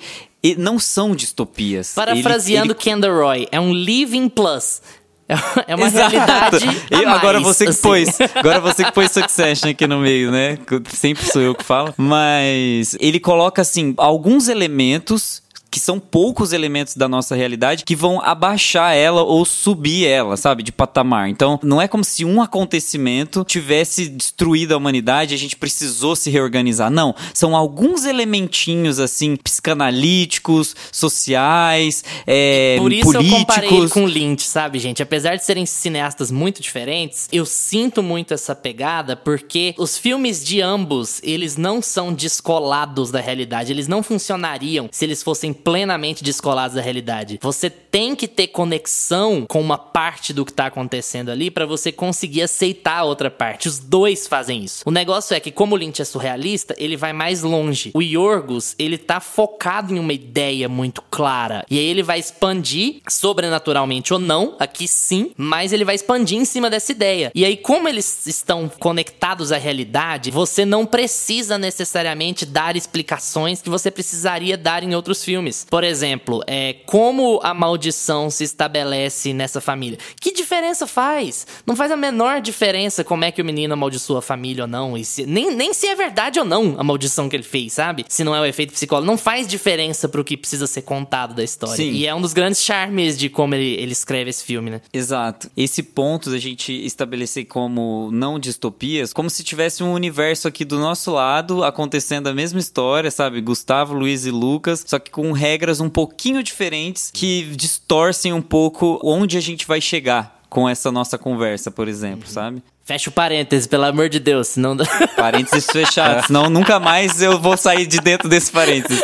Não 0.57 0.79
são 0.79 1.15
distopias. 1.15 1.93
Parafraseando 1.93 2.71
Ele- 2.71 2.73
ele- 2.73 2.79
Kendall 2.79 3.13
Roy, 3.15 3.47
é 3.51 3.59
um 3.59 3.71
living 3.73 4.27
plus. 4.27 4.81
É 5.67 5.75
uma 5.75 5.85
Exato. 5.87 6.09
realidade. 6.09 6.65
agora 7.07 7.39
você 7.39 7.63
que 7.65 7.69
assim. 7.69 7.81
pôs. 7.81 8.17
Agora 8.35 8.59
você 8.59 8.83
que 8.83 8.91
pôs 8.91 9.09
Succession 9.11 9.69
aqui 9.69 9.87
no 9.87 9.99
meio, 9.99 10.29
né? 10.31 10.57
Sempre 10.89 11.25
sou 11.25 11.41
eu 11.41 11.55
que 11.55 11.63
falo. 11.63 11.93
Mas 11.95 12.97
ele 12.99 13.17
coloca, 13.19 13.61
assim, 13.61 13.93
alguns 13.97 14.49
elementos. 14.49 15.41
Que 15.71 15.79
são 15.79 15.99
poucos 15.99 16.51
elementos 16.51 16.95
da 16.95 17.07
nossa 17.07 17.33
realidade 17.33 17.85
que 17.85 17.95
vão 17.95 18.21
abaixar 18.21 18.93
ela 18.93 19.23
ou 19.23 19.45
subir 19.45 20.05
ela, 20.05 20.35
sabe? 20.35 20.63
De 20.63 20.71
patamar. 20.71 21.29
Então, 21.29 21.57
não 21.63 21.81
é 21.81 21.87
como 21.87 22.03
se 22.03 22.25
um 22.25 22.41
acontecimento 22.41 23.45
tivesse 23.45 24.09
destruído 24.09 24.73
a 24.73 24.77
humanidade 24.77 25.33
e 25.33 25.35
a 25.35 25.39
gente 25.39 25.55
precisou 25.55 26.15
se 26.15 26.29
reorganizar. 26.29 26.91
Não. 26.91 27.15
São 27.33 27.55
alguns 27.55 28.05
elementinhos, 28.05 28.99
assim, 28.99 29.35
psicanalíticos, 29.37 30.75
sociais, 30.91 32.03
é, 32.27 32.75
Por 32.77 32.91
isso 32.91 33.03
políticos. 33.03 33.31
eu 33.31 33.39
comparei 33.39 33.89
com 33.89 34.05
Lynch, 34.05 34.43
sabe, 34.43 34.77
gente? 34.77 35.01
Apesar 35.01 35.35
de 35.35 35.43
serem 35.43 35.65
cineastas 35.65 36.31
muito 36.31 36.61
diferentes, 36.61 37.29
eu 37.31 37.45
sinto 37.45 38.03
muito 38.03 38.33
essa 38.33 38.53
pegada 38.53 39.15
porque 39.15 39.73
os 39.77 39.97
filmes 39.97 40.43
de 40.43 40.61
ambos, 40.61 41.21
eles 41.23 41.55
não 41.55 41.81
são 41.81 42.13
descolados 42.13 43.11
da 43.11 43.19
realidade. 43.21 43.71
Eles 43.71 43.87
não 43.87 44.03
funcionariam 44.03 44.89
se 44.91 45.05
eles 45.05 45.23
fossem 45.23 45.53
plenamente 45.63 46.23
descolados 46.23 46.75
da 46.75 46.81
realidade. 46.81 47.39
Você 47.41 47.69
tem 47.69 48.15
que 48.15 48.27
ter 48.27 48.47
conexão 48.47 49.45
com 49.47 49.59
uma 49.59 49.77
parte 49.77 50.33
do 50.33 50.45
que 50.45 50.53
tá 50.53 50.67
acontecendo 50.67 51.29
ali 51.29 51.51
pra 51.51 51.65
você 51.65 51.91
conseguir 51.91 52.43
aceitar 52.43 52.99
a 52.99 53.03
outra 53.03 53.29
parte. 53.29 53.67
Os 53.67 53.79
dois 53.79 54.27
fazem 54.27 54.63
isso. 54.63 54.83
O 54.85 54.91
negócio 54.91 55.35
é 55.35 55.39
que 55.39 55.51
como 55.51 55.75
o 55.75 55.77
Lynch 55.77 56.01
é 56.01 56.05
surrealista, 56.05 56.75
ele 56.77 56.95
vai 56.95 57.13
mais 57.13 57.41
longe. 57.41 57.91
O 57.93 58.01
Yorgos, 58.01 58.75
ele 58.79 58.97
tá 58.97 59.19
focado 59.19 59.93
em 59.93 59.99
uma 59.99 60.13
ideia 60.13 60.69
muito 60.69 61.01
clara. 61.09 61.65
E 61.69 61.77
aí 61.77 61.85
ele 61.85 62.03
vai 62.03 62.19
expandir, 62.19 63.01
sobrenaturalmente 63.07 64.13
ou 64.13 64.19
não, 64.19 64.55
aqui 64.59 64.87
sim, 64.87 65.31
mas 65.37 65.73
ele 65.73 65.85
vai 65.85 65.95
expandir 65.95 66.37
em 66.37 66.45
cima 66.45 66.69
dessa 66.69 66.91
ideia. 66.91 67.31
E 67.35 67.45
aí, 67.45 67.57
como 67.57 67.87
eles 67.87 68.25
estão 68.25 68.69
conectados 68.79 69.51
à 69.51 69.57
realidade, 69.57 70.31
você 70.31 70.65
não 70.65 70.85
precisa 70.85 71.57
necessariamente 71.57 72.45
dar 72.45 72.75
explicações 72.75 73.61
que 73.61 73.69
você 73.69 73.91
precisaria 73.91 74.57
dar 74.57 74.83
em 74.83 74.95
outros 74.95 75.23
filmes. 75.23 75.50
Por 75.69 75.83
exemplo, 75.83 76.41
é 76.47 76.73
como 76.85 77.39
a 77.43 77.53
maldição 77.53 78.29
se 78.29 78.43
estabelece 78.43 79.33
nessa 79.33 79.59
família. 79.61 79.97
Que 80.19 80.31
diferença 80.31 80.87
faz? 80.87 81.45
Não 81.65 81.75
faz 81.75 81.91
a 81.91 81.97
menor 81.97 82.41
diferença 82.41 83.03
como 83.03 83.23
é 83.25 83.31
que 83.31 83.41
o 83.41 83.45
menino 83.45 83.73
amaldiçoa 83.73 84.19
a 84.19 84.21
família 84.21 84.63
ou 84.63 84.67
não. 84.67 84.97
E 84.97 85.03
se- 85.05 85.25
nem, 85.25 85.53
nem 85.55 85.73
se 85.73 85.87
é 85.87 85.95
verdade 85.95 86.39
ou 86.39 86.45
não 86.45 86.75
a 86.77 86.83
maldição 86.83 87.27
que 87.29 87.35
ele 87.35 87.43
fez, 87.43 87.73
sabe? 87.73 88.05
Se 88.07 88.23
não 88.23 88.35
é 88.35 88.41
o 88.41 88.45
efeito 88.45 88.73
psicológico. 88.73 89.11
Não 89.11 89.17
faz 89.17 89.47
diferença 89.47 90.07
pro 90.09 90.23
que 90.23 90.37
precisa 90.37 90.67
ser 90.67 90.81
contado 90.83 91.33
da 91.33 91.43
história. 91.43 91.75
Sim. 91.75 91.91
E 91.91 92.05
é 92.07 92.13
um 92.15 92.21
dos 92.21 92.33
grandes 92.33 92.61
charmes 92.61 93.17
de 93.17 93.29
como 93.29 93.55
ele, 93.55 93.75
ele 93.81 93.91
escreve 93.91 94.29
esse 94.29 94.43
filme, 94.43 94.69
né? 94.69 94.81
Exato. 94.93 95.49
Esse 95.55 95.83
ponto 95.83 96.29
da 96.29 96.37
gente 96.37 96.71
estabelecer 96.85 97.45
como 97.45 98.09
não 98.11 98.39
distopias, 98.39 99.13
como 99.13 99.29
se 99.29 99.43
tivesse 99.43 99.83
um 99.83 99.93
universo 99.93 100.47
aqui 100.47 100.63
do 100.65 100.79
nosso 100.79 101.11
lado 101.11 101.63
acontecendo 101.63 102.27
a 102.27 102.33
mesma 102.33 102.59
história, 102.59 103.09
sabe? 103.11 103.41
Gustavo, 103.41 103.93
Luiz 103.93 104.25
e 104.25 104.31
Lucas, 104.31 104.83
só 104.87 104.99
que 104.99 105.11
com 105.11 105.31
regras 105.41 105.79
um 105.81 105.89
pouquinho 105.89 106.43
diferentes 106.43 107.09
que 107.11 107.43
distorcem 107.55 108.31
um 108.31 108.41
pouco 108.43 108.99
onde 109.03 109.37
a 109.37 109.41
gente 109.41 109.65
vai 109.65 109.81
chegar 109.81 110.39
com 110.47 110.69
essa 110.69 110.91
nossa 110.91 111.17
conversa, 111.17 111.71
por 111.71 111.87
exemplo, 111.87 112.27
sabe? 112.29 112.61
Fecha 112.83 113.09
o 113.09 113.13
parêntese, 113.13 113.67
pelo 113.67 113.85
amor 113.85 114.07
de 114.09 114.19
Deus, 114.19 114.49
senão. 114.49 114.75
dá- 114.75 114.85
Parênteses 115.17 115.65
fechados, 115.65 116.25
senão 116.27 116.47
nunca 116.49 116.79
mais 116.79 117.21
eu 117.23 117.39
vou 117.39 117.57
sair 117.57 117.87
de 117.87 117.99
dentro 117.99 118.29
desse 118.29 118.51
parênteses. 118.51 119.01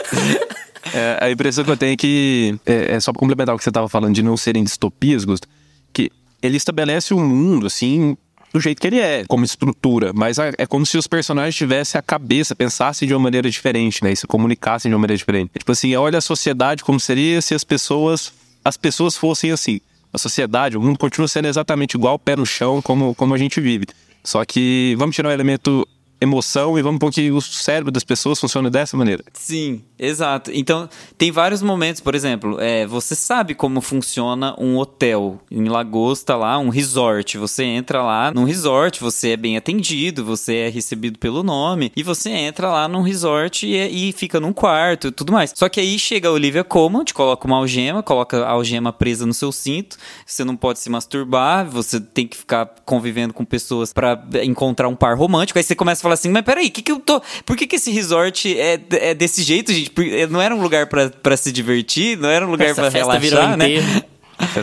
É, 0.93 1.17
a 1.21 1.31
impressão 1.31 1.63
que 1.63 1.71
eu 1.71 1.77
tenho 1.77 1.93
é 1.93 1.97
que, 1.97 2.55
é, 2.65 2.93
é 2.95 2.99
só 2.99 3.11
pra 3.11 3.19
complementar 3.19 3.55
o 3.55 3.57
que 3.57 3.63
você 3.63 3.71
tava 3.71 3.89
falando 3.89 4.13
de 4.13 4.21
não 4.21 4.37
serem 4.37 4.63
distopias, 4.63 5.25
Gusto, 5.25 5.47
que 5.91 6.11
ele 6.41 6.57
estabelece 6.57 7.13
um 7.13 7.25
mundo, 7.25 7.65
assim, 7.65 8.15
do 8.53 8.59
jeito 8.59 8.81
que 8.81 8.87
ele 8.87 8.99
é, 8.99 9.25
como 9.27 9.43
estrutura, 9.43 10.11
mas 10.13 10.37
é 10.37 10.53
é 10.57 10.65
como 10.65 10.85
se 10.85 10.97
os 10.97 11.07
personagens 11.07 11.55
tivessem 11.55 11.99
a 11.99 12.01
cabeça, 12.01 12.55
pensassem 12.55 13.07
de 13.07 13.13
uma 13.13 13.19
maneira 13.19 13.49
diferente, 13.49 14.03
né, 14.03 14.11
e 14.11 14.15
se 14.15 14.25
comunicassem 14.25 14.89
de 14.89 14.95
uma 14.95 15.01
maneira 15.01 15.17
diferente. 15.17 15.51
Tipo 15.57 15.71
assim, 15.71 15.95
olha 15.95 16.17
a 16.17 16.21
sociedade 16.21 16.83
como 16.83 16.99
seria 16.99 17.41
se 17.41 17.53
as 17.53 17.63
pessoas, 17.63 18.33
as 18.63 18.77
pessoas 18.77 19.15
fossem 19.15 19.51
assim. 19.51 19.79
A 20.11 20.17
sociedade, 20.17 20.77
o 20.77 20.81
mundo 20.81 20.97
continua 20.97 21.27
sendo 21.27 21.47
exatamente 21.47 21.95
igual, 21.95 22.17
pé 22.17 22.35
no 22.35 22.45
chão, 22.45 22.81
como, 22.81 23.13
como 23.13 23.33
a 23.33 23.37
gente 23.37 23.59
vive. 23.59 23.85
Só 24.23 24.43
que 24.45 24.95
vamos 24.97 25.15
tirar 25.15 25.29
o 25.29 25.31
elemento 25.31 25.87
emoção 26.19 26.77
e 26.77 26.81
vamos 26.81 26.99
pôr 26.99 27.11
que 27.11 27.31
o 27.31 27.39
cérebro 27.39 27.91
das 27.91 28.03
pessoas 28.03 28.39
funciona 28.39 28.69
dessa 28.69 28.97
maneira. 28.97 29.23
Sim, 29.33 29.83
exato. 29.99 30.51
Então, 30.53 30.89
tem 31.17 31.31
vários 31.31 31.61
momentos, 31.61 32.01
por 32.01 32.15
exemplo, 32.15 32.59
é, 32.59 32.85
você 32.85 33.15
sabe 33.15 33.53
como 33.55 33.81
funciona 33.81 34.55
um 34.59 34.77
hotel 34.77 35.39
em 35.49 35.65
Lagosta 35.67 36.35
lá, 36.35 36.57
um 36.59 36.69
resort. 36.69 37.37
Você 37.37 37.63
entra 37.63 38.01
lá 38.03 38.31
num 38.31 38.43
resort, 38.43 38.99
você 39.01 39.31
é 39.31 39.37
bem 39.37 39.57
atendido, 39.57 40.23
você 40.23 40.55
é 40.55 40.69
recebido 40.69 41.19
pelo 41.19 41.43
nome, 41.43 41.91
e 41.95 42.03
você 42.03 42.29
entra 42.29 42.69
lá 42.69 42.87
num 42.87 43.01
resort 43.01 43.65
e, 43.65 43.75
é- 43.75 43.89
e 43.89 44.11
fica 44.11 44.39
num 44.39 44.53
quarto 44.53 45.07
e 45.07 45.11
tudo 45.11 45.31
mais. 45.33 45.53
Só 45.55 45.69
que 45.69 45.79
aí 45.79 45.97
chega 45.97 46.29
a 46.29 46.31
Olivia 46.31 46.63
Colman, 46.63 47.03
te 47.03 47.13
coloca 47.13 47.47
uma 47.47 47.57
algema, 47.57 48.03
coloca 48.03 48.43
a 48.45 48.49
algema 48.51 48.91
presa 48.93 49.25
no 49.25 49.33
seu 49.33 49.51
cinto, 49.51 49.97
você 50.25 50.43
não 50.43 50.55
pode 50.55 50.79
se 50.79 50.89
masturbar, 50.89 51.65
você 51.69 51.99
tem 51.99 52.27
que 52.27 52.37
ficar 52.37 52.65
convivendo 52.85 53.33
com 53.33 53.43
pessoas 53.45 53.91
pra 53.93 54.21
encontrar 54.43 54.87
um 54.87 54.95
par 54.95 55.17
romântico. 55.17 55.57
Aí 55.59 55.63
você 55.63 55.75
começa 55.75 56.01
a 56.01 56.03
falar 56.03 56.13
assim, 56.13 56.29
mas 56.29 56.43
peraí, 56.43 56.69
que 56.69 56.81
que 56.81 56.91
eu 56.91 56.99
tô... 56.99 57.21
por 57.45 57.55
que 57.55 57.65
que 57.67 57.75
esse 57.75 57.91
resort 57.91 58.57
é, 58.59 58.79
é 58.91 59.13
desse 59.13 59.43
jeito, 59.43 59.71
gente? 59.73 59.86
Por- 59.89 60.05
Não 60.29 60.41
era 60.41 60.55
um 60.55 60.61
lugar 60.61 60.87
pra, 60.87 61.09
pra 61.09 61.35
se 61.37 61.51
divertir, 61.51 62.17
não 62.17 62.29
era 62.29 62.45
um 62.45 62.51
lugar 62.51 62.73
virou 63.19 63.41
relaxar, 63.41 63.57
né? 63.57 64.03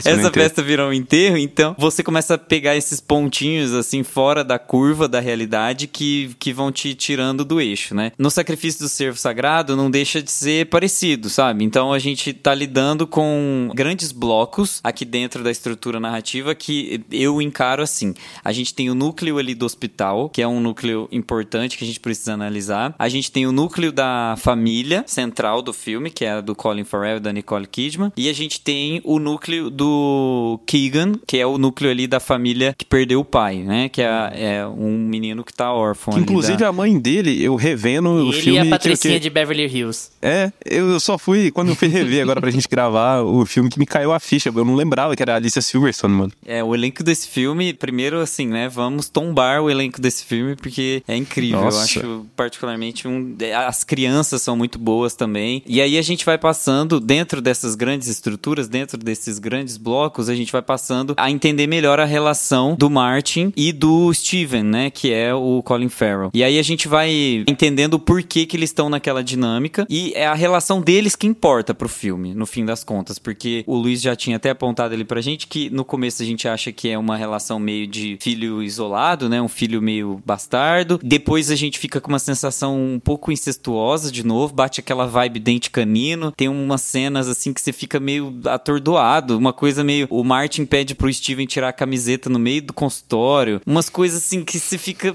Essa 0.04 0.30
festa 0.32 0.62
virou 0.62 0.90
um 0.90 0.92
enterro, 0.92 1.36
então 1.36 1.74
você 1.78 2.02
começa 2.02 2.34
a 2.34 2.38
pegar 2.38 2.76
esses 2.76 3.00
pontinhos 3.00 3.72
assim 3.72 4.02
fora 4.02 4.44
da 4.44 4.58
curva 4.58 5.08
da 5.08 5.20
realidade 5.20 5.86
que, 5.86 6.34
que 6.38 6.52
vão 6.52 6.70
te 6.72 6.94
tirando 6.94 7.44
do 7.44 7.60
eixo, 7.60 7.94
né? 7.94 8.12
No 8.18 8.30
sacrifício 8.30 8.80
do 8.80 8.88
servo 8.88 9.18
sagrado 9.18 9.76
não 9.76 9.90
deixa 9.90 10.22
de 10.22 10.30
ser 10.30 10.66
parecido, 10.66 11.28
sabe? 11.28 11.64
Então 11.64 11.92
a 11.92 11.98
gente 11.98 12.32
tá 12.32 12.54
lidando 12.54 13.06
com 13.06 13.70
grandes 13.74 14.12
blocos 14.12 14.80
aqui 14.82 15.04
dentro 15.04 15.42
da 15.42 15.50
estrutura 15.50 16.00
narrativa 16.00 16.54
que 16.54 17.02
eu 17.10 17.40
encaro 17.40 17.82
assim. 17.82 18.14
A 18.44 18.52
gente 18.52 18.74
tem 18.74 18.90
o 18.90 18.94
núcleo 18.94 19.38
ali 19.38 19.54
do 19.54 19.64
hospital, 19.66 20.28
que 20.28 20.42
é 20.42 20.48
um 20.48 20.60
núcleo 20.60 21.08
importante 21.10 21.76
que 21.76 21.84
a 21.84 21.86
gente 21.86 22.00
precisa 22.00 22.34
analisar. 22.34 22.94
A 22.98 23.08
gente 23.08 23.30
tem 23.30 23.46
o 23.46 23.52
núcleo 23.52 23.92
da 23.92 24.34
família 24.38 25.04
central 25.06 25.62
do 25.62 25.72
filme, 25.72 26.10
que 26.10 26.24
é 26.24 26.32
a 26.32 26.40
do 26.40 26.54
Colin 26.54 26.84
Farrell 26.84 27.16
e 27.16 27.20
da 27.20 27.32
Nicole 27.32 27.66
Kidman. 27.66 28.12
E 28.16 28.28
a 28.28 28.32
gente 28.32 28.60
tem 28.60 29.00
o 29.04 29.18
núcleo 29.18 29.63
núcleo 29.64 29.70
do 29.70 30.60
Keegan, 30.66 31.12
que 31.26 31.38
é 31.38 31.46
o 31.46 31.58
núcleo 31.58 31.90
ali 31.90 32.06
da 32.06 32.20
família 32.20 32.74
que 32.76 32.84
perdeu 32.84 33.20
o 33.20 33.24
pai, 33.24 33.58
né? 33.58 33.88
Que 33.88 34.02
é, 34.02 34.30
é 34.34 34.66
um 34.66 34.96
menino 34.98 35.44
que 35.44 35.52
tá 35.52 35.72
órfão. 35.72 36.12
Que, 36.12 36.18
ali 36.20 36.24
inclusive 36.24 36.58
da... 36.58 36.68
a 36.68 36.72
mãe 36.72 36.98
dele, 36.98 37.42
eu 37.42 37.54
revendo 37.56 38.08
o 38.10 38.32
Ele 38.32 38.40
filme. 38.40 38.58
e 38.58 38.60
a 38.60 38.64
que- 38.64 38.70
Patricinha 38.70 39.14
que- 39.14 39.20
de 39.20 39.30
Beverly 39.30 39.66
Hills. 39.66 40.10
É, 40.20 40.50
eu 40.64 40.98
só 41.00 41.18
fui, 41.18 41.50
quando 41.50 41.68
eu 41.70 41.74
fui 41.76 41.88
rever 41.88 42.22
agora 42.22 42.40
pra 42.40 42.50
gente 42.50 42.68
gravar 42.68 43.22
o 43.22 43.44
filme 43.46 43.68
que 43.68 43.78
me 43.78 43.86
caiu 43.86 44.12
a 44.12 44.20
ficha. 44.20 44.50
Eu 44.54 44.64
não 44.64 44.74
lembrava 44.74 45.14
que 45.14 45.22
era 45.22 45.34
a 45.34 45.36
Alicia 45.36 45.60
Silverstone, 45.62 46.14
mano. 46.14 46.32
É, 46.46 46.62
o 46.64 46.74
elenco 46.74 47.02
desse 47.02 47.28
filme, 47.28 47.72
primeiro 47.74 48.20
assim, 48.20 48.46
né? 48.46 48.68
Vamos 48.68 49.08
tombar 49.08 49.60
o 49.62 49.70
elenco 49.70 50.00
desse 50.00 50.24
filme 50.24 50.56
porque 50.56 51.02
é 51.06 51.16
incrível. 51.16 51.60
Nossa. 51.60 51.98
Eu 52.00 52.12
acho 52.12 52.26
particularmente 52.36 53.06
um. 53.06 53.36
As 53.66 53.84
crianças 53.84 54.42
são 54.42 54.56
muito 54.56 54.78
boas 54.78 55.14
também. 55.14 55.62
E 55.66 55.80
aí 55.80 55.98
a 55.98 56.02
gente 56.02 56.24
vai 56.24 56.38
passando, 56.38 56.98
dentro 57.00 57.40
dessas 57.42 57.74
grandes 57.74 58.08
estruturas, 58.08 58.68
dentro 58.68 58.96
desses 58.98 59.38
grandes 59.38 59.53
blocos, 59.76 60.28
a 60.28 60.34
gente 60.34 60.52
vai 60.52 60.62
passando 60.62 61.14
a 61.16 61.30
entender 61.30 61.66
melhor 61.66 62.00
a 62.00 62.04
relação 62.04 62.74
do 62.76 62.90
Martin 62.90 63.52
e 63.56 63.72
do 63.72 64.12
Steven, 64.12 64.62
né? 64.62 64.90
Que 64.90 65.12
é 65.12 65.34
o 65.34 65.62
Colin 65.62 65.88
Farrell. 65.88 66.30
E 66.32 66.42
aí 66.42 66.58
a 66.58 66.62
gente 66.62 66.88
vai 66.88 67.44
entendendo 67.46 67.94
o 67.94 67.98
porquê 67.98 68.46
que 68.46 68.56
eles 68.56 68.70
estão 68.70 68.88
naquela 68.88 69.22
dinâmica. 69.22 69.86
E 69.88 70.12
é 70.14 70.26
a 70.26 70.34
relação 70.34 70.80
deles 70.80 71.16
que 71.16 71.26
importa 71.26 71.74
pro 71.74 71.88
filme, 71.88 72.34
no 72.34 72.46
fim 72.46 72.64
das 72.64 72.82
contas. 72.82 73.18
Porque 73.18 73.64
o 73.66 73.76
Luiz 73.76 74.00
já 74.00 74.16
tinha 74.16 74.36
até 74.36 74.50
apontado 74.50 74.94
ali 74.94 75.04
pra 75.04 75.20
gente 75.20 75.46
que 75.46 75.70
no 75.70 75.84
começo 75.84 76.22
a 76.22 76.26
gente 76.26 76.48
acha 76.48 76.72
que 76.72 76.88
é 76.88 76.98
uma 76.98 77.16
relação 77.16 77.58
meio 77.58 77.86
de 77.86 78.18
filho 78.20 78.62
isolado, 78.62 79.28
né? 79.28 79.40
Um 79.40 79.48
filho 79.48 79.80
meio 79.80 80.20
bastardo. 80.24 80.98
Depois 81.02 81.50
a 81.50 81.56
gente 81.56 81.78
fica 81.78 82.00
com 82.00 82.08
uma 82.08 82.18
sensação 82.18 82.76
um 82.78 82.98
pouco 82.98 83.30
incestuosa 83.30 84.10
de 84.10 84.24
novo, 84.24 84.54
bate 84.54 84.80
aquela 84.80 85.06
vibe 85.06 85.40
dente 85.40 85.70
canino. 85.70 86.32
Tem 86.32 86.48
umas 86.48 86.82
cenas 86.82 87.28
assim 87.28 87.52
que 87.52 87.60
você 87.60 87.72
fica 87.72 88.00
meio 88.00 88.40
atordoado, 88.46 89.40
uma 89.44 89.52
coisa 89.52 89.84
meio. 89.84 90.06
O 90.10 90.24
Martin 90.24 90.64
pede 90.64 90.94
pro 90.94 91.12
Steven 91.12 91.46
tirar 91.46 91.68
a 91.68 91.72
camiseta 91.72 92.30
no 92.30 92.38
meio 92.38 92.62
do 92.62 92.72
consultório. 92.72 93.60
Umas 93.66 93.88
coisas 93.88 94.22
assim 94.22 94.44
que 94.44 94.58
você 94.58 94.78
fica. 94.78 95.14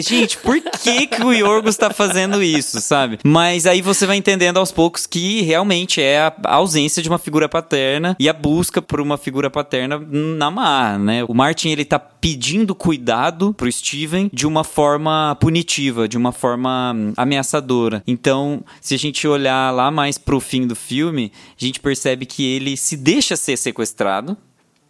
Gente, 0.00 0.38
por 0.38 0.60
que, 0.60 1.06
que 1.06 1.22
o 1.22 1.32
Yorgos 1.32 1.76
tá 1.76 1.90
fazendo 1.90 2.42
isso, 2.42 2.80
sabe? 2.80 3.18
Mas 3.24 3.66
aí 3.66 3.82
você 3.82 4.06
vai 4.06 4.16
entendendo 4.16 4.58
aos 4.58 4.72
poucos 4.72 5.06
que 5.06 5.42
realmente 5.42 6.00
é 6.00 6.18
a 6.20 6.54
ausência 6.54 7.02
de 7.02 7.08
uma 7.08 7.18
figura 7.18 7.48
paterna 7.48 8.16
e 8.18 8.28
a 8.28 8.32
busca 8.32 8.80
por 8.80 9.00
uma 9.00 9.18
figura 9.18 9.50
paterna 9.50 9.98
na 9.98 10.50
marra, 10.50 10.98
né? 10.98 11.24
O 11.24 11.34
Martin, 11.34 11.68
ele 11.68 11.84
tá 11.84 11.98
pedindo 12.22 12.72
cuidado 12.72 13.52
pro 13.52 13.70
Steven 13.70 14.30
de 14.32 14.46
uma 14.46 14.62
forma 14.62 15.36
punitiva, 15.40 16.06
de 16.06 16.16
uma 16.16 16.30
forma 16.30 16.92
hum, 16.94 17.12
ameaçadora. 17.16 18.00
Então, 18.06 18.64
se 18.80 18.94
a 18.94 18.98
gente 18.98 19.26
olhar 19.26 19.74
lá 19.74 19.90
mais 19.90 20.18
pro 20.18 20.38
fim 20.38 20.64
do 20.64 20.76
filme, 20.76 21.32
a 21.60 21.64
gente 21.64 21.80
percebe 21.80 22.24
que 22.24 22.44
ele 22.44 22.76
se 22.76 22.96
deixa 22.96 23.34
ser 23.34 23.56
sequestrado, 23.56 24.36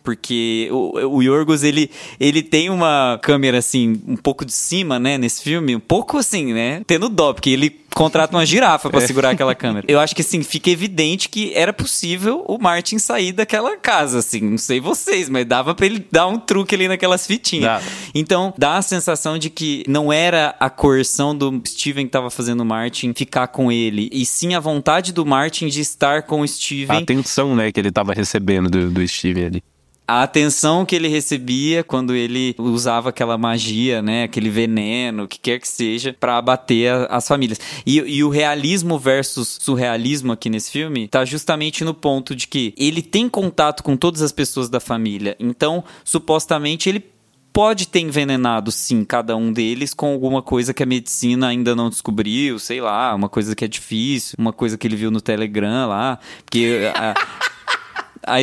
porque 0.03 0.69
o, 0.71 1.17
o 1.17 1.23
Yorgos, 1.23 1.63
ele, 1.63 1.91
ele 2.19 2.43
tem 2.43 2.71
uma 2.71 3.19
câmera, 3.23 3.59
assim, 3.59 4.01
um 4.07 4.17
pouco 4.17 4.45
de 4.45 4.53
cima, 4.53 4.99
né, 4.99 5.17
nesse 5.17 5.43
filme. 5.43 5.77
Um 5.77 5.81
pouco 5.81 6.19
assim, 6.19 6.53
né? 6.53 6.83
Tendo 6.87 7.09
dó, 7.09 7.33
porque 7.33 7.51
ele 7.51 7.83
contrata 7.95 8.35
uma 8.37 8.47
girafa 8.47 8.91
pra 8.91 9.01
segurar 9.07 9.31
aquela 9.31 9.55
câmera. 9.55 9.87
Eu 9.89 10.01
acho 10.01 10.15
que, 10.15 10.23
assim, 10.23 10.43
fica 10.43 10.71
evidente 10.71 11.29
que 11.29 11.53
era 11.55 11.73
possível 11.73 12.45
o 12.49 12.59
Martin 12.59 12.99
sair 12.99 13.33
daquela 13.33 13.77
casa, 13.77 14.19
assim. 14.19 14.41
Não 14.41 14.59
sei 14.59 14.81
vocês, 14.81 15.29
mas 15.29 15.47
dava 15.47 15.75
pra 15.75 15.87
ele 15.87 16.05
dar 16.11 16.27
um 16.27 16.39
truque 16.39 16.75
ali 16.75 16.89
naquelas 16.89 17.27
fitinhas. 17.27 17.65
Dava. 17.65 17.85
Então, 18.15 18.53
dá 18.57 18.77
a 18.77 18.83
sensação 18.83 19.39
de 19.39 19.51
que 19.51 19.85
não 19.87 20.13
era 20.13 20.55
a 20.59 20.69
coerção 20.69 21.37
do 21.37 21.63
Steven 21.67 22.07
que 22.07 22.13
tava 22.13 22.31
fazendo 22.31 22.61
o 22.61 22.67
Martin 22.67 23.13
ficar 23.15 23.49
com 23.49 23.71
ele, 23.71 24.09
e 24.13 24.27
sim 24.27 24.55
a 24.55 24.61
vontade 24.61 25.13
do 25.13 25.25
Martin 25.25 25.69
de 25.69 25.81
estar 25.81 26.23
com 26.23 26.41
o 26.41 26.45
A 26.45 26.49
Steven 26.49 26.99
atenção, 26.99 27.55
né, 27.55 27.71
que 27.71 27.79
ele 27.79 27.91
tava 27.91 28.13
recebendo 28.13 28.69
do, 28.69 28.91
do 28.91 29.07
Steven 29.07 29.47
ali. 29.47 29.63
A 30.21 30.23
atenção 30.23 30.85
que 30.85 30.95
ele 30.97 31.09
recebia 31.09 31.83
quando 31.83 32.15
ele 32.15 32.55
usava 32.59 33.09
aquela 33.09 33.39
magia, 33.39 34.03
né, 34.03 34.25
aquele 34.25 34.51
veneno, 34.51 35.25
o 35.25 35.29
que 35.29 35.39
quer 35.39 35.59
que 35.59 35.69
seja, 35.69 36.15
pra 36.19 36.37
abater 36.39 36.93
a- 36.93 37.07
as 37.07 37.27
famílias. 37.27 37.59
E, 37.87 37.99
e 37.99 38.25
o 38.25 38.29
realismo 38.29 38.99
versus 38.99 39.59
surrealismo 39.61 40.33
aqui 40.33 40.51
nesse 40.51 40.71
filme 40.71 41.09
tá 41.09 41.25
justamente 41.25 41.85
no 41.85 41.95
ponto 41.95 42.35
de 42.37 42.47
que 42.47 42.75
ele 42.77 43.01
tem 43.03 43.29
contato 43.29 43.83
com 43.83 43.97
todas 43.97 44.23
as 44.23 44.33
pessoas 44.33 44.69
da 44.69 44.81
família. 44.81 45.37
Então, 45.41 45.83
supostamente 46.05 46.89
ele 46.89 47.05
pode 47.53 47.87
ter 47.89 48.01
envenenado 48.01 48.73
sim 48.73 49.05
cada 49.05 49.37
um 49.37 49.53
deles 49.53 49.93
com 49.93 50.13
alguma 50.13 50.41
coisa 50.43 50.73
que 50.73 50.83
a 50.83 50.87
medicina 50.87 51.49
ainda 51.49 51.77
não 51.77 51.91
descobriu, 51.91 52.59
sei 52.59 52.81
lá, 52.81 53.15
uma 53.15 53.29
coisa 53.29 53.55
que 53.55 53.65
é 53.65 53.69
difícil, 53.69 54.37
uma 54.39 54.53
coisa 54.55 54.79
que 54.79 54.87
ele 54.87 54.97
viu 54.97 55.11
no 55.11 55.21
Telegram 55.21 55.87
lá, 55.89 56.19
porque 56.45 56.91
a, 56.95 57.15
a, 58.27 58.37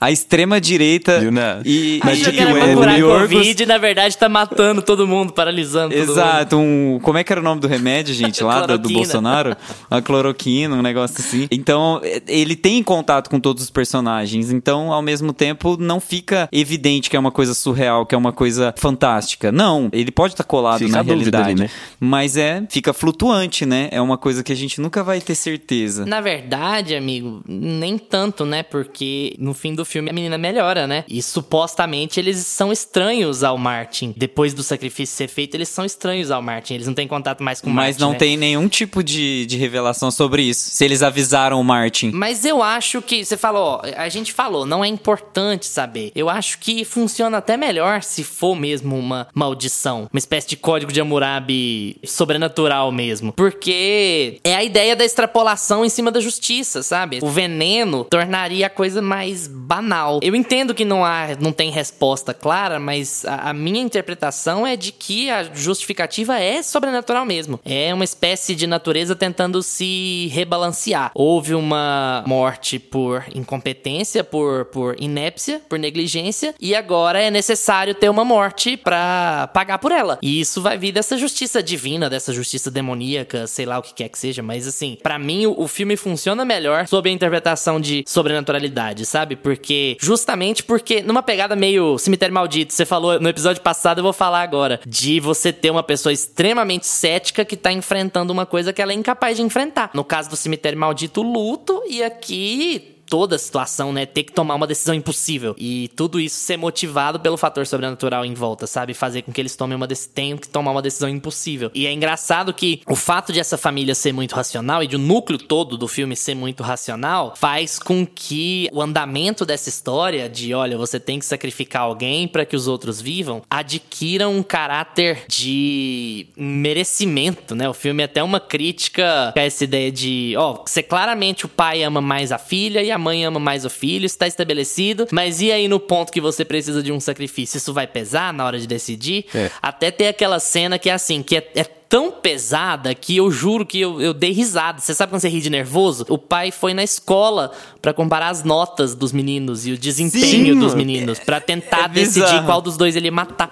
a 0.00 0.10
extrema 0.12 0.60
direita 0.60 1.18
Viu, 1.20 1.30
né? 1.32 1.60
e, 1.64 1.96
e 1.98 2.00
Deep 2.00 2.44
o 2.44 2.54
Web, 2.80 3.00
Yorgos- 3.00 3.32
Covid 3.38 3.66
na 3.66 3.78
verdade 3.78 4.16
tá 4.16 4.28
matando 4.28 4.80
todo 4.82 5.06
mundo, 5.06 5.32
paralisando 5.32 5.94
todo 5.94 5.98
mundo. 6.06 6.12
Exato, 6.12 6.56
um. 6.56 7.00
Como 7.02 7.18
é 7.18 7.24
que 7.24 7.32
era 7.32 7.40
o 7.40 7.44
nome 7.44 7.60
do 7.60 7.66
remédio, 7.68 8.14
gente, 8.14 8.42
lá 8.44 8.64
do, 8.66 8.78
do. 8.78 8.88
Bolsonaro? 8.90 9.56
A 9.90 10.00
cloroquina, 10.00 10.76
um 10.76 10.82
negócio 10.82 11.16
assim. 11.18 11.48
Então, 11.50 12.00
é- 12.02 12.22
ele 12.28 12.54
tem 12.56 12.82
contato 12.82 13.28
com 13.28 13.40
todos 13.40 13.62
os 13.62 13.70
personagens. 13.70 14.50
Então, 14.52 14.92
ao 14.92 15.02
mesmo 15.02 15.32
tempo, 15.32 15.76
não 15.78 16.00
fica 16.00 16.48
evidente 16.52 17.10
que 17.10 17.16
é 17.16 17.18
uma 17.18 17.30
coisa 17.32 17.54
surreal, 17.54 18.04
que 18.06 18.14
é 18.14 18.18
uma 18.18 18.32
coisa 18.32 18.74
fantástica. 18.76 19.50
Não, 19.50 19.88
ele 19.92 20.10
pode 20.10 20.34
estar 20.34 20.44
colado 20.44 20.78
Fica 20.80 20.92
na 20.92 21.02
realidade. 21.02 21.50
ali, 21.50 21.60
né? 21.62 21.70
Mas 21.98 22.36
é, 22.36 22.62
fica 22.68 22.92
flutuante, 22.92 23.64
né? 23.66 23.88
É 23.90 24.00
uma 24.00 24.16
coisa 24.18 24.42
que 24.44 24.52
a 24.52 24.56
gente 24.56 24.80
nunca 24.80 25.02
vai 25.02 25.20
ter 25.20 25.34
certeza. 25.34 26.04
Na 26.06 26.20
verdade, 26.20 26.94
amigo, 26.94 27.42
nem 27.46 27.98
tanto, 27.98 28.44
né? 28.44 28.62
Porque 28.62 29.34
no 29.38 29.54
fim 29.54 29.74
do 29.74 29.84
filme 29.88 30.10
a 30.10 30.12
menina 30.12 30.38
melhora, 30.38 30.86
né? 30.86 31.04
E 31.08 31.22
supostamente 31.22 32.20
eles 32.20 32.38
são 32.38 32.70
estranhos 32.70 33.42
ao 33.42 33.56
Martin. 33.58 34.14
Depois 34.16 34.54
do 34.54 34.62
sacrifício 34.62 35.16
ser 35.16 35.28
feito, 35.28 35.54
eles 35.54 35.68
são 35.68 35.84
estranhos 35.84 36.30
ao 36.30 36.42
Martin. 36.42 36.74
Eles 36.74 36.86
não 36.86 36.94
têm 36.94 37.08
contato 37.08 37.42
mais 37.42 37.60
com 37.60 37.70
o 37.70 37.72
Mas 37.72 37.96
Martin. 37.96 38.00
não 38.00 38.12
né? 38.12 38.18
tem 38.18 38.36
nenhum 38.36 38.68
tipo 38.68 39.02
de, 39.02 39.46
de 39.46 39.56
revelação 39.56 40.10
sobre 40.10 40.42
isso. 40.42 40.70
Se 40.70 40.84
eles 40.84 41.02
avisaram 41.02 41.60
o 41.60 41.64
Martin. 41.64 42.10
Mas 42.12 42.44
eu 42.44 42.62
acho 42.62 43.00
que. 43.02 43.24
Você 43.24 43.36
falou, 43.36 43.80
ó, 43.82 43.82
a 43.96 44.08
gente 44.08 44.32
falou, 44.32 44.66
não 44.66 44.84
é 44.84 44.88
importante 44.88 45.66
saber. 45.66 46.12
Eu 46.14 46.28
acho 46.28 46.58
que 46.58 46.84
funciona 46.84 47.38
até 47.38 47.56
melhor 47.56 48.02
se 48.02 48.22
for 48.22 48.54
mesmo 48.54 48.96
uma 48.96 49.28
maldição. 49.34 50.08
Uma 50.12 50.18
espécie 50.18 50.48
de 50.48 50.56
código 50.56 50.92
de 50.92 51.00
Hammurabi 51.00 51.96
sobrenatural 52.04 52.92
mesmo. 52.92 53.32
Porque 53.32 54.40
é 54.44 54.54
a 54.54 54.64
ideia 54.64 54.94
da 54.94 55.04
extrapolação 55.04 55.84
em 55.84 55.88
cima 55.88 56.10
da 56.10 56.20
justiça, 56.20 56.82
sabe? 56.82 57.18
O 57.22 57.28
veneno 57.28 58.04
tornaria 58.04 58.66
a 58.66 58.70
coisa 58.70 59.00
mais 59.00 59.46
banal. 59.78 60.18
Eu 60.22 60.34
entendo 60.34 60.74
que 60.74 60.84
não 60.84 61.04
há, 61.04 61.28
não 61.40 61.52
tem 61.52 61.70
resposta 61.70 62.34
clara, 62.34 62.78
mas 62.80 63.24
a, 63.24 63.50
a 63.50 63.52
minha 63.52 63.80
interpretação 63.80 64.66
é 64.66 64.76
de 64.76 64.92
que 64.92 65.30
a 65.30 65.44
justificativa 65.54 66.38
é 66.38 66.62
sobrenatural 66.62 67.24
mesmo. 67.24 67.60
É 67.64 67.94
uma 67.94 68.04
espécie 68.04 68.54
de 68.54 68.66
natureza 68.66 69.14
tentando 69.14 69.62
se 69.62 70.28
rebalancear. 70.32 71.12
Houve 71.14 71.54
uma 71.54 72.24
morte 72.26 72.78
por 72.78 73.24
incompetência, 73.34 74.24
por, 74.24 74.64
por 74.66 74.96
inépcia, 74.98 75.60
por 75.68 75.78
negligência, 75.78 76.54
e 76.60 76.74
agora 76.74 77.20
é 77.22 77.30
necessário 77.30 77.94
ter 77.94 78.08
uma 78.08 78.24
morte 78.24 78.76
pra 78.76 79.48
pagar 79.54 79.78
por 79.78 79.92
ela. 79.92 80.18
E 80.20 80.40
isso 80.40 80.60
vai 80.60 80.76
vir 80.76 80.92
dessa 80.92 81.16
justiça 81.16 81.62
divina, 81.62 82.10
dessa 82.10 82.32
justiça 82.32 82.70
demoníaca, 82.70 83.46
sei 83.46 83.64
lá 83.64 83.78
o 83.78 83.82
que 83.82 83.94
quer 83.94 84.08
que 84.08 84.18
seja, 84.18 84.42
mas 84.42 84.66
assim, 84.66 84.98
pra 85.02 85.18
mim 85.18 85.46
o, 85.46 85.54
o 85.60 85.68
filme 85.68 85.96
funciona 85.96 86.44
melhor 86.44 86.86
sob 86.88 87.08
a 87.08 87.12
interpretação 87.12 87.80
de 87.80 88.04
sobrenaturalidade, 88.06 89.06
sabe? 89.06 89.36
Porque 89.36 89.67
justamente 90.00 90.62
porque 90.62 91.02
numa 91.02 91.22
pegada 91.22 91.56
meio 91.56 91.98
cemitério 91.98 92.34
maldito, 92.34 92.72
você 92.72 92.84
falou 92.84 93.20
no 93.20 93.28
episódio 93.28 93.62
passado, 93.62 93.98
eu 93.98 94.02
vou 94.02 94.12
falar 94.12 94.42
agora, 94.42 94.80
de 94.86 95.20
você 95.20 95.52
ter 95.52 95.70
uma 95.70 95.82
pessoa 95.82 96.12
extremamente 96.12 96.86
cética 96.86 97.44
que 97.44 97.56
tá 97.56 97.72
enfrentando 97.72 98.32
uma 98.32 98.46
coisa 98.46 98.72
que 98.72 98.82
ela 98.82 98.92
é 98.92 98.94
incapaz 98.94 99.36
de 99.36 99.42
enfrentar. 99.42 99.90
No 99.94 100.04
caso 100.04 100.30
do 100.30 100.36
cemitério 100.36 100.78
maldito, 100.78 101.22
luto, 101.22 101.82
e 101.88 102.02
aqui 102.02 102.97
toda 103.08 103.38
situação, 103.38 103.92
né? 103.92 104.06
Ter 104.06 104.24
que 104.24 104.32
tomar 104.32 104.54
uma 104.54 104.66
decisão 104.66 104.94
impossível. 104.94 105.54
E 105.58 105.88
tudo 105.96 106.20
isso 106.20 106.36
ser 106.36 106.56
motivado 106.56 107.20
pelo 107.20 107.36
fator 107.36 107.66
sobrenatural 107.66 108.24
em 108.24 108.34
volta, 108.34 108.66
sabe? 108.66 108.94
Fazer 108.94 109.22
com 109.22 109.32
que 109.32 109.40
eles 109.40 109.56
tomem 109.56 109.76
uma 109.76 109.86
decisão, 109.86 110.12
tenham 110.14 110.38
que 110.38 110.48
tomar 110.48 110.72
uma 110.72 110.82
decisão 110.82 111.08
impossível. 111.08 111.70
E 111.74 111.86
é 111.86 111.92
engraçado 111.92 112.52
que 112.52 112.82
o 112.86 112.96
fato 112.96 113.32
de 113.32 113.40
essa 113.40 113.56
família 113.56 113.94
ser 113.94 114.12
muito 114.12 114.34
racional 114.34 114.82
e 114.82 114.86
de 114.86 114.96
o 114.96 114.98
núcleo 114.98 115.38
todo 115.38 115.76
do 115.76 115.88
filme 115.88 116.16
ser 116.16 116.34
muito 116.34 116.62
racional 116.62 117.34
faz 117.36 117.78
com 117.78 118.06
que 118.06 118.68
o 118.72 118.82
andamento 118.82 119.44
dessa 119.44 119.68
história 119.68 120.28
de, 120.28 120.52
olha, 120.54 120.76
você 120.76 120.98
tem 120.98 121.18
que 121.18 121.24
sacrificar 121.24 121.82
alguém 121.82 122.26
para 122.26 122.44
que 122.44 122.56
os 122.56 122.66
outros 122.66 123.00
vivam, 123.00 123.42
adquira 123.48 124.28
um 124.28 124.42
caráter 124.42 125.24
de 125.28 126.26
merecimento, 126.36 127.54
né? 127.54 127.68
O 127.68 127.74
filme 127.74 128.02
é 128.02 128.06
até 128.06 128.22
uma 128.22 128.40
crítica 128.40 129.32
a 129.36 129.40
essa 129.40 129.64
ideia 129.64 129.90
de, 129.90 130.34
ó, 130.36 130.64
você 130.66 130.82
claramente 130.82 131.46
o 131.46 131.48
pai 131.48 131.82
ama 131.82 132.00
mais 132.00 132.32
a 132.32 132.38
filha 132.38 132.82
e 132.82 132.90
a 132.90 132.97
mãe 132.98 133.24
ama 133.24 133.40
mais 133.40 133.64
o 133.64 133.70
filho, 133.70 134.04
está 134.04 134.26
estabelecido, 134.26 135.06
mas 135.10 135.40
e 135.40 135.50
aí 135.50 135.68
no 135.68 135.80
ponto 135.80 136.12
que 136.12 136.20
você 136.20 136.44
precisa 136.44 136.82
de 136.82 136.92
um 136.92 137.00
sacrifício? 137.00 137.56
Isso 137.56 137.72
vai 137.72 137.86
pesar 137.86 138.32
na 138.32 138.44
hora 138.44 138.58
de 138.58 138.66
decidir? 138.66 139.26
É. 139.34 139.50
Até 139.62 139.90
ter 139.90 140.08
aquela 140.08 140.38
cena 140.40 140.78
que 140.78 140.90
é 140.90 140.92
assim, 140.92 141.22
que 141.22 141.36
é, 141.36 141.50
é 141.54 141.64
tão 141.88 142.12
pesada 142.12 142.94
que 142.94 143.16
eu 143.16 143.30
juro 143.30 143.64
que 143.64 143.80
eu, 143.80 144.00
eu 144.00 144.12
dei 144.12 144.30
risada. 144.30 144.80
Você 144.80 144.94
sabe 144.94 145.10
quando 145.10 145.22
você 145.22 145.28
ri 145.28 145.40
de 145.40 145.48
nervoso? 145.48 146.04
O 146.08 146.18
pai 146.18 146.50
foi 146.50 146.74
na 146.74 146.84
escola 146.84 147.50
para 147.80 147.94
comparar 147.94 148.28
as 148.28 148.44
notas 148.44 148.94
dos 148.94 149.12
meninos 149.12 149.66
e 149.66 149.72
o 149.72 149.78
desempenho 149.78 150.54
Sim, 150.54 150.58
dos 150.58 150.74
meninos 150.74 151.18
para 151.18 151.40
tentar 151.40 151.84
é 151.84 151.88
decidir 151.88 152.44
qual 152.44 152.60
dos 152.60 152.76
dois 152.76 152.94
ele 152.94 153.06
ia 153.06 153.12
matar, 153.12 153.50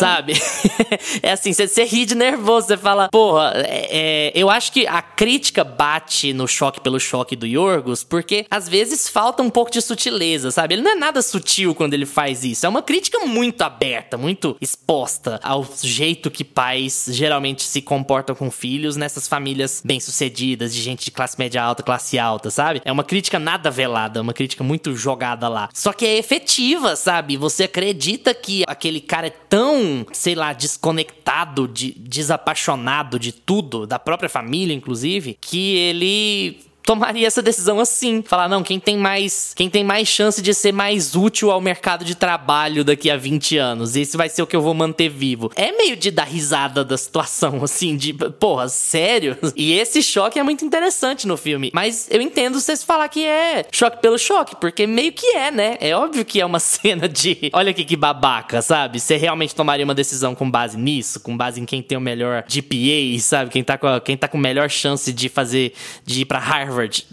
sabe? 0.00 0.32
é 1.22 1.32
assim, 1.32 1.52
você, 1.52 1.68
você 1.68 1.84
ri 1.84 2.04
de 2.04 2.14
nervoso, 2.14 2.66
você 2.66 2.76
fala, 2.76 3.08
porra, 3.08 3.52
é, 3.54 3.88
é, 3.90 4.32
eu 4.34 4.50
acho 4.50 4.72
que 4.72 4.86
a 4.86 5.00
crítica 5.00 5.62
bate 5.62 6.32
no 6.32 6.48
choque 6.48 6.80
pelo 6.80 6.98
choque 6.98 7.36
do 7.36 7.46
Yorgos, 7.46 8.02
porque 8.02 8.46
às 8.50 8.68
vezes 8.68 9.08
falta 9.08 9.42
um 9.42 9.50
pouco 9.50 9.70
de 9.70 9.80
sutileza, 9.80 10.50
sabe? 10.50 10.74
Ele 10.74 10.82
não 10.82 10.92
é 10.92 10.96
nada 10.96 11.22
sutil 11.22 11.74
quando 11.74 11.94
ele 11.94 12.06
faz 12.06 12.42
isso, 12.42 12.66
é 12.66 12.68
uma 12.68 12.82
crítica 12.82 13.20
muito 13.20 13.62
aberta, 13.62 14.16
muito 14.16 14.56
exposta 14.60 15.38
ao 15.42 15.66
jeito 15.82 16.30
que 16.30 16.42
pais 16.42 17.06
geralmente 17.10 17.67
se 17.68 17.82
comportam 17.82 18.34
com 18.34 18.50
filhos 18.50 18.96
nessas 18.96 19.28
famílias 19.28 19.82
bem-sucedidas, 19.84 20.74
de 20.74 20.82
gente 20.82 21.04
de 21.04 21.10
classe 21.10 21.38
média 21.38 21.62
alta, 21.62 21.82
classe 21.82 22.18
alta, 22.18 22.50
sabe? 22.50 22.80
É 22.84 22.90
uma 22.90 23.04
crítica 23.04 23.38
nada 23.38 23.70
velada, 23.70 24.22
uma 24.22 24.32
crítica 24.32 24.64
muito 24.64 24.94
jogada 24.96 25.48
lá. 25.48 25.68
Só 25.72 25.92
que 25.92 26.06
é 26.06 26.18
efetiva, 26.18 26.96
sabe? 26.96 27.36
Você 27.36 27.64
acredita 27.64 28.34
que 28.34 28.64
aquele 28.66 29.00
cara 29.00 29.28
é 29.28 29.30
tão, 29.30 30.06
sei 30.12 30.34
lá, 30.34 30.52
desconectado, 30.52 31.68
de, 31.68 31.92
desapaixonado 31.98 33.18
de 33.18 33.32
tudo, 33.32 33.86
da 33.86 33.98
própria 33.98 34.28
família, 34.28 34.74
inclusive, 34.74 35.36
que 35.40 35.76
ele 35.76 36.67
tomaria 36.88 37.26
essa 37.26 37.42
decisão 37.42 37.78
assim. 37.80 38.24
Falar, 38.26 38.48
não, 38.48 38.62
quem 38.62 38.80
tem 38.80 38.96
mais. 38.96 39.52
Quem 39.54 39.68
tem 39.68 39.84
mais 39.84 40.08
chance 40.08 40.40
de 40.40 40.54
ser 40.54 40.72
mais 40.72 41.14
útil 41.14 41.50
ao 41.50 41.60
mercado 41.60 42.02
de 42.02 42.14
trabalho 42.14 42.82
daqui 42.82 43.10
a 43.10 43.16
20 43.16 43.58
anos. 43.58 43.94
Esse 43.94 44.16
vai 44.16 44.30
ser 44.30 44.40
o 44.40 44.46
que 44.46 44.56
eu 44.56 44.62
vou 44.62 44.72
manter 44.72 45.10
vivo. 45.10 45.52
É 45.54 45.70
meio 45.70 45.94
de 45.94 46.10
dar 46.10 46.24
risada 46.24 46.82
da 46.82 46.96
situação, 46.96 47.60
assim, 47.62 47.94
de, 47.94 48.14
porra, 48.14 48.70
sério? 48.70 49.36
E 49.54 49.74
esse 49.74 50.02
choque 50.02 50.38
é 50.38 50.42
muito 50.42 50.64
interessante 50.64 51.26
no 51.26 51.36
filme. 51.36 51.70
Mas 51.74 52.08
eu 52.10 52.22
entendo 52.22 52.58
vocês 52.58 52.82
falar 52.82 53.06
que 53.08 53.22
é 53.22 53.66
choque 53.70 54.00
pelo 54.00 54.18
choque, 54.18 54.56
porque 54.56 54.86
meio 54.86 55.12
que 55.12 55.36
é, 55.36 55.50
né? 55.50 55.76
É 55.80 55.94
óbvio 55.94 56.24
que 56.24 56.40
é 56.40 56.46
uma 56.46 56.58
cena 56.58 57.06
de. 57.06 57.50
Olha 57.52 57.70
aqui 57.70 57.84
que 57.84 57.96
babaca, 57.96 58.62
sabe? 58.62 58.98
Você 58.98 59.18
realmente 59.18 59.54
tomaria 59.54 59.84
uma 59.84 59.94
decisão 59.94 60.34
com 60.34 60.50
base 60.50 60.78
nisso, 60.78 61.20
com 61.20 61.36
base 61.36 61.60
em 61.60 61.66
quem 61.66 61.82
tem 61.82 61.98
o 61.98 62.00
melhor 62.00 62.44
GPA, 62.48 63.20
sabe? 63.20 63.50
Quem 63.50 63.62
tá 63.62 63.76
com, 63.76 64.00
quem 64.00 64.16
tá 64.16 64.26
com 64.26 64.38
melhor 64.38 64.70
chance 64.70 65.12
de 65.12 65.28
fazer. 65.28 65.74
de 66.06 66.22
ir 66.22 66.24
pra 66.24 66.38
Harvard. 66.38 66.77
average 66.78 67.04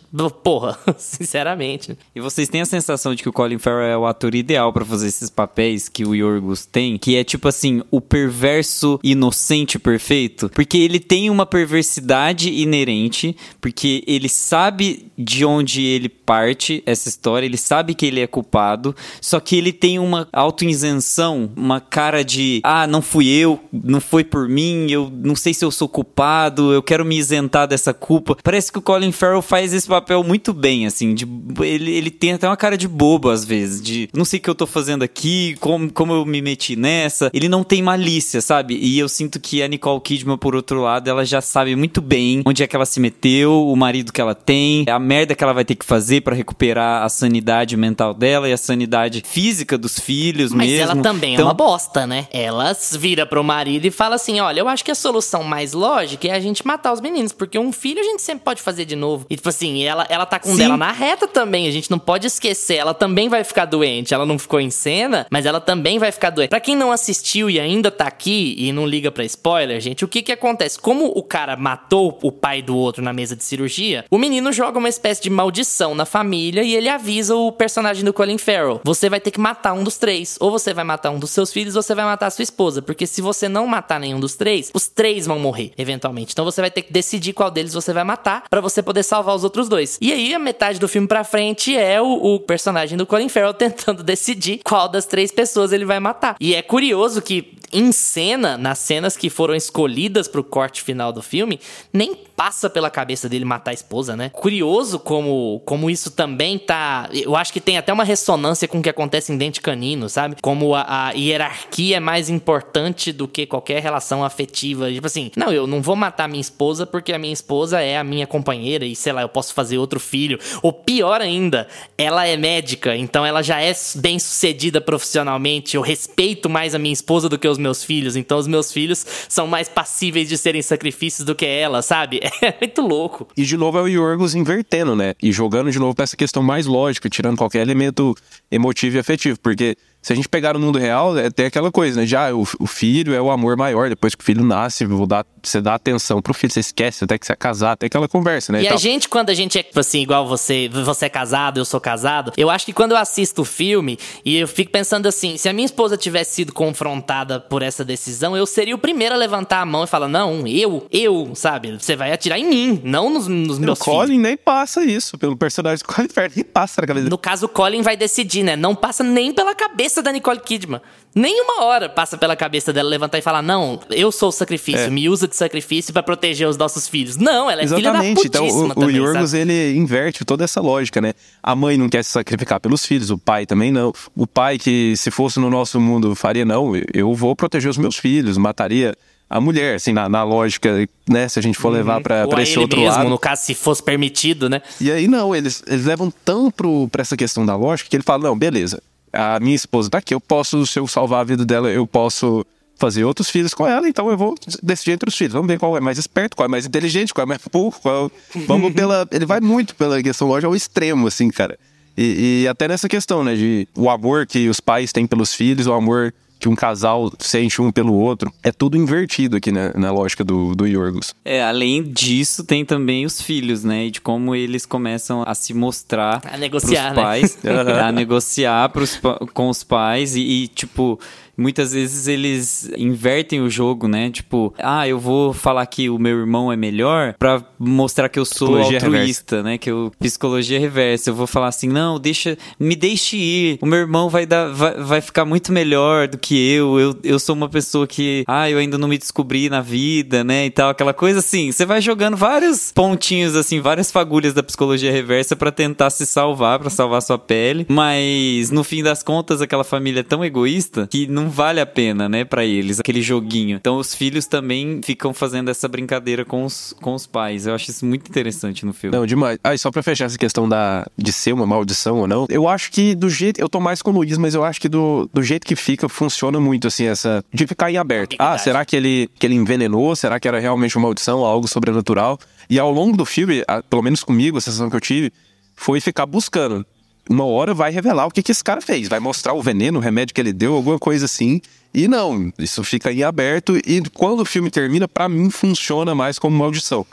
Porra, 0.44 0.78
sinceramente. 0.98 1.98
E 2.16 2.22
vocês 2.22 2.48
têm 2.48 2.62
a 2.62 2.66
sensação 2.66 3.14
de 3.14 3.22
que 3.22 3.30
o 3.30 3.34
Colin 3.34 3.58
Farrell 3.58 3.92
é 3.92 3.98
o 3.98 4.06
ator 4.06 4.34
ideal 4.34 4.72
pra 4.72 4.86
fazer 4.86 5.08
esses 5.08 5.30
papéis 5.30 5.90
que 5.90 6.06
o 6.06 6.16
Yorgos 6.16 6.66
tem? 6.66 6.98
Que 6.98 7.18
é 7.18 7.24
tipo 7.24 7.48
assim, 7.48 7.82
o 7.92 8.00
perverso 8.00 9.00
inocente 9.04 9.78
perfeito? 9.78 10.50
Porque 10.50 10.78
ele 10.78 11.00
tem 11.00 11.30
uma 11.30 11.46
perversidade 11.46 12.50
inerente, 12.50 13.36
porque 13.60 14.04
ele 14.08 14.30
sabe 14.30 15.12
de 15.18 15.44
onde 15.44 15.84
ele 15.84 16.08
parte 16.08 16.82
essa 16.86 17.10
história, 17.10 17.46
ele 17.46 17.58
sabe 17.58 17.94
que 17.94 18.06
ele 18.06 18.22
é 18.22 18.28
culpado, 18.28 18.96
só 19.20 19.40
que 19.40 19.58
ele 19.58 19.74
tem 19.74 20.00
uma 20.00 20.28
auto-isenção, 20.32 21.52
uma 21.56 21.82
cara 21.82 22.24
de, 22.24 22.62
ah, 22.64 22.88
não 22.88 23.02
fui 23.02 23.28
eu, 23.28 23.60
não 23.72 24.00
foi 24.00 24.24
por 24.24 24.48
mim, 24.48 24.88
eu 24.90 25.12
não 25.14 25.36
sei 25.36 25.54
se 25.54 25.66
eu 25.66 25.72
sou 25.72 25.90
culpado, 25.90 26.74
eu 26.74 26.82
quero 26.82 27.04
me 27.04 27.18
isentar 27.18 27.68
dessa 27.68 27.94
culpa. 27.94 28.38
Parece 28.44 28.72
que 28.72 28.80
o 28.80 28.82
Colin 28.82 29.12
Farrell 29.12 29.42
faz 29.42 29.74
esse 29.74 29.88
papel 29.88 30.05
muito 30.24 30.54
bem, 30.54 30.86
assim, 30.86 31.14
de, 31.14 31.28
ele, 31.62 31.92
ele 31.92 32.12
tem 32.12 32.34
até 32.34 32.48
uma 32.48 32.58
cara 32.58 32.78
de 32.78 32.88
bobo 32.88 33.30
às 33.30 33.44
vezes, 33.46 33.82
de 33.82 34.10
não 34.14 34.26
sei 34.26 34.40
o 34.40 34.42
que 34.42 34.50
eu 34.50 34.56
tô 34.56 34.68
fazendo 34.68 35.04
aqui, 35.04 35.56
como, 35.60 35.92
como 35.92 36.14
eu 36.14 36.26
me 36.26 36.42
meti 36.42 36.76
nessa. 36.76 37.30
Ele 37.34 37.48
não 37.48 37.64
tem 37.64 37.82
malícia, 37.82 38.42
sabe? 38.42 38.78
E 38.78 39.00
eu 39.00 39.08
sinto 39.10 39.40
que 39.40 39.64
a 39.64 39.68
Nicole 39.68 40.02
Kidman, 40.02 40.38
por 40.38 40.56
outro 40.56 40.82
lado, 40.82 41.10
ela 41.10 41.26
já 41.26 41.42
sabe 41.42 41.76
muito 41.76 42.02
bem 42.02 42.42
onde 42.46 42.64
é 42.64 42.68
que 42.68 42.76
ela 42.76 42.86
se 42.86 43.00
meteu, 43.00 43.68
o 43.68 43.76
marido 43.76 44.12
que 44.12 44.22
ela 44.22 44.36
tem, 44.36 44.86
a 44.90 45.00
merda 45.00 45.36
que 45.36 45.44
ela 45.44 45.54
vai 45.54 45.66
ter 45.66 45.76
que 45.76 45.86
fazer 45.86 46.22
pra 46.22 46.36
recuperar 46.36 47.04
a 47.04 47.10
sanidade 47.10 47.78
mental 47.78 48.14
dela 48.14 48.50
e 48.50 48.54
a 48.54 48.58
sanidade 48.58 49.24
física 49.26 49.78
dos 49.78 50.00
filhos 50.00 50.52
Mas 50.52 50.70
mesmo. 50.70 50.92
ela 50.92 51.02
também 51.02 51.34
Então, 51.34 51.46
é 51.46 51.48
uma 51.48 51.54
bosta, 51.54 52.06
né? 52.06 52.28
Ela 52.32 52.76
vira 52.94 53.26
pro 53.26 53.44
marido 53.44 53.86
e 53.86 53.92
fala 53.92 54.16
assim: 54.16 54.40
olha, 54.40 54.60
eu 54.60 54.68
acho 54.68 54.84
que 54.84 54.92
a 54.92 54.96
solução 54.96 55.44
mais 55.44 55.74
lógica 55.74 56.28
é 56.28 56.32
a 56.32 56.40
gente 56.40 56.66
matar 56.66 56.94
os 56.94 57.02
meninos, 57.02 57.32
porque 57.32 57.58
um 57.58 57.72
filho 57.72 58.00
a 58.00 58.04
gente 58.04 58.22
sempre 58.22 58.44
pode 58.44 58.62
fazer 58.62 58.86
de 58.86 58.96
novo. 58.96 59.26
E 59.30 59.36
tipo 59.36 59.50
assim, 59.50 59.84
ela, 59.84 59.95
ela 60.10 60.26
tá 60.26 60.40
com 60.40 60.50
Sim. 60.50 60.58
dela 60.58 60.78
na 60.78 60.92
reta 60.92 61.28
também, 61.28 61.68
a 61.68 61.72
gente 61.72 61.90
não 61.90 62.00
pode 62.00 62.28
esquecer. 62.28 62.76
Ela 62.76 62.94
também 62.94 63.30
vai 63.30 63.44
ficar 63.44 63.66
doente. 63.66 64.14
Ela 64.14 64.26
não 64.26 64.38
ficou 64.38 64.60
em 64.60 64.70
cena, 64.70 65.28
mas 65.30 65.46
ela 65.46 65.62
também 65.62 66.00
vai 66.00 66.12
ficar 66.12 66.30
doente. 66.30 66.50
Pra 66.50 66.60
quem 66.60 66.76
não 66.76 66.92
assistiu 66.92 67.50
e 67.50 67.60
ainda 67.60 67.90
tá 67.90 68.06
aqui 68.06 68.56
e 68.58 68.72
não 68.72 68.86
liga 68.86 69.12
pra 69.12 69.24
spoiler, 69.24 69.80
gente, 69.80 70.04
o 70.04 70.08
que 70.08 70.22
que 70.22 70.32
acontece? 70.32 70.80
Como 70.80 71.06
o 71.06 71.24
cara 71.24 71.56
matou 71.56 72.18
o 72.22 72.32
pai 72.32 72.62
do 72.62 72.76
outro 72.76 73.04
na 73.04 73.14
mesa 73.14 73.36
de 73.36 73.44
cirurgia, 73.44 74.06
o 74.10 74.18
menino 74.18 74.52
joga 74.52 74.78
uma 74.78 74.90
espécie 74.90 75.22
de 75.22 75.30
maldição 75.30 75.96
na 75.96 76.06
família 76.06 76.64
e 76.64 76.76
ele 76.76 76.90
avisa 76.90 77.36
o 77.36 77.52
personagem 77.52 78.04
do 78.04 78.14
Colin 78.14 78.38
Farrell: 78.38 78.82
você 78.84 79.10
vai 79.10 79.20
ter 79.20 79.32
que 79.32 79.40
matar 79.40 79.74
um 79.74 79.84
dos 79.84 79.98
três. 79.98 80.38
Ou 80.40 80.52
você 80.52 80.74
vai 80.74 80.84
matar 80.84 81.12
um 81.12 81.20
dos 81.20 81.32
seus 81.32 81.52
filhos, 81.52 81.76
ou 81.76 81.82
você 81.82 81.96
vai 81.96 82.06
matar 82.06 82.28
a 82.28 82.32
sua 82.32 82.44
esposa. 82.44 82.82
Porque 82.82 83.08
se 83.08 83.22
você 83.22 83.48
não 83.48 83.68
matar 83.68 84.00
nenhum 84.00 84.20
dos 84.20 84.36
três, 84.36 84.72
os 84.74 84.88
três 84.88 85.26
vão 85.26 85.40
morrer, 85.40 85.72
eventualmente. 85.78 86.34
Então 86.34 86.46
você 86.46 86.62
vai 86.62 86.72
ter 86.72 86.82
que 86.82 86.94
decidir 86.94 87.34
qual 87.34 87.52
deles 87.52 87.74
você 87.74 87.94
vai 87.94 88.04
matar 88.04 88.44
pra 88.50 88.62
você 88.62 88.82
poder 88.82 89.04
salvar 89.04 89.36
os 89.36 89.44
outros 89.44 89.68
dois. 89.70 89.75
E 90.02 90.12
aí, 90.12 90.34
a 90.34 90.40
metade 90.40 90.80
do 90.80 90.88
filme 90.88 91.08
pra 91.08 91.24
frente 91.24 91.76
é 91.76 92.02
o, 92.02 92.36
o 92.36 92.40
personagem 92.40 92.98
do 92.98 93.06
Colin 93.06 93.30
Farrell 93.30 93.54
tentando 93.56 94.04
decidir 94.04 94.62
qual 94.64 94.90
das 94.90 95.06
três 95.06 95.32
pessoas 95.32 95.72
ele 95.72 95.86
vai 95.86 96.00
matar. 96.00 96.36
E 96.40 96.56
é 96.56 96.62
curioso 96.62 97.22
que 97.22 97.56
em 97.76 97.92
cena, 97.92 98.58
nas 98.58 98.80
cenas 98.80 99.18
que 99.18 99.30
foram 99.30 99.54
escolhidas 99.54 100.30
pro 100.30 100.44
corte 100.44 100.82
final 100.82 101.12
do 101.12 101.22
filme, 101.22 101.60
nem 101.92 102.16
passa 102.16 102.70
pela 102.70 102.90
cabeça 102.90 103.28
dele 103.28 103.44
matar 103.44 103.72
a 103.72 103.74
esposa, 103.74 104.16
né? 104.16 104.30
Curioso 104.30 104.98
como, 104.98 105.62
como 105.66 105.90
isso 105.90 106.12
também 106.12 106.58
tá. 106.58 107.10
Eu 107.14 107.36
acho 107.36 107.52
que 107.52 107.60
tem 107.60 107.78
até 107.78 107.92
uma 107.92 108.04
ressonância 108.04 108.68
com 108.68 108.80
o 108.80 108.82
que 108.82 108.90
acontece 108.90 109.32
em 109.32 109.38
Dente 109.38 109.60
Canino, 109.60 110.08
sabe? 110.10 110.38
Como 110.42 110.74
a, 110.74 111.08
a 111.08 111.12
hierarquia 111.12 111.98
é 111.98 112.00
mais 112.00 112.30
importante 112.30 113.12
do 113.12 113.28
que 113.28 113.46
qualquer 113.46 113.82
relação 113.82 114.24
afetiva. 114.24 114.92
Tipo 114.92 115.08
assim, 115.08 115.32
não, 115.36 115.52
eu 115.52 115.68
não 115.68 115.82
vou 115.82 115.96
matar 115.96 116.30
minha 116.30 116.42
esposa 116.42 116.86
porque 116.86 117.12
a 117.12 117.20
minha 117.20 117.34
esposa 117.34 117.82
é 117.82 117.98
a 117.98 118.04
minha 118.04 118.26
companheira 118.26 118.86
e 118.86 118.96
sei 118.96 119.12
lá, 119.12 119.22
eu 119.22 119.30
posso 119.30 119.54
fazer 119.54 119.78
outro 119.78 120.00
filho. 120.00 120.40
Ou 120.62 120.72
pior 120.72 121.20
ainda, 121.20 121.68
ela 121.98 122.26
é 122.26 122.38
médica, 122.38 122.96
então 122.96 123.26
ela 123.26 123.42
já 123.42 123.62
é 123.62 123.74
bem 123.96 124.18
sucedida 124.18 124.80
profissionalmente. 124.80 125.76
Eu 125.76 125.82
respeito 125.82 126.50
mais 126.50 126.74
a 126.74 126.80
minha 126.80 126.94
esposa 126.94 127.30
do 127.30 127.38
que 127.38 127.48
os 127.48 127.58
meus 127.66 127.84
filhos, 127.84 128.16
então 128.16 128.38
os 128.38 128.48
meus 128.48 128.72
filhos 128.72 129.04
são 129.28 129.48
mais 129.48 129.68
passíveis 129.68 130.30
de 130.30 130.38
serem 130.38 130.62
sacrifícios 130.62 131.26
do 131.26 131.34
que 131.34 131.46
ela, 131.46 131.82
sabe? 131.82 132.20
É 132.46 132.54
muito 132.62 132.82
louco. 132.82 133.28
E 133.36 133.44
de 133.44 133.58
novo 133.58 133.80
é 133.80 133.82
o 133.82 133.88
Yorgos 133.88 134.36
invertendo, 134.36 134.96
né? 134.96 135.16
E 135.24 135.32
jogando 135.32 135.72
de 135.72 135.80
novo 135.80 135.96
pra 135.96 136.04
essa 136.04 136.16
questão 136.16 136.44
mais 136.44 136.68
lógica, 136.68 137.10
tirando 137.10 137.38
qualquer 137.38 137.62
elemento 137.62 138.14
emotivo 138.52 138.98
e 138.98 139.00
afetivo. 139.00 139.40
Porque 139.40 139.76
se 140.06 140.14
a 140.14 140.16
gente 140.16 140.30
pegar 140.30 140.54
no 140.54 140.60
mundo 140.60 140.78
real, 140.78 141.18
é 141.18 141.26
até 141.26 141.48
aquela 141.48 141.72
coisa, 141.72 142.00
né? 142.00 142.06
Já 142.06 142.32
o, 142.32 142.48
o 142.60 142.68
filho 142.68 143.12
é 143.12 143.20
o 143.20 143.32
amor 143.32 143.58
maior. 143.58 143.90
Depois 143.90 144.14
que 144.14 144.22
o 144.22 144.24
filho 144.24 144.46
nasce, 144.46 144.86
vou 144.86 145.08
dar, 145.08 145.26
você 145.42 145.60
dá 145.60 145.74
atenção 145.74 146.22
pro 146.22 146.32
filho, 146.32 146.54
você 146.54 146.60
esquece 146.60 147.04
até 147.04 147.18
que 147.18 147.26
você 147.26 147.34
é 147.34 147.36
casar, 147.36 147.72
até 147.72 147.88
aquela 147.88 148.08
conversa, 148.08 148.54
né? 148.54 148.62
E 148.62 148.68
a 148.68 148.70
tal. 148.70 148.78
gente, 148.78 149.10
quando 149.10 149.32
a 149.32 149.34
gente 149.34 149.58
é, 149.58 149.64
tipo 149.64 149.80
assim, 149.80 150.04
igual 150.04 150.28
você, 150.28 150.70
você 150.70 151.08
é 151.08 151.10
casado, 151.10 151.60
eu 151.60 151.66
sou 151.66 151.82
casado, 151.82 152.32
eu 152.38 152.52
acho 152.52 152.68
que 152.68 152.72
quando 152.72 152.92
eu 152.92 152.98
assisto 153.00 153.42
o 153.42 153.46
filme 153.46 153.98
e 154.24 154.38
eu 154.38 154.48
fico 154.48 154.72
pensando 154.72 155.08
assim, 155.08 155.38
se 155.38 155.50
a 155.50 155.54
minha 155.54 155.66
esposa 155.66 155.98
tivesse 155.98 156.36
sido 156.36 156.54
confrontada 156.54 157.40
por 157.40 157.64
essa 157.64 157.84
decisão, 157.84 158.38
eu 158.38 158.46
seria 158.46 158.76
o 158.76 158.78
primeiro 158.78 159.16
a 159.16 159.18
levantar 159.18 159.62
a 159.62 159.66
mão 159.66 159.86
e 159.86 159.88
falar, 159.88 160.08
não, 160.08 160.46
eu, 160.46 160.86
eu, 160.92 161.32
sabe? 161.34 161.80
Você 161.80 161.96
vai 161.96 162.12
atirar 162.12 162.38
em 162.38 162.48
mim, 162.48 162.80
não 162.84 163.10
nos, 163.10 163.28
nos 163.28 163.58
meus 163.58 163.80
filhos. 163.80 163.98
Colin 163.98 164.20
nem 164.20 164.38
passa 164.38 164.84
isso, 164.84 165.18
pelo 165.18 165.36
personagem 165.36 165.84
Colin 165.84 166.10
Farrell, 166.10 166.34
nem 166.36 166.46
passa 166.46 166.82
na 166.82 166.86
cabeça 166.86 167.10
No 167.10 167.18
caso, 167.18 167.48
o 167.48 167.50
Colin 167.50 167.82
vai 167.82 167.98
decidir, 167.98 168.44
né? 168.44 168.56
Não 168.56 168.76
passa 168.76 169.04
nem 169.04 169.34
pela 169.34 169.56
cabeça 169.56 169.95
da 170.02 170.12
Nicole 170.12 170.40
Kidman. 170.40 170.82
Nem 171.14 171.42
uma 171.42 171.64
hora 171.66 171.88
passa 171.88 172.18
pela 172.18 172.36
cabeça 172.36 172.74
dela 172.74 172.90
levantar 172.90 173.18
e 173.18 173.22
falar: 173.22 173.42
Não, 173.42 173.80
eu 173.90 174.12
sou 174.12 174.30
o 174.30 174.32
sacrifício, 174.32 174.82
É. 174.88 174.90
me 174.90 175.08
usa 175.10 175.28
de 175.28 175.36
sacrifício 175.36 175.94
pra 175.94 176.04
proteger 176.04 176.48
os 176.48 176.58
nossos 176.58 176.88
filhos. 176.88 177.16
Não, 177.18 177.50
ela 177.50 177.62
é 177.62 177.66
Exatamente. 177.66 177.76
filha 177.84 177.94
da 177.94 178.06
Então, 178.28 178.42
putíssima 178.44 178.68
o, 178.68 178.72
o 178.72 178.76
também, 178.82 178.96
Yorgos, 178.98 179.30
sabe? 179.32 179.42
ele 179.42 179.78
inverte 179.78 180.26
toda 180.26 180.44
essa 180.44 180.60
lógica, 180.62 181.00
né? 181.00 181.14
A 181.42 181.56
mãe 181.56 181.78
não 181.78 181.88
quer 181.90 182.04
se 182.04 182.12
sacrificar 182.12 182.60
pelos 182.60 182.86
filhos, 182.86 183.10
o 183.10 183.18
pai 183.18 183.46
também 183.46 183.72
não. 183.72 183.94
O 184.16 184.28
pai 184.28 184.58
que, 184.58 184.96
se 184.98 185.10
fosse 185.12 185.40
no 185.40 185.50
nosso 185.50 185.80
mundo, 185.80 186.16
faria, 186.16 186.44
não, 186.46 186.74
eu 186.94 187.14
vou 187.14 187.36
proteger 187.36 187.70
os 187.70 187.78
meus 187.78 187.96
filhos, 187.96 188.38
mataria 188.38 188.94
a 189.28 189.42
mulher, 189.42 189.76
assim, 189.78 189.92
na, 189.92 190.08
na 190.08 190.24
lógica, 190.24 190.88
né? 191.10 191.28
Se 191.28 191.40
a 191.40 191.42
gente 191.42 191.58
for 191.58 191.70
levar 191.70 192.00
pra, 192.02 192.18
Uhum. 192.18 192.24
Ou 192.26 192.30
pra 192.30 192.40
a 192.40 192.44
esse 192.44 192.60
outro 192.60 192.80
mesmo, 192.80 192.96
lado. 192.98 193.10
no 193.10 193.18
caso, 193.18 193.42
se 193.44 193.56
fosse 193.56 193.82
permitido, 193.82 194.48
né? 194.50 194.62
E 194.80 194.92
aí, 194.92 195.08
não, 195.08 195.36
eles, 195.36 195.64
eles 195.66 195.86
levam 195.86 196.14
tão 196.24 196.52
pro, 196.52 196.88
pra 196.90 197.02
essa 197.02 197.18
questão 197.18 197.44
da 197.46 197.56
lógica 197.56 197.90
que 197.90 197.96
ele 197.96 198.04
fala, 198.04 198.24
não, 198.24 198.38
beleza, 198.38 198.82
a 199.16 199.40
minha 199.40 199.56
esposa 199.56 199.90
tá 199.90 199.98
aqui, 199.98 200.14
eu 200.14 200.22
posso, 200.22 200.66
se 200.66 200.80
eu 200.80 200.88
salvar 200.88 201.22
a 201.22 201.24
vida 201.24 201.46
dela, 201.46 201.70
eu 201.70 201.88
posso 201.88 202.46
fazer 202.78 203.06
outros 203.06 203.30
filhos 203.30 203.54
com 203.54 203.66
ela, 203.66 203.88
então 203.88 204.10
eu 204.10 204.18
vou 204.18 204.36
decidir 204.62 204.92
entre 204.92 205.10
os 205.10 205.16
filhos. 205.16 205.34
Vamos 205.34 205.48
ver 205.48 205.58
qual 205.58 205.78
é 205.78 205.80
mais 205.80 205.98
esperto, 205.98 206.36
qual 206.36 206.46
é 206.46 206.50
mais 206.50 206.66
inteligente, 206.66 207.14
qual 207.14 207.24
é 207.24 207.28
mais 207.28 207.42
burro, 207.52 207.80
qual... 207.82 208.12
Vamos 208.48 208.74
pela... 208.74 209.08
Ele 209.12 209.26
vai 209.26 209.40
muito 209.40 209.76
pela 209.76 210.02
questão 210.04 210.28
lógica 210.28 210.48
ao 210.48 210.56
extremo, 210.56 211.08
assim, 211.08 211.30
cara. 211.30 211.58
E, 211.98 212.42
e 212.44 212.48
até 212.48 212.68
nessa 212.68 212.90
questão, 212.90 213.24
né, 213.24 213.36
de 213.36 213.68
o 213.76 213.90
amor 213.90 214.28
que 214.28 214.50
os 214.50 214.60
pais 214.60 214.92
têm 214.92 215.08
pelos 215.08 215.34
filhos, 215.34 215.68
o 215.68 215.74
amor 215.74 216.14
que 216.46 216.50
um 216.50 216.56
casal 216.56 217.12
sente 217.20 217.60
um 217.60 217.72
pelo 217.72 217.94
outro. 217.94 218.32
É 218.44 218.52
tudo 218.52 218.78
invertido 218.78 219.36
aqui 219.36 219.52
né, 219.52 219.72
na 219.76 219.92
lógica 219.92 220.24
do, 220.24 220.56
do 220.56 220.68
Yorgos. 220.68 221.14
É, 221.26 221.44
além 221.44 221.82
disso, 221.82 222.44
tem 222.44 222.64
também 222.64 223.04
os 223.04 223.20
filhos, 223.20 223.64
né? 223.64 223.88
E 223.88 223.92
de 223.92 224.00
como 224.00 224.36
eles 224.36 224.64
começam 224.66 225.24
a 225.26 225.34
se 225.34 225.54
mostrar 225.56 226.22
A 226.24 226.38
negociar, 226.38 226.94
pros 226.94 226.98
né? 226.98 227.02
pais, 227.02 227.38
a 227.84 227.92
negociar 227.92 228.70
pros, 228.70 229.00
com 229.34 229.50
os 229.50 229.64
pais 229.64 230.16
e, 230.16 230.22
e, 230.22 230.48
tipo. 230.48 231.00
Muitas 231.38 231.74
vezes 231.74 232.08
eles 232.08 232.70
invertem 232.78 233.42
o 233.42 233.50
jogo, 233.50 233.88
né? 233.88 234.10
Tipo, 234.10 234.54
ah, 234.58 234.88
eu 234.88 235.00
vou 235.00 235.34
falar 235.34 235.66
que 235.66 235.90
o 235.90 236.00
meu 236.00 236.20
irmão 236.20 236.52
é 236.52 236.56
melhor 236.56 237.16
pra 237.18 237.44
mostrar 237.60 238.10
que 238.10 238.20
eu 238.20 238.26
sou 238.26 238.48
Psicologia 238.48 238.78
altruísta, 238.78 239.44
né? 239.44 239.58
Que 239.58 239.72
eu 239.72 239.92
psicologia 240.00 240.60
reversa. 240.60 241.10
Eu 241.10 241.16
vou 241.16 241.28
falar 241.28 241.48
assim, 241.48 241.68
não, 241.68 242.00
deixa, 242.00 242.38
me 242.60 242.76
deixe 242.76 243.18
ir. 243.18 243.60
O 243.62 243.66
meu 243.66 243.80
irmão 243.80 244.10
vai 244.10 244.26
dar, 244.26 244.50
vai, 244.52 244.76
vai 244.76 245.02
ficar 245.02 245.26
muito 245.26 245.52
melhor 245.52 246.08
do 246.08 246.18
que 246.18 246.36
eu. 246.52 246.80
Eu, 246.80 247.00
eu 247.04 247.20
sou 247.20 247.36
uma 247.36 247.50
pessoa 247.50 247.88
que, 247.88 248.24
ah, 248.28 248.50
eu 248.50 248.58
ainda 248.58 248.78
não 248.78 248.88
me 248.88 248.98
descobri 248.98 249.50
na 249.50 249.62
vida, 249.62 250.24
né? 250.24 250.46
E 250.46 250.50
tal, 250.50 250.70
aquela 250.70 250.94
coisa 250.94 251.20
assim. 251.20 251.52
Você 251.52 251.66
vai 251.66 251.82
jogando 251.82 252.18
vários 252.18 252.72
pontinhos 252.72 253.36
assim, 253.36 253.60
várias 253.60 253.92
fagulhas 253.92 254.34
da 254.34 254.44
psicologia 254.44 254.92
reversa 254.92 255.36
pra 255.36 255.52
tentar 255.52 255.90
se 255.90 256.06
salvar, 256.06 256.60
pra 256.60 256.70
salvar 256.70 257.02
sua 257.02 257.18
pele. 257.18 257.66
Mas 257.70 258.52
no 258.52 258.64
fim 258.64 258.84
das 258.84 259.04
contas, 259.04 259.42
aquela 259.42 259.64
família 259.64 260.00
é 260.00 260.04
tão 260.04 260.24
egoísta 260.24 260.88
que 260.90 261.08
não 261.08 261.25
vale 261.30 261.60
a 261.60 261.66
pena, 261.66 262.10
né, 262.10 262.26
Pra 262.26 262.44
eles, 262.44 262.80
aquele 262.80 263.02
joguinho. 263.02 263.58
Então 263.58 263.78
os 263.78 263.94
filhos 263.94 264.26
também 264.26 264.82
ficam 264.84 265.14
fazendo 265.14 265.50
essa 265.50 265.68
brincadeira 265.68 266.26
com 266.26 266.44
os, 266.44 266.74
com 266.82 266.94
os 266.94 267.06
pais. 267.06 267.46
Eu 267.48 267.54
acho 267.54 267.70
isso 267.70 267.86
muito 267.86 268.10
interessante 268.10 268.66
no 268.66 268.74
filme. 268.74 268.96
Não, 268.96 269.06
demais. 269.06 269.38
Ah, 269.44 269.54
e 269.54 269.58
só 269.58 269.72
pra 269.72 269.84
fechar 269.84 270.06
essa 270.06 270.18
questão 270.18 270.48
da, 270.50 270.86
de 270.98 271.14
ser 271.14 271.34
uma 271.34 271.46
maldição 271.46 272.00
ou 272.00 272.08
não, 272.08 272.26
eu 272.30 272.48
acho 272.48 272.72
que 272.72 272.96
do 272.96 273.10
jeito. 273.10 273.40
Eu 273.40 273.48
tô 273.48 273.60
mais 273.60 273.82
com 273.82 273.92
o 273.92 273.94
Luiz, 273.94 274.18
mas 274.18 274.34
eu 274.34 274.44
acho 274.44 274.60
que 274.60 274.68
do, 274.68 275.10
do 275.14 275.22
jeito 275.22 275.46
que 275.46 275.56
fica, 275.56 275.88
funciona 275.88 276.40
muito, 276.40 276.68
assim, 276.68 276.86
essa. 276.86 277.24
De 277.34 277.46
ficar 277.46 277.72
em 277.72 277.78
aberto. 277.78 278.16
Ah, 278.20 278.38
será 278.38 278.66
que 278.66 278.76
ele, 278.76 279.10
que 279.20 279.26
ele 279.26 279.36
envenenou? 279.36 279.96
Será 279.96 280.20
que 280.20 280.28
era 280.28 280.40
realmente 280.40 280.76
uma 280.78 280.84
maldição, 280.84 281.24
algo 281.24 281.48
sobrenatural? 281.48 282.20
E 282.50 282.60
ao 282.60 282.72
longo 282.72 282.98
do 282.98 283.06
filme, 283.06 283.44
pelo 283.70 283.82
menos 283.82 284.04
comigo, 284.04 284.38
a 284.38 284.42
sensação 284.42 284.70
que 284.70 284.76
eu 284.76 284.82
tive, 284.82 285.12
foi 285.56 285.80
ficar 285.80 286.06
buscando. 286.06 286.66
Uma 287.10 287.26
hora 287.26 287.54
vai 287.54 287.72
revelar 287.72 288.08
o 288.08 288.12
que, 288.12 288.24
que 288.24 288.32
esse 288.32 288.44
cara 288.44 288.62
fez. 288.62 288.88
Vai 288.88 289.00
mostrar 289.00 289.34
o 289.34 289.42
veneno, 289.42 289.80
o 289.80 289.82
remédio 289.82 290.14
que 290.14 290.22
ele 290.22 290.34
deu, 290.34 290.56
alguma 290.56 290.80
coisa 290.80 291.06
assim. 291.06 291.42
E 291.74 291.88
não, 291.88 292.32
isso 292.40 292.64
fica 292.64 292.92
em 292.92 293.04
aberto. 293.04 293.58
E 293.58 293.82
quando 293.94 294.22
o 294.22 294.26
filme 294.26 294.50
termina, 294.50 294.88
pra 294.88 295.10
mim 295.10 295.30
funciona 295.30 295.94
mais 295.94 296.18
como 296.18 296.38
maldição. 296.38 296.86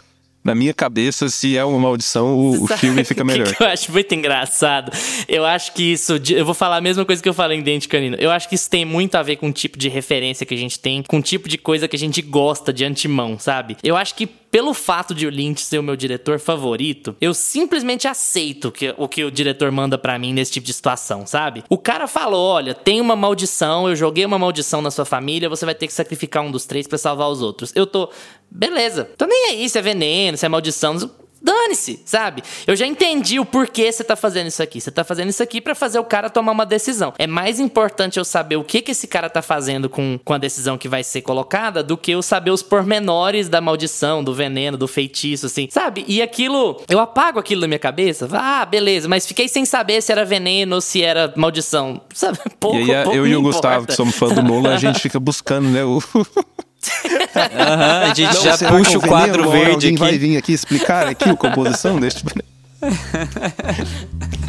Na 0.45 0.57
minha 0.57 0.75
cabeça, 0.75 1.29
se 1.29 1.57
é 1.57 1.65
uma 1.65 1.79
maldição, 1.79 2.37
o, 2.37 2.65
o 2.65 2.67
filme 2.67 3.05
fica 3.05 3.23
o 3.23 3.27
que 3.27 3.33
melhor. 3.33 3.55
que 3.55 3.63
eu 3.63 3.67
acho 3.69 3.93
muito 3.93 4.13
engraçado. 4.13 4.91
Eu 5.29 5.47
acho 5.47 5.73
que 5.73 5.93
isso. 5.93 6.21
Eu 6.31 6.45
vou 6.45 6.53
falar 6.53 6.79
a 6.79 6.81
mesma 6.81 7.05
coisa 7.05 7.23
que 7.23 7.29
eu 7.29 7.35
falei 7.35 7.59
em 7.59 7.63
Dente 7.63 7.87
Canino. 7.89 8.17
Eu 8.19 8.31
acho 8.31 8.49
que 8.49 8.57
isso 8.57 8.69
tem 8.69 8.85
muito 8.85 9.15
a 9.15 9.23
ver 9.23 9.37
com 9.37 9.49
o 9.49 9.53
tipo 9.53 9.79
de 9.79 9.89
referência 9.89 10.45
que 10.45 10.53
a 10.53 10.59
gente 10.59 10.81
tem, 10.81 11.01
com 11.05 11.19
o 11.19 11.23
tipo 11.23 11.49
de 11.49 11.57
coisa 11.57 11.87
que 11.87 11.95
a 11.95 11.99
gente 11.99 12.21
gosta 12.21 12.73
de 12.73 12.85
antemão, 12.85 13.39
sabe? 13.39 13.77
Eu 13.85 13.97
acho 13.97 14.17
que 14.17 14.29
pelo 14.53 14.75
fato 14.75 15.15
de 15.15 15.27
o 15.27 15.31
Lynch 15.31 15.63
ser 15.63 15.79
o 15.79 15.83
meu 15.83 15.97
diretor 15.97 16.39
favorito, 16.39 17.17
eu 17.19 17.33
simplesmente 17.33 18.07
aceito 18.07 18.71
que, 18.71 18.95
o 18.99 19.09
que 19.09 19.25
o 19.25 19.31
diretor 19.31 19.73
manda 19.73 19.97
pra 19.97 20.19
mim 20.19 20.35
nesse 20.35 20.53
tipo 20.53 20.67
de 20.67 20.75
situação, 20.75 21.27
sabe? 21.27 21.65
O 21.71 21.79
cara 21.79 22.07
falou: 22.07 22.45
olha, 22.51 22.75
tem 22.75 23.01
uma 23.01 23.17
maldição, 23.17 23.89
eu 23.89 23.97
joguei 23.97 24.27
uma 24.27 24.39
maldição 24.39 24.83
na 24.83 24.91
sua 24.91 25.07
família, 25.07 25.49
você 25.49 25.65
vai 25.65 25.75
ter 25.75 25.87
que 25.87 25.93
sacrificar 25.95 26.43
um 26.43 26.51
dos 26.51 26.67
três 26.67 26.87
pra 26.87 26.99
salvar 26.99 27.31
os 27.31 27.41
outros. 27.41 27.73
Eu 27.75 27.87
tô. 27.87 28.11
Beleza. 28.51 29.09
Tô 29.17 29.25
nem 29.25 29.47
aí 29.53 29.69
se 29.71 29.79
é 29.79 29.83
veneno, 29.83 30.37
se 30.37 30.45
é 30.45 30.49
maldição. 30.51 30.99
Dane-se, 31.43 32.01
sabe? 32.05 32.43
Eu 32.67 32.77
já 32.77 32.87
entendi 32.87 33.41
o 33.41 33.45
porquê 33.45 33.91
você 33.91 34.05
tá 34.05 34.15
fazendo 34.15 34.47
isso 34.47 34.63
aqui. 34.63 34.81
Você 34.81 34.91
tá 34.91 35.03
fazendo 35.03 35.29
isso 35.29 35.43
aqui 35.43 35.61
pra 35.61 35.75
fazer 35.75 35.99
o 35.99 36.05
cara 36.05 36.31
tomar 36.31 36.53
uma 36.53 36.65
decisão. 36.65 37.13
É 37.19 37.27
mais 37.27 37.59
importante 37.59 38.19
eu 38.19 38.25
saber 38.25 38.57
o 38.57 38.65
que 38.65 38.81
que 38.81 38.93
esse 38.93 39.07
cara 39.07 39.29
tá 39.29 39.43
fazendo 39.43 39.89
com, 39.89 40.19
com 40.25 40.35
a 40.35 40.39
decisão 40.39 40.79
que 40.79 40.89
vai 40.89 41.03
ser 41.03 41.23
colocada 41.23 41.83
do 41.83 41.97
que 41.97 42.13
eu 42.13 42.23
saber 42.23 42.51
os 42.51 42.63
pormenores 42.63 43.49
da 43.49 43.61
maldição, 43.61 44.23
do 44.23 44.33
veneno, 44.33 44.77
do 44.77 44.87
feitiço, 44.87 45.47
assim, 45.47 45.69
sabe? 45.71 46.05
E 46.07 46.23
aquilo, 46.23 46.81
eu 46.89 47.01
apago 47.01 47.39
aquilo 47.39 47.63
da 47.63 47.67
minha 47.67 47.79
cabeça. 47.79 48.29
Ah, 48.33 48.65
beleza, 48.65 49.09
mas 49.09 49.27
fiquei 49.27 49.49
sem 49.49 49.65
saber 49.65 50.01
se 50.01 50.13
era 50.13 50.25
veneno 50.25 50.77
ou 50.77 50.81
se 50.81 51.03
era 51.03 51.33
maldição, 51.37 52.01
sabe? 52.15 52.39
Pouco, 52.61 52.79
e 52.79 52.95
aí, 52.95 53.05
pouco 53.05 53.19
eu 53.19 53.27
e 53.27 53.35
o 53.35 53.43
Gustavo, 53.43 53.87
que 53.87 53.95
somos 53.95 54.15
fã 54.15 54.29
do 54.29 54.43
Nolan, 54.43 54.75
a 54.75 54.79
gente 54.79 55.01
fica 55.03 55.19
buscando, 55.19 55.69
né? 55.69 55.85
O... 55.85 56.01
Aham, 57.35 58.11
a 58.11 58.15
gente 58.15 58.43
já 58.43 58.57
será 58.57 58.71
que 58.71 58.77
puxa 58.79 58.99
o 58.99 59.03
quadro 59.03 59.51
veneno? 59.51 59.51
verde 59.51 59.87
Alguém 59.87 59.97
vai 59.97 60.11
aqui. 60.11 60.19
vir 60.19 60.37
aqui 60.37 60.53
explicar 60.53 61.07
aqui 61.07 61.29
a 61.29 61.37
composição 61.37 62.01
deste... 62.01 62.25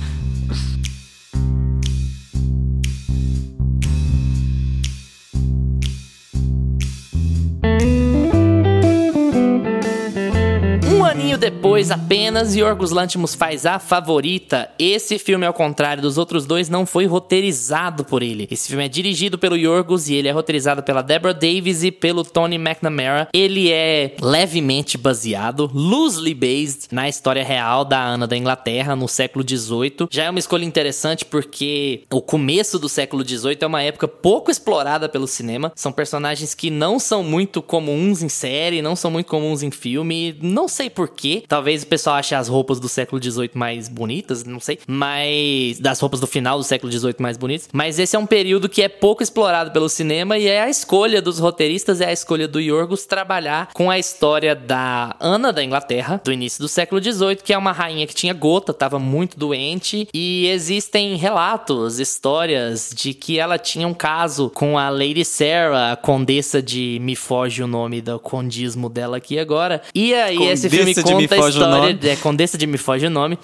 aninho 11.14 11.38
depois, 11.38 11.92
apenas 11.92 12.56
Yorgos 12.56 12.90
Lanthimos 12.90 13.36
faz 13.36 13.68
a 13.68 13.78
favorita. 13.78 14.68
Esse 14.80 15.20
filme, 15.20 15.46
ao 15.46 15.54
contrário 15.54 16.02
dos 16.02 16.18
outros 16.18 16.44
dois, 16.44 16.70
não 16.70 16.88
foi 16.88 17.06
roteirizado 17.06 18.04
por 18.04 18.24
ele. 18.24 18.48
Esse 18.50 18.68
filme 18.68 18.84
é 18.84 18.88
dirigido 18.88 19.38
pelo 19.38 19.56
Yorgos 19.56 20.10
e 20.10 20.16
ele 20.16 20.28
é 20.28 20.32
roteirizado 20.32 20.82
pela 20.82 21.04
Deborah 21.04 21.38
Davis 21.38 21.84
e 21.84 21.92
pelo 21.92 22.24
Tony 22.24 22.56
McNamara. 22.56 23.28
Ele 23.32 23.72
é 23.72 24.16
levemente 24.20 24.98
baseado, 24.98 25.70
loosely 25.72 26.34
based, 26.34 26.88
na 26.92 27.08
história 27.08 27.44
real 27.44 27.86
da 27.86 28.02
Ana 28.04 28.26
da 28.26 28.36
Inglaterra 28.36 28.96
no 28.96 29.08
século 29.08 29.46
XVIII. 29.48 30.08
Já 30.10 30.24
é 30.24 30.30
uma 30.32 30.40
escolha 30.40 30.66
interessante 30.66 31.26
porque 31.26 32.02
o 32.12 32.24
começo 32.24 32.80
do 32.80 32.90
século 32.90 33.24
XVIII 33.24 33.60
é 33.62 33.68
uma 33.68 33.84
época 33.84 34.08
pouco 34.08 34.50
explorada 34.50 35.08
pelo 35.08 35.28
cinema. 35.28 35.72
São 35.76 35.92
personagens 35.92 36.56
que 36.56 36.72
não 36.72 36.98
são 36.98 37.24
muito 37.24 37.62
comuns 37.62 38.24
em 38.24 38.30
série, 38.30 38.82
não 38.82 38.96
são 38.96 39.12
muito 39.12 39.28
comuns 39.28 39.62
em 39.62 39.70
filme. 39.70 40.36
Não 40.42 40.68
sei 40.68 40.90
porquê. 41.04 41.44
Talvez 41.48 41.84
o 41.84 41.88
pessoal 41.88 42.16
ache 42.16 42.34
as 42.34 42.48
roupas 42.48 42.80
do 42.80 42.88
século 42.88 43.22
XVIII 43.22 43.52
mais 43.54 43.90
bonitas, 43.90 44.46
não 44.46 44.60
sei. 44.60 44.80
Mas. 44.88 45.80
Das 45.80 46.00
roupas 46.00 46.20
do 46.20 46.28
final 46.28 46.58
do 46.58 46.64
século 46.64 46.92
XVIII 46.92 47.16
mais 47.20 47.38
bonitas. 47.38 47.68
Mas 47.74 48.00
esse 48.00 48.16
é 48.16 48.20
um 48.20 48.26
período 48.26 48.70
que 48.70 48.82
é 48.82 48.88
pouco 48.88 49.22
explorado 49.22 49.72
pelo 49.72 49.90
cinema 49.90 50.38
e 50.38 50.48
é 50.48 50.62
a 50.62 50.70
escolha 50.70 51.22
dos 51.22 51.40
roteiristas, 51.40 52.00
é 52.00 52.08
a 52.08 52.14
escolha 52.14 52.48
do 52.48 52.60
Yorgos 52.60 53.06
trabalhar 53.06 53.70
com 53.74 53.92
a 53.92 54.00
história 54.00 54.56
da 54.56 55.16
Ana 55.20 55.52
da 55.52 55.64
Inglaterra, 55.64 56.22
do 56.24 56.32
início 56.32 56.62
do 56.62 56.70
século 56.70 57.02
XVIII, 57.04 57.36
que 57.38 57.54
é 57.54 57.58
uma 57.58 57.72
rainha 57.72 58.08
que 58.08 58.16
tinha 58.16 58.34
gota, 58.34 58.72
estava 58.72 58.98
muito 58.98 59.38
doente. 59.38 60.08
E 60.14 60.48
existem 60.48 61.16
relatos, 61.16 62.00
histórias 62.00 62.92
de 62.96 63.14
que 63.14 63.40
ela 63.40 63.58
tinha 63.58 63.88
um 63.88 63.94
caso 63.94 64.50
com 64.50 64.78
a 64.78 64.90
Lady 64.90 65.26
Sarah, 65.26 65.92
a 65.92 65.96
condessa 65.96 66.62
de. 66.62 66.98
Me 67.02 67.16
foge 67.16 67.62
o 67.62 67.68
nome 67.68 68.02
do 68.02 68.20
condismo 68.20 68.90
dela 68.90 69.18
aqui 69.18 69.38
agora. 69.38 69.82
E 69.94 70.14
aí, 70.14 70.42
esse 70.44 70.70
filme 70.70 70.93
Condessa 71.02 71.04
de 71.04 71.16
Me 71.16 71.28
conta 71.28 71.46
a 71.46 71.50
história. 71.50 72.00
É, 72.12 72.16
Condessa 72.18 72.58
de 72.58 72.68
Me 72.68 72.78
Foge 72.78 73.06
o 73.08 73.10
Nome. 73.10 73.38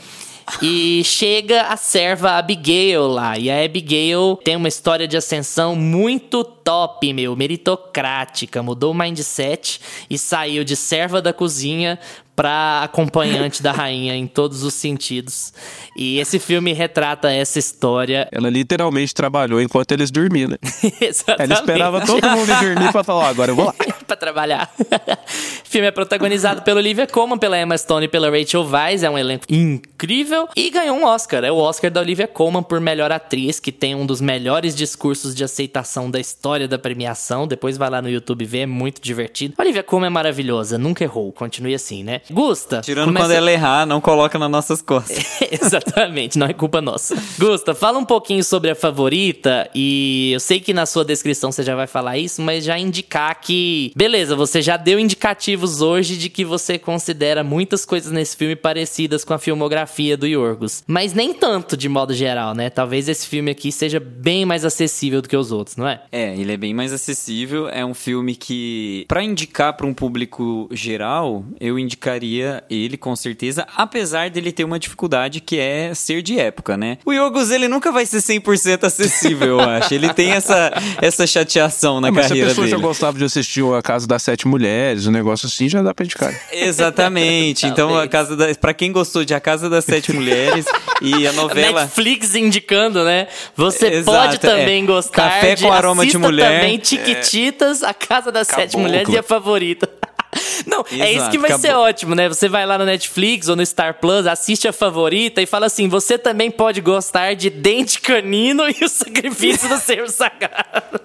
E 0.61 1.03
chega 1.03 1.63
a 1.63 1.77
serva 1.77 2.31
Abigail 2.31 3.07
lá. 3.07 3.37
E 3.37 3.51
a 3.51 3.63
Abigail 3.63 4.39
tem 4.43 4.55
uma 4.55 4.67
história 4.67 5.07
de 5.07 5.15
ascensão 5.15 5.75
muito 5.75 6.43
top, 6.43 7.13
meu. 7.13 7.35
Meritocrática. 7.35 8.63
Mudou 8.63 8.91
o 8.91 8.95
mindset 8.95 9.79
e 10.09 10.17
saiu 10.17 10.63
de 10.63 10.75
serva 10.75 11.21
da 11.21 11.31
cozinha 11.31 11.99
pra 12.39 12.83
acompanhante 12.83 13.61
da 13.61 13.73
rainha 13.73 14.15
em 14.15 14.25
todos 14.25 14.63
os 14.63 14.73
sentidos. 14.73 15.51
E 15.93 16.19
esse 16.19 16.39
filme 16.39 16.71
retrata 16.71 17.29
essa 17.29 17.59
história. 17.59 18.29
Ela 18.31 18.49
literalmente 18.49 19.13
trabalhou 19.13 19.61
enquanto 19.61 19.91
eles 19.91 20.09
dormiam, 20.09 20.51
né? 20.51 20.55
Exatamente. 21.01 21.51
Ela 21.51 21.53
esperava 21.53 22.05
todo 22.05 22.29
mundo 22.29 22.49
ir 22.49 22.59
dormir 22.61 22.91
pra 22.93 23.03
falar, 23.03 23.25
ó, 23.25 23.27
agora 23.27 23.51
eu 23.51 23.57
vou 23.57 23.65
lá. 23.65 23.73
pra 24.07 24.15
trabalhar. 24.15 24.71
o 24.79 25.69
filme 25.69 25.87
é 25.87 25.91
protagonizado 25.91 26.61
pela 26.61 26.79
Olivia 26.79 27.05
Colman, 27.05 27.37
pela 27.37 27.59
Emma 27.59 27.77
Stone 27.77 28.05
e 28.05 28.07
pela 28.07 28.29
Rachel 28.29 28.65
Weisz. 28.65 29.03
É 29.03 29.09
um 29.09 29.17
elenco 29.17 29.43
incrível. 29.49 30.47
E 30.55 30.69
ganhou 30.69 30.95
um 30.95 31.03
Oscar. 31.03 31.43
É 31.43 31.51
o 31.51 31.57
Oscar 31.57 31.91
da 31.91 31.99
Olivia 31.99 32.25
Colman 32.25 32.63
por 32.63 32.79
melhor 32.79 33.11
atriz, 33.11 33.59
que 33.59 33.73
tem 33.73 33.95
um 33.95 34.05
dos 34.05 34.21
melhores 34.21 34.73
discursos 34.73 35.35
de 35.35 35.43
aceitação 35.43 36.09
da 36.09 36.21
história 36.21 36.69
da 36.69 36.79
premiação. 36.79 37.45
Depois 37.45 37.75
vai 37.75 37.89
lá 37.89 38.01
no 38.01 38.09
YouTube 38.09 38.45
ver, 38.45 38.59
é 38.59 38.65
muito 38.65 39.01
divertido. 39.01 39.55
A 39.57 39.61
Olivia 39.61 39.83
Colman 39.83 40.07
é 40.07 40.09
maravilhosa, 40.09 40.77
nunca 40.77 41.03
errou. 41.03 41.33
Continue 41.33 41.73
assim, 41.73 42.01
né? 42.01 42.21
Gusta. 42.32 42.82
Tirando 42.82 43.05
começa- 43.07 43.25
quando 43.25 43.32
ela 43.32 43.51
errar, 43.51 43.86
não 43.86 43.99
coloca 44.01 44.38
nas 44.39 44.49
nossas 44.49 44.82
costas. 44.82 45.17
Exatamente, 45.51 46.38
não 46.38 46.47
é 46.47 46.53
culpa 46.53 46.82
nossa. 46.82 47.15
Gusta, 47.38 47.73
fala 47.75 47.97
um 47.99 48.05
pouquinho 48.05 48.43
sobre 48.43 48.69
a 48.71 48.75
favorita 48.75 49.69
e 49.73 50.32
eu 50.34 50.39
sei 50.39 50.59
que 50.59 50.73
na 50.73 50.86
sua 50.86 51.03
descrição 51.05 51.51
você 51.51 51.63
já 51.63 51.75
vai 51.75 51.88
falar 51.88 52.17
isso, 52.17 52.41
mas 52.41 52.63
já 52.63 52.77
indicar 52.77 53.39
que, 53.39 53.91
beleza, 53.95 54.36
você 54.36 54.61
já 54.61 54.77
deu 54.77 54.99
indicativos 54.99 55.82
hoje 55.82 56.17
de 56.17 56.30
que 56.30 56.43
você 56.45 56.77
considera 56.77 57.43
muitas 57.43 57.86
coisas 57.86 58.11
nesse 58.11 58.36
filme 58.36 58.55
parecidas 58.55 59.23
com 59.23 59.34
a 59.34 59.39
filmografia 59.39 60.15
do 60.17 60.27
Yorgos, 60.27 60.84
mas 60.88 61.13
nem 61.13 61.34
tanto 61.34 61.75
de 61.77 61.88
modo 61.89 62.13
geral, 62.13 62.53
né? 62.53 62.69
Talvez 62.69 63.07
esse 63.07 63.25
filme 63.27 63.51
aqui 63.51 63.71
seja 63.71 63.99
bem 63.99 64.45
mais 64.45 64.65
acessível 64.65 65.21
do 65.21 65.30
que 65.30 65.36
os 65.38 65.51
outros, 65.51 65.75
não 65.77 65.88
é? 65.88 66.01
É, 66.11 66.36
ele 66.36 66.51
é 66.53 66.57
bem 66.57 66.73
mais 66.73 66.91
acessível. 66.93 67.69
É 67.69 67.86
um 67.86 67.93
filme 67.93 68.36
que, 68.36 69.05
pra 69.07 69.23
indicar 69.23 69.73
pra 69.75 69.86
um 69.88 69.93
público 69.93 70.67
geral, 70.71 71.43
eu 71.59 71.77
indicaria 71.80 72.18
colocaria 72.20 72.63
ele 72.70 72.97
com 72.97 73.15
certeza, 73.15 73.65
apesar 73.76 74.30
dele 74.30 74.51
ter 74.51 74.63
uma 74.63 74.78
dificuldade 74.78 75.39
que 75.39 75.57
é 75.57 75.93
ser 75.93 76.22
de 76.22 76.38
época, 76.38 76.76
né? 76.76 76.97
O 77.05 77.13
Yorgos, 77.13 77.49
ele 77.49 77.67
nunca 77.67 77.91
vai 77.91 78.05
ser 78.05 78.17
100% 78.17 78.84
acessível, 78.84 79.47
eu 79.47 79.59
acho. 79.59 79.93
Ele 79.93 80.13
tem 80.13 80.32
essa, 80.32 80.72
essa 81.01 81.26
chateação 81.26 82.01
na 82.01 82.09
É, 82.09 82.11
mas 82.11 82.26
se 82.26 82.28
a 82.28 82.30
carreira 82.30 82.49
pessoa 82.49 82.67
dele. 82.67 82.78
já 82.78 82.82
gostava 82.82 83.17
de 83.17 83.24
assistir 83.24 83.63
A 83.74 83.82
Casa 83.82 84.05
das 84.05 84.22
Sete 84.22 84.47
Mulheres, 84.47 85.07
um 85.07 85.11
negócio 85.11 85.47
assim, 85.47 85.70
já 85.70 85.82
dá 85.82 85.93
pra 85.93 86.05
indicar. 86.05 86.34
Exatamente. 86.51 87.65
então, 87.65 87.97
a 87.97 88.07
casa 88.07 88.36
da, 88.36 88.53
para 88.55 88.74
quem 88.74 88.91
gostou 88.91 89.24
de 89.24 89.34
A 89.34 89.39
Casa 89.39 89.70
das 89.70 89.86
Sete 89.86 90.11
Mulheres 90.11 90.65
e 91.01 91.26
a 91.26 91.34
novela 91.34 91.84
Netflix 91.84 92.36
indicando, 92.36 93.03
né? 93.03 93.28
Você 93.55 93.88
Exato, 93.88 94.17
pode 94.17 94.38
também 94.39 94.84
é. 94.84 94.86
gostar 94.86 95.30
Café 95.30 95.55
de 95.55 95.63
com 95.63 95.72
aroma 95.72 96.05
de 96.05 96.17
mulher. 96.17 96.59
também 96.59 96.78
Tiquititas, 96.78 97.84
A 97.84 97.93
Casa 97.93 98.32
das 98.32 98.47
Sete 98.47 98.72
Caboclo. 98.72 98.82
Mulheres 98.82 99.13
e 99.13 99.17
a 99.17 99.24
Favorita. 99.24 99.89
Não, 100.67 100.86
é 100.91 101.11
isso 101.11 101.21
Exato, 101.21 101.32
que 101.32 101.38
vai 101.38 101.57
ser 101.57 101.69
acabou. 101.69 101.86
ótimo, 101.86 102.15
né? 102.15 102.27
Você 102.27 102.47
vai 102.47 102.65
lá 102.65 102.77
no 102.77 102.86
Netflix 102.86 103.47
ou 103.47 103.55
no 103.55 103.65
Star 103.65 103.95
Plus, 103.95 104.27
assiste 104.27 104.67
a 104.67 104.73
favorita 104.73 105.41
e 105.41 105.45
fala 105.45 105.65
assim: 105.65 105.88
você 105.88 106.17
também 106.17 106.51
pode 106.51 106.81
gostar 106.81 107.35
de 107.35 107.49
Dente 107.49 107.99
Canino 107.99 108.64
e 108.69 108.84
o 108.84 108.89
Sacrifício 108.89 109.68
do 109.69 109.77
Servo 109.77 110.11
Sagrado. 110.11 110.99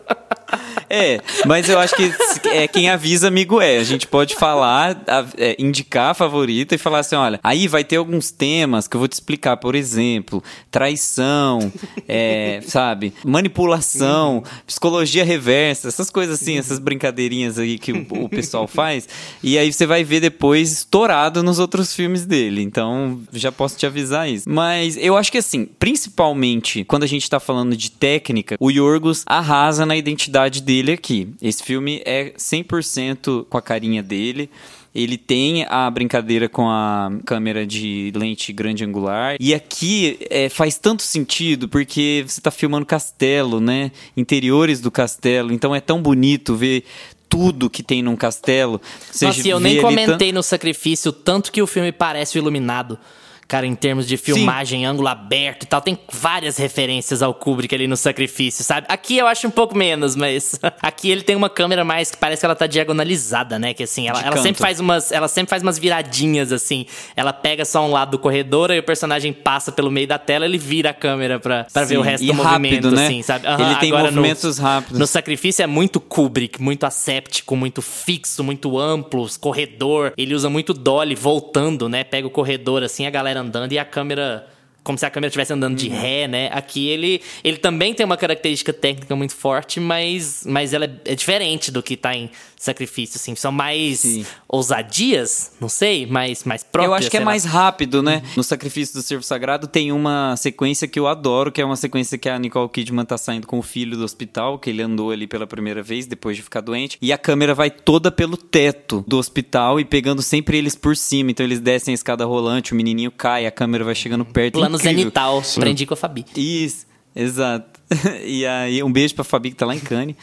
É, 0.94 1.20
mas 1.46 1.68
eu 1.68 1.78
acho 1.78 1.94
que 1.96 2.12
é 2.48 2.68
quem 2.68 2.88
avisa, 2.88 3.26
amigo 3.28 3.60
é. 3.60 3.78
A 3.78 3.84
gente 3.84 4.06
pode 4.06 4.34
falar, 4.36 5.02
a- 5.08 5.26
é, 5.36 5.56
indicar 5.58 6.10
a 6.10 6.14
favorita 6.14 6.74
e 6.74 6.78
falar 6.78 7.00
assim: 7.00 7.16
olha, 7.16 7.40
aí 7.42 7.66
vai 7.66 7.82
ter 7.82 7.96
alguns 7.96 8.30
temas 8.30 8.86
que 8.86 8.94
eu 8.96 8.98
vou 9.00 9.08
te 9.08 9.12
explicar, 9.14 9.56
por 9.56 9.74
exemplo, 9.74 10.42
traição, 10.70 11.72
é, 12.06 12.60
sabe, 12.66 13.12
manipulação, 13.24 14.42
psicologia 14.66 15.24
reversa, 15.24 15.88
essas 15.88 16.10
coisas 16.10 16.40
assim, 16.40 16.58
essas 16.58 16.78
brincadeirinhas 16.78 17.58
aí 17.58 17.78
que 17.78 17.92
o, 17.92 18.06
o 18.24 18.28
pessoal 18.28 18.66
faz. 18.68 19.08
E 19.42 19.58
aí 19.58 19.72
você 19.72 19.86
vai 19.86 20.04
ver 20.04 20.20
depois 20.20 20.70
estourado 20.72 21.42
nos 21.42 21.58
outros 21.58 21.94
filmes 21.94 22.24
dele. 22.26 22.62
Então, 22.62 23.20
já 23.32 23.50
posso 23.50 23.76
te 23.76 23.86
avisar 23.86 24.28
isso. 24.28 24.48
Mas 24.48 24.96
eu 24.96 25.16
acho 25.16 25.32
que 25.32 25.38
assim, 25.38 25.66
principalmente 25.78 26.84
quando 26.84 27.02
a 27.02 27.06
gente 27.08 27.28
tá 27.28 27.40
falando 27.40 27.76
de 27.76 27.90
técnica, 27.90 28.56
o 28.60 28.70
Yorgos 28.70 29.22
arrasa 29.26 29.84
na 29.86 29.96
identidade 29.96 30.60
dele 30.62 30.83
aqui. 30.92 31.28
Esse 31.40 31.62
filme 31.62 32.02
é 32.04 32.32
100% 32.36 33.46
com 33.48 33.58
a 33.58 33.62
carinha 33.62 34.02
dele. 34.02 34.50
Ele 34.94 35.18
tem 35.18 35.66
a 35.68 35.90
brincadeira 35.90 36.48
com 36.48 36.68
a 36.68 37.10
câmera 37.26 37.66
de 37.66 38.12
lente 38.14 38.52
grande 38.52 38.84
angular. 38.84 39.36
E 39.40 39.52
aqui 39.52 40.18
é, 40.30 40.48
faz 40.48 40.78
tanto 40.78 41.02
sentido, 41.02 41.68
porque 41.68 42.24
você 42.26 42.40
tá 42.40 42.50
filmando 42.52 42.86
castelo, 42.86 43.60
né? 43.60 43.90
Interiores 44.16 44.80
do 44.80 44.92
castelo. 44.92 45.52
Então 45.52 45.74
é 45.74 45.80
tão 45.80 46.00
bonito 46.00 46.54
ver 46.54 46.84
tudo 47.28 47.68
que 47.68 47.82
tem 47.82 48.00
num 48.02 48.14
castelo. 48.14 48.80
Nossa, 49.20 49.48
eu 49.48 49.58
nem 49.58 49.80
comentei 49.80 50.30
no 50.30 50.44
Sacrifício 50.44 51.10
tanto 51.10 51.50
que 51.50 51.60
o 51.60 51.66
filme 51.66 51.90
parece 51.90 52.38
o 52.38 52.40
Iluminado. 52.40 52.96
Cara, 53.46 53.66
em 53.66 53.74
termos 53.74 54.06
de 54.08 54.16
filmagem, 54.16 54.86
ângulo 54.86 55.08
aberto 55.08 55.64
e 55.64 55.66
tal, 55.66 55.80
tem 55.80 55.98
várias 56.10 56.56
referências 56.56 57.22
ao 57.22 57.34
Kubrick 57.34 57.74
ali 57.74 57.86
no 57.86 57.96
Sacrifício, 57.96 58.64
sabe? 58.64 58.86
Aqui 58.88 59.18
eu 59.18 59.26
acho 59.26 59.46
um 59.46 59.50
pouco 59.50 59.76
menos, 59.76 60.16
mas 60.16 60.58
aqui 60.80 61.10
ele 61.10 61.22
tem 61.22 61.36
uma 61.36 61.50
câmera 61.50 61.84
mais 61.84 62.10
que 62.10 62.16
parece 62.16 62.40
que 62.40 62.46
ela 62.46 62.54
tá 62.54 62.66
diagonalizada, 62.66 63.58
né? 63.58 63.74
Que 63.74 63.82
assim, 63.82 64.08
ela, 64.08 64.20
ela 64.22 64.36
sempre 64.38 64.60
faz 64.60 64.80
umas, 64.80 65.12
ela 65.12 65.28
sempre 65.28 65.50
faz 65.50 65.62
umas 65.62 65.78
viradinhas 65.78 66.52
assim. 66.52 66.86
Ela 67.14 67.32
pega 67.32 67.64
só 67.64 67.84
um 67.86 67.90
lado 67.90 68.12
do 68.12 68.18
corredor 68.18 68.70
e 68.70 68.78
o 68.78 68.82
personagem 68.82 69.32
passa 69.32 69.70
pelo 69.70 69.90
meio 69.90 70.06
da 70.06 70.18
tela, 70.18 70.44
ele 70.46 70.58
vira 70.58 70.90
a 70.90 70.94
câmera 70.94 71.38
pra, 71.38 71.64
pra 71.72 71.84
ver 71.84 71.98
o 71.98 72.02
Sim, 72.02 72.08
resto 72.08 72.26
do 72.26 72.32
rápido, 72.32 72.50
movimento, 72.50 72.90
né? 72.92 73.06
assim, 73.06 73.22
sabe? 73.22 73.46
Ele 73.46 73.74
tem 73.76 73.90
agora 73.90 74.10
no- 74.10 74.16
movimentos 74.16 74.58
rápidos. 74.58 74.98
No 74.98 75.06
Sacrifício 75.06 75.62
é 75.62 75.66
muito 75.66 76.00
Kubrick, 76.00 76.60
muito 76.62 76.84
asséptico, 76.84 77.54
muito 77.56 77.82
fixo, 77.82 78.42
muito 78.42 78.78
amplo, 78.78 79.26
corredor. 79.40 80.12
Ele 80.16 80.34
usa 80.34 80.48
muito 80.48 80.72
dolly 80.72 81.14
voltando, 81.14 81.88
né? 81.88 82.04
Pega 82.04 82.26
o 82.26 82.30
corredor 82.30 82.82
assim, 82.82 83.06
a 83.06 83.10
galera 83.10 83.33
andando 83.36 83.72
e 83.72 83.78
a 83.78 83.84
câmera 83.84 84.46
como 84.84 84.98
se 84.98 85.06
a 85.06 85.10
câmera 85.10 85.28
estivesse 85.28 85.50
andando 85.50 85.76
de 85.76 85.88
ré, 85.88 86.28
né? 86.28 86.50
Aqui 86.52 86.88
ele, 86.88 87.22
ele 87.42 87.56
também 87.56 87.94
tem 87.94 88.04
uma 88.04 88.18
característica 88.18 88.70
técnica 88.70 89.16
muito 89.16 89.34
forte, 89.34 89.80
mas, 89.80 90.44
mas 90.46 90.74
ela 90.74 90.84
é, 90.84 91.12
é 91.12 91.14
diferente 91.14 91.70
do 91.70 91.82
que 91.82 91.96
tá 91.96 92.14
em 92.14 92.30
Sacrifício, 92.64 93.16
assim. 93.16 93.34
São 93.34 93.52
mais 93.52 94.00
Sim. 94.00 94.24
ousadias, 94.48 95.52
não 95.60 95.68
sei, 95.68 96.06
mais, 96.06 96.44
mais 96.44 96.62
próprias. 96.62 96.90
Eu 96.90 96.94
acho 96.94 97.10
que 97.10 97.16
é 97.16 97.20
lá. 97.20 97.26
mais 97.26 97.44
rápido, 97.44 98.02
né? 98.02 98.22
No 98.36 98.42
Sacrifício 98.42 98.94
do 98.94 99.02
Servo 99.02 99.22
Sagrado 99.22 99.66
tem 99.66 99.92
uma 99.92 100.36
sequência 100.36 100.88
que 100.88 100.98
eu 100.98 101.06
adoro, 101.06 101.52
que 101.52 101.60
é 101.60 101.64
uma 101.64 101.76
sequência 101.76 102.16
que 102.16 102.28
a 102.28 102.38
Nicole 102.38 102.68
Kidman 102.68 103.04
tá 103.04 103.18
saindo 103.18 103.46
com 103.46 103.58
o 103.58 103.62
filho 103.62 103.96
do 103.96 104.04
hospital, 104.04 104.58
que 104.58 104.70
ele 104.70 104.82
andou 104.82 105.10
ali 105.10 105.26
pela 105.26 105.46
primeira 105.46 105.82
vez, 105.82 106.06
depois 106.06 106.36
de 106.36 106.42
ficar 106.42 106.60
doente, 106.60 106.98
e 107.00 107.12
a 107.12 107.18
câmera 107.18 107.54
vai 107.54 107.70
toda 107.70 108.10
pelo 108.10 108.36
teto 108.36 109.04
do 109.06 109.18
hospital 109.18 109.78
e 109.78 109.84
pegando 109.84 110.22
sempre 110.22 110.56
eles 110.56 110.74
por 110.74 110.96
cima. 110.96 111.30
Então 111.30 111.44
eles 111.44 111.60
descem 111.60 111.92
a 111.92 111.94
escada 111.94 112.24
rolante, 112.24 112.72
o 112.72 112.76
menininho 112.76 113.10
cai, 113.10 113.46
a 113.46 113.50
câmera 113.50 113.84
vai 113.84 113.94
chegando 113.94 114.24
perto. 114.24 114.54
Plano 114.54 114.76
Incrível. 114.76 114.98
zenital. 114.98 115.42
Aprendi 115.56 115.86
com 115.86 115.94
a 115.94 115.96
Fabi. 115.96 116.24
Isso, 116.36 116.86
exato. 117.14 117.73
E 118.24 118.46
aí, 118.46 118.82
um 118.82 118.92
beijo 118.92 119.14
pra 119.14 119.24
Fabi 119.24 119.50
que 119.50 119.56
tá 119.56 119.66
lá 119.66 119.74
em 119.74 119.80
Cannes. 119.80 120.16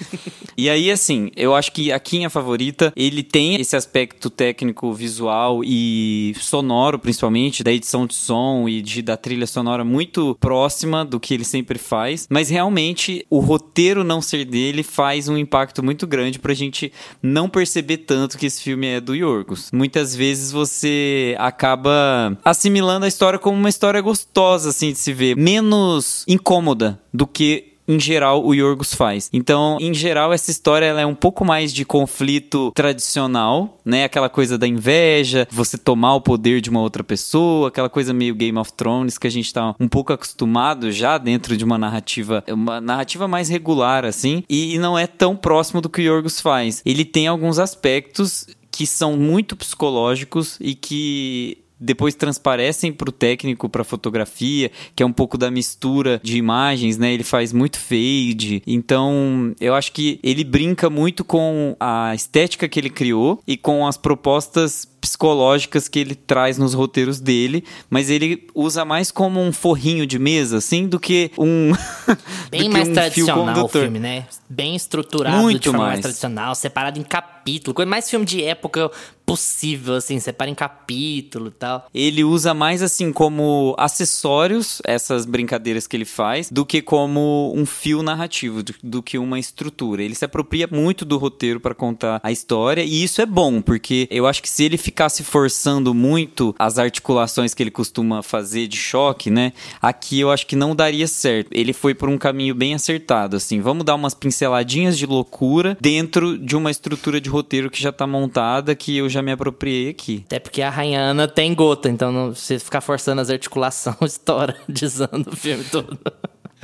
e 0.58 0.70
aí, 0.70 0.92
assim, 0.92 1.30
eu 1.36 1.56
acho 1.56 1.72
que 1.72 1.92
aqui 1.92 2.18
em 2.18 2.26
A 2.26 2.30
Favorita, 2.30 2.92
ele 2.96 3.24
tem 3.24 3.60
esse 3.60 3.76
aspecto 3.76 4.30
técnico, 4.30 4.94
visual 4.94 5.64
e 5.64 6.34
sonoro, 6.40 7.00
principalmente, 7.00 7.64
da 7.64 7.72
edição 7.72 8.06
de 8.06 8.14
som 8.14 8.68
e 8.68 8.82
de, 8.82 9.02
da 9.02 9.16
trilha 9.16 9.48
sonora 9.48 9.84
muito 9.84 10.36
próxima 10.40 11.06
do 11.06 11.20
que 11.20 11.34
ele 11.34 11.44
sempre 11.44 11.78
faz. 11.78 12.28
Mas 12.30 12.50
realmente, 12.50 13.26
o 13.30 13.40
roteiro 13.40 14.04
não 14.04 14.22
ser 14.22 14.46
dele 14.46 14.84
faz 14.84 15.28
um 15.28 15.38
impacto 15.38 15.84
muito 15.84 16.06
grande 16.08 16.40
pra 16.40 16.54
gente 16.54 16.92
não 17.22 17.50
perceber 17.50 17.98
tanto 17.98 18.38
que 18.38 18.46
esse 18.46 18.62
filme 18.62 18.88
é 18.88 19.00
do 19.00 19.16
Yorgos. 19.16 19.70
Muitas 19.72 20.16
vezes 20.16 20.52
você 20.52 21.36
acaba 21.38 22.38
assimilando 22.44 23.06
a 23.06 23.08
história 23.08 23.40
como 23.40 23.58
uma 23.58 23.70
história 23.70 24.02
gostosa, 24.02 24.70
assim, 24.70 24.92
de 24.92 24.98
se 24.98 25.14
ver. 25.14 25.36
Menos 25.36 26.26
incômoda 26.28 27.00
do 27.14 27.28
que 27.28 27.72
em 27.88 28.00
geral 28.00 28.46
o 28.46 28.54
Yorgos 28.54 28.94
faz. 28.94 29.30
Então, 29.34 29.78
em 29.80 29.94
geral 29.94 30.32
essa 30.32 30.52
história 30.52 30.86
ela 30.86 31.02
é 31.02 31.06
um 31.06 31.16
pouco 31.16 31.44
mais 31.44 31.74
de 31.74 31.84
conflito 31.84 32.72
tradicional, 32.74 33.80
né? 33.84 34.06
Aquela 34.06 34.30
coisa 34.30 34.58
da 34.58 34.68
inveja, 34.68 35.48
você 35.52 35.78
tomar 35.78 36.16
o 36.16 36.22
poder 36.22 36.62
de 36.62 36.70
uma 36.70 36.82
outra 36.82 37.04
pessoa, 37.04 37.68
aquela 37.68 37.90
coisa 37.90 38.14
meio 38.14 38.36
Game 38.36 38.58
of 38.58 38.72
Thrones 38.74 39.18
que 39.18 39.28
a 39.28 39.32
gente 39.32 39.54
tá 39.54 39.76
um 39.80 39.88
pouco 39.88 40.14
acostumado 40.14 40.92
já 40.92 41.18
dentro 41.18 41.58
de 41.58 41.66
uma 41.66 41.78
narrativa, 41.78 42.44
uma 42.48 42.80
narrativa 42.80 43.28
mais 43.28 43.50
regular 43.50 44.06
assim, 44.06 44.44
e 44.50 44.78
não 44.78 44.98
é 44.98 45.08
tão 45.08 45.36
próximo 45.36 45.82
do 45.82 45.90
que 45.90 46.02
o 46.02 46.04
Yorgos 46.04 46.40
faz. 46.40 46.82
Ele 46.86 47.04
tem 47.04 47.28
alguns 47.28 47.60
aspectos 47.60 48.48
que 48.72 48.88
são 48.88 49.18
muito 49.18 49.56
psicológicos 49.58 50.58
e 50.62 50.74
que 50.74 51.58
depois 51.82 52.14
transparecem 52.14 52.94
pro 52.94 53.12
técnico, 53.12 53.68
pra 53.68 53.84
fotografia, 53.84 54.72
que 54.96 55.02
é 55.02 55.06
um 55.06 55.12
pouco 55.12 55.38
da 55.38 55.50
mistura 55.50 56.22
de 56.24 56.38
imagens, 56.38 56.98
né? 56.98 57.12
Ele 57.12 57.24
faz 57.24 57.52
muito 57.52 57.80
fade. 57.80 58.62
Então, 58.68 59.54
eu 59.60 59.74
acho 59.74 59.92
que 59.92 60.20
ele 60.22 60.44
brinca 60.44 60.90
muito 60.90 61.26
com 61.26 61.76
a 61.80 62.14
estética 62.14 62.70
que 62.70 62.80
ele 62.80 62.90
criou 62.90 63.42
e 63.48 63.58
com 63.58 63.88
as 63.88 63.98
propostas 63.98 64.88
psicológicas 65.02 65.88
que 65.88 65.98
ele 65.98 66.14
traz 66.14 66.60
nos 66.60 66.76
roteiros 66.76 67.20
dele, 67.20 67.64
mas 67.90 68.10
ele 68.10 68.48
usa 68.54 68.86
mais 68.86 69.10
como 69.10 69.42
um 69.42 69.52
forrinho 69.52 70.06
de 70.06 70.20
mesa, 70.20 70.60
assim, 70.60 70.88
do 70.88 71.00
que 71.00 71.32
um 71.38 71.72
Bem 72.52 72.70
mais 72.70 72.88
um 72.88 72.94
tradicional 72.94 73.66
o 73.66 73.68
filme, 73.68 73.98
né? 73.98 74.26
Bem 74.48 74.76
estruturado 74.76 75.38
Muito 75.38 75.64
de 75.64 75.70
forma 75.70 75.80
mais. 75.80 75.94
mais. 75.94 76.02
tradicional, 76.02 76.54
separado 76.54 77.00
em 77.00 77.04
capítulo. 77.42 77.74
Coisa 77.74 77.90
mais 77.90 78.10
filme 78.10 78.26
de 78.26 78.44
época 78.44 78.92
possível, 79.32 79.96
assim, 79.96 80.20
separa 80.20 80.52
em 80.52 80.56
capítulo 80.56 81.48
e 81.48 81.52
tal. 81.52 81.88
Ele 81.94 82.22
usa 82.22 82.54
mais 82.54 82.82
assim 82.82 83.14
como 83.14 83.74
acessórios 83.78 84.82
essas 84.86 85.26
brincadeiras 85.26 85.88
que 85.88 85.96
ele 85.96 86.04
faz 86.04 86.50
do 86.52 86.66
que 86.66 86.82
como 86.82 87.54
um 87.56 87.66
fio 87.66 88.04
narrativo, 88.04 88.62
do, 88.84 89.02
que 89.02 89.18
uma 89.18 89.40
estrutura. 89.40 90.04
Ele 90.04 90.16
se 90.16 90.26
apropria 90.26 90.68
muito 90.70 91.06
do 91.06 91.18
roteiro 91.18 91.62
para 91.62 91.74
contar 91.74 92.20
a 92.22 92.30
história 92.30 92.84
e 92.84 93.04
isso 93.04 93.22
é 93.22 93.26
bom, 93.26 93.62
porque 93.62 94.06
eu 94.12 94.28
acho 94.28 94.42
que 94.42 94.50
se 94.50 94.66
ele 94.66 94.76
ficasse 94.76 95.24
forçando 95.24 95.94
muito 95.94 96.54
as 96.60 96.78
articulações 96.78 97.54
que 97.54 97.64
ele 97.64 97.72
costuma 97.72 98.22
fazer 98.22 98.68
de 98.68 98.76
choque, 98.76 99.30
né? 99.30 99.54
Aqui 99.82 100.20
eu 100.20 100.30
acho 100.30 100.46
que 100.46 100.58
não 100.58 100.76
daria 100.76 101.08
certo. 101.08 101.48
Ele 101.52 101.72
foi 101.72 101.94
por 101.94 102.10
um 102.10 102.18
caminho 102.18 102.54
bem 102.54 102.74
acertado, 102.74 103.38
assim. 103.38 103.62
Vamos 103.62 103.86
dar 103.86 103.96
umas 103.96 104.14
pinceladinhas 104.14 104.98
de 104.98 105.06
loucura 105.06 105.78
dentro 105.80 106.38
de 106.38 106.56
uma 106.58 106.70
estrutura 106.70 107.22
de 107.22 107.30
roteiro 107.32 107.70
que 107.70 107.82
já 107.82 107.92
tá 107.92 108.06
montada, 108.06 108.76
que 108.76 108.98
eu 108.98 109.10
já 109.10 109.22
me 109.22 109.32
apropriei 109.32 109.90
aqui. 109.90 110.24
Até 110.28 110.40
porque 110.40 110.62
a 110.62 110.70
Rainha 110.70 111.00
Ana 111.00 111.28
tem 111.28 111.54
gota, 111.54 111.90
então 111.90 112.12
não, 112.12 112.36
se 112.36 112.60
ficar 112.60 112.82
forçando 112.82 113.22
as 113.22 113.30
articulações, 113.30 113.98
estoura, 114.14 114.56
desanda 114.68 115.30
o 115.30 115.36
filme 115.36 115.64
todo. 115.66 115.98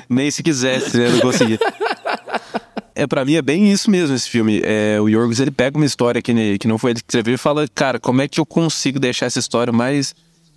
Nem 0.09 0.29
se 0.29 0.43
quisesse, 0.43 0.97
né? 0.97 1.09
Não 1.09 1.19
conseguia. 1.19 1.59
É, 2.95 3.05
pra 3.05 3.23
mim 3.25 3.35
é 3.35 3.41
bem 3.41 3.71
isso 3.71 3.91
mesmo 3.91 4.15
esse 4.15 4.29
filme. 4.29 4.61
É, 4.63 4.99
o 4.99 5.07
Yorgos, 5.07 5.39
ele 5.39 5.51
pega 5.51 5.77
uma 5.77 5.85
história 5.85 6.21
que, 6.21 6.33
ne- 6.33 6.57
que 6.57 6.67
não 6.67 6.77
foi 6.77 6.91
ele 6.91 6.99
que 6.99 7.05
escreveu 7.07 7.35
e 7.35 7.37
fala, 7.37 7.67
cara, 7.73 7.99
como 7.99 8.21
é 8.21 8.27
que 8.27 8.39
eu 8.39 8.45
consigo 8.45 8.99
deixar 8.99 9.27
essa 9.27 9.37
história 9.39 9.71
mais 9.71 10.15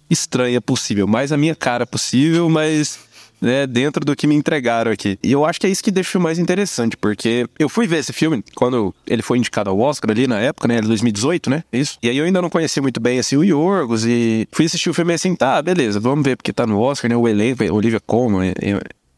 estranha 0.08 0.60
possível? 0.60 1.06
Mais 1.06 1.32
a 1.32 1.36
minha 1.36 1.54
cara 1.54 1.86
possível, 1.86 2.48
mas 2.48 2.98
né, 3.40 3.66
dentro 3.66 4.04
do 4.04 4.14
que 4.14 4.26
me 4.26 4.34
entregaram 4.34 4.90
aqui. 4.90 5.18
E 5.22 5.32
eu 5.32 5.44
acho 5.44 5.60
que 5.60 5.66
é 5.66 5.70
isso 5.70 5.82
que 5.82 5.90
deixa 5.90 6.18
o 6.18 6.20
mais 6.20 6.38
interessante, 6.38 6.96
porque 6.96 7.46
eu 7.58 7.68
fui 7.68 7.86
ver 7.86 7.98
esse 7.98 8.12
filme 8.12 8.44
quando 8.54 8.94
ele 9.06 9.22
foi 9.22 9.38
indicado 9.38 9.70
ao 9.70 9.78
Oscar 9.78 10.10
ali 10.10 10.26
na 10.26 10.38
época, 10.38 10.68
né, 10.68 10.80
2018, 10.80 11.50
né, 11.50 11.64
isso. 11.72 11.98
E 12.02 12.08
aí 12.08 12.16
eu 12.16 12.24
ainda 12.24 12.42
não 12.42 12.50
conhecia 12.50 12.82
muito 12.82 13.00
bem, 13.00 13.18
assim, 13.18 13.36
o 13.36 13.44
Yorgos 13.44 14.04
e 14.04 14.46
fui 14.52 14.66
assistir 14.66 14.90
o 14.90 14.94
filme 14.94 15.14
assim, 15.14 15.34
tá, 15.34 15.60
beleza, 15.62 15.98
vamos 15.98 16.24
ver, 16.24 16.36
porque 16.36 16.52
tá 16.52 16.66
no 16.66 16.80
Oscar, 16.80 17.08
né, 17.10 17.16
o 17.16 17.26
elenco, 17.26 17.64
Olivia 17.72 18.00
Colman, 18.00 18.52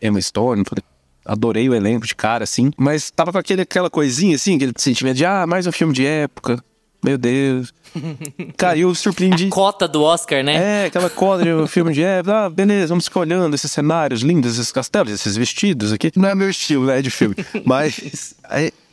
Emma 0.00 0.20
Stone, 0.20 0.64
adorei 1.24 1.68
o 1.68 1.74
elenco 1.74 2.06
de 2.06 2.14
cara, 2.14 2.44
assim, 2.44 2.70
mas 2.76 3.10
tava 3.10 3.32
com 3.32 3.38
aquele, 3.38 3.62
aquela 3.62 3.90
coisinha, 3.90 4.36
assim, 4.36 4.56
aquele 4.56 4.72
sentimento 4.76 5.16
de, 5.16 5.24
ah, 5.24 5.46
mais 5.46 5.66
um 5.66 5.72
filme 5.72 5.92
de 5.92 6.04
época, 6.04 6.62
meu 7.02 7.18
Deus. 7.18 7.74
Cara, 8.56 8.78
eu 8.78 8.94
surpreendi. 8.94 9.46
A 9.48 9.50
cota 9.50 9.88
do 9.88 10.02
Oscar, 10.02 10.42
né? 10.44 10.82
É, 10.82 10.86
aquela 10.86 11.10
cota 11.10 11.44
de 11.44 11.68
filme 11.68 11.92
de 11.92 12.02
época. 12.02 12.46
Ah, 12.46 12.50
beleza, 12.50 12.88
vamos 12.88 13.06
ficar 13.06 13.20
olhando 13.20 13.54
esses 13.54 13.70
cenários 13.70 14.22
lindos, 14.22 14.58
esses 14.58 14.70
castelos, 14.70 15.12
esses 15.12 15.36
vestidos 15.36 15.92
aqui. 15.92 16.12
Não 16.16 16.28
é 16.28 16.34
meu 16.34 16.48
estilo, 16.48 16.86
né, 16.86 17.02
de 17.02 17.10
filme. 17.10 17.34
Mas, 17.66 18.34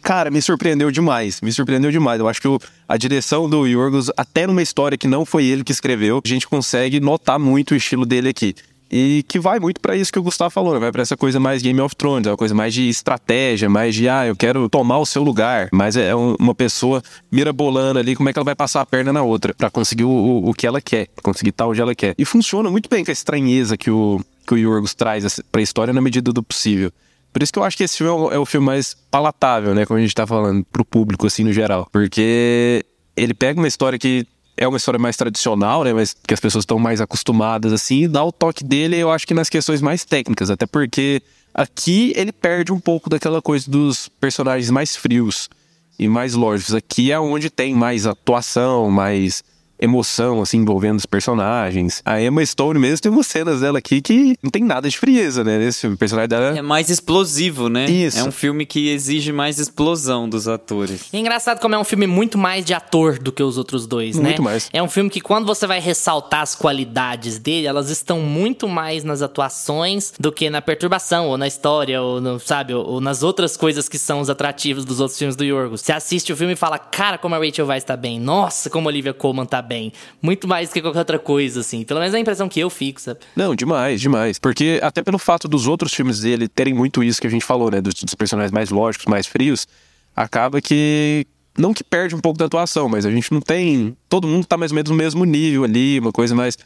cara, 0.02 0.32
me 0.32 0.42
surpreendeu 0.42 0.90
demais. 0.92 1.40
Me 1.42 1.52
surpreendeu 1.52 1.92
demais. 1.92 2.20
Eu 2.20 2.28
acho 2.28 2.42
que 2.42 2.48
o, 2.48 2.60
a 2.88 2.98
direção 2.98 3.50
do 3.50 3.66
Yorgos, 3.68 4.12
até 4.18 4.48
numa 4.48 4.62
história 4.62 4.98
que 4.98 5.08
não 5.08 5.26
foi 5.26 5.46
ele 5.46 5.64
que 5.64 5.72
escreveu, 5.72 6.22
a 6.24 6.28
gente 6.28 6.48
consegue 6.48 7.00
notar 7.00 7.38
muito 7.38 7.72
o 7.72 7.78
estilo 7.78 8.06
dele 8.06 8.30
aqui. 8.30 8.56
E 8.92 9.24
que 9.28 9.40
vai 9.40 9.60
muito 9.60 9.80
para 9.80 9.96
isso 9.96 10.12
que 10.12 10.18
o 10.18 10.24
Gustavo 10.24 10.50
falou, 10.50 10.74
né? 10.74 10.80
vai 10.80 10.92
para 10.92 11.04
essa 11.04 11.16
coisa 11.16 11.40
mais 11.40 11.62
Game 11.62 11.80
of 11.80 11.96
Thrones, 11.96 12.26
é 12.26 12.32
uma 12.32 12.38
coisa 12.38 12.56
mais 12.56 12.74
de 12.74 12.90
estratégia, 12.90 13.70
mais 13.70 13.94
de, 13.94 14.10
ah, 14.10 14.26
eu 14.26 14.36
quero 14.36 14.68
tomar 14.68 14.98
o 14.98 15.06
seu 15.06 15.22
lugar. 15.22 15.70
Mas 15.72 15.96
é 15.96 16.16
uma 16.16 16.56
pessoa 16.56 17.04
mirabolando 17.32 18.00
ali, 18.00 18.16
como 18.16 18.30
é 18.30 18.34
que 18.34 18.40
ela 18.40 18.46
vai 18.46 18.56
passar 18.56 18.82
a 18.82 18.86
perna 18.86 19.14
na 19.14 19.22
outra 19.22 19.54
para 19.54 19.70
conseguir 19.70 20.06
o, 20.06 20.10
o, 20.10 20.50
o, 20.50 20.54
que 20.54 20.66
ela 20.66 20.82
quer, 20.82 21.08
conseguir 21.22 21.52
tal 21.52 21.70
onde 21.70 21.82
ela 21.82 21.94
quer. 21.94 22.16
E 22.18 22.26
funciona 22.26 22.72
muito 22.72 22.90
bem 22.90 23.06
com 23.06 23.12
a 23.12 23.14
estranheza 23.14 23.78
que 23.78 23.92
o, 23.92 24.20
que 24.48 24.56
o 24.56 24.58
Yorgos 24.58 24.96
traz 24.96 25.40
pra 25.52 25.62
história 25.62 25.94
na 25.94 26.02
medida 26.02 26.34
do 26.34 26.42
possível. 26.42 26.92
Por 27.32 27.44
isso 27.44 27.54
que 27.54 27.60
eu 27.60 27.64
acho 27.64 27.78
que 27.78 27.84
esse 27.84 27.98
filme 27.98 28.12
é 28.12 28.16
o, 28.16 28.32
é 28.32 28.40
o 28.40 28.46
filme 28.46 28.66
mais 28.66 28.96
palatável, 29.12 29.76
né? 29.76 29.86
Como 29.86 30.00
a 30.00 30.02
gente 30.02 30.16
tá 30.16 30.26
falando, 30.26 30.66
pro 30.72 30.84
público, 30.84 31.28
assim, 31.28 31.44
no 31.44 31.54
geral. 31.54 31.88
Porque 31.92 32.84
ele 33.16 33.36
pega 33.36 33.60
uma 33.60 33.68
história 33.68 34.00
que 34.00 34.26
é 34.60 34.68
uma 34.68 34.78
história 34.78 35.00
mais 35.00 35.16
tradicional, 35.16 35.86
né? 35.86 35.94
Mas 35.94 36.14
que 36.14 36.34
as 36.34 36.40
pessoas 36.40 36.64
estão 36.64 36.78
mais 36.78 37.00
acostumadas, 37.00 37.72
assim, 37.72 38.10
dá 38.10 38.24
o 38.24 38.32
toque 38.32 38.64
dele, 38.64 38.98
eu 38.98 39.10
acho 39.10 39.26
que 39.26 39.34
nas 39.34 39.50
questões 39.50 39.82
mais 39.82 40.04
técnicas, 40.04 40.52
até 40.52 40.66
porque 40.66 41.22
aqui 41.54 42.12
ele 42.16 42.34
perde 42.34 42.74
um 42.74 42.80
pouco 42.80 43.10
daquela 43.10 43.42
coisa 43.42 43.72
dos 43.72 44.10
personagens 44.20 44.70
mais 44.70 44.98
frios 44.98 45.50
e 45.98 46.10
mais 46.10 46.34
lógicos. 46.34 46.76
Aqui 46.76 47.10
é 47.12 47.20
onde 47.20 47.50
tem 47.50 47.74
mais 47.74 48.06
atuação, 48.06 48.92
mais 48.92 49.44
emoção, 49.80 50.42
assim, 50.42 50.58
envolvendo 50.58 50.98
os 50.98 51.06
personagens. 51.06 52.02
A 52.06 52.22
Emma 52.22 52.46
Stone 52.46 52.80
mesmo 52.80 53.02
tem 53.02 53.12
umas 53.12 53.28
cenas 53.28 53.62
dela 53.62 53.80
aqui 53.80 54.02
que 54.02 54.38
não 54.44 54.52
tem 54.52 54.64
nada 54.64 54.90
de 54.90 54.98
frieza, 54.98 55.44
né? 55.44 55.58
Nesse 55.58 55.82
filme. 55.82 55.96
O 55.96 56.00
personagem 56.00 56.30
dela... 56.30 56.58
É 56.58 56.62
mais 56.62 56.90
explosivo, 56.90 57.70
né? 57.70 57.86
Isso. 57.86 58.20
É 58.20 58.24
um 58.24 58.32
filme 58.32 58.66
que 58.66 58.90
exige 58.90 59.32
mais 59.32 59.60
explosão 59.60 60.28
dos 60.28 60.48
atores. 60.48 61.08
E 61.14 61.18
é 61.18 61.20
engraçado 61.20 61.60
como 61.60 61.76
é 61.76 61.78
um 61.78 61.84
filme 61.84 62.08
muito 62.08 62.38
mais 62.38 62.66
de 62.66 62.74
ator 62.74 63.20
do 63.20 63.32
que 63.32 63.42
os 63.42 63.58
outros 63.58 63.88
dois, 63.88 64.16
né? 64.18 64.30
Muito 64.30 64.44
mais. 64.44 64.70
É 64.74 64.82
um 64.82 64.90
filme 64.90 65.10
que 65.10 65.22
quando 65.22 65.46
você 65.46 65.66
vai 65.66 65.80
ressaltar 65.80 66.42
as 66.42 66.56
qualidades 66.56 67.40
dele, 67.40 67.68
elas 67.68 67.90
estão 67.90 68.20
muito 68.20 68.68
mais 68.68 69.04
nas 69.04 69.22
atuações 69.22 70.14
do 70.20 70.32
que 70.32 70.50
na 70.50 70.62
perturbação, 70.62 71.28
ou 71.28 71.38
na 71.38 71.48
história, 71.48 72.02
ou, 72.02 72.20
no, 72.20 72.40
sabe, 72.40 72.74
ou, 72.74 72.86
ou 72.86 73.02
nas 73.02 73.24
outras 73.24 73.56
coisas 73.56 73.88
que 73.88 73.98
são 73.98 74.20
os 74.20 74.30
atrativos 74.30 74.86
dos 74.86 75.00
outros 75.00 75.18
filmes 75.18 75.36
do 75.36 75.44
Yorgos. 75.44 75.82
Você 75.82 75.92
assiste 75.92 76.34
o 76.34 76.38
filme 76.38 76.54
e 76.54 76.56
fala, 76.56 76.78
cara, 76.78 77.18
como 77.18 77.36
a 77.36 77.38
Rachel 77.38 77.68
Weisz 77.68 77.84
tá 77.84 77.96
bem. 77.96 78.20
Nossa, 78.20 78.70
como 78.70 78.88
a 78.88 78.92
Olivia 78.92 79.14
Colman 79.14 79.46
tá 79.46 79.62
bem. 79.70 79.94
Muito 80.22 80.48
mais 80.48 80.74
que 80.74 80.82
qualquer 80.82 81.00
outra 81.00 81.20
coisa, 81.20 81.60
assim. 81.62 81.84
Pelo 81.84 82.00
menos 82.00 82.14
é 82.14 82.18
a 82.18 82.20
impressão 82.20 82.50
que 82.50 82.60
eu 82.60 82.70
fico, 82.70 83.00
sabe? 83.00 83.20
Não, 83.36 83.56
demais, 83.56 84.02
demais. 84.02 84.40
Porque 84.40 84.80
até 84.82 85.04
pelo 85.04 85.20
fato 85.20 85.48
dos 85.48 85.68
outros 85.68 85.94
filmes 85.94 86.22
dele 86.22 86.48
terem 86.48 86.74
muito 86.74 87.04
isso 87.04 87.22
que 87.22 87.28
a 87.28 87.30
gente 87.30 87.46
falou, 87.46 87.70
né? 87.70 87.80
Dos, 87.80 87.94
dos 87.94 88.16
personagens 88.16 88.52
mais 88.52 88.72
lógicos, 88.72 89.06
mais 89.06 89.28
frios, 89.28 89.68
acaba 90.16 90.60
que. 90.60 91.26
Não 91.58 91.74
que 91.74 91.84
perde 91.84 92.16
um 92.16 92.20
pouco 92.20 92.40
da 92.40 92.46
atuação, 92.46 92.90
mas 92.90 93.06
a 93.06 93.12
gente 93.12 93.32
não 93.32 93.42
tem. 93.42 93.96
Todo 94.08 94.28
mundo 94.28 94.46
tá 94.46 94.58
mais 94.58 94.72
ou 94.72 94.76
menos 94.76 94.90
no 94.90 94.98
mesmo 94.98 95.24
nível 95.26 95.64
ali, 95.64 96.00
uma 96.00 96.12
coisa 96.12 96.34
mais. 96.34 96.58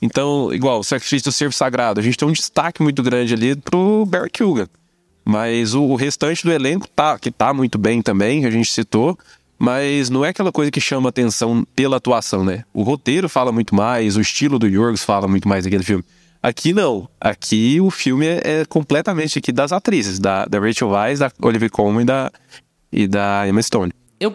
Então, 0.00 0.52
igual, 0.52 0.80
o 0.80 0.84
sacrifício 0.84 1.30
do 1.30 1.32
servo 1.32 1.54
sagrado, 1.54 2.00
a 2.00 2.02
gente 2.02 2.16
tem 2.16 2.26
um 2.26 2.32
destaque 2.32 2.82
muito 2.82 3.02
grande 3.02 3.34
ali 3.34 3.56
pro 3.56 4.04
Barry 4.06 4.30
Kugan. 4.30 4.68
Mas 5.24 5.74
o, 5.74 5.82
o, 5.84 5.94
restante 5.94 6.44
do 6.44 6.52
elenco 6.52 6.88
tá, 6.88 7.18
que 7.18 7.30
tá 7.30 7.54
muito 7.54 7.78
bem 7.78 8.02
também, 8.02 8.40
que 8.40 8.46
a 8.46 8.50
gente 8.50 8.70
citou 8.70 9.16
mas 9.62 10.10
não 10.10 10.24
é 10.24 10.30
aquela 10.30 10.50
coisa 10.50 10.72
que 10.72 10.80
chama 10.80 11.08
atenção 11.08 11.64
pela 11.76 11.98
atuação, 11.98 12.44
né? 12.44 12.64
O 12.74 12.82
roteiro 12.82 13.28
fala 13.28 13.52
muito 13.52 13.76
mais, 13.76 14.16
o 14.16 14.20
estilo 14.20 14.58
do 14.58 14.66
Yorgos 14.66 15.04
fala 15.04 15.28
muito 15.28 15.48
mais 15.48 15.62
daquele 15.62 15.84
filme. 15.84 16.02
Aqui 16.42 16.72
não. 16.72 17.08
Aqui 17.20 17.80
o 17.80 17.88
filme 17.88 18.26
é, 18.26 18.40
é 18.42 18.64
completamente 18.64 19.38
aqui 19.38 19.52
das 19.52 19.70
atrizes, 19.70 20.18
da, 20.18 20.46
da 20.46 20.58
Rachel 20.58 20.88
Weisz, 20.88 21.20
da 21.20 21.30
Olivia 21.40 21.70
Colman 21.70 22.02
e 22.02 22.04
da, 22.04 22.32
e 22.90 23.06
da 23.06 23.46
Emma 23.46 23.62
Stone. 23.62 23.92
Eu 24.18 24.34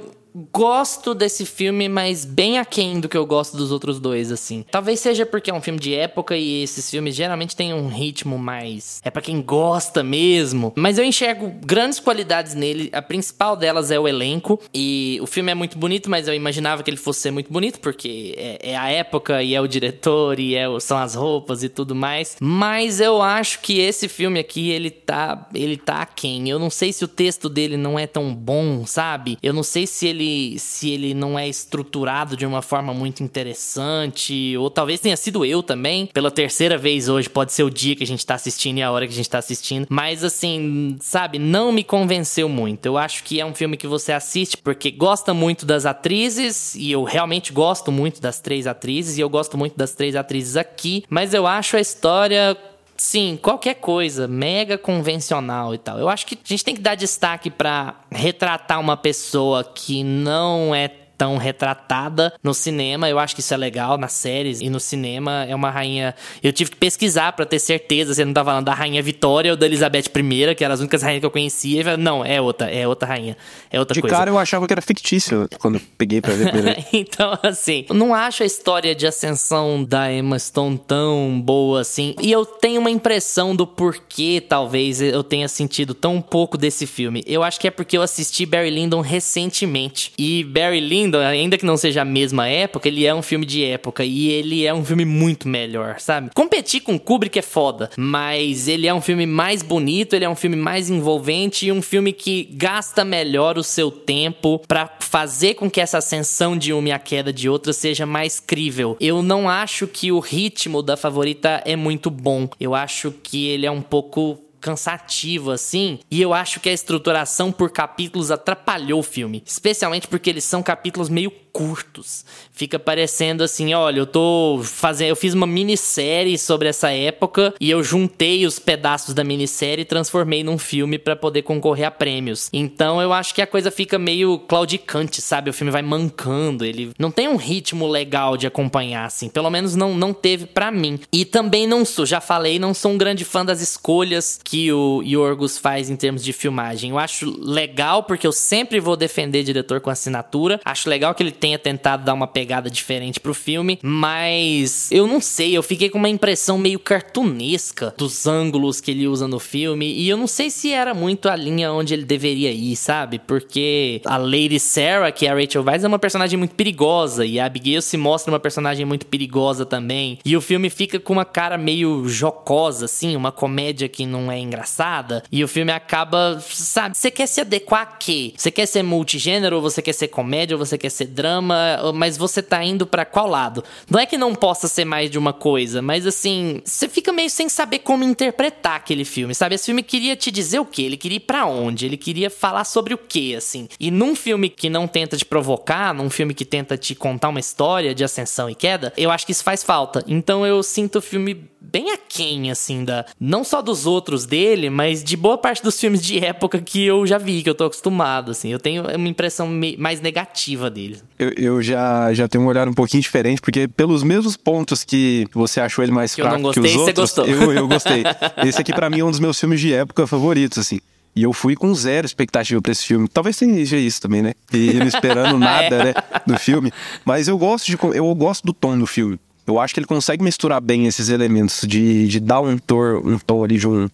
gosto 0.52 1.14
desse 1.14 1.46
filme, 1.46 1.90
mas 1.90 2.26
bem 2.26 2.58
aquém 2.58 3.00
do 3.00 3.10
que 3.10 3.18
eu 3.18 3.26
gosto 3.26 3.58
dos 3.58 3.72
outros 3.72 4.00
dois, 4.00 4.32
assim. 4.32 4.64
Talvez 4.70 5.00
seja 5.00 5.26
porque 5.26 5.50
é 5.50 5.54
um 5.54 5.62
filme 5.62 5.80
de 5.80 5.94
época 5.94 6.36
e 6.36 6.64
esses 6.64 6.90
filmes 6.90 7.16
geralmente 7.16 7.56
têm 7.56 7.74
um 7.74 7.88
ritmo 7.88 8.38
mais. 8.38 9.02
É 9.04 9.10
para 9.10 9.22
quem 9.22 9.42
gosta 9.42 10.04
mesmo. 10.04 10.74
Mas 10.76 10.98
eu 10.98 11.04
enxergo 11.04 11.52
grandes 11.66 12.00
qualidades 12.00 12.54
nele. 12.54 12.90
A 12.94 13.02
principal 13.02 13.56
delas 13.56 13.92
é 13.92 14.00
o 14.00 14.08
elenco. 14.08 14.60
E 14.74 15.20
o 15.22 15.28
filme 15.28 15.52
é 15.52 15.56
muito 15.56 15.78
bonito, 15.78 16.10
mas 16.10 16.28
eu 16.28 16.34
imaginava 16.34 16.84
que 16.84 16.90
ele 16.90 16.98
fosse 16.98 17.22
ser 17.22 17.32
muito 17.32 17.52
bonito, 17.52 17.80
porque 17.80 18.36
é, 18.38 18.72
é 18.72 18.78
a 18.78 18.90
época 18.90 19.42
e 19.42 19.56
é 19.56 19.62
o 19.62 19.68
diretor 19.68 20.40
e 20.40 20.56
é, 20.56 20.66
são 20.80 20.98
as 20.98 21.16
roupas 21.16 21.64
e 21.64 21.70
tudo 21.70 21.96
mais. 21.96 22.38
Mas 22.40 23.00
eu 23.00 23.22
acho 23.22 23.60
que 23.62 23.80
esse 23.80 24.08
filme 24.08 24.40
aqui, 24.40 24.70
ele 24.70 24.92
tá. 24.92 25.48
Ele 25.54 25.78
tá 25.78 26.02
aquém. 26.02 26.50
Eu 26.50 26.60
não 26.60 26.70
sei 26.70 26.94
se 26.94 27.04
o 27.04 27.08
texto 27.08 27.50
dele 27.50 27.78
não 27.78 27.98
é 27.98 28.06
tão 28.06 28.34
bom, 28.34 28.86
sabe? 28.86 29.38
Eu 29.42 29.54
não 29.54 29.64
sei 29.64 29.88
se 29.88 30.08
ele 30.08 30.27
se 30.58 30.90
ele 30.92 31.14
não 31.14 31.38
é 31.38 31.48
estruturado 31.48 32.36
de 32.36 32.46
uma 32.46 32.62
forma 32.62 32.94
muito 32.94 33.24
interessante, 33.24 34.56
ou 34.58 34.70
talvez 34.70 35.00
tenha 35.00 35.18
sido 35.18 35.46
eu 35.46 35.62
também, 35.62 36.08
pela 36.08 36.32
terceira 36.32 36.78
vez 36.78 37.10
hoje, 37.10 37.30
pode 37.30 37.54
ser 37.54 37.64
o 37.64 37.70
dia 37.70 37.96
que 37.96 38.04
a 38.04 38.08
gente 38.08 38.26
tá 38.26 38.36
assistindo 38.36 38.78
e 38.78 38.84
a 38.84 38.92
hora 38.92 39.08
que 39.08 39.14
a 39.14 39.16
gente 39.16 39.30
tá 39.30 39.38
assistindo, 39.38 39.88
mas 39.90 40.24
assim, 40.24 40.98
sabe, 41.00 41.40
não 41.40 41.72
me 41.72 41.84
convenceu 41.84 42.48
muito. 42.50 42.86
Eu 42.86 42.98
acho 42.98 43.24
que 43.24 43.40
é 43.40 43.46
um 43.46 43.54
filme 43.54 43.78
que 43.78 43.88
você 43.88 44.12
assiste 44.12 44.58
porque 44.58 44.92
gosta 44.92 45.34
muito 45.34 45.66
das 45.66 45.86
atrizes, 45.86 46.76
e 46.76 46.92
eu 46.92 47.04
realmente 47.04 47.52
gosto 47.52 47.92
muito 47.92 48.22
das 48.22 48.40
três 48.40 48.68
atrizes, 48.68 49.18
e 49.18 49.22
eu 49.22 49.30
gosto 49.30 49.58
muito 49.58 49.78
das 49.78 49.94
três 49.94 50.16
atrizes 50.16 50.58
aqui, 50.58 51.04
mas 51.10 51.34
eu 51.34 51.46
acho 51.48 51.78
a 51.78 51.82
história 51.82 52.58
sim, 52.98 53.38
qualquer 53.42 53.76
coisa, 53.76 54.28
mega 54.28 54.78
convencional 54.78 55.74
e 55.74 55.78
tal. 55.78 56.00
Eu 56.00 56.10
acho 56.10 56.26
que 56.26 56.36
a 56.36 56.48
gente 56.48 56.64
tem 56.64 56.76
que 56.76 56.82
dar 56.82 56.96
destaque 56.96 57.50
para 57.50 57.96
retratar 58.12 58.80
uma 58.80 58.98
pessoa 58.98 59.64
que 59.64 60.04
não 60.04 60.74
é 60.74 60.88
tão 61.18 61.38
retratada 61.38 62.34
no 62.44 62.54
cinema. 62.54 63.10
Eu 63.10 63.20
acho 63.20 63.34
que 63.34 63.42
isso 63.42 63.54
é 63.54 63.58
legal 63.58 63.98
nas 63.98 64.14
séries 64.14 64.62
e 64.62 64.70
no 64.70 64.80
cinema. 64.80 65.46
É 65.48 65.56
uma 65.56 65.72
rainha. 65.72 66.14
Eu 66.44 66.54
tive 66.54 66.72
que 66.72 66.78
pesquisar 66.78 67.34
para 67.34 67.46
ter 67.46 67.60
certeza 67.60 68.14
se 68.14 68.24
não 68.24 68.34
tava 68.34 68.52
falando 68.52 68.66
da 68.66 68.74
rainha 68.74 69.02
Vitória 69.02 69.52
ou 69.52 69.58
da 69.58 69.66
Elizabeth 69.66 70.06
I, 70.16 70.56
que 70.56 70.64
eram 70.64 70.74
as 70.74 70.80
únicas 70.80 71.02
rainhas 71.02 71.22
que 71.22 71.26
eu 71.26 71.32
conhecia. 71.32 71.84
Falei, 71.84 71.98
não, 71.98 72.24
é 72.24 72.40
outra, 72.40 72.70
é 72.70 72.88
outra 72.88 73.08
rainha. 73.08 73.36
É 73.72 73.80
outra 73.80 73.94
De 73.94 74.02
coisa. 74.02 74.16
De 74.16 74.20
cara 74.20 74.30
eu 74.30 74.38
achava 74.38 74.68
que 74.68 74.74
era 74.74 74.82
fictício 74.82 75.48
quando 75.60 75.80
peguei 75.98 76.22
pra 76.22 76.34
ver. 76.34 76.86
então, 76.94 77.38
assim, 77.42 77.86
não 77.90 78.14
acho 78.14 78.44
a 78.44 78.46
história 78.46 78.94
de 78.94 79.08
ascensão 79.08 79.84
da 79.84 80.12
Emma 80.12 80.38
Stone 80.38 80.78
tão 80.78 81.40
boa 81.42 81.82
assim. 81.82 82.16
E 82.22 82.32
eu 82.32 82.46
tenho 82.46 82.80
uma 82.80 82.92
impressão 82.92 83.56
do 83.56 83.66
porquê, 83.66 84.44
talvez, 84.48 85.02
eu 85.02 85.24
tenha 85.24 85.48
sentido 85.48 85.94
tão 85.94 86.22
pouco 86.22 86.58
desse 86.58 86.86
filme. 86.86 87.24
Eu 87.26 87.44
acho 87.44 87.60
que 87.60 87.68
é 87.68 87.72
porque 87.72 87.98
eu 87.98 88.02
assisti 88.02 88.46
Barry 88.46 88.70
Lyndon 88.70 89.02
recentemente. 89.02 90.12
E 90.18 90.44
Barry 90.44 90.80
Lyndon 90.80 91.07
ainda 91.16 91.58
que 91.58 91.66
não 91.66 91.78
seja 91.78 92.02
a 92.02 92.06
mesma 92.06 92.48
época, 92.48 92.88
ele 92.88 93.06
é 93.06 93.14
um 93.14 93.22
filme 93.22 93.46
de 93.46 93.64
época 93.64 94.04
e 94.04 94.30
ele 94.30 94.66
é 94.66 94.74
um 94.74 94.84
filme 94.84 95.06
muito 95.06 95.48
melhor, 95.48 96.00
sabe? 96.00 96.30
Competir 96.34 96.82
com 96.82 96.98
Kubrick 97.00 97.38
é 97.40 97.42
foda, 97.42 97.90
mas 97.98 98.68
ele 98.68 98.88
é 98.88 98.94
um 98.94 99.02
filme 99.02 99.26
mais 99.26 99.62
bonito, 99.62 100.16
ele 100.16 100.26
é 100.26 100.30
um 100.30 100.36
filme 100.36 100.56
mais 100.56 100.90
envolvente 100.90 101.68
e 101.68 101.72
um 101.72 101.82
filme 101.82 102.12
que 102.12 102.50
gasta 102.54 103.06
melhor 103.06 103.58
o 103.58 103.64
seu 103.64 103.92
tempo 103.92 104.62
para 104.68 104.98
fazer 105.00 105.56
com 105.56 105.70
que 105.70 105.82
essa 105.82 106.00
ascensão 106.00 106.58
de 106.58 106.74
uma 106.74 106.90
e 106.90 106.92
a 106.92 107.00
queda 107.00 107.32
de 107.32 107.50
outra 107.50 107.74
seja 107.74 108.06
mais 108.06 108.40
crível. 108.40 108.98
Eu 109.00 109.22
não 109.22 109.50
acho 109.50 109.88
que 109.88 110.12
o 110.12 110.20
ritmo 110.20 110.82
da 110.82 110.98
favorita 110.98 111.62
é 111.66 111.76
muito 111.76 112.10
bom. 112.10 112.50
Eu 112.60 112.76
acho 112.76 113.14
que 113.24 113.48
ele 113.48 113.66
é 113.66 113.72
um 113.72 113.82
pouco 113.82 114.47
cansativo 114.68 115.52
assim, 115.52 116.00
e 116.12 116.22
eu 116.22 116.34
acho 116.34 116.60
que 116.60 116.68
a 116.68 116.74
estruturação 116.74 117.54
por 117.54 117.72
capítulos 117.72 118.32
atrapalhou 118.32 119.00
o 119.00 119.04
filme, 119.04 119.42
especialmente 119.46 120.08
porque 120.08 120.30
eles 120.30 120.44
são 120.44 120.62
capítulos 120.62 121.08
meio 121.08 121.32
curtos. 121.58 122.24
Fica 122.52 122.78
parecendo 122.78 123.44
assim, 123.44 123.74
olha, 123.74 123.98
eu 123.98 124.06
tô 124.06 124.62
fazendo, 124.64 125.10
eu 125.10 125.16
fiz 125.16 125.34
uma 125.34 125.48
minissérie 125.48 126.38
sobre 126.38 126.70
essa 126.70 126.92
época 126.92 127.52
e 127.60 127.68
eu 127.68 127.84
juntei 127.84 128.46
os 128.46 128.60
pedaços 128.60 129.16
da 129.16 129.24
minissérie 129.24 129.82
e 129.82 129.86
transformei 129.86 130.44
num 130.44 130.60
filme 130.60 131.00
para 131.00 131.16
poder 131.16 131.42
concorrer 131.42 131.88
a 131.88 131.90
prêmios. 131.90 132.48
Então 132.54 133.02
eu 133.02 133.12
acho 133.12 133.34
que 133.34 133.42
a 133.42 133.48
coisa 133.48 133.72
fica 133.72 133.98
meio 133.98 134.38
claudicante, 134.38 135.20
sabe? 135.20 135.50
O 135.50 135.54
filme 135.54 135.72
vai 135.72 135.82
mancando, 135.82 136.64
ele 136.64 136.92
não 137.00 137.10
tem 137.10 137.28
um 137.28 137.38
ritmo 137.38 137.88
legal 137.88 138.38
de 138.38 138.46
acompanhar 138.46 139.06
assim, 139.06 139.28
pelo 139.28 139.50
menos 139.50 139.76
não 139.76 139.96
não 139.96 140.14
teve 140.14 140.46
para 140.46 140.70
mim. 140.70 141.00
E 141.12 141.26
também 141.26 141.66
não 141.66 141.84
sou, 141.84 142.06
já 142.06 142.22
falei, 142.22 142.60
não 142.60 142.72
sou 142.72 142.92
um 142.92 143.00
grande 143.00 143.26
fã 143.26 143.44
das 143.44 143.62
escolhas 143.62 144.40
que 144.44 144.72
o 144.72 145.02
Yorgos 145.02 145.58
faz 145.58 145.90
em 145.90 145.96
termos 145.96 146.24
de 146.24 146.34
filmagem. 146.34 146.92
Eu 146.92 147.00
acho 147.00 147.36
legal 147.42 148.04
porque 148.04 148.28
eu 148.28 148.32
sempre 148.32 148.80
vou 148.80 148.96
defender 148.96 149.42
diretor 149.44 149.82
com 149.82 149.90
assinatura. 149.90 150.60
Acho 150.64 150.88
legal 150.88 151.16
que 151.16 151.24
ele 151.24 151.32
tenha 151.48 151.60
tentado 151.60 152.04
dar 152.04 152.14
uma 152.14 152.28
pegada 152.28 152.70
diferente 152.70 153.20
pro 153.20 153.34
filme, 153.34 153.80
mas 153.82 154.92
eu 154.92 155.08
não 155.08 155.22
sei, 155.22 155.56
eu 155.56 155.64
fiquei 155.64 155.90
com 155.90 155.98
uma 155.98 156.10
impressão 156.10 156.58
meio 156.58 156.78
cartunesca 156.78 157.94
dos 157.98 158.28
ângulos 158.28 158.82
que 158.82 158.92
ele 158.92 159.08
usa 159.08 159.28
no 159.28 159.40
filme 159.40 159.94
e 159.94 160.10
eu 160.10 160.18
não 160.18 160.28
sei 160.28 160.50
se 160.50 160.74
era 160.74 160.94
muito 160.94 161.30
a 161.30 161.36
linha 161.36 161.72
onde 161.72 161.94
ele 161.94 162.04
deveria 162.04 162.52
ir, 162.52 162.76
sabe? 162.76 163.20
Porque 163.20 164.02
a 164.06 164.18
Lady 164.18 164.60
Sarah, 164.60 165.12
que 165.12 165.26
é 165.26 165.30
a 165.30 165.36
Rachel 165.36 165.64
Weisz, 165.64 165.84
é 165.86 165.88
uma 165.88 166.00
personagem 166.00 166.38
muito 166.38 166.56
perigosa 166.56 167.26
e 167.26 167.40
a 167.40 167.46
Abigail 167.46 167.82
se 167.82 167.96
mostra 167.96 168.32
uma 168.32 168.40
personagem 168.40 168.86
muito 168.86 169.06
perigosa 169.06 169.66
também. 169.66 170.20
E 170.26 170.36
o 170.36 170.42
filme 170.42 170.70
fica 170.70 171.00
com 171.00 171.14
uma 171.14 171.26
cara 171.26 171.58
meio 171.58 172.08
jocosa, 172.10 172.86
assim, 172.86 173.16
uma 173.16 173.32
comédia 173.32 173.88
que 173.88 174.06
não 174.06 174.30
é 174.32 174.40
engraçada. 174.40 175.24
E 175.32 175.44
o 175.44 175.48
filme 175.48 175.72
acaba, 175.72 176.42
sabe? 176.42 176.98
Você 176.98 177.10
quer 177.10 177.28
se 177.28 177.42
adequar 177.42 177.82
a 177.82 177.86
quê? 177.86 178.34
Você 178.36 178.52
quer 178.52 178.66
ser 178.66 178.84
multigênero, 178.84 179.58
ou 179.58 179.62
você 179.62 179.82
quer 179.82 179.94
ser 179.94 180.10
comédia, 180.10 180.56
ou 180.56 180.66
você 180.66 180.78
quer 180.78 180.90
ser 180.90 181.06
drama, 181.06 181.37
mas 181.42 182.18
você 182.18 182.42
tá 182.42 182.64
indo 182.64 182.86
para 182.86 183.06
qual 183.06 183.28
lado? 183.28 183.64
Não 183.90 184.00
é 184.00 184.06
que 184.06 184.18
não 184.18 184.34
possa 184.34 184.68
ser 184.68 184.86
mais 184.86 185.10
de 185.10 185.18
uma 185.18 185.34
coisa, 185.34 185.82
mas 185.82 186.06
assim, 186.06 186.62
você 186.64 186.88
fica 186.88 187.12
meio 187.12 187.30
sem 187.30 187.50
saber 187.50 187.80
como 187.80 188.04
interpretar 188.04 188.76
aquele 188.76 189.06
filme, 189.06 189.34
sabe? 189.34 189.56
Esse 189.56 189.66
filme 189.66 189.84
queria 189.84 190.16
te 190.16 190.32
dizer 190.32 190.60
o 190.60 190.66
quê? 190.66 190.84
Ele 190.84 190.98
queria 190.98 191.18
ir 191.18 191.22
pra 191.22 191.46
onde? 191.46 191.86
Ele 191.86 191.98
queria 191.98 192.30
falar 192.30 192.64
sobre 192.64 192.94
o 192.94 192.98
quê, 192.98 193.36
assim? 193.38 193.68
E 193.80 193.92
num 193.92 194.16
filme 194.16 194.50
que 194.50 194.70
não 194.70 194.88
tenta 194.88 195.18
te 195.18 195.26
provocar, 195.26 195.94
num 195.94 196.10
filme 196.10 196.34
que 196.34 196.46
tenta 196.46 196.78
te 196.78 196.96
contar 196.96 197.30
uma 197.30 197.40
história 197.40 197.94
de 197.94 198.04
ascensão 198.04 198.50
e 198.50 198.56
queda, 198.56 198.94
eu 198.98 199.12
acho 199.12 199.26
que 199.26 199.32
isso 199.32 199.44
faz 199.44 199.64
falta. 199.64 200.04
Então 200.08 200.46
eu 200.46 200.62
sinto 200.64 201.00
o 201.00 201.02
filme 201.02 201.50
bem 201.60 201.92
aquém, 201.92 202.52
assim, 202.52 202.84
da, 202.84 203.06
não 203.20 203.44
só 203.44 203.62
dos 203.62 203.86
outros 203.86 204.26
dele, 204.26 204.70
mas 204.70 205.04
de 205.04 205.18
boa 205.18 205.38
parte 205.38 205.62
dos 205.64 205.80
filmes 205.80 206.02
de 206.02 206.24
época 206.24 206.62
que 206.62 206.86
eu 206.86 207.06
já 207.06 207.18
vi, 207.18 207.44
que 207.44 207.50
eu 207.50 207.56
tô 207.56 207.66
acostumado, 207.66 208.32
assim. 208.32 208.50
Eu 208.50 208.60
tenho 208.60 208.84
uma 208.84 209.08
impressão 209.08 209.50
mais 209.78 210.02
negativa 210.02 210.70
dele. 210.70 211.00
Eu, 211.18 211.30
eu 211.38 211.62
já, 211.62 212.14
já 212.14 212.28
tenho 212.28 212.44
um 212.44 212.48
olhar 212.48 212.68
um 212.68 212.74
pouquinho 212.74 213.02
diferente, 213.02 213.42
porque 213.42 213.68
pelos 213.68 214.04
mesmos 214.04 214.38
pontos 214.38 214.84
que 214.84 215.28
você 215.34 215.60
achou 215.60 215.84
ele 215.84 215.92
mais 215.92 216.16
que 216.16 216.22
fraco 216.22 216.42
gostei, 216.42 216.64
que 216.64 216.70
os 216.70 216.76
outros, 216.76 216.96
gostou. 216.96 217.26
Eu, 217.26 217.52
eu 217.52 217.68
gostei. 217.68 218.04
Esse 218.46 218.62
aqui 218.62 218.74
para 218.74 218.90
mim 218.90 219.00
é 219.00 219.04
um 219.04 219.12
dos 219.12 219.20
meus 219.20 219.40
filmes 219.40 219.60
de 219.60 219.74
época 219.74 220.08
favoritos, 220.08 220.58
assim. 220.58 220.80
E 221.18 221.24
eu 221.24 221.34
fui 221.34 221.56
com 221.56 221.74
zero 221.74 222.06
expectativa 222.06 222.62
pra 222.62 222.72
esse 222.72 222.86
filme. 222.86 223.08
Talvez 223.08 223.36
seja 223.36 223.76
isso 223.76 224.00
também, 224.00 224.22
né? 224.22 224.34
E 224.54 224.74
não 224.74 224.86
esperando 224.86 225.38
nada, 225.40 225.86
né, 225.86 225.94
do 226.28 226.38
filme. 226.38 226.72
Mas 227.04 227.28
eu 227.28 227.36
gosto 227.40 227.66
de 227.66 227.78
eu 227.96 228.14
gosto 228.14 228.46
do 228.46 228.54
tom 228.54 228.78
do 228.78 228.86
filme. 228.86 229.20
Eu 229.48 229.60
acho 229.60 229.74
que 229.74 229.80
ele 229.80 229.88
consegue 229.88 230.22
misturar 230.22 230.60
bem 230.60 230.88
esses 230.88 231.08
elementos 231.08 231.62
de, 231.66 232.08
de 232.08 232.20
dar 232.20 232.42
um 232.42 232.58
tom, 232.58 233.02
um 233.04 233.18
tom 233.18 233.46
ali 233.46 233.58
de 233.58 233.66
um, 233.66 233.88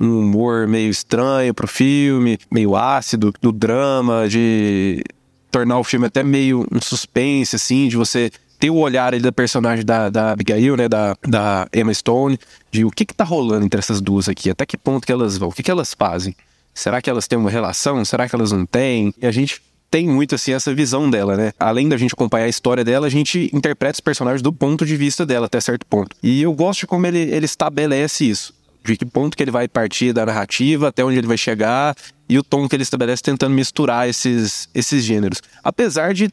um 0.00 0.18
humor 0.18 0.66
meio 0.66 0.90
estranho 0.90 1.54
pro 1.54 1.68
filme, 1.68 2.38
meio 2.50 2.74
ácido, 2.74 3.32
do 3.40 3.52
drama, 3.52 4.28
de 4.28 5.04
tornar 5.48 5.78
o 5.78 5.84
filme 5.84 6.06
até 6.06 6.24
meio 6.24 6.66
um 6.72 6.80
suspense, 6.80 7.54
assim, 7.54 7.86
de 7.86 7.96
você 7.96 8.32
ter 8.58 8.70
o 8.70 8.76
olhar 8.76 9.14
ali 9.14 9.22
da 9.22 9.30
personagem 9.30 9.84
da, 9.84 10.10
da 10.10 10.32
Abigail, 10.32 10.76
né, 10.76 10.88
da, 10.88 11.16
da 11.22 11.68
Emma 11.72 11.94
Stone, 11.94 12.38
de 12.72 12.84
o 12.84 12.90
que 12.90 13.04
que 13.04 13.14
tá 13.14 13.22
rolando 13.22 13.64
entre 13.64 13.78
essas 13.78 14.00
duas 14.00 14.28
aqui, 14.28 14.50
até 14.50 14.66
que 14.66 14.76
ponto 14.76 15.06
que 15.06 15.12
elas 15.12 15.38
vão, 15.38 15.50
o 15.50 15.52
que 15.52 15.62
que 15.62 15.70
elas 15.70 15.94
fazem. 15.94 16.34
Será 16.74 17.00
que 17.00 17.08
elas 17.08 17.26
têm 17.28 17.38
uma 17.38 17.50
relação? 17.50 18.04
Será 18.04 18.28
que 18.28 18.34
elas 18.34 18.52
não 18.52 18.66
têm? 18.66 19.14
E 19.20 19.26
a 19.26 19.30
gente 19.30 19.62
tem 19.90 20.08
muito 20.08 20.34
assim 20.34 20.52
essa 20.52 20.74
visão 20.74 21.08
dela, 21.08 21.36
né? 21.36 21.52
Além 21.58 21.88
da 21.88 21.96
gente 21.96 22.14
acompanhar 22.14 22.46
a 22.46 22.48
história 22.48 22.84
dela, 22.84 23.06
a 23.06 23.10
gente 23.10 23.50
interpreta 23.52 23.94
os 23.94 24.00
personagens 24.00 24.42
do 24.42 24.52
ponto 24.52 24.84
de 24.84 24.96
vista 24.96 25.24
dela 25.24 25.46
até 25.46 25.60
certo 25.60 25.86
ponto. 25.86 26.14
E 26.22 26.42
eu 26.42 26.52
gosto 26.52 26.80
de 26.80 26.86
como 26.86 27.06
ele, 27.06 27.18
ele 27.18 27.46
estabelece 27.46 28.28
isso. 28.28 28.54
De 28.84 28.96
que 28.96 29.04
ponto 29.04 29.36
que 29.36 29.42
ele 29.42 29.50
vai 29.50 29.66
partir 29.66 30.12
da 30.12 30.26
narrativa, 30.26 30.88
até 30.88 31.04
onde 31.04 31.18
ele 31.18 31.26
vai 31.26 31.36
chegar, 31.36 31.96
e 32.28 32.38
o 32.38 32.42
tom 32.42 32.68
que 32.68 32.76
ele 32.76 32.82
estabelece 32.82 33.22
tentando 33.22 33.54
misturar 33.54 34.08
esses, 34.08 34.68
esses 34.74 35.04
gêneros. 35.04 35.42
Apesar 35.62 36.14
de 36.14 36.30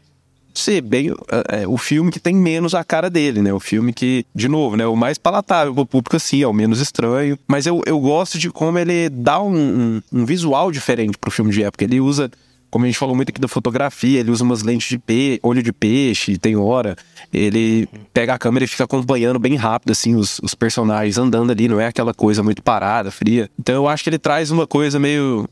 ser 0.53 0.81
bem 0.81 1.11
é, 1.49 1.67
o 1.67 1.77
filme 1.77 2.11
que 2.11 2.19
tem 2.19 2.35
menos 2.35 2.75
a 2.75 2.83
cara 2.83 3.09
dele, 3.09 3.41
né? 3.41 3.51
O 3.53 3.59
filme 3.59 3.91
que, 3.91 4.25
de 4.35 4.47
novo, 4.47 4.75
né? 4.75 4.85
O 4.85 4.95
mais 4.95 5.17
palatável 5.17 5.73
pro 5.73 5.85
público, 5.85 6.15
assim, 6.15 6.43
é 6.43 6.47
o 6.47 6.53
menos 6.53 6.79
estranho. 6.79 7.37
Mas 7.47 7.65
eu, 7.65 7.81
eu 7.85 7.99
gosto 7.99 8.37
de 8.37 8.51
como 8.51 8.77
ele 8.77 9.09
dá 9.09 9.41
um, 9.41 9.55
um, 9.55 10.01
um 10.11 10.25
visual 10.25 10.71
diferente 10.71 11.17
pro 11.17 11.31
filme 11.31 11.51
de 11.51 11.63
época. 11.63 11.83
Ele 11.83 11.99
usa 11.99 12.29
como 12.73 12.85
a 12.85 12.87
gente 12.87 12.97
falou 12.97 13.15
muito 13.15 13.29
aqui 13.29 13.39
da 13.39 13.47
fotografia, 13.47 14.19
ele 14.19 14.31
usa 14.31 14.43
umas 14.43 14.63
lentes 14.63 14.89
de 14.89 14.97
pe 14.97 15.39
olho 15.43 15.61
de 15.61 15.71
peixe, 15.71 16.39
tem 16.39 16.55
hora. 16.55 16.95
Ele 17.31 17.87
pega 18.11 18.33
a 18.33 18.39
câmera 18.39 18.65
e 18.65 18.67
fica 18.67 18.83
acompanhando 18.83 19.37
bem 19.37 19.55
rápido, 19.55 19.91
assim, 19.91 20.15
os, 20.15 20.39
os 20.41 20.55
personagens 20.55 21.19
andando 21.19 21.51
ali, 21.51 21.67
não 21.67 21.79
é 21.79 21.85
aquela 21.85 22.15
coisa 22.15 22.41
muito 22.41 22.63
parada, 22.63 23.11
fria. 23.11 23.47
Então 23.59 23.75
eu 23.75 23.87
acho 23.87 24.03
que 24.03 24.09
ele 24.09 24.17
traz 24.17 24.49
uma 24.49 24.65
coisa 24.65 24.99
meio, 24.99 25.47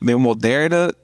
meio 0.00 0.20
moderna 0.20 0.94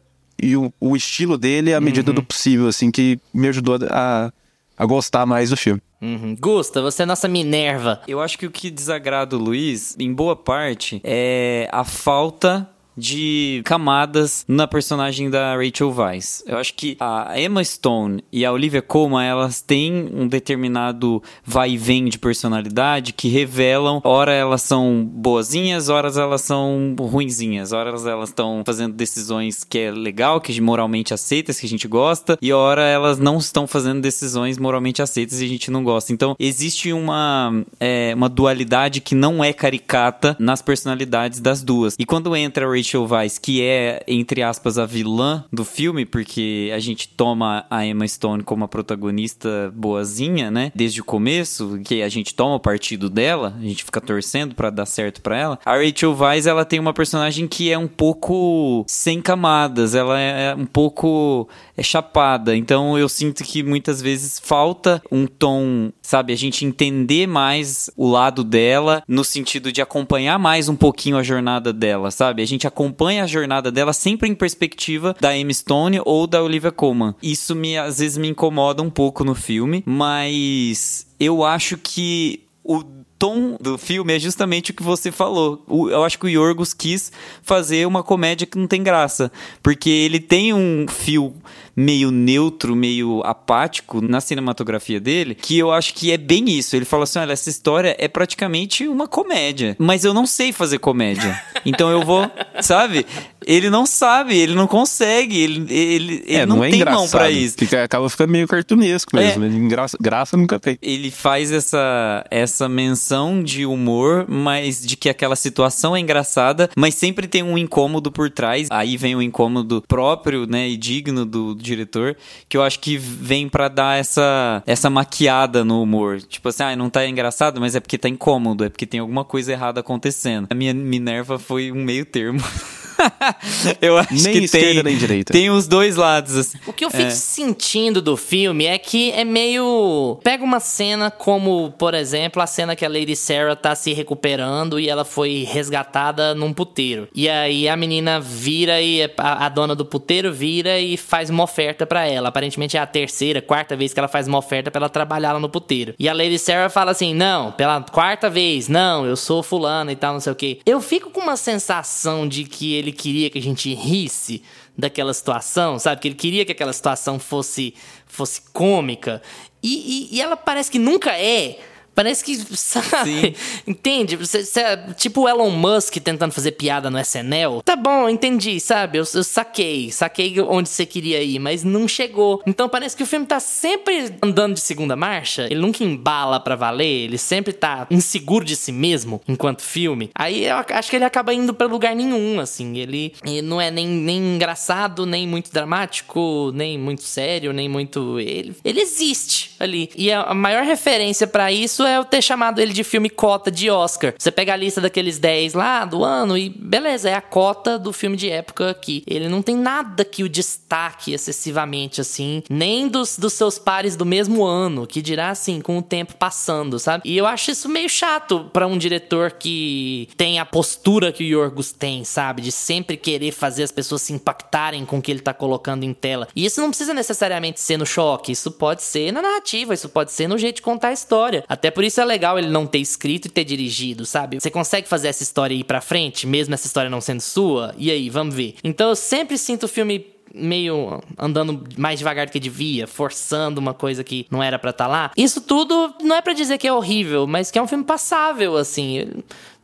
e 0.41 0.57
o, 0.57 0.73
o 0.81 0.95
estilo 0.95 1.37
dele 1.37 1.75
à 1.75 1.81
medida 1.81 2.13
Uhum. 2.13 2.15
do 2.15 2.23
possível, 2.23 2.69
assim, 2.69 2.93
que 2.93 3.19
me 3.35 3.49
ajudou 3.49 3.81
a, 3.91 4.33
a 4.77 4.87
gostar 4.87 5.27
mais 5.27 5.51
do 5.51 5.57
filme. 5.57 5.83
Uhum. 6.01 6.37
Gusta, 6.39 6.81
você 6.81 7.03
é 7.03 7.07
nossa 7.07 7.27
Minerva. 7.27 8.01
Eu 8.07 8.21
acho 8.21 8.39
que 8.39 8.47
o 8.47 8.51
que 8.53 8.71
desagrada 8.71 9.35
o 9.35 9.41
Luiz, 9.41 9.97
em 9.99 10.15
boa 10.15 10.37
parte, 10.37 11.01
é 11.03 11.69
a 11.73 11.83
falta 11.83 12.71
de 12.99 13.63
camadas 13.65 14.45
na 14.49 14.67
personagem 14.67 15.31
da 15.31 15.57
Rachel 15.57 15.95
Weisz. 15.97 16.43
Eu 16.47 16.59
acho 16.59 16.75
que 16.75 16.97
a 16.99 17.41
Emma 17.41 17.63
Stone 17.63 18.25
e 18.33 18.45
a 18.45 18.53
Olivia 18.53 18.83
Colman, 18.83 19.25
elas 19.25 19.61
têm 19.61 20.11
um 20.13 20.27
determinado 20.27 21.23
vai 21.45 21.71
e 21.71 21.79
vem 21.79 22.07
de 22.07 22.19
personalidade 22.19 23.13
que 23.13 23.29
revelam, 23.29 24.01
ora 24.05 24.33
elas 24.33 24.63
são 24.63 25.05
boazinhas, 25.05 25.89
horas 25.89 26.17
elas 26.17 26.43
são 26.43 26.97
ruinzinhas, 26.99 27.73
horas 27.73 28.07
elas 28.07 28.31
estão 28.31 28.63
fazendo 28.67 28.95
decisões 28.95 29.65
que 29.65 29.79
é 29.79 29.91
legal, 29.91 30.41
que 30.41 30.59
moralmente 30.61 31.15
aceitas, 31.15 31.61
que 31.61 31.67
a 31.67 31.69
gente 31.69 31.87
gosta, 31.87 32.37
e 32.43 32.53
ora 32.53 32.83
elas 32.83 33.19
não 33.19 33.39
estão 33.39 33.67
fazendo 33.67 34.01
decisões 34.01 34.59
moralmente 34.59 35.01
aceitas 35.01 35.41
e 35.41 35.45
a 35.45 35.49
gente 35.49 35.71
não 35.71 35.85
gosta. 35.85 36.13
Então, 36.13 36.35
existe 36.39 36.93
uma, 36.93 37.65
é, 37.79 38.13
uma 38.15 38.29
dualidade 38.29 39.01
que 39.01 39.15
não 39.15 39.45
é 39.45 39.53
caricata 39.53 40.37
nas 40.39 40.61
personalidades 40.61 41.41
das 41.41 41.63
duas. 41.63 41.95
E 41.99 42.05
quando 42.05 42.35
entra 42.35 42.67
a 42.67 42.69
Rachel 42.69 42.88
Weisz, 42.97 43.39
que 43.39 43.63
é, 43.63 44.03
entre 44.07 44.43
aspas, 44.43 44.79
a 44.79 44.87
vilã 44.87 45.45
do 45.53 45.65
filme, 45.65 46.05
porque 46.05 46.71
a 46.75 46.79
gente 46.79 47.09
toma 47.09 47.67
a 47.71 47.85
Emma 47.85 48.07
Stone 48.07 48.43
como 48.43 48.65
a 48.65 48.69
protagonista 48.69 49.73
boazinha, 49.75 50.51
né? 50.51 50.73
Desde 50.75 51.01
o 51.01 51.05
começo, 51.05 51.81
que 51.85 52.03
a 52.03 52.09
gente 52.09 52.35
toma 52.35 52.57
o 52.57 52.61
partido 52.61 53.11
dela, 53.11 53.55
a 53.59 53.63
gente 53.63 53.85
fica 53.85 54.01
torcendo 54.01 54.55
pra 54.55 54.71
dar 54.71 54.87
certo 54.87 55.21
pra 55.21 55.37
ela. 55.37 55.59
A 55.65 55.77
Rachel 55.77 56.17
Weisz, 56.17 56.47
ela 56.47 56.65
tem 56.65 56.79
uma 56.79 56.93
personagem 56.93 57.47
que 57.47 57.71
é 57.71 57.79
um 57.79 57.89
pouco 57.89 58.85
sem 58.87 59.21
camadas, 59.21 59.95
ela 59.95 60.19
é 60.19 60.55
um 60.55 60.67
pouco 60.67 61.49
é 61.77 61.83
chapada. 61.83 62.57
Então 62.57 62.99
eu 62.99 63.09
sinto 63.09 63.45
que 63.45 63.63
muitas 63.63 64.03
vezes 64.03 64.41
falta 64.43 65.01
um 65.11 65.27
tom, 65.27 65.93
sabe, 66.03 66.33
a 66.33 66.37
gente 66.37 66.65
entender 66.65 67.27
mais 67.27 67.89
o 67.97 68.09
lado 68.09 68.43
dela 68.43 69.03
no 69.07 69.25
sentido 69.25 69.71
de 69.71 69.81
acompanhar 69.81 70.39
mais 70.39 70.69
um 70.69 70.77
pouquinho 70.77 71.17
a 71.17 71.23
jornada 71.23 71.73
dela, 71.73 72.11
sabe? 72.11 72.43
A 72.43 72.47
gente 72.47 72.67
acompanha 72.79 73.25
a 73.25 73.27
jornada 73.27 73.73
dela 73.73 73.93
sempre 73.93 74.29
em 74.29 74.35
perspectiva 74.37 75.17
da 75.21 75.37
Emma 75.37 75.53
Stone 75.53 76.01
ou 76.05 76.29
da 76.29 76.41
Olivia 76.41 76.71
Colman. 76.71 77.13
Isso 77.21 77.57
me 77.57 77.77
às 77.77 77.99
vezes 77.99 78.17
me 78.17 78.29
incomoda 78.29 78.81
um 78.81 78.91
pouco 78.91 79.25
no 79.25 79.35
filme, 79.35 79.83
mas 79.85 81.05
eu 81.19 81.45
acho 81.45 81.77
que 81.77 82.45
o 82.63 82.85
tom 83.19 83.57
do 83.61 83.77
filme 83.77 84.15
é 84.15 84.19
justamente 84.21 84.71
o 84.71 84.75
que 84.75 84.83
você 84.83 85.11
falou. 85.11 85.65
Eu 85.91 86.05
acho 86.05 86.19
que 86.21 86.27
o 86.27 86.29
Yorgos 86.29 86.73
quis 86.73 87.11
fazer 87.43 87.85
uma 87.85 88.05
comédia 88.05 88.47
que 88.47 88.57
não 88.57 88.69
tem 88.69 88.81
graça, 88.81 89.33
porque 89.61 89.91
ele 89.91 90.21
tem 90.21 90.55
um 90.55 90.87
fio 90.89 91.35
meio 91.79 92.11
neutro, 92.11 92.75
meio 92.75 93.23
apático 93.25 94.01
na 94.01 94.21
cinematografia 94.21 94.99
dele, 94.99 95.37
que 95.37 95.57
eu 95.57 95.71
acho 95.71 95.95
que 95.95 96.11
é 96.11 96.17
bem 96.17 96.51
isso. 96.51 96.75
Ele 96.75 96.85
fala 96.85 97.05
assim: 97.05 97.21
olha, 97.21 97.33
essa 97.33 97.49
história 97.49 97.95
é 98.01 98.09
praticamente 98.09 98.89
uma 98.89 99.07
comédia, 99.07 99.77
mas 99.79 100.05
eu 100.05 100.13
não 100.13 100.27
sei 100.27 100.53
fazer 100.53 100.79
comédia. 100.79 101.41
Então 101.67 101.91
eu 101.91 102.03
vou, 102.03 102.31
sabe? 102.63 103.05
Ele 103.45 103.69
não 103.69 103.85
sabe, 103.85 104.39
ele 104.39 104.55
não 104.55 104.67
consegue, 104.67 105.39
ele, 105.39 105.67
ele, 105.73 106.23
ele 106.27 106.37
é, 106.37 106.47
não, 106.47 106.57
não 106.57 106.65
é 106.65 106.71
tem 106.71 106.85
mão 106.85 107.09
pra 107.09 107.31
isso. 107.31 107.57
Fica, 107.59 107.83
acaba 107.83 108.09
ficando 108.09 108.31
meio 108.31 108.47
cartunesco 108.47 109.15
mesmo. 109.15 109.45
É. 109.45 109.49
Graça, 109.69 109.97
graça 110.01 110.37
nunca 110.37 110.59
tem. 110.59 110.79
Ele 110.81 111.11
faz 111.11 111.53
essa, 111.53 112.25
essa 112.31 112.69
menção 112.69 113.43
de 113.43 113.67
humor, 113.67 114.25
mas 114.29 114.81
de 114.81 114.97
que 114.97 115.09
aquela 115.09 115.37
situação 115.37 115.97
é 115.97 116.01
engraçada, 116.01 116.71
mas 116.77 116.95
sempre 116.95 117.27
tem 117.27 117.43
um 117.43 117.59
incômodo 117.59 118.11
por 118.11 118.31
trás. 118.31 118.69
Aí 118.71 118.97
vem 118.97 119.15
o 119.15 119.21
incômodo 119.21 119.83
próprio, 119.87 120.47
né, 120.47 120.69
e 120.69 120.77
digno 120.77 121.27
do 121.27 121.55
diretor, 121.69 122.17
que 122.49 122.57
eu 122.57 122.63
acho 122.63 122.81
que 122.81 122.97
vem 122.97 123.49
pra 123.49 123.69
dar 123.69 123.99
essa, 123.99 124.63
essa 124.67 124.91
maquiada 124.91 125.65
no 125.65 125.83
humor. 125.83 126.21
Tipo 126.21 126.49
assim, 126.49 126.63
ah, 126.63 126.77
não 126.77 126.91
tá 126.91 127.07
engraçado, 127.07 127.61
mas 127.61 127.75
é 127.75 127.81
porque 127.81 127.99
tá 127.99 128.09
incômodo, 128.09 128.65
é 128.65 128.69
porque 128.69 128.87
tem 128.87 129.01
alguma 129.01 129.25
coisa 129.25 129.53
errada 129.53 129.81
acontecendo. 129.81 130.47
A 130.51 130.55
minha 130.55 130.75
Minerva 130.75 131.39
foi 131.39 131.71
um 131.73 131.85
meio 131.85 132.05
termo. 132.05 132.41
eu 133.81 133.97
acho 133.99 134.13
Nem 134.15 134.33
que 134.39 134.45
esquerda, 134.45 134.75
tem, 134.83 134.93
nem 134.93 134.97
direita. 134.97 135.33
tem 135.33 135.51
os 135.51 135.67
dois 135.67 135.97
lados. 135.97 136.37
Assim. 136.37 136.59
O 136.67 136.73
que 136.73 136.85
eu 136.85 136.91
fico 136.91 137.03
É. 137.05 137.11
sentindo 137.11 138.01
do 138.03 138.17
filme 138.17 138.67
é 138.67 138.79
que 138.79 139.11
é 139.13 139.25
meio. 139.25 140.19
Pega 140.23 140.45
uma 140.45 140.61
cena 140.61 141.11
como, 141.11 141.73
por 141.79 141.95
exemplo, 141.95 142.43
a 142.43 142.47
cena 142.47 142.75
que 142.77 142.85
a 142.85 142.89
Lady 142.89 143.15
Sarah 143.17 143.57
tá 143.57 143.75
se 143.75 143.93
recuperando 143.93 144.79
e 144.81 144.89
ela 144.89 145.05
foi 145.05 145.47
resgatada 145.51 146.35
num 146.35 146.53
puteiro. 146.53 147.09
E 147.15 147.29
aí 147.29 147.69
a 147.69 147.77
menina 147.77 148.21
vira 148.21 148.81
e 148.81 149.03
a, 149.17 149.47
a 149.47 149.49
dona 149.49 149.75
do 149.75 149.85
puteiro 149.85 150.33
vira 150.33 150.79
e 150.79 150.97
faz 150.97 151.31
uma 151.31 151.45
oferta 151.45 151.87
pra 151.87 152.07
ela. 152.07 152.29
Aparentemente 152.29 152.77
é 152.77 152.81
a 152.81 152.87
terceira, 152.87 153.41
quarta 153.41 153.77
vez 153.77 153.93
que 153.93 153.99
ela 153.99 154.09
faz 154.09 154.27
uma 154.29 154.39
oferta 154.39 154.71
pra 154.71 154.81
ela 154.81 154.89
trabalhar 154.89 155.33
lá 155.33 155.41
no 155.41 155.49
puteiro. 155.49 155.95
E 155.99 156.09
a 156.09 156.13
Lady 156.13 156.39
Sarah 156.39 156.69
fala 156.69 156.91
assim: 156.91 157.15
não, 157.15 157.53
pela 157.53 157.81
quarta 157.83 158.29
vez, 158.29 158.69
não, 158.69 159.07
eu 159.07 159.17
sou 159.17 159.43
fulana 159.43 159.93
e 159.93 159.97
tal, 159.97 160.13
não 160.15 160.21
sei 160.21 160.33
o 160.33 160.37
quê. 160.37 160.59
Eu 160.67 160.81
fico 160.81 161.11
com 161.11 161.21
uma 161.21 161.37
sensação 161.37 162.27
de 162.29 162.45
que 162.45 162.75
ele 162.75 162.88
queria 162.93 163.31
que 163.31 163.39
a 163.39 163.43
gente 163.43 163.73
risse 163.75 164.43
daquela 164.77 165.13
situação, 165.15 165.79
sabe? 165.79 166.01
Que 166.01 166.09
ele 166.09 166.15
queria 166.15 166.45
que 166.45 166.53
aquela 166.53 166.73
situação 166.73 167.19
fosse, 167.19 167.75
fosse 168.07 168.41
cômica. 168.53 169.21
E, 169.63 170.09
e- 170.13 170.17
e 170.17 170.21
ela 170.21 170.37
parece 170.37 170.71
que 170.71 170.79
nunca 170.79 171.13
é. 171.19 171.59
Parece 171.99 172.23
que, 172.25 172.37
sabe? 172.57 173.35
Entende? 173.67 174.15
Você, 174.15 174.45
você 174.45 174.61
é 174.61 174.77
tipo 174.97 175.23
o 175.23 175.29
Elon 175.29 175.51
Musk 175.51 175.97
tentando 175.97 176.31
fazer 176.33 176.53
piada 176.53 176.89
no 176.89 176.97
SNL. 177.01 177.61
Tá 177.65 177.75
bom, 177.75 178.09
entendi, 178.09 178.61
sabe? 178.61 178.99
Eu, 178.99 179.05
eu 179.15 179.25
saquei. 179.25 179.91
Saquei 179.91 180.41
onde 180.43 180.69
você 180.69 180.87
queria 180.87 181.21
ir, 181.21 181.41
mas 181.41 181.65
não 181.65 181.89
chegou. 181.89 182.41
Então 182.47 182.69
parece 182.69 182.97
que 182.97 183.03
o 183.03 183.07
filme 183.07 183.27
tá 183.27 183.41
sempre 183.41 184.15
andando 184.23 184.55
de 184.55 184.61
segunda 184.61 184.95
marcha. 184.95 185.47
Ele 185.51 185.59
nunca 185.59 185.83
embala 185.83 186.39
pra 186.39 186.55
valer. 186.55 186.87
Ele 187.07 187.19
sempre 187.19 187.53
tá 187.53 187.85
inseguro 187.91 188.45
de 188.45 188.55
si 188.55 188.71
mesmo 188.71 189.21
enquanto 189.27 189.63
filme. 189.63 190.09
Aí 190.15 190.45
eu 190.45 190.57
ac- 190.57 190.73
acho 190.73 190.91
que 190.91 190.95
ele 190.97 191.05
acaba 191.05 191.35
indo 191.35 191.53
pra 191.53 191.67
lugar 191.67 191.97
nenhum, 191.97 192.39
assim. 192.39 192.77
Ele, 192.79 193.13
ele 193.27 193.43
não 193.43 193.61
é 193.61 193.73
nem, 193.73 193.89
nem 193.89 194.19
engraçado, 194.37 195.05
nem 195.05 195.27
muito 195.27 195.51
dramático, 195.53 196.53
nem 196.55 196.79
muito 196.79 197.03
sério, 197.03 197.53
nem 197.53 197.69
muito. 197.69 198.21
Ele, 198.21 198.55
ele 198.65 198.81
existe 198.81 199.51
ali. 199.59 199.91
E 199.97 200.13
a, 200.13 200.33
maior 200.33 200.63
referência 200.63 201.27
pra 201.27 201.51
isso 201.51 201.88
é 201.89 201.97
eu 201.97 202.05
ter 202.05 202.23
chamado 202.23 202.61
ele 202.61 202.73
de 202.73 202.85
filme 202.85 203.11
cota 203.11 203.51
de 203.51 203.71
Oscar. 203.71 204.15
Você 204.19 204.31
pega 204.31 204.53
a 204.53 204.57
lista 204.57 204.81
daqueles 204.81 205.19
10 205.19 205.55
lá 205.55 205.85
do 205.85 206.05
ano 206.05 206.37
e 206.37 206.49
beleza, 206.49 207.11
é 207.11 207.15
a 207.15 207.21
cota 207.21 207.79
do 207.79 207.93
filme 207.93 208.17
de 208.17 208.31
época 208.31 208.71
aqui. 208.71 209.03
Ele 209.07 209.29
não 209.29 209.43
tem 209.43 209.57
nada 209.57 210.05
que 210.05 210.23
o 210.23 210.29
destaque 210.29 211.13
excessivamente 211.13 212.01
assim, 212.01 212.43
nem 212.49 212.89
dos, 212.89 213.19
dos 213.19 213.33
seus 213.33 213.59
pares 213.59 213.97
do 213.97 214.05
mesmo 214.05 214.45
ano, 214.45 214.87
que 214.87 215.03
dirá 215.03 215.31
assim, 215.31 215.61
com 215.61 215.79
o 215.79 215.83
tempo 215.83 216.15
passando, 216.17 216.79
sabe? 216.79 217.03
E 217.05 217.17
eu 217.17 217.27
acho 217.27 217.51
isso 217.51 217.69
meio 217.69 217.89
chato 217.89 218.51
pra 218.53 218.67
um 218.67 218.79
diretor 218.79 219.33
que 219.33 220.09
tem 220.17 220.39
a 220.39 220.45
postura 220.45 221.13
que 221.13 221.25
o 221.25 221.27
Yorgos 221.27 221.73
tem, 221.73 222.05
sabe? 222.05 222.43
De 222.43 222.53
sempre 222.53 222.97
querer 222.97 223.33
fazer 223.33 223.63
as 223.63 223.73
pessoas 223.73 224.03
se 224.03 224.13
impactarem 224.13 224.85
com 224.85 224.99
o 224.99 225.03
que 225.03 225.11
ele 225.11 225.21
tá 225.21 225.33
colocando 225.33 225.85
em 225.85 225.95
tela. 225.95 226.29
E 226.35 226.45
isso 226.45 226.61
não 226.61 226.69
precisa 226.69 226.95
necessariamente 226.95 227.61
ser 227.61 227.77
no 227.77 227.87
choque, 227.87 228.33
isso 228.33 228.51
pode 228.51 228.83
ser 228.83 229.13
na 229.13 229.23
narrativa, 229.23 229.75
isso 229.75 229.89
pode 229.89 230.13
ser 230.13 230.29
no 230.29 230.39
jeito 230.39 230.57
de 230.57 230.63
contar 230.63 230.89
a 230.89 230.93
história. 230.93 231.45
Até 231.49 231.68
por 231.71 231.85
isso 231.85 232.01
é 232.01 232.05
legal 232.05 232.39
ele 232.39 232.49
não 232.49 232.67
ter 232.67 232.79
escrito 232.79 233.27
e 233.27 233.31
ter 233.31 233.45
dirigido, 233.45 234.05
sabe? 234.07 234.41
Você 234.41 234.51
consegue 234.51 234.89
fazer 234.89 235.09
essa 235.09 235.23
história 235.23 235.55
ir 235.55 235.65
pra 235.65 235.81
frente, 235.81 236.27
mesmo 236.27 236.55
essa 236.55 236.67
história 236.67 236.91
não 236.91 237.01
sendo 237.01 237.21
sua? 237.21 237.75
E 237.77 237.91
aí, 237.91 238.09
vamos 238.11 238.35
ver. 238.35 238.57
Então 238.63 238.91
eu 238.91 238.97
sempre 238.97 239.37
sinto 239.39 239.65
o 239.65 239.69
filme 239.69 240.19
meio 240.35 241.01
andando 241.19 241.65
mais 241.77 241.99
devagar 241.99 242.27
do 242.27 242.33
que 242.33 242.41
devia, 242.41 242.87
forçando 242.87 243.61
uma 243.61 243.75
coisa 243.75 244.05
que 244.05 244.27
não 244.31 244.43
era 244.43 244.59
pra 244.59 244.71
estar 244.71 244.87
lá. 244.87 245.11
Isso 245.17 245.41
tudo 245.41 245.95
não 246.03 246.17
é 246.17 246.23
pra 246.23 246.33
dizer 246.33 246.59
que 246.59 246.67
é 246.67 246.73
horrível, 246.73 247.27
mas 247.27 247.51
que 247.51 247.59
é 247.59 247.63
um 247.63 247.67
filme 247.67 247.85
passável, 247.85 248.57
assim. 248.57 249.07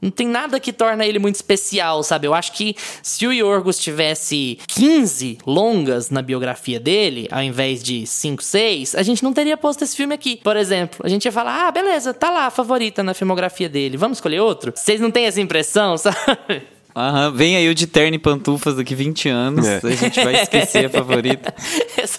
Não 0.05 0.11
tem 0.11 0.29
nada 0.29 0.61
que 0.61 0.71
torna 0.71 1.07
ele 1.07 1.19
muito 1.19 1.37
especial, 1.37 2.03
sabe? 2.03 2.27
Eu 2.27 2.35
acho 2.35 2.53
que 2.53 2.77
se 3.03 3.27
o 3.27 3.33
Yorgos 3.33 3.79
tivesse 3.79 4.59
15 4.69 5.39
longas 5.47 6.11
na 6.11 6.21
biografia 6.21 6.79
dele, 6.79 7.27
ao 7.31 7.43
invés 7.43 7.83
de 7.83 8.07
5, 8.07 8.43
6, 8.43 8.95
a 8.97 9.03
gente 9.03 9.25
não 9.25 9.33
teria 9.33 9.57
posto 9.57 9.83
esse 9.83 9.97
filme 9.97 10.15
aqui. 10.15 10.37
Por 10.45 10.59
exemplo, 10.59 11.01
a 11.03 11.09
gente 11.09 11.25
ia 11.25 11.33
falar: 11.33 11.69
ah, 11.69 11.71
beleza, 11.71 12.13
tá 12.13 12.29
lá 12.29 12.51
favorita 12.51 13.03
na 13.03 13.15
filmografia 13.15 13.67
dele, 13.67 13.97
vamos 13.97 14.19
escolher 14.19 14.41
outro? 14.41 14.75
Vocês 14.77 15.01
não 15.01 15.11
têm 15.11 15.25
essa 15.25 15.41
impressão, 15.41 15.97
sabe? 15.99 16.75
Aham, 16.97 17.33
vem 17.33 17.57
aí 17.57 17.69
o 17.69 17.75
de 17.75 17.87
terno 17.87 18.15
e 18.15 18.19
pantufas 18.19 18.77
daqui 18.77 18.95
20 18.95 19.29
anos. 19.29 19.67
É. 19.67 19.81
A 19.83 19.91
gente 19.97 20.23
vai 20.23 20.43
esquecer 20.43 20.87
a 20.87 20.89
favorita. 20.91 21.53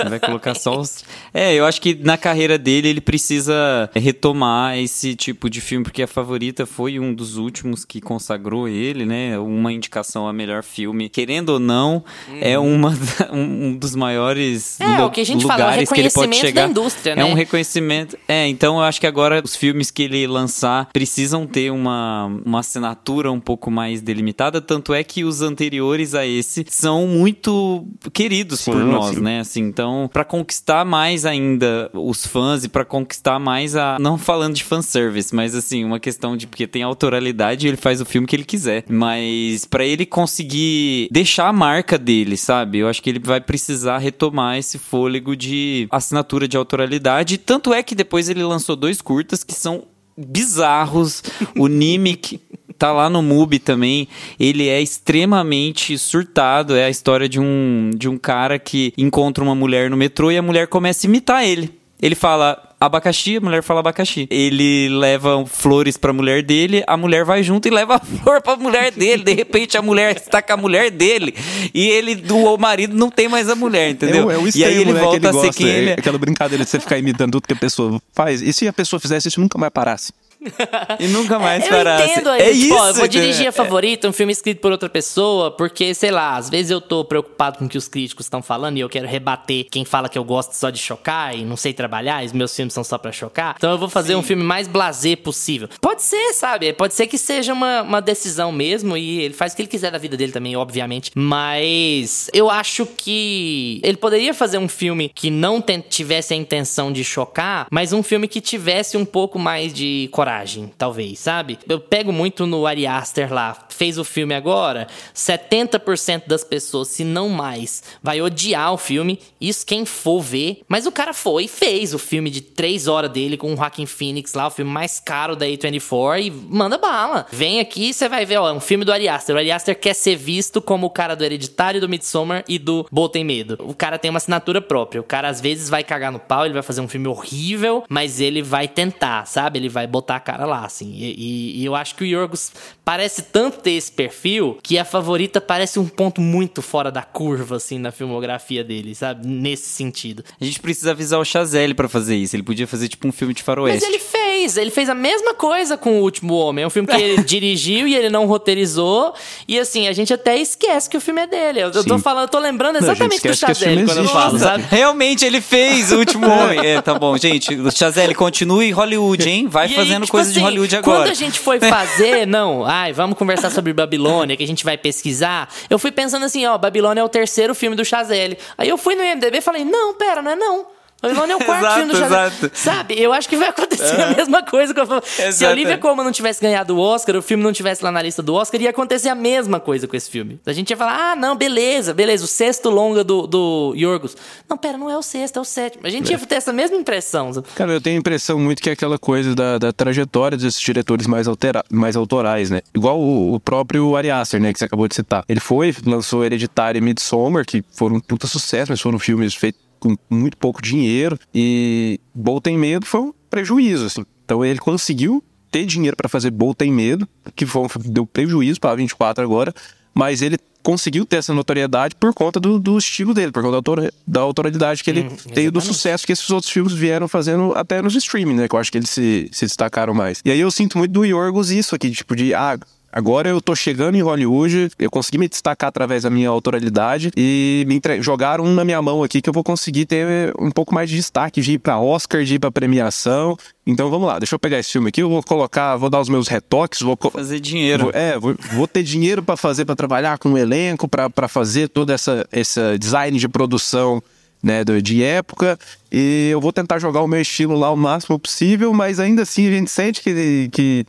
Vai 0.10 0.20
colocar 0.20 0.56
só 0.56 0.80
os. 0.80 1.04
É, 1.34 1.54
eu 1.54 1.64
acho 1.66 1.80
que 1.80 1.94
na 1.94 2.18
carreira 2.18 2.58
dele 2.58 2.88
ele 2.90 3.02
precisa 3.02 3.90
retomar 3.96 4.78
esse 4.78 5.16
tipo 5.16 5.50
de 5.50 5.62
filme, 5.62 5.84
porque 5.84 6.02
a 6.02 6.08
favorita 6.08 6.66
foi 6.66 7.00
um 7.00 7.14
dos 7.14 7.38
últimos 7.38 7.86
que 7.86 8.02
consagrou 8.02 8.68
ele, 8.68 9.06
né? 9.06 9.38
Uma 9.38 9.72
indicação 9.72 10.28
a 10.28 10.34
melhor 10.34 10.64
filme. 10.64 11.08
Querendo 11.08 11.50
ou 11.50 11.60
não, 11.60 12.04
é 12.42 12.58
uma, 12.58 12.92
da- 12.92 13.32
um 13.34 13.66
um 13.68 13.78
dos 13.78 13.96
maiores. 13.96 14.78
Uhum. 14.82 14.96
É, 14.96 15.04
o 15.06 15.12
que 15.12 15.22
a 15.22 15.26
gente 15.26 15.46
fala, 15.46 15.62
é 15.62 15.66
lugares 15.66 15.90
que 15.90 16.00
ele 16.00 16.10
pode 16.10 16.28
reconhecimento 16.28 16.42
chegar. 16.48 16.64
da 16.66 16.70
indústria, 16.72 17.12
É 17.12 17.16
né? 17.16 17.26
um 17.26 17.34
reconhecimento. 17.34 18.18
É, 18.28 18.48
então 18.48 18.78
eu 18.78 18.84
acho 18.84 19.00
que 19.00 19.08
agora 19.08 19.42
os 19.44 19.56
filmes 19.56 19.92
que 19.92 20.04
ele 20.04 20.26
lançar 20.28 20.90
precisam 20.92 21.46
ter 21.46 21.72
uma, 21.72 22.26
uma 22.46 22.60
assinatura 22.60 23.32
um 23.32 23.40
pouco 23.40 23.70
mais 23.70 24.02
delimitada. 24.02 24.62
Tanto 24.66 24.94
é 24.94 25.04
que 25.04 25.24
os 25.24 25.42
anteriores 25.42 26.14
a 26.14 26.26
esse 26.26 26.66
são 26.70 27.08
muito 27.08 27.88
queridos 28.12 28.62
Sim, 28.62 28.72
por 28.72 28.84
nós, 28.84 29.18
né? 29.18 29.40
Assim, 29.40 29.62
então, 29.62 30.10
pra 30.12 30.26
conquistar 30.26 30.84
mais 30.84 31.26
ainda 31.26 31.90
os 31.94 32.26
fãs 32.26 32.64
e 32.64 32.70
pra 32.70 32.84
conquistar 32.84 33.40
mais 33.40 33.76
a. 33.76 33.98
Não 34.00 34.18
falando 34.18 34.56
de 34.56 34.64
fanservice, 34.64 35.34
mas 35.34 35.56
assim, 35.56 35.84
uma 35.84 36.00
questão 36.00 36.36
de. 36.36 36.48
Porque 36.48 36.68
tem 36.68 36.84
autoralidade 36.84 37.66
e 37.66 37.70
ele 37.70 37.78
faz 37.78 38.02
o 38.02 38.06
filme 38.06 38.28
que 38.28 38.36
ele 38.36 38.44
quiser. 38.44 38.84
Mas 38.90 39.66
pra 39.66 39.86
ele 39.86 40.06
conseguir 40.06 41.08
deixar 41.12 41.48
a 41.48 41.54
marca 41.54 41.98
dele, 41.98 42.38
sabe? 42.38 42.80
Eu 42.80 42.88
acho 42.88 43.02
que 43.02 43.10
ele 43.10 43.20
vai 43.20 43.40
precisar 43.40 43.98
retomar 43.98 44.58
esse 44.58 44.78
fôlego 44.78 45.36
de 45.36 45.88
assinatura 45.92 46.48
de 46.48 46.58
autoralidade. 46.58 47.38
Tanto 47.38 47.74
é 47.74 47.84
que 47.84 47.96
depois 47.96 48.30
ele 48.30 48.44
lançou 48.44 48.76
dois 48.76 49.02
curtas 49.02 49.44
que 49.44 49.54
são 49.54 49.84
bizarros. 50.18 51.22
O 51.58 51.68
Nimic 51.68 52.40
tá 52.78 52.92
lá 52.92 53.10
no 53.10 53.22
MUBI 53.22 53.60
também. 53.60 54.08
Ele 54.40 54.68
é 54.68 54.82
extremamente 54.82 55.98
surtado. 55.98 56.76
É 56.76 56.86
a 56.86 56.90
história 56.90 57.28
de 57.28 57.40
um, 57.40 57.92
de 57.96 58.08
um 58.08 58.18
cara 58.18 58.60
que 58.60 58.94
encontra 58.98 59.44
uma 59.44 59.56
mulher 59.56 59.90
no 59.90 59.98
metrô 59.98 60.32
e 60.32 60.38
a 60.38 60.42
mulher 60.42 60.68
começa 60.68 61.06
a 61.06 61.08
imitar 61.08 61.46
ele. 61.46 61.74
Ele 62.02 62.14
fala 62.14 62.62
abacaxi, 62.80 63.38
a 63.38 63.42
mulher 63.42 63.64
fala 63.64 63.80
abacaxi. 63.80 64.28
Ele 64.30 64.90
leva 64.90 65.46
flores 65.46 65.98
pra 65.98 66.12
mulher 66.12 66.44
dele, 66.44 66.84
a 66.86 66.98
mulher 66.98 67.24
vai 67.24 67.42
junto 67.42 67.68
e 67.68 67.72
leva 67.72 67.96
a 67.98 68.00
flor 68.00 68.42
pra 68.42 68.56
mulher 68.56 68.92
dele. 68.92 69.24
De 69.24 69.34
repente 69.34 69.78
a 69.78 69.82
mulher 69.82 70.16
está 70.16 70.42
com 70.42 70.54
a 70.54 70.58
mulher 70.58 70.92
dele 70.92 71.34
e 71.74 71.88
ele, 71.88 72.16
do 72.16 72.38
o 72.38 72.58
marido, 72.58 72.96
não 72.96 73.10
tem 73.10 73.28
mais 73.28 73.50
a 73.50 73.56
mulher, 73.56 73.90
entendeu? 73.90 74.30
É, 74.30 74.36
é 74.36 74.38
o 74.38 74.48
e 74.56 74.64
aí 74.64 74.78
ele 74.78 74.94
né, 74.94 75.00
volta 75.00 75.18
ele 75.18 75.28
a 75.28 75.42
ser 75.42 75.54
quem 75.54 75.68
ele 75.68 75.90
é 75.90 75.94
é. 75.94 76.00
Aquela 76.00 76.18
brincadeira 76.18 76.64
de 76.64 76.70
você 76.70 76.80
ficar 76.80 76.98
imitando 76.98 77.32
tudo 77.34 77.48
que 77.48 77.54
a 77.54 77.58
pessoa 77.58 78.00
faz. 78.14 78.42
E 78.42 78.52
se 78.52 78.68
a 78.68 78.74
pessoa 78.74 79.00
fizesse 79.00 79.28
isso, 79.30 79.40
nunca 79.40 79.58
mais 79.58 79.72
parasse? 79.72 80.12
E 81.00 81.08
nunca 81.08 81.40
mais 81.40 81.64
eu 81.64 81.70
parasse. 81.70 82.12
entendo 82.12 82.30
É 82.30 82.52
tipo, 82.54 82.74
ó, 82.76 82.86
eu 82.86 82.92
isso, 82.92 83.00
vou 83.00 83.08
dirigir 83.08 83.48
a 83.48 83.52
favorita, 83.52 84.08
um 84.08 84.14
filme 84.14 84.32
escrito 84.32 84.62
por 84.62 84.72
outra 84.72 84.90
pessoa, 84.90 85.52
porque, 85.52 85.94
sei 85.94 86.12
lá, 86.12 86.36
às 86.36 86.50
vezes 86.50 86.72
eu 86.72 86.80
tô 86.80 87.04
preocupado 87.04 87.58
com 87.58 87.66
o 87.66 87.70
que 87.70 87.78
os 87.78 87.88
críticos 87.88 88.26
estão 88.26 88.42
falando 88.42 88.78
e 88.78 88.80
eu 88.80 88.90
quero 88.90 89.08
rebater 89.08 89.66
quem 89.70 89.84
fala 89.84 90.10
que 90.10 90.18
eu 90.18 90.24
gosto 90.24 90.54
só 90.54 90.70
de 90.70 90.80
chocar 90.80 91.36
e 91.36 91.44
não 91.44 91.58
sei 91.58 91.74
trabalhar, 91.74 92.24
e 92.24 92.28
os 92.28 92.34
meus 92.34 92.56
filmes 92.56 92.74
são 92.74 92.84
só 92.84 92.98
pra 92.98 93.12
chocar. 93.12 93.56
Então 93.58 93.72
eu 93.72 93.78
vou 93.78 93.90
fazer 93.90 94.16
um 94.16 94.24
filme 94.24 94.44
mais 94.44 94.68
blasé 94.68 95.16
possível. 95.16 95.68
Pode 95.82 96.02
ser, 96.04 96.34
sabe? 96.34 96.72
Pode 96.74 96.94
ser 96.94 97.08
que 97.08 97.18
seja 97.18 97.54
uma, 97.54 97.82
uma 97.82 98.02
decisão 98.02 98.52
mesmo 98.52 98.96
e 98.96 99.22
ele 99.22 99.34
faz 99.34 99.54
o 99.54 99.56
que 99.56 99.64
ele 99.64 99.70
quiser 99.70 99.92
da 99.92 99.98
vida 99.98 100.16
dele 100.18 100.32
também, 100.32 100.56
obviamente. 100.56 101.12
Mas 101.16 102.30
eu 102.34 102.50
acho 102.50 102.86
que 102.86 103.80
ele 103.84 103.98
poderia 103.98 104.34
fazer 104.34 104.58
um 104.58 104.68
filme 104.68 105.10
que 105.14 105.30
não 105.30 105.64
tivesse 105.90 106.34
a 106.34 106.38
intenção 106.38 106.92
de 106.92 107.04
chocar, 107.04 107.68
mas 107.72 107.94
um 107.94 108.04
filme 108.04 108.28
que 108.28 108.40
tivesse 108.40 108.98
um 108.98 109.06
pouco 109.06 109.40
mais 109.40 109.74
de 109.74 110.10
coragem 110.12 110.35
coragem, 110.36 110.72
talvez, 110.78 111.20
sabe? 111.20 111.58
Eu 111.68 111.80
pego 111.80 112.12
muito 112.12 112.46
no 112.46 112.68
Ari 112.68 112.86
Aster 112.86 113.34
lá, 113.34 113.56
fez 113.70 113.98
o 113.98 114.04
filme 114.04 114.34
agora, 114.34 114.88
70% 115.14 116.24
das 116.28 116.44
pessoas, 116.44 116.90
se 116.90 117.04
não 117.04 117.30
mais, 117.30 117.84
vai 118.04 118.22
odiar 118.22 118.74
o 118.74 118.78
filme, 118.78 119.20
isso 119.40 119.66
quem 119.66 119.86
for 119.86 120.22
ver, 120.22 120.62
mas 120.68 120.86
o 120.86 120.92
cara 120.92 121.14
foi 121.14 121.46
e 121.46 121.48
fez 121.48 121.94
o 121.94 122.00
filme 122.00 122.30
de 122.30 122.42
3 122.42 122.88
horas 122.88 123.12
dele 123.12 123.38
com 123.38 123.54
o 123.54 123.56
Joaquin 123.56 123.86
Phoenix 123.86 124.34
lá, 124.34 124.48
o 124.48 124.52
filme 124.52 124.72
mais 124.72 125.00
caro 125.00 125.36
da 125.36 125.46
A24 125.46 126.22
e 126.22 126.32
manda 126.32 126.78
bala. 126.78 127.26
Vem 127.32 127.60
aqui 127.60 127.94
você 127.94 128.10
vai 128.10 128.26
ver, 128.26 128.38
ó, 128.38 128.50
é 128.50 128.54
um 128.54 128.60
filme 128.60 128.84
do 128.84 128.92
Ari 128.92 129.08
Aster. 129.08 129.36
O 129.36 129.40
Ari 129.40 129.52
Aster 129.52 129.80
quer 129.80 129.94
ser 129.94 130.16
visto 130.16 130.62
como 130.62 130.88
o 130.88 130.90
cara 130.90 131.16
do 131.16 131.24
Hereditário, 131.24 131.80
do 131.80 131.88
Midsommar 131.90 132.44
e 132.48 132.58
do 132.58 132.86
Boa 132.92 133.10
Tem 133.10 133.24
Medo. 133.24 133.58
O 133.62 133.74
cara 133.74 133.98
tem 133.98 134.10
uma 134.10 134.18
assinatura 134.18 134.62
própria. 134.62 135.00
O 135.00 135.04
cara 135.04 135.30
às 135.30 135.40
vezes 135.40 135.70
vai 135.70 135.84
cagar 135.84 136.12
no 136.12 136.20
pau, 136.20 136.46
ele 136.46 136.54
vai 136.54 136.64
fazer 136.64 136.82
um 136.82 136.88
filme 136.88 137.08
horrível, 137.08 137.84
mas 137.90 138.20
ele 138.20 138.42
vai 138.42 138.68
tentar, 138.68 139.26
sabe? 139.26 139.60
Ele 139.60 139.70
vai 139.70 139.88
botar 139.88 140.16
a 140.16 140.25
cara 140.26 140.46
lá, 140.46 140.66
assim. 140.66 140.92
E, 140.96 141.16
e, 141.18 141.62
e 141.62 141.66
eu 141.66 141.76
acho 141.76 141.96
que 141.96 142.04
o 142.04 142.08
Yorgos 142.08 142.52
parece 142.84 143.22
tanto 143.22 143.60
ter 143.60 143.72
esse 143.72 143.92
perfil 143.92 144.58
que 144.62 144.78
a 144.78 144.84
favorita 144.84 145.40
parece 145.40 145.80
um 145.80 145.88
ponto 145.88 146.20
muito 146.20 146.62
fora 146.62 146.92
da 146.92 147.04
curva, 147.04 147.58
assim, 147.58 147.78
na 147.78 147.92
filmografia 147.92 148.64
dele, 148.64 148.96
sabe? 148.96 149.28
Nesse 149.28 149.70
sentido. 149.70 150.24
A 150.42 150.44
gente 150.44 150.60
precisa 150.60 150.92
avisar 150.92 151.20
o 151.20 151.26
Chazelle 151.26 151.74
pra 151.74 151.88
fazer 151.88 152.16
isso. 152.16 152.36
Ele 152.36 152.44
podia 152.44 152.68
fazer 152.68 152.88
tipo 152.88 153.08
um 153.08 153.12
filme 153.12 153.34
de 153.34 153.44
faroeste. 153.44 153.86
Mas 153.86 153.88
ele 153.88 154.00
fez, 154.00 154.25
ele 154.36 154.70
fez 154.70 154.90
a 154.90 154.94
mesma 154.96 155.34
coisa 155.34 155.78
com 155.78 156.00
O 156.00 156.04
Último 156.04 156.36
Homem. 156.36 156.64
É 156.64 156.68
um 156.68 156.70
filme 156.70 156.88
que 156.88 157.02
ele 157.02 157.22
dirigiu 157.24 157.88
e 157.88 157.96
ele 157.96 158.10
não 158.10 158.26
roteirizou. 158.26 159.14
E 159.48 159.58
assim, 159.60 159.88
a 159.88 159.94
gente 159.94 160.14
até 160.14 160.38
esquece 160.38 160.90
que 160.90 160.98
o 160.98 161.02
filme 161.02 161.22
é 161.22 161.28
dele. 161.28 161.62
Eu, 161.62 161.72
eu 161.72 161.84
tô 161.84 161.98
falando, 162.00 162.24
eu 162.24 162.30
tô 162.30 162.40
lembrando 162.40 162.76
Não, 162.76 162.82
exatamente 162.82 163.22
do 163.22 163.30
esse 163.30 163.40
Chazelle 163.40 163.86
quando 163.86 163.98
eu 164.00 164.08
falo, 164.08 164.38
sabe? 164.38 164.66
realmente 164.70 165.26
ele 165.26 165.42
fez 165.42 165.92
o 165.92 165.98
último 166.00 166.28
homem. 166.30 166.60
É, 166.60 166.82
tá 166.82 166.94
bom, 166.98 167.18
gente. 167.18 167.56
Chazelle, 167.72 168.14
continue 168.14 168.72
Hollywood, 168.72 169.28
hein? 169.28 169.48
Vai 169.48 169.68
E 169.68 169.70
aí, 169.72 169.76
fazendo 169.76 170.04
tipo 170.04 170.12
coisa 170.12 170.32
de 170.32 170.38
assim, 170.40 170.46
Hollywood 170.46 170.76
agora. 170.76 171.00
Quando 171.00 171.12
a 171.12 171.14
gente 171.14 171.40
foi 171.40 171.60
fazer, 171.60 172.26
não, 172.28 172.66
ai, 172.66 172.94
vamos 172.94 173.18
conversar 173.18 173.50
sobre 173.50 173.74
Babilônia, 173.74 174.36
que 174.36 174.44
a 174.44 174.48
gente 174.48 174.64
vai 174.64 174.78
pesquisar. 174.78 175.50
Eu 175.70 175.80
fui 175.80 175.92
pensando 175.92 176.26
assim, 176.26 176.46
ó, 176.46 176.58
Babilônia 176.58 177.02
é 177.02 177.04
o 177.04 177.10
terceiro 177.10 177.56
filme 177.56 177.76
do 177.76 177.86
Chazelle. 177.86 178.38
Aí 178.58 178.70
eu 178.70 178.78
fui 178.78 178.96
no 178.96 179.04
IMDb 179.04 179.38
e 179.38 179.42
falei, 179.42 179.64
não, 179.64 179.94
pera, 179.94 180.22
não 180.22 180.32
é 180.32 180.36
não. 180.36 180.75
Babilônia 181.08 181.34
é 181.34 181.36
o 181.36 181.40
quarto 181.40 181.62
Exato, 181.64 181.76
filme 181.76 181.92
do 181.94 182.00
Chazelle. 182.00 182.36
exato. 182.36 182.52
Sabe? 182.54 183.02
Eu 183.02 183.14
acho 183.14 183.30
que 183.30 183.38
vai 183.38 183.50
acontecer 183.50 184.02
a 184.02 184.08
mesma 184.16 184.44
coisa. 184.44 184.74
Com 184.74 184.82
a... 184.82 185.02
Se 185.02 185.22
a 185.22 185.28
Exato. 185.28 185.52
Olivia 185.52 185.78
Colman 185.78 186.04
não 186.04 186.12
tivesse 186.12 186.42
ganhado 186.42 186.76
o 186.76 186.80
Oscar, 186.80 187.16
o 187.16 187.22
filme 187.22 187.44
não 187.44 187.54
tivesse 187.54 187.84
lá 187.84 187.92
na 187.92 188.02
lista 188.02 188.22
do 188.22 188.34
Oscar, 188.34 188.62
ia 188.62 188.70
acontecer 188.70 189.10
a 189.10 189.16
mesma 189.16 189.60
coisa 189.60 189.88
com 189.88 189.96
esse 189.96 190.10
filme. 190.10 190.40
A 190.46 190.54
gente 190.54 190.70
ia 190.70 190.78
falar, 190.78 191.12
ah, 191.12 191.16
não, 191.16 191.36
beleza, 191.36 191.94
beleza, 191.94 192.24
o 192.24 192.28
sexto 192.28 192.70
longa 192.70 193.04
do, 193.04 193.28
do 193.28 193.74
Yorgos. 193.76 194.16
Não, 194.50 194.58
pera, 194.58 194.78
não 194.78 194.90
é 194.90 194.98
o 194.98 195.02
sexto, 195.02 195.38
é 195.38 195.42
o 195.42 195.46
sétimo. 195.46 195.86
A 195.86 195.90
gente 195.90 196.12
ia 196.12 196.18
ter 196.18 196.36
essa 196.36 196.54
mesma 196.54 196.78
impressão. 196.78 197.32
Cara, 197.56 197.72
eu 197.72 197.82
tenho 197.82 197.98
a 197.98 198.00
impressão 198.00 198.40
muito 198.40 198.62
que 198.62 198.70
é 198.70 198.74
aquela 198.74 198.98
coisa 198.98 199.36
da, 199.36 199.58
da 199.58 199.74
trajetória 199.74 200.38
desses 200.38 200.60
diretores 200.60 201.08
mais, 201.08 201.28
altera 201.28 201.64
mais 201.72 201.96
autorais, 201.96 202.50
né? 202.50 202.62
Igual 202.74 203.00
o, 203.00 203.36
o 203.36 203.40
próprio 203.40 203.96
Ari 203.96 204.12
Aster, 204.12 204.42
né, 204.42 204.52
que 204.54 204.60
você 204.60 204.66
acabou 204.66 204.88
de 204.88 204.96
citar. 204.96 205.24
Ele 205.28 205.40
foi, 205.40 205.76
lançou 205.86 206.24
Hereditário 206.24 206.78
e 206.78 206.82
Midsommar, 206.82 207.46
que 207.46 207.64
foram 207.72 207.98
um 207.98 208.00
puta 208.00 208.28
sucesso, 208.28 208.72
mas 208.72 208.82
foram 208.82 209.00
filmes 209.00 209.36
feitos 209.36 209.62
com 209.86 209.96
muito 210.10 210.38
pouco 210.38 210.62
dinheiro. 210.62 211.18
E 211.34 212.00
Boa 212.14 212.42
Tem 212.42 212.58
Medo 212.58 212.86
foi 212.86 213.02
um 213.02 213.14
prejuízo, 213.30 213.86
assim. 213.86 214.06
Então 214.26 214.44
ele 214.44 214.60
conseguiu 214.60 215.24
ter 215.52 215.66
dinheiro 215.66 215.96
pra 215.96 216.10
fazer 216.10 216.32
Boa 216.32 216.54
Tem 216.56 216.72
Medo, 216.72 217.08
que 217.36 217.46
foi, 217.46 217.68
deu 217.86 218.06
prejuízo 218.06 218.60
pra 218.60 218.76
24 218.76 219.24
agora, 219.24 219.54
mas 219.94 220.22
ele 220.22 220.38
conseguiu 220.62 221.06
ter 221.06 221.18
essa 221.18 221.32
notoriedade 221.32 221.96
por 221.96 222.12
conta 222.12 222.40
do, 222.40 222.58
do 222.60 222.76
estilo 222.78 223.14
dele, 223.14 223.32
por 223.32 223.44
conta 223.44 223.52
da, 223.52 223.58
autora- 223.58 223.94
da 224.08 224.22
autoralidade 224.22 224.84
que 224.84 224.90
ele 224.90 225.04
tem 225.32 225.46
e 225.46 225.52
do 225.52 225.60
Hum, 225.60 225.62
sucesso 225.62 226.06
que 226.08 226.12
esses 226.12 226.28
outros 226.32 226.52
filmes 226.52 226.74
vieram 226.74 227.08
fazendo 227.08 227.54
até 227.56 227.82
nos 227.84 227.94
streaming, 227.96 228.34
né? 228.34 228.48
Que 228.48 228.56
eu 228.56 228.60
acho 228.60 228.72
que 228.72 228.80
eles 228.80 228.90
se, 228.90 229.30
se 229.32 229.46
destacaram 229.46 229.94
mais. 229.94 230.22
E 230.26 230.32
aí 230.32 230.40
eu 230.40 230.50
sinto 230.50 230.78
muito 230.80 230.92
do 230.92 231.06
Yorgos 231.06 231.52
isso 231.52 231.76
aqui, 231.76 231.92
tipo, 231.92 232.16
de 232.16 232.34
ah, 232.34 232.58
agora 232.96 233.30
eu 233.30 233.42
tô 233.42 233.54
chegando 233.56 233.96
em 233.96 234.02
Hollywood, 234.02 234.72
eu 234.80 234.90
consegui 234.90 235.18
me 235.18 235.28
destacar 235.28 235.68
através 235.68 236.04
da 236.04 236.10
minha 236.10 236.30
autoralidade 236.30 237.12
e 237.16 237.66
me 237.68 237.76
entre... 237.76 238.02
jogaram 238.02 238.46
um 238.46 238.54
na 238.54 238.64
minha 238.64 238.82
mão 238.82 239.04
aqui 239.04 239.22
que 239.22 239.30
eu 239.30 239.34
vou 239.34 239.44
conseguir 239.44 239.86
ter 239.86 240.34
um 240.40 240.50
pouco 240.50 240.74
mais 240.74 240.90
de 240.90 240.96
destaque, 240.96 241.42
de 241.42 241.54
ir 241.54 241.60
pra 241.60 241.78
Oscar, 241.80 242.24
de 242.24 242.36
ir 242.36 242.40
pra 242.40 242.50
premiação. 242.52 243.38
Então 243.68 243.90
vamos 243.90 244.08
lá, 244.08 244.18
deixa 244.18 244.34
eu 244.36 244.40
pegar 244.40 244.58
esse 244.60 244.72
filme 244.72 244.90
aqui, 244.90 245.02
eu 245.02 245.10
vou 245.10 245.22
colocar, 245.22 245.76
vou 245.76 245.90
dar 245.90 246.00
os 246.00 246.10
meus 246.10 246.28
retoques, 246.28 246.80
vou. 246.82 246.98
Fazer 247.12 247.40
dinheiro. 247.40 247.84
Vou- 247.86 247.92
é, 247.94 248.18
vou, 248.18 248.36
vou 248.54 248.68
ter 248.68 248.82
dinheiro 248.84 249.22
pra 249.22 249.36
fazer, 249.36 249.66
pra 249.66 249.76
trabalhar 249.76 250.18
com 250.18 250.34
o 250.34 250.38
elenco, 250.38 250.88
pra 250.88 251.10
pra 251.10 251.28
fazer 251.28 251.68
toda 251.68 251.94
essa, 251.94 252.28
essa 252.32 252.78
design 252.80 253.18
de 253.20 253.28
produção 253.28 254.02
né, 254.42 254.64
de 254.64 255.04
época. 255.04 255.58
E 255.92 256.30
eu 256.32 256.40
vou 256.40 256.54
tentar 256.54 256.78
jogar 256.78 257.02
o 257.02 257.08
meu 257.08 257.20
estilo 257.22 257.58
lá 257.58 257.72
o 257.72 257.76
máximo 257.76 258.20
possível, 258.20 258.72
mas 258.74 259.00
ainda 259.00 259.24
assim 259.24 259.48
a 259.48 259.52
gente 259.52 259.72
sente 259.72 260.02
que. 260.02 260.50
que 260.52 260.86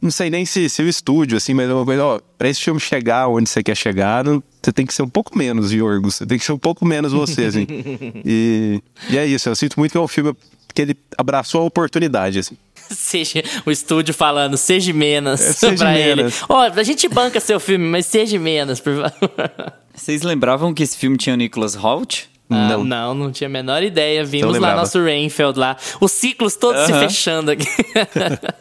não 0.00 0.10
sei 0.10 0.30
nem 0.30 0.44
se, 0.46 0.68
se 0.68 0.82
o 0.82 0.88
estúdio, 0.88 1.36
assim, 1.36 1.54
mas 1.54 1.68
é 1.68 1.74
uma 1.74 1.84
coisa, 1.84 2.04
ó, 2.04 2.20
pra 2.36 2.48
esse 2.48 2.60
filme 2.60 2.78
chegar 2.80 3.28
onde 3.28 3.48
você 3.50 3.62
quer 3.62 3.76
chegar, 3.76 4.24
você 4.62 4.72
tem 4.72 4.86
que 4.86 4.94
ser 4.94 5.02
um 5.02 5.08
pouco 5.08 5.36
menos 5.36 5.72
Yorgos, 5.72 6.16
você 6.16 6.26
tem 6.26 6.38
que 6.38 6.44
ser 6.44 6.52
um 6.52 6.58
pouco 6.58 6.84
menos 6.84 7.12
você, 7.12 7.44
assim. 7.44 7.66
e, 8.24 8.82
e 9.10 9.18
é 9.18 9.26
isso, 9.26 9.48
eu 9.48 9.56
sinto 9.56 9.78
muito 9.78 9.92
que 9.92 9.98
é 9.98 10.00
um 10.00 10.08
filme 10.08 10.34
que 10.74 10.82
ele 10.82 10.96
abraçou 11.16 11.62
a 11.62 11.64
oportunidade, 11.64 12.38
assim. 12.38 12.56
Seja 12.90 13.42
o 13.66 13.70
estúdio 13.70 14.14
falando, 14.14 14.56
seja 14.56 14.92
menos 14.94 15.40
É, 15.40 15.52
seja 15.52 15.76
pra 15.84 15.98
ele. 15.98 16.22
menos. 16.22 16.42
Ó, 16.48 16.62
a 16.62 16.82
gente 16.82 17.06
banca 17.08 17.38
seu 17.38 17.60
filme, 17.60 17.84
mas 17.84 18.06
seja 18.06 18.38
menos, 18.38 18.80
por 18.80 18.94
favor. 18.94 19.72
Vocês 19.94 20.22
lembravam 20.22 20.72
que 20.72 20.82
esse 20.82 20.96
filme 20.96 21.16
tinha 21.16 21.34
o 21.34 21.36
Nicholas 21.36 21.74
Hoult? 21.76 22.30
Ah, 22.50 22.68
Não. 22.70 22.84
não, 22.84 23.14
não 23.14 23.30
tinha 23.32 23.46
a 23.46 23.50
menor 23.50 23.82
ideia. 23.82 24.24
Vimos 24.24 24.58
lá 24.58 24.74
nosso 24.74 24.98
Rainfield 25.02 25.58
lá. 25.58 25.76
Os 26.00 26.12
ciclos 26.12 26.56
todos 26.56 26.80
se 26.86 26.92
Aham. 26.92 27.00
fechando 27.08 27.50
aqui. 27.50 27.66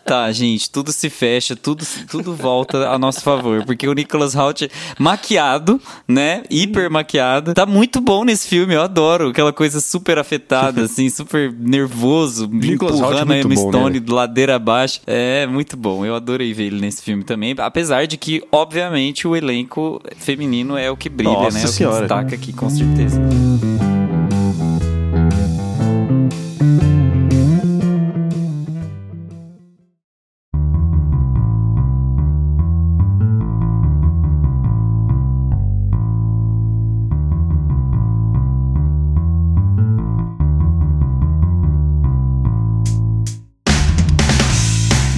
Tá, 0.05 0.31
gente, 0.31 0.69
tudo 0.69 0.91
se 0.93 1.09
fecha, 1.09 1.53
tudo, 1.53 1.85
tudo 2.09 2.34
volta 2.34 2.89
a 2.89 2.97
nosso 2.97 3.22
favor. 3.22 3.65
Porque 3.65 3.85
o 3.88 3.93
Nicholas 3.93 4.35
Hoult, 4.35 4.69
maquiado, 4.97 5.81
né? 6.07 6.43
Hiper 6.49 6.89
maquiado, 6.89 7.53
tá 7.53 7.65
muito 7.65 7.99
bom 7.99 8.23
nesse 8.23 8.47
filme. 8.47 8.73
Eu 8.73 8.81
adoro 8.81 9.30
aquela 9.30 9.51
coisa 9.51 9.81
super 9.81 10.18
afetada, 10.18 10.84
assim, 10.85 11.09
super 11.09 11.51
nervoso, 11.51 12.47
Nicholas 12.49 12.93
Hoult 13.01 13.03
é 13.03 13.07
empurrando 13.07 13.31
a 13.31 13.35
muito 13.35 13.47
Emma 13.47 13.55
bom, 13.61 13.69
Stone 13.69 13.93
né? 13.95 14.05
de 14.05 14.11
ladeira 14.11 14.55
abaixo. 14.55 15.01
É 15.05 15.45
muito 15.45 15.76
bom. 15.76 16.05
Eu 16.05 16.15
adorei 16.15 16.53
ver 16.53 16.68
ele 16.68 16.80
nesse 16.80 17.01
filme 17.01 17.23
também. 17.26 17.53
Apesar 17.57 18.07
de 18.07 18.15
que, 18.18 18.41
obviamente, 18.51 19.27
o 19.27 19.35
elenco 19.35 20.01
feminino 20.18 20.77
é 20.77 20.89
o 20.89 20.95
que 20.95 21.09
brilha, 21.09 21.31
Nossa 21.34 21.51
né? 21.57 21.59
É 21.59 21.64
o 21.64 21.68
que 21.68 21.73
Senhora. 21.73 21.99
destaca 22.01 22.35
aqui, 22.35 22.53
com 22.53 22.69
certeza. 22.69 23.19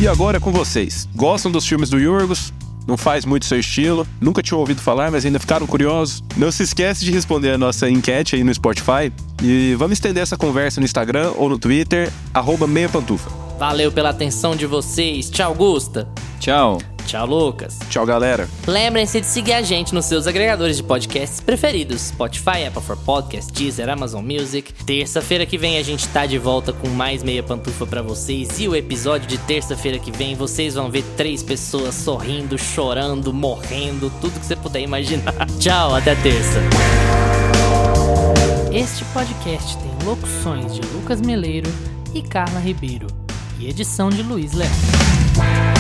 Agora 0.10 0.38
é 0.38 0.40
com 0.40 0.52
vocês. 0.52 1.08
Gostam 1.16 1.52
dos 1.52 1.66
filmes 1.66 1.90
do 1.90 2.00
Yorgos? 2.00 2.52
Não 2.88 2.98
faz 2.98 3.24
muito 3.24 3.46
seu 3.46 3.60
estilo? 3.60 4.08
Nunca 4.20 4.42
tinham 4.42 4.60
ouvido 4.60 4.82
falar, 4.82 5.12
mas 5.12 5.24
ainda 5.24 5.40
ficaram 5.40 5.68
curiosos? 5.68 6.24
Não 6.36 6.52
se 6.52 6.64
esquece 6.64 7.06
de 7.06 7.12
responder 7.12 7.52
a 7.52 7.58
nossa 7.58 7.88
enquete 7.88 8.36
aí 8.36 8.44
no 8.44 8.54
Spotify. 8.54 9.14
E 9.44 9.76
vamos 9.78 9.94
estender 9.94 10.24
essa 10.24 10.36
conversa 10.36 10.82
no 10.82 10.86
Instagram 10.86 11.34
ou 11.36 11.48
no 11.50 11.60
Twitter, 11.60 12.12
arroba 12.34 12.68
meia 12.68 12.90
pantufa. 12.90 13.30
Valeu 13.60 13.92
pela 13.92 14.10
atenção 14.10 14.56
de 14.56 14.66
vocês. 14.66 15.30
Tchau, 15.30 15.54
Gusta. 15.54 16.08
Tchau. 16.40 16.80
Tchau, 17.10 17.26
Lucas. 17.26 17.80
Tchau, 17.90 18.06
galera. 18.06 18.48
Lembrem-se 18.68 19.20
de 19.22 19.26
seguir 19.26 19.54
a 19.54 19.64
gente 19.64 19.96
nos 19.96 20.06
seus 20.06 20.28
agregadores 20.28 20.78
de 20.78 20.84
podcasts 20.84 21.42
preferidos: 21.42 22.02
Spotify, 22.02 22.68
Apple 22.68 22.84
for 22.84 22.96
Podcast, 22.96 23.52
Deezer, 23.52 23.90
Amazon 23.90 24.24
Music. 24.24 24.72
Terça-feira 24.86 25.44
que 25.44 25.58
vem 25.58 25.80
a 25.80 25.82
gente 25.82 26.08
tá 26.10 26.28
de 26.28 26.38
volta 26.38 26.72
com 26.72 26.88
mais 26.88 27.24
meia 27.24 27.42
pantufa 27.42 27.88
pra 27.88 28.04
vocês. 28.04 28.60
E 28.60 28.68
o 28.68 28.76
episódio 28.76 29.28
de 29.28 29.40
terça-feira 29.40 29.98
que 29.98 30.12
vem 30.12 30.36
vocês 30.36 30.76
vão 30.76 30.92
ver 30.92 31.04
três 31.18 31.42
pessoas 31.42 31.96
sorrindo, 31.96 32.60
chorando, 32.60 33.34
morrendo, 33.34 34.12
tudo 34.22 34.40
que 34.40 34.46
você 34.46 34.56
puder 34.56 34.82
imaginar. 34.82 35.34
Tchau, 35.60 35.96
até 35.96 36.14
terça. 36.14 36.60
Este 38.72 39.04
podcast 39.06 39.78
tem 39.78 40.08
locuções 40.08 40.76
de 40.76 40.82
Lucas 40.94 41.20
Meleiro 41.22 41.72
e 42.14 42.22
Carla 42.22 42.60
Ribeiro 42.60 43.08
e 43.60 43.68
edição 43.68 44.12
de 44.12 44.22
Luiz 44.22 44.54
Leão. 44.54 45.79